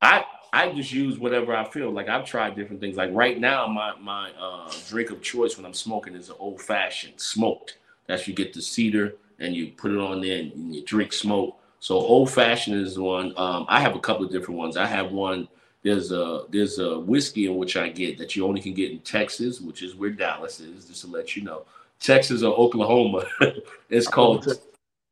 I 0.00 0.24
I 0.52 0.72
just 0.72 0.92
use 0.92 1.18
whatever 1.18 1.54
I 1.54 1.64
feel. 1.64 1.90
Like 1.90 2.08
I've 2.08 2.24
tried 2.24 2.56
different 2.56 2.80
things. 2.80 2.96
Like 2.96 3.10
right 3.12 3.38
now, 3.38 3.66
my 3.66 3.94
my 4.00 4.30
uh, 4.38 4.72
drink 4.88 5.10
of 5.10 5.22
choice 5.22 5.56
when 5.56 5.66
I'm 5.66 5.74
smoking 5.74 6.14
is 6.14 6.28
an 6.28 6.36
old 6.38 6.60
fashioned 6.60 7.20
smoked. 7.20 7.78
That's 8.06 8.26
you 8.26 8.34
get 8.34 8.52
the 8.52 8.62
cedar 8.62 9.14
and 9.38 9.54
you 9.54 9.72
put 9.72 9.92
it 9.92 9.98
on 9.98 10.20
there 10.20 10.38
and 10.38 10.74
you 10.74 10.84
drink 10.84 11.12
smoke. 11.12 11.60
So 11.80 11.96
old 11.96 12.30
fashioned 12.30 12.76
is 12.76 12.98
one. 12.98 13.34
Um, 13.36 13.66
I 13.68 13.80
have 13.80 13.94
a 13.94 14.00
couple 14.00 14.24
of 14.24 14.32
different 14.32 14.58
ones. 14.58 14.76
I 14.76 14.86
have 14.86 15.12
one. 15.12 15.48
There's 15.82 16.10
a 16.12 16.44
there's 16.48 16.78
a 16.78 16.98
whiskey 16.98 17.46
in 17.46 17.56
which 17.56 17.76
I 17.76 17.88
get 17.88 18.18
that 18.18 18.34
you 18.34 18.44
only 18.46 18.60
can 18.60 18.74
get 18.74 18.90
in 18.90 18.98
Texas, 19.00 19.60
which 19.60 19.82
is 19.82 19.94
where 19.94 20.10
Dallas 20.10 20.60
is. 20.60 20.86
Just 20.86 21.02
to 21.02 21.06
let 21.06 21.36
you 21.36 21.42
know, 21.42 21.64
Texas 22.00 22.42
or 22.42 22.56
Oklahoma. 22.56 23.24
it's 23.90 24.08
called 24.08 24.46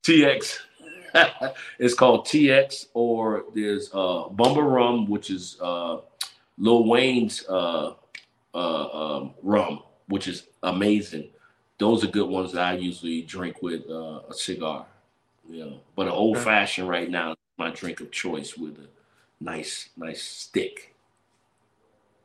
TX. 0.03 0.59
it's 1.79 1.95
called 1.95 2.27
TX, 2.27 2.87
or 2.95 3.45
there's 3.55 3.91
uh, 3.93 4.29
Bumbu 4.29 4.63
Rum, 4.71 5.09
which 5.09 5.31
is 5.31 5.57
uh, 5.63 5.99
Lil 6.59 6.87
Wayne's 6.87 7.45
uh, 7.49 7.95
uh, 8.55 9.17
um, 9.17 9.35
rum, 9.43 9.83
which 10.09 10.29
is 10.29 10.49
amazing. 10.63 11.29
Those 11.79 12.05
are 12.05 12.09
good 12.09 12.29
ones 12.29 12.53
that 12.53 12.63
I 12.63 12.77
usually 12.77 13.23
drink 13.23 13.63
with 13.63 13.89
uh, 13.89 14.21
a 14.29 14.35
cigar. 14.35 14.87
You 15.49 15.65
know, 15.65 15.81
but 15.95 16.07
an 16.07 16.13
old 16.13 16.39
fashioned 16.39 16.89
right 16.89 17.09
now 17.09 17.33
is 17.33 17.37
my 17.57 17.71
drink 17.71 18.01
of 18.01 18.11
choice 18.11 18.57
with 18.57 18.79
a 18.79 18.89
nice, 19.41 19.91
nice 19.97 20.23
stick. 20.23 20.95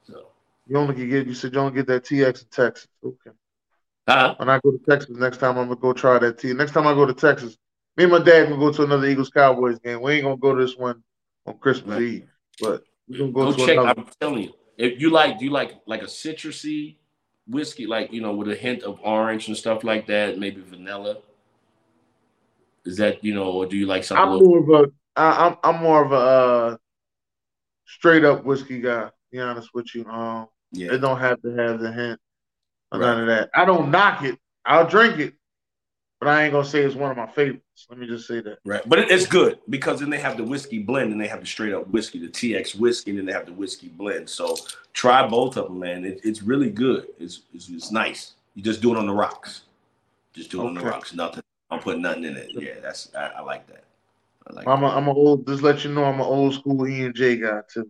So 0.03 0.27
you 0.67 0.77
only 0.77 0.95
can 0.95 1.09
get 1.09 1.27
you 1.27 1.33
said 1.33 1.53
you 1.53 1.59
only 1.59 1.73
get 1.73 1.87
that 1.87 2.03
TX 2.03 2.43
in 2.43 2.47
Texas. 2.49 2.87
Okay. 3.03 3.31
huh 4.07 4.35
When 4.37 4.49
I 4.49 4.59
go 4.63 4.71
to 4.71 4.79
Texas 4.89 5.15
next 5.17 5.37
time, 5.37 5.57
I'm 5.57 5.67
gonna 5.67 5.79
go 5.79 5.93
try 5.93 6.19
that 6.19 6.37
T. 6.37 6.53
Next 6.53 6.71
time 6.71 6.87
I 6.87 6.93
go 6.93 7.05
to 7.05 7.13
Texas, 7.13 7.57
me 7.97 8.05
and 8.05 8.13
my 8.13 8.19
dad 8.19 8.49
gonna 8.49 8.57
go 8.57 8.71
to 8.71 8.83
another 8.83 9.07
Eagles 9.07 9.29
Cowboys 9.29 9.79
game. 9.79 10.01
We 10.01 10.13
ain't 10.13 10.23
gonna 10.23 10.37
go 10.37 10.55
to 10.55 10.61
this 10.61 10.77
one 10.77 11.03
on 11.45 11.57
Christmas 11.57 11.95
right. 11.95 12.01
Eve, 12.01 12.29
but 12.59 12.83
we're 13.07 13.19
gonna 13.19 13.31
go, 13.31 13.45
go 13.45 13.51
to 13.51 13.65
check. 13.65 13.77
Another. 13.77 14.01
I'm 14.01 14.07
telling 14.19 14.43
you, 14.43 14.53
if 14.77 14.99
you 14.99 15.09
like, 15.09 15.39
do 15.39 15.45
you 15.45 15.51
like 15.51 15.75
like 15.85 16.01
a 16.01 16.05
citrusy 16.05 16.95
whiskey, 17.47 17.85
like 17.85 18.11
you 18.11 18.21
know, 18.21 18.33
with 18.33 18.49
a 18.49 18.55
hint 18.55 18.83
of 18.83 18.99
orange 19.03 19.47
and 19.47 19.57
stuff 19.57 19.83
like 19.83 20.07
that, 20.07 20.37
maybe 20.37 20.61
vanilla? 20.61 21.17
Is 22.85 22.97
that 22.97 23.23
you 23.23 23.33
know, 23.33 23.51
or 23.51 23.65
do 23.65 23.77
you 23.77 23.85
like 23.85 24.03
something? 24.03 24.23
I'm 24.23 24.39
more 24.39 24.59
of 24.59 24.69
a 24.69 24.91
I, 25.15 25.47
I'm 25.47 25.57
I'm 25.63 25.81
more 25.81 26.05
of 26.05 26.11
a 26.11 26.15
uh, 26.15 26.77
straight 27.97 28.23
up 28.23 28.43
whiskey 28.43 28.79
guy. 28.79 29.09
Be 29.31 29.39
honest 29.39 29.69
with 29.73 29.93
you, 29.95 30.05
um, 30.05 30.47
yeah, 30.71 30.93
it 30.93 30.97
don't 30.97 31.19
have 31.19 31.41
to 31.41 31.51
have 31.55 31.79
the 31.79 31.91
hint 31.91 32.19
or 32.91 32.99
right. 32.99 33.07
none 33.07 33.21
of 33.21 33.27
that. 33.27 33.49
I 33.55 33.65
don't 33.65 33.91
knock 33.91 34.23
it. 34.23 34.37
I'll 34.65 34.87
drink 34.87 35.19
it, 35.19 35.33
but 36.19 36.27
I 36.27 36.43
ain't 36.43 36.51
gonna 36.51 36.65
say 36.65 36.81
it's 36.81 36.95
one 36.95 37.11
of 37.11 37.17
my 37.17 37.27
favorites. 37.27 37.87
Let 37.89 37.97
me 37.97 38.07
just 38.07 38.27
say 38.27 38.41
that. 38.41 38.59
Right, 38.65 38.81
but 38.87 38.99
it's 38.99 39.25
good 39.25 39.59
because 39.69 40.01
then 40.01 40.09
they 40.09 40.19
have 40.19 40.37
the 40.37 40.43
whiskey 40.43 40.79
blend 40.79 41.11
and 41.11 41.21
they 41.21 41.27
have 41.27 41.39
the 41.39 41.47
straight 41.47 41.73
up 41.73 41.87
whiskey, 41.87 42.19
the 42.19 42.27
TX 42.27 42.75
whiskey, 42.75 43.11
and 43.11 43.19
then 43.19 43.25
they 43.25 43.33
have 43.33 43.45
the 43.45 43.53
whiskey 43.53 43.87
blend. 43.87 44.29
So 44.29 44.57
try 44.93 45.25
both 45.27 45.57
of 45.57 45.67
them, 45.67 45.79
man. 45.79 46.03
It, 46.03 46.19
it's 46.23 46.41
really 46.41 46.69
good. 46.69 47.07
It's, 47.19 47.41
it's, 47.53 47.69
it's 47.69 47.91
nice. 47.91 48.33
You 48.55 48.61
just 48.61 48.81
do 48.81 48.93
it 48.93 48.97
on 48.97 49.07
the 49.07 49.13
rocks. 49.13 49.63
Just 50.33 50.51
do 50.51 50.59
it 50.59 50.65
okay. 50.65 50.69
on 50.69 50.73
the 50.75 50.89
rocks. 50.89 51.13
Nothing 51.13 51.43
I'm 51.71 51.79
putting 51.79 52.01
nothing 52.01 52.25
in 52.25 52.35
it. 52.35 52.51
Yeah, 52.53 52.79
that's 52.81 53.09
I, 53.15 53.27
I 53.37 53.41
like 53.41 53.65
that. 53.67 53.85
I 54.47 54.53
like 54.53 54.67
I'm 54.67 54.83
a, 54.83 54.87
I'm 54.87 55.07
a 55.07 55.13
old. 55.13 55.47
Just 55.47 55.63
let 55.63 55.83
you 55.83 55.91
know, 55.91 56.03
I'm 56.03 56.15
an 56.15 56.21
old 56.21 56.53
school 56.53 56.87
E 56.87 57.05
and 57.05 57.15
J 57.15 57.37
guy 57.37 57.61
too. 57.71 57.89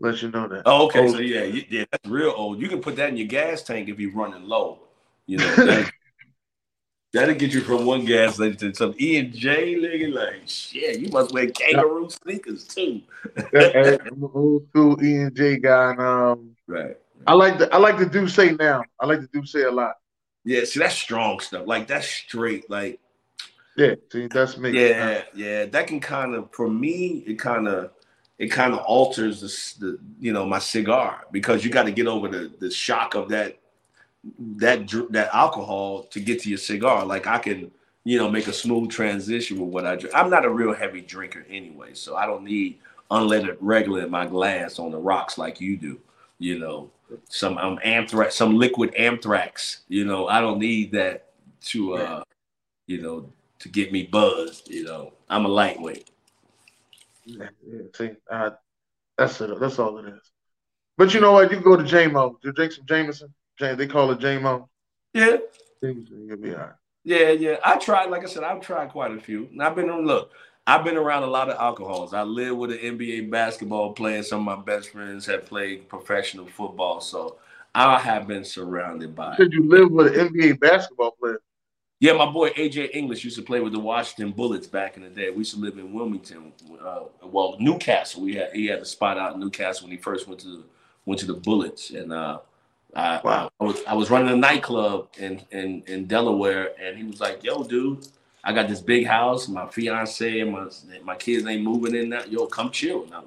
Let 0.00 0.20
you 0.20 0.30
know 0.30 0.46
that. 0.48 0.62
Oh, 0.66 0.86
okay. 0.86 1.00
Old 1.00 1.12
so 1.12 1.18
yeah, 1.18 1.44
you, 1.44 1.64
yeah, 1.70 1.84
that's 1.90 2.08
real 2.08 2.34
old. 2.36 2.60
You 2.60 2.68
can 2.68 2.80
put 2.80 2.96
that 2.96 3.08
in 3.08 3.16
your 3.16 3.28
gas 3.28 3.62
tank 3.62 3.88
if 3.88 3.98
you're 3.98 4.12
running 4.12 4.44
low. 4.44 4.80
You 5.26 5.38
know, 5.38 5.54
that, 5.56 5.90
that'll 7.12 7.34
get 7.34 7.54
you 7.54 7.62
from 7.62 7.86
one 7.86 8.04
gas 8.04 8.34
station 8.34 8.58
to 8.58 8.74
some 8.74 8.94
E 9.00 9.16
and 9.16 9.32
J. 9.32 9.74
Nigga, 9.76 10.12
like 10.12 10.42
shit, 10.46 10.98
you 10.98 11.08
must 11.08 11.32
wear 11.32 11.48
kangaroo 11.50 12.10
sneakers 12.10 12.64
too. 12.64 13.00
I'm 13.36 13.54
an 13.54 14.30
old 14.34 14.68
school 14.68 15.02
E 15.02 15.16
and 15.16 15.34
J 15.34 15.58
guy, 15.58 15.92
and 15.92 16.00
um, 16.00 16.56
right. 16.66 16.96
I 17.26 17.32
like 17.32 17.58
the 17.58 17.72
I 17.74 17.78
like 17.78 17.98
the 17.98 18.06
D'USSÉ 18.06 18.58
now. 18.58 18.84
I 19.00 19.06
like 19.06 19.20
the 19.20 19.28
D'USSÉ 19.28 19.66
a 19.66 19.70
lot. 19.70 19.94
Yeah, 20.44 20.64
see 20.64 20.78
that's 20.78 20.94
strong 20.94 21.40
stuff. 21.40 21.66
Like 21.66 21.88
that's 21.88 22.06
straight. 22.06 22.70
Like 22.70 23.00
yeah, 23.76 23.94
see, 24.10 24.26
that's 24.26 24.56
me. 24.56 24.70
Yeah, 24.70 25.22
yeah, 25.34 25.66
that 25.66 25.86
can 25.86 26.00
kind 26.00 26.34
of, 26.34 26.50
for 26.52 26.68
me, 26.68 27.24
it 27.26 27.38
kind 27.38 27.68
of, 27.68 27.90
it 28.38 28.48
kind 28.48 28.74
of 28.74 28.80
alters 28.80 29.40
the, 29.40 29.86
the, 29.86 29.98
you 30.20 30.32
know 30.32 30.44
my 30.44 30.58
cigar 30.58 31.24
because 31.32 31.64
you 31.64 31.70
got 31.70 31.84
to 31.84 31.92
get 31.92 32.06
over 32.06 32.28
the 32.28 32.52
the 32.58 32.70
shock 32.70 33.14
of 33.14 33.28
that 33.30 33.58
that 34.56 34.88
that 35.10 35.34
alcohol 35.34 36.02
to 36.04 36.20
get 36.20 36.42
to 36.42 36.48
your 36.48 36.58
cigar. 36.58 37.04
Like 37.04 37.26
I 37.26 37.38
can 37.38 37.70
you 38.04 38.18
know 38.18 38.30
make 38.30 38.46
a 38.46 38.52
smooth 38.52 38.90
transition 38.90 39.58
with 39.58 39.70
what 39.70 39.86
I 39.86 39.96
drink. 39.96 40.14
I'm 40.14 40.30
not 40.30 40.44
a 40.44 40.50
real 40.50 40.74
heavy 40.74 41.00
drinker 41.00 41.46
anyway, 41.48 41.94
so 41.94 42.16
I 42.16 42.26
don't 42.26 42.44
need 42.44 42.78
unleaded 43.10 43.56
regular 43.60 44.04
in 44.04 44.10
my 44.10 44.26
glass 44.26 44.78
on 44.78 44.90
the 44.90 44.98
rocks 44.98 45.38
like 45.38 45.60
you 45.60 45.76
do. 45.76 45.98
You 46.38 46.58
know, 46.58 46.90
some 47.28 47.56
um, 47.56 47.78
anthrax, 47.82 48.34
some 48.34 48.56
liquid 48.56 48.94
anthrax. 48.94 49.80
You 49.88 50.04
know, 50.04 50.28
I 50.28 50.40
don't 50.42 50.58
need 50.58 50.92
that 50.92 51.30
to 51.66 51.94
uh, 51.94 52.22
you 52.86 53.00
know, 53.00 53.32
to 53.60 53.68
get 53.68 53.92
me 53.92 54.04
buzzed. 54.04 54.68
You 54.70 54.84
know, 54.84 55.12
I'm 55.28 55.44
a 55.44 55.48
lightweight. 55.48 56.10
Yeah, 57.24 57.48
yeah. 57.66 57.80
See, 57.94 58.10
uh, 58.30 58.50
that's 59.18 59.40
it. 59.40 59.58
That's 59.58 59.78
all 59.78 59.98
it 59.98 60.06
is. 60.06 60.30
But 60.96 61.12
you 61.12 61.20
know 61.20 61.32
what? 61.32 61.50
You 61.50 61.56
can 61.60 61.64
go 61.64 61.76
to 61.76 61.82
JMO. 61.82 62.36
You 62.42 62.52
drink 62.52 62.72
some 62.72 62.86
Jameson. 62.86 63.34
They 63.58 63.86
call 63.86 64.10
it 64.10 64.18
JMO. 64.18 64.68
Yeah. 65.12 65.38
You'll 65.82 66.36
be 66.36 66.54
all 66.54 66.60
right. 66.60 66.72
Yeah, 67.04 67.30
yeah. 67.30 67.56
I 67.64 67.78
tried, 67.78 68.10
like 68.10 68.22
I 68.22 68.26
said, 68.26 68.42
I've 68.42 68.60
tried 68.60 68.90
quite 68.90 69.12
a 69.12 69.20
few. 69.20 69.48
And 69.52 69.62
I've 69.62 69.76
been 69.76 69.90
on 69.90 70.04
look, 70.06 70.32
I've 70.66 70.84
been 70.84 70.96
around 70.96 71.22
a 71.22 71.28
lot 71.28 71.48
of 71.48 71.56
alcohols. 71.58 72.12
I 72.12 72.22
live 72.22 72.56
with 72.56 72.72
an 72.72 72.78
NBA 72.78 73.30
basketball 73.30 73.92
player. 73.92 74.22
Some 74.22 74.46
of 74.48 74.58
my 74.58 74.64
best 74.64 74.90
friends 74.90 75.24
have 75.26 75.46
played 75.46 75.88
professional 75.88 76.46
football. 76.46 77.00
So 77.00 77.36
I 77.74 77.98
have 78.00 78.26
been 78.26 78.44
surrounded 78.44 79.14
by 79.14 79.36
Did 79.36 79.52
you 79.52 79.68
live 79.68 79.90
with 79.92 80.16
an 80.16 80.28
NBA 80.28 80.58
basketball 80.58 81.12
player? 81.12 81.40
Yeah, 81.98 82.12
my 82.12 82.30
boy 82.30 82.50
AJ 82.50 82.90
English 82.94 83.24
used 83.24 83.36
to 83.36 83.42
play 83.42 83.60
with 83.60 83.72
the 83.72 83.78
Washington 83.78 84.32
Bullets 84.32 84.66
back 84.66 84.98
in 84.98 85.02
the 85.02 85.08
day. 85.08 85.30
We 85.30 85.38
used 85.38 85.54
to 85.54 85.60
live 85.60 85.78
in 85.78 85.94
Wilmington. 85.94 86.52
Uh, 86.78 87.04
well, 87.22 87.56
Newcastle. 87.58 88.22
We 88.22 88.34
had 88.34 88.52
he 88.52 88.66
had 88.66 88.80
a 88.80 88.84
spot 88.84 89.16
out 89.16 89.34
in 89.34 89.40
Newcastle 89.40 89.86
when 89.86 89.96
he 89.96 90.02
first 90.02 90.28
went 90.28 90.40
to 90.40 90.48
the, 90.48 90.62
went 91.06 91.20
to 91.20 91.26
the 91.26 91.34
Bullets, 91.34 91.90
and 91.90 92.12
uh, 92.12 92.40
I, 92.94 93.20
wow. 93.24 93.50
I, 93.58 93.64
I, 93.64 93.66
was 93.66 93.84
I 93.86 93.94
was 93.94 94.10
running 94.10 94.32
a 94.32 94.36
nightclub 94.36 95.08
in, 95.16 95.40
in 95.52 95.82
in 95.86 96.06
Delaware, 96.06 96.72
and 96.78 96.98
he 96.98 97.04
was 97.04 97.18
like, 97.18 97.42
"Yo, 97.42 97.62
dude, 97.64 98.06
I 98.44 98.52
got 98.52 98.68
this 98.68 98.82
big 98.82 99.06
house. 99.06 99.48
My 99.48 99.66
fiance 99.66 100.40
and 100.40 100.52
my 100.52 100.68
my 101.02 101.16
kids 101.16 101.46
ain't 101.46 101.62
moving 101.62 101.94
in 101.94 102.10
now. 102.10 102.24
Yo, 102.24 102.46
come 102.46 102.70
chill." 102.70 103.06
Now. 103.06 103.24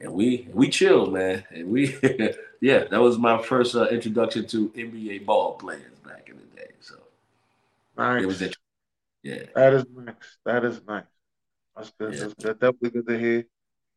And 0.00 0.12
we 0.12 0.48
we 0.52 0.68
chilled, 0.68 1.14
man. 1.14 1.44
And 1.50 1.68
we 1.68 1.96
yeah, 2.60 2.84
that 2.84 3.00
was 3.00 3.16
my 3.16 3.40
first 3.40 3.74
uh, 3.74 3.86
introduction 3.86 4.46
to 4.48 4.68
NBA 4.70 5.24
ball 5.24 5.54
players 5.54 5.80
back 6.03 6.03
in 6.03 6.03
the 6.03 6.03
Nice. 7.96 8.22
It 8.22 8.26
was 8.26 8.42
it. 8.42 8.56
Yeah. 9.22 9.42
That 9.54 9.74
is 9.74 9.84
nice. 9.94 10.14
That 10.44 10.64
is 10.64 10.80
nice. 10.86 11.04
That's 11.76 11.92
good. 11.98 12.14
Yeah. 12.14 12.20
That's 12.20 12.34
good. 12.34 12.60
Definitely 12.60 12.90
good 12.90 13.06
to 13.08 13.18
hear. 13.18 13.46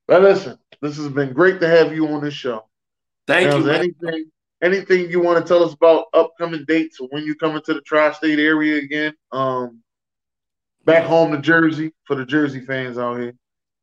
But 0.08 0.22
listen, 0.22 0.58
this 0.82 0.98
has 0.98 1.10
been 1.10 1.34
great 1.34 1.60
to 1.60 1.68
have 1.68 1.94
you 1.94 2.08
on 2.08 2.22
this 2.22 2.34
show. 2.34 2.66
Thank 3.28 3.50
now, 3.50 3.58
you. 3.58 3.70
Anything, 3.70 4.32
anything 4.62 5.12
you 5.12 5.20
want 5.20 5.46
to 5.46 5.48
tell 5.48 5.64
us 5.64 5.74
about 5.74 6.06
upcoming 6.14 6.64
dates 6.66 7.00
or 7.00 7.08
when 7.10 7.24
you 7.24 7.36
come 7.36 7.56
into 7.56 7.74
the 7.74 7.82
tri-state 7.82 8.40
area 8.40 8.78
again? 8.82 9.14
Um, 9.32 9.82
back 10.86 11.04
home 11.04 11.34
to 11.34 11.40
Jersey 11.40 11.92
for 12.06 12.16
the 12.16 12.26
Jersey 12.26 12.62
fans 12.62 12.98
out 12.98 13.20
here. 13.20 13.34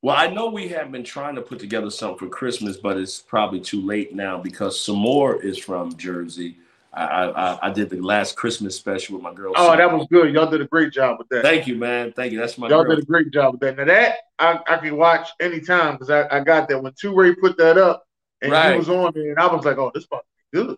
Well, 0.00 0.16
I 0.16 0.28
know 0.28 0.50
we 0.50 0.68
have 0.68 0.90
been 0.92 1.04
trying 1.04 1.34
to 1.34 1.42
put 1.42 1.58
together 1.58 1.90
something 1.90 2.18
for 2.18 2.28
Christmas, 2.28 2.76
but 2.76 2.96
it's 2.98 3.20
probably 3.20 3.60
too 3.60 3.80
late 3.80 4.14
now 4.14 4.38
because 4.38 4.78
Samore 4.78 5.42
is 5.42 5.58
from 5.58 5.96
Jersey. 5.96 6.56
I, 6.96 7.26
I, 7.26 7.68
I 7.68 7.72
did 7.72 7.90
the 7.90 8.00
last 8.00 8.36
Christmas 8.36 8.76
special 8.76 9.16
with 9.16 9.22
my 9.22 9.34
girl. 9.34 9.52
Oh, 9.56 9.76
that 9.76 9.92
was 9.92 10.06
good. 10.10 10.32
Y'all 10.32 10.48
did 10.48 10.60
a 10.60 10.66
great 10.66 10.92
job 10.92 11.18
with 11.18 11.28
that. 11.30 11.42
Thank 11.42 11.66
you, 11.66 11.76
man. 11.76 12.12
Thank 12.12 12.32
you. 12.32 12.38
That's 12.38 12.56
my. 12.56 12.68
Y'all 12.68 12.84
girl. 12.84 12.94
did 12.94 13.04
a 13.04 13.06
great 13.06 13.32
job 13.32 13.52
with 13.52 13.60
that. 13.62 13.76
Now 13.76 13.84
that 13.84 14.18
I, 14.38 14.60
I 14.68 14.76
can 14.76 14.96
watch 14.96 15.28
anytime 15.40 15.94
because 15.94 16.10
I, 16.10 16.28
I 16.30 16.40
got 16.40 16.68
that 16.68 16.80
when 16.80 16.92
Two 16.98 17.14
Ray 17.14 17.34
put 17.34 17.56
that 17.58 17.78
up 17.78 18.06
and 18.42 18.52
right. 18.52 18.72
he 18.72 18.78
was 18.78 18.88
on 18.88 19.12
there 19.14 19.30
and 19.30 19.38
I 19.38 19.46
was 19.46 19.64
like, 19.64 19.78
oh, 19.78 19.90
this 19.92 20.06
part 20.06 20.24
good. 20.52 20.76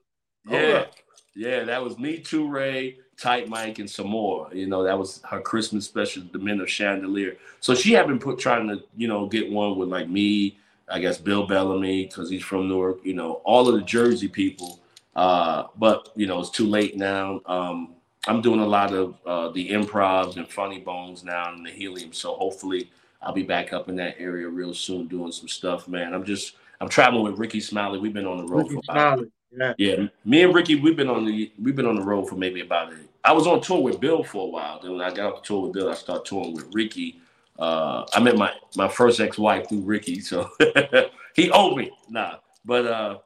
Yeah, 0.49 0.87
yeah, 1.35 1.64
that 1.64 1.83
was 1.83 1.99
me, 1.99 2.19
Two 2.19 2.49
Ray, 2.49 2.99
Tight 3.21 3.49
Mike, 3.49 3.79
and 3.79 3.91
some 3.91 4.09
more. 4.09 4.49
You 4.53 4.67
know, 4.67 4.85
that 4.85 4.99
was 4.99 5.21
her 5.29 5.41
Christmas 5.41 5.85
special, 5.85 6.23
The 6.33 6.39
Men 6.39 6.61
of 6.61 6.71
Chandelier. 6.71 7.37
So 7.61 7.75
she 7.75 7.93
had 7.93 8.07
been 8.07 8.19
put 8.19 8.39
trying 8.39 8.69
to, 8.69 8.83
you 8.97 9.09
know, 9.09 9.27
get 9.27 9.51
one 9.51 9.77
with 9.77 9.89
like 9.89 10.09
me, 10.09 10.59
I 10.89 11.01
guess 11.01 11.19
Bill 11.19 11.47
Bellamy 11.47 12.07
because 12.07 12.31
he's 12.31 12.45
from 12.45 12.69
Newark. 12.69 13.05
You 13.05 13.14
know, 13.14 13.43
all 13.45 13.69
of 13.69 13.75
the 13.75 13.83
Jersey 13.83 14.29
people 14.29 14.81
uh, 15.17 15.64
but 15.77 16.12
you 16.14 16.27
know, 16.27 16.39
it's 16.39 16.51
too 16.51 16.67
late 16.67 16.97
now. 16.97 17.41
Um, 17.47 17.95
I'm 18.29 18.43
doing 18.43 18.61
a 18.61 18.67
lot 18.67 18.93
of 18.93 19.17
uh, 19.27 19.49
the 19.49 19.71
improvs 19.71 20.37
and 20.37 20.47
funny 20.49 20.79
bones 20.79 21.25
now 21.25 21.53
in 21.55 21.62
the 21.62 21.71
helium. 21.71 22.12
So 22.12 22.35
hopefully 22.35 22.91
I'll 23.23 23.33
be 23.33 23.43
back 23.43 23.73
up 23.73 23.89
in 23.89 23.97
that 23.97 24.17
area 24.19 24.49
real 24.49 24.75
soon 24.75 25.09
doing 25.09 25.33
some 25.33 25.49
stuff, 25.49 25.89
man. 25.89 26.12
I'm 26.12 26.25
just 26.25 26.57
I'm 26.81 26.89
traveling 26.89 27.25
with 27.25 27.39
Rickey 27.39 27.61
Smiley. 27.61 27.99
We've 27.99 28.12
been 28.12 28.27
on 28.27 28.39
the 28.39 28.45
road 28.45 28.71
Rickey 28.71 28.81
for 28.87 28.93
about 28.93 29.27
yeah. 29.57 29.73
yeah. 29.79 30.07
Me 30.25 30.43
and 30.43 30.55
Rickey, 30.55 30.75
we've 30.75 30.97
been 30.97 31.09
on 31.09 31.25
the 31.25 31.51
we've 31.61 31.77
been 31.77 31.87
on 31.87 31.97
the 31.97 32.05
road 32.05 32.29
for 32.29 32.37
maybe 32.37 32.61
about 32.61 32.93
a 32.93 32.97
I 33.25 33.33
was 33.33 33.47
on 33.47 33.61
tour 33.61 33.83
with 33.83 33.99
Bill 33.99 34.23
for 34.23 34.47
a 34.47 34.51
while. 34.51 34.81
Then 34.81 34.93
when 34.93 35.01
I 35.01 35.12
got 35.12 35.33
off 35.33 35.43
the 35.43 35.47
tour 35.47 35.62
with 35.62 35.73
Bill, 35.73 35.89
I 35.89 35.95
started 35.95 36.27
touring 36.27 36.55
with 36.55 36.73
Rickey. 36.75 37.21
Uh, 37.59 38.05
I 38.12 38.21
met 38.21 38.37
my 38.37 38.53
my 38.77 38.89
first 38.89 39.19
ex-wife 39.19 39.69
through 39.69 39.81
Rickey, 39.81 40.21
so 40.21 40.51
he 41.35 41.51
owed 41.51 41.79
me. 41.79 41.91
Nah. 42.11 42.37
But 42.64 42.87
uh 42.87 43.19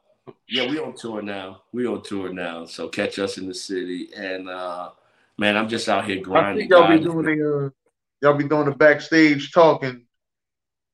yeah, 0.51 0.69
we 0.69 0.79
on 0.79 0.93
tour 0.95 1.21
now. 1.21 1.63
We 1.71 1.87
on 1.87 2.03
tour 2.03 2.31
now. 2.31 2.65
So 2.65 2.89
catch 2.89 3.17
us 3.19 3.37
in 3.37 3.47
the 3.47 3.53
city. 3.53 4.09
And 4.15 4.49
uh 4.49 4.89
man, 5.37 5.55
I'm 5.55 5.69
just 5.69 5.87
out 5.87 6.05
here 6.05 6.21
grinding. 6.21 6.65
I 6.65 6.67
think 6.67 6.71
y'all 6.71 6.97
be 6.97 7.03
doing 7.03 7.39
the 7.39 7.65
uh, 7.65 7.69
y'all 8.21 8.37
be 8.37 8.47
doing 8.47 8.65
the 8.65 8.75
backstage 8.75 9.51
talking, 9.51 10.05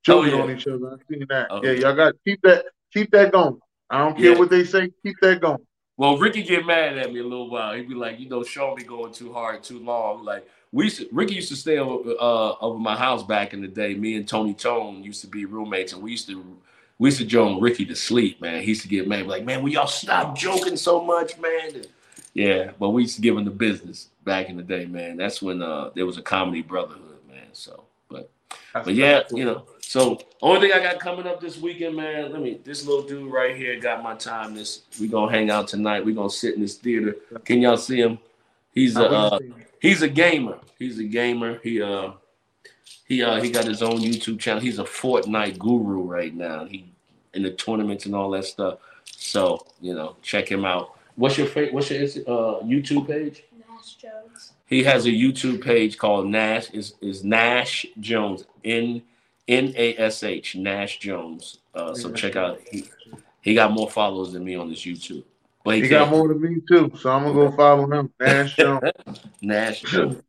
joking 0.04 0.34
oh, 0.34 0.38
yeah. 0.38 0.44
on 0.44 0.52
each 0.52 0.68
other. 0.68 0.94
I've 0.94 1.00
seen 1.10 1.26
that. 1.30 1.48
Oh, 1.50 1.62
yeah, 1.64 1.72
y'all 1.72 1.96
got 1.96 2.14
keep 2.24 2.40
that 2.44 2.66
keep 2.94 3.10
that 3.12 3.32
going. 3.32 3.60
I 3.90 4.00
don't 4.00 4.16
care 4.16 4.34
yeah. 4.34 4.38
what 4.38 4.50
they 4.50 4.64
say, 4.64 4.92
keep 5.04 5.16
that 5.22 5.42
going. 5.42 5.66
Well, 5.98 6.18
Rickey 6.18 6.44
get 6.44 6.64
mad 6.64 6.98
at 7.00 7.12
me 7.12 7.22
a 7.22 7.24
little 7.24 7.50
while. 7.50 7.74
He'd 7.74 7.90
be 7.90 7.96
like, 7.96 8.20
you 8.20 8.30
know, 8.30 8.44
Shaun 8.44 8.76
be 8.76 8.84
going 8.84 9.12
too 9.12 9.34
hard, 9.34 9.64
too 9.64 9.80
long. 9.80 10.24
Like 10.24 10.48
we 10.72 10.84
used 10.84 11.00
to, 11.00 11.08
Rickey 11.12 11.36
used 11.36 11.50
to 11.50 11.56
stay 11.56 11.80
over, 11.80 12.12
uh, 12.12 12.54
over 12.62 12.78
my 12.78 12.96
house 12.96 13.24
back 13.24 13.54
in 13.54 13.62
the 13.62 13.68
day. 13.68 13.96
Me 13.96 14.16
and 14.16 14.28
Tony 14.28 14.54
Tone 14.54 15.04
used 15.04 15.22
to 15.22 15.28
be 15.28 15.46
roommates, 15.46 15.94
and 15.94 16.04
we 16.04 16.12
used 16.12 16.28
to 16.28 16.58
we 17.00 17.10
used 17.10 17.20
to 17.20 17.26
joke 17.26 17.62
Rickey 17.62 17.86
to 17.86 17.96
sleep, 17.96 18.42
man. 18.42 18.62
He 18.62 18.70
used 18.70 18.82
to 18.82 18.88
get 18.88 19.08
mad, 19.08 19.28
like, 19.28 19.46
man, 19.46 19.62
will 19.62 19.72
y'all 19.72 19.88
stop 19.88 20.36
joking 20.38 20.78
so 20.78 21.04
much, 21.04 21.38
man? 21.38 21.76
And, 21.76 21.88
yeah, 22.34 22.72
but 22.80 22.90
we 22.90 23.04
used 23.04 23.16
to 23.16 23.22
give 23.22 23.38
him 23.38 23.46
the 23.46 23.52
business 23.52 24.10
back 24.24 24.50
in 24.50 24.58
the 24.58 24.64
day, 24.64 24.86
man. 24.86 25.18
That's 25.18 25.42
when 25.42 25.62
uh, 25.62 25.92
there 25.96 26.06
was 26.06 26.18
a 26.18 26.22
comedy 26.22 26.62
brotherhood, 26.62 27.20
man. 27.28 27.48
So, 27.54 27.84
but, 28.10 28.30
but 28.74 28.94
yeah, 28.94 29.24
you 29.32 29.46
know. 29.46 29.66
So, 29.82 30.20
only 30.42 30.68
thing 30.68 30.78
I 30.78 30.84
got 30.84 31.00
coming 31.00 31.26
up 31.26 31.40
this 31.40 31.58
weekend, 31.58 31.96
man. 31.96 32.34
Let 32.34 32.42
me. 32.42 32.60
This 32.64 32.86
little 32.86 33.08
dude 33.08 33.32
right 33.32 33.56
here 33.56 33.80
got 33.80 34.04
my 34.04 34.16
time. 34.16 34.54
This 34.54 34.82
we 35.00 35.08
gonna 35.08 35.32
hang 35.32 35.50
out 35.50 35.70
tonight. 35.70 36.04
We 36.04 36.14
gonna 36.14 36.30
sit 36.30 36.56
in 36.56 36.62
this 36.62 36.76
theater. 36.76 37.16
Can 37.46 37.62
y'all 37.62 37.78
see 37.78 38.02
him? 38.02 38.20
He's 38.74 38.98
a 38.98 39.10
uh, 39.10 39.40
he's 39.82 40.02
a 40.02 40.10
gamer. 40.10 40.60
He's 40.78 41.00
a 41.00 41.06
gamer. 41.06 41.60
He 41.64 41.82
uh 41.82 42.12
he 43.08 43.24
uh 43.24 43.42
he 43.42 43.50
got 43.50 43.66
his 43.66 43.82
own 43.82 44.00
YouTube 44.00 44.40
channel. 44.40 44.62
He's 44.62 44.80
a 44.80 44.84
Fortnite 44.84 45.58
guru 45.58 46.02
right 46.02 46.36
now. 46.36 46.66
He 46.66 46.92
in 47.38 47.44
the 47.44 47.52
tournaments 47.52 48.06
and 48.06 48.14
all 48.14 48.30
that 48.32 48.44
stuff. 48.44 48.80
So 49.06 49.66
you 49.80 49.94
know, 49.94 50.18
check 50.22 50.52
him 50.52 50.66
out. 50.66 50.98
What's 51.16 51.38
your 51.38 51.48
what's 51.48 51.90
your 51.90 52.04
uh, 52.04 52.62
YouTube 52.64 53.08
page? 53.08 53.44
Nash 53.58 53.96
Jones. 53.96 54.54
He 54.66 54.84
has 54.84 55.06
a 55.06 55.10
YouTube 55.10 55.64
page 55.64 55.98
called 55.98 56.28
Nash 56.28 56.70
is 56.72 56.96
is 57.02 57.24
Nash 57.24 57.86
Jones 58.00 58.44
N 58.66 59.02
N 59.48 59.74
A 59.78 59.96
S 59.98 60.24
H 60.24 60.56
Nash 60.56 61.00
Jones. 61.00 61.60
Uh, 61.74 61.94
so 61.94 62.12
check 62.12 62.36
out 62.36 62.60
he 62.70 62.90
he 63.42 63.54
got 63.54 63.72
more 63.72 63.90
followers 63.90 64.34
than 64.34 64.44
me 64.44 64.56
on 64.56 64.70
this 64.70 64.82
YouTube. 64.82 65.24
But 65.64 65.76
he, 65.76 65.82
he 65.84 65.90
got 65.90 66.10
more 66.10 66.28
than 66.28 66.42
me 66.42 66.62
too, 66.68 66.92
so 67.00 67.12
I'm 67.12 67.24
gonna 67.24 67.34
go 67.34 67.52
follow 67.52 67.92
him. 67.92 68.12
Nash 68.20 68.56
Jones. 68.58 68.92
Nash 69.42 69.82
Jones. 69.82 70.22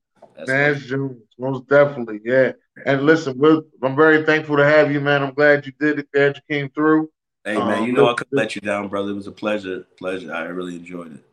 Nash 0.46 0.86
Jones, 0.86 1.22
most 1.38 1.68
definitely, 1.68 2.20
yeah. 2.24 2.52
And 2.86 3.02
listen, 3.02 3.36
we're, 3.38 3.62
I'm 3.82 3.96
very 3.96 4.24
thankful 4.24 4.56
to 4.56 4.64
have 4.64 4.92
you, 4.92 5.00
man. 5.00 5.22
I'm 5.22 5.34
glad 5.34 5.66
you 5.66 5.72
did 5.80 5.98
it. 5.98 6.12
Glad 6.12 6.36
you 6.36 6.42
came 6.48 6.70
through. 6.70 7.10
Hey, 7.44 7.56
man, 7.56 7.78
um, 7.78 7.86
you 7.86 7.92
know 7.92 8.08
I 8.08 8.14
could 8.14 8.28
let 8.30 8.54
you 8.54 8.60
down, 8.60 8.88
brother. 8.88 9.10
It 9.10 9.14
was 9.14 9.26
a 9.26 9.32
pleasure. 9.32 9.86
Pleasure. 9.98 10.32
I 10.32 10.44
really 10.44 10.76
enjoyed 10.76 11.14
it. 11.14 11.24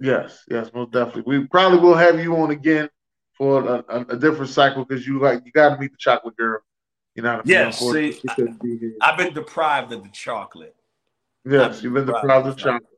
Yes, 0.00 0.44
yes, 0.48 0.70
most 0.72 0.92
definitely. 0.92 1.40
We 1.40 1.46
probably 1.46 1.78
will 1.78 1.96
have 1.96 2.18
you 2.18 2.36
on 2.36 2.50
again 2.50 2.88
for 3.36 3.66
a, 3.66 3.84
a, 3.88 4.00
a 4.10 4.16
different 4.16 4.50
cycle 4.50 4.84
because 4.84 5.06
you 5.06 5.18
like 5.18 5.42
you 5.44 5.52
got 5.52 5.74
to 5.74 5.80
meet 5.80 5.90
the 5.90 5.98
chocolate 5.98 6.36
girl. 6.36 6.60
You 7.14 7.22
know. 7.22 7.42
Yes. 7.44 7.78
See, 7.78 8.18
I, 8.28 9.10
have 9.10 9.18
been 9.18 9.34
deprived 9.34 9.92
of 9.92 10.02
the 10.02 10.08
chocolate. 10.10 10.74
Yes, 11.44 11.82
you've 11.82 11.94
been 11.94 12.06
deprived 12.06 12.46
of 12.46 12.56
chocolate. 12.56 12.89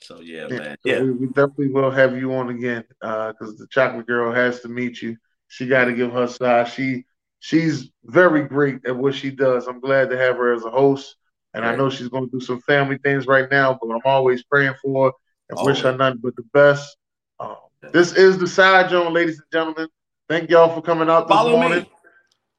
So 0.00 0.20
yeah, 0.20 0.46
yeah 0.48 0.58
man. 0.58 0.76
Yeah, 0.84 1.02
we, 1.02 1.10
we, 1.12 1.26
definitely 1.28 1.68
will 1.68 1.90
have 1.90 2.16
you 2.16 2.34
on 2.34 2.50
again 2.50 2.84
Uh, 3.02 3.32
because 3.32 3.54
uh, 3.54 3.56
the 3.58 3.66
chocolate 3.68 4.06
girl 4.06 4.32
has 4.32 4.60
to 4.60 4.68
meet 4.68 5.02
you. 5.02 5.16
She 5.48 5.66
got 5.66 5.86
to 5.86 5.92
give 5.92 6.12
her 6.12 6.26
side. 6.26 6.68
She 6.68 7.04
she's 7.40 7.90
very 8.04 8.42
great 8.42 8.86
at 8.86 8.96
what 8.96 9.14
she 9.14 9.30
does. 9.30 9.66
I'm 9.66 9.80
glad 9.80 10.10
to 10.10 10.18
have 10.18 10.36
her 10.36 10.52
as 10.52 10.64
a 10.64 10.70
host, 10.70 11.16
and 11.54 11.64
right. 11.64 11.74
I 11.74 11.76
know 11.76 11.90
she's 11.90 12.08
going 12.08 12.28
to 12.28 12.38
do 12.38 12.44
some 12.44 12.60
family 12.60 12.98
things 12.98 13.26
right 13.26 13.50
now. 13.50 13.78
But 13.80 13.94
I'm 13.94 14.00
always 14.04 14.42
praying 14.44 14.74
for 14.82 15.06
her 15.06 15.12
and 15.50 15.58
always. 15.58 15.76
wish 15.76 15.84
her 15.84 15.96
nothing 15.96 16.20
but 16.22 16.36
the 16.36 16.44
best. 16.52 16.96
Um, 17.40 17.56
this 17.92 18.12
is 18.12 18.38
the 18.38 18.46
Side 18.46 18.90
Jawn, 18.90 19.12
ladies 19.12 19.38
and 19.38 19.46
gentlemen. 19.52 19.88
Thank 20.28 20.50
y'all 20.50 20.74
for 20.74 20.82
coming 20.82 21.08
out 21.08 21.28
this 21.28 21.36
Follow 21.36 21.56
morning. 21.56 21.80
Me. 21.80 21.90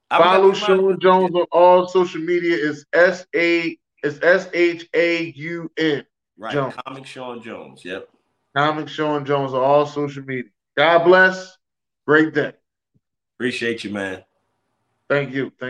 Follow 0.09 0.53
Shaun 0.53 0.99
Jones 1.01 1.35
on 1.35 1.45
all 1.51 1.87
social 1.87 2.21
media. 2.21 2.55
Is 2.55 2.85
S 2.93 3.25
A 3.35 3.77
it's 4.03 4.19
S 4.23 4.49
H 4.53 4.87
A 4.93 5.33
U 5.35 5.71
N. 5.77 6.05
Right. 6.37 6.53
Jones. 6.53 6.75
Comic 6.85 7.05
Shaun 7.05 7.41
Jones. 7.41 7.83
Yep. 7.83 8.09
Comic 8.55 8.87
Shaun 8.87 9.25
Jones 9.25 9.53
on 9.53 9.61
all 9.61 9.85
social 9.85 10.23
media. 10.23 10.51
God 10.75 11.03
bless. 11.03 11.57
Great 12.05 12.33
day. 12.33 12.53
Appreciate 13.37 13.83
you, 13.83 13.91
man. 13.91 14.23
Thank 15.09 15.31
you. 15.31 15.43
Thank 15.45 15.61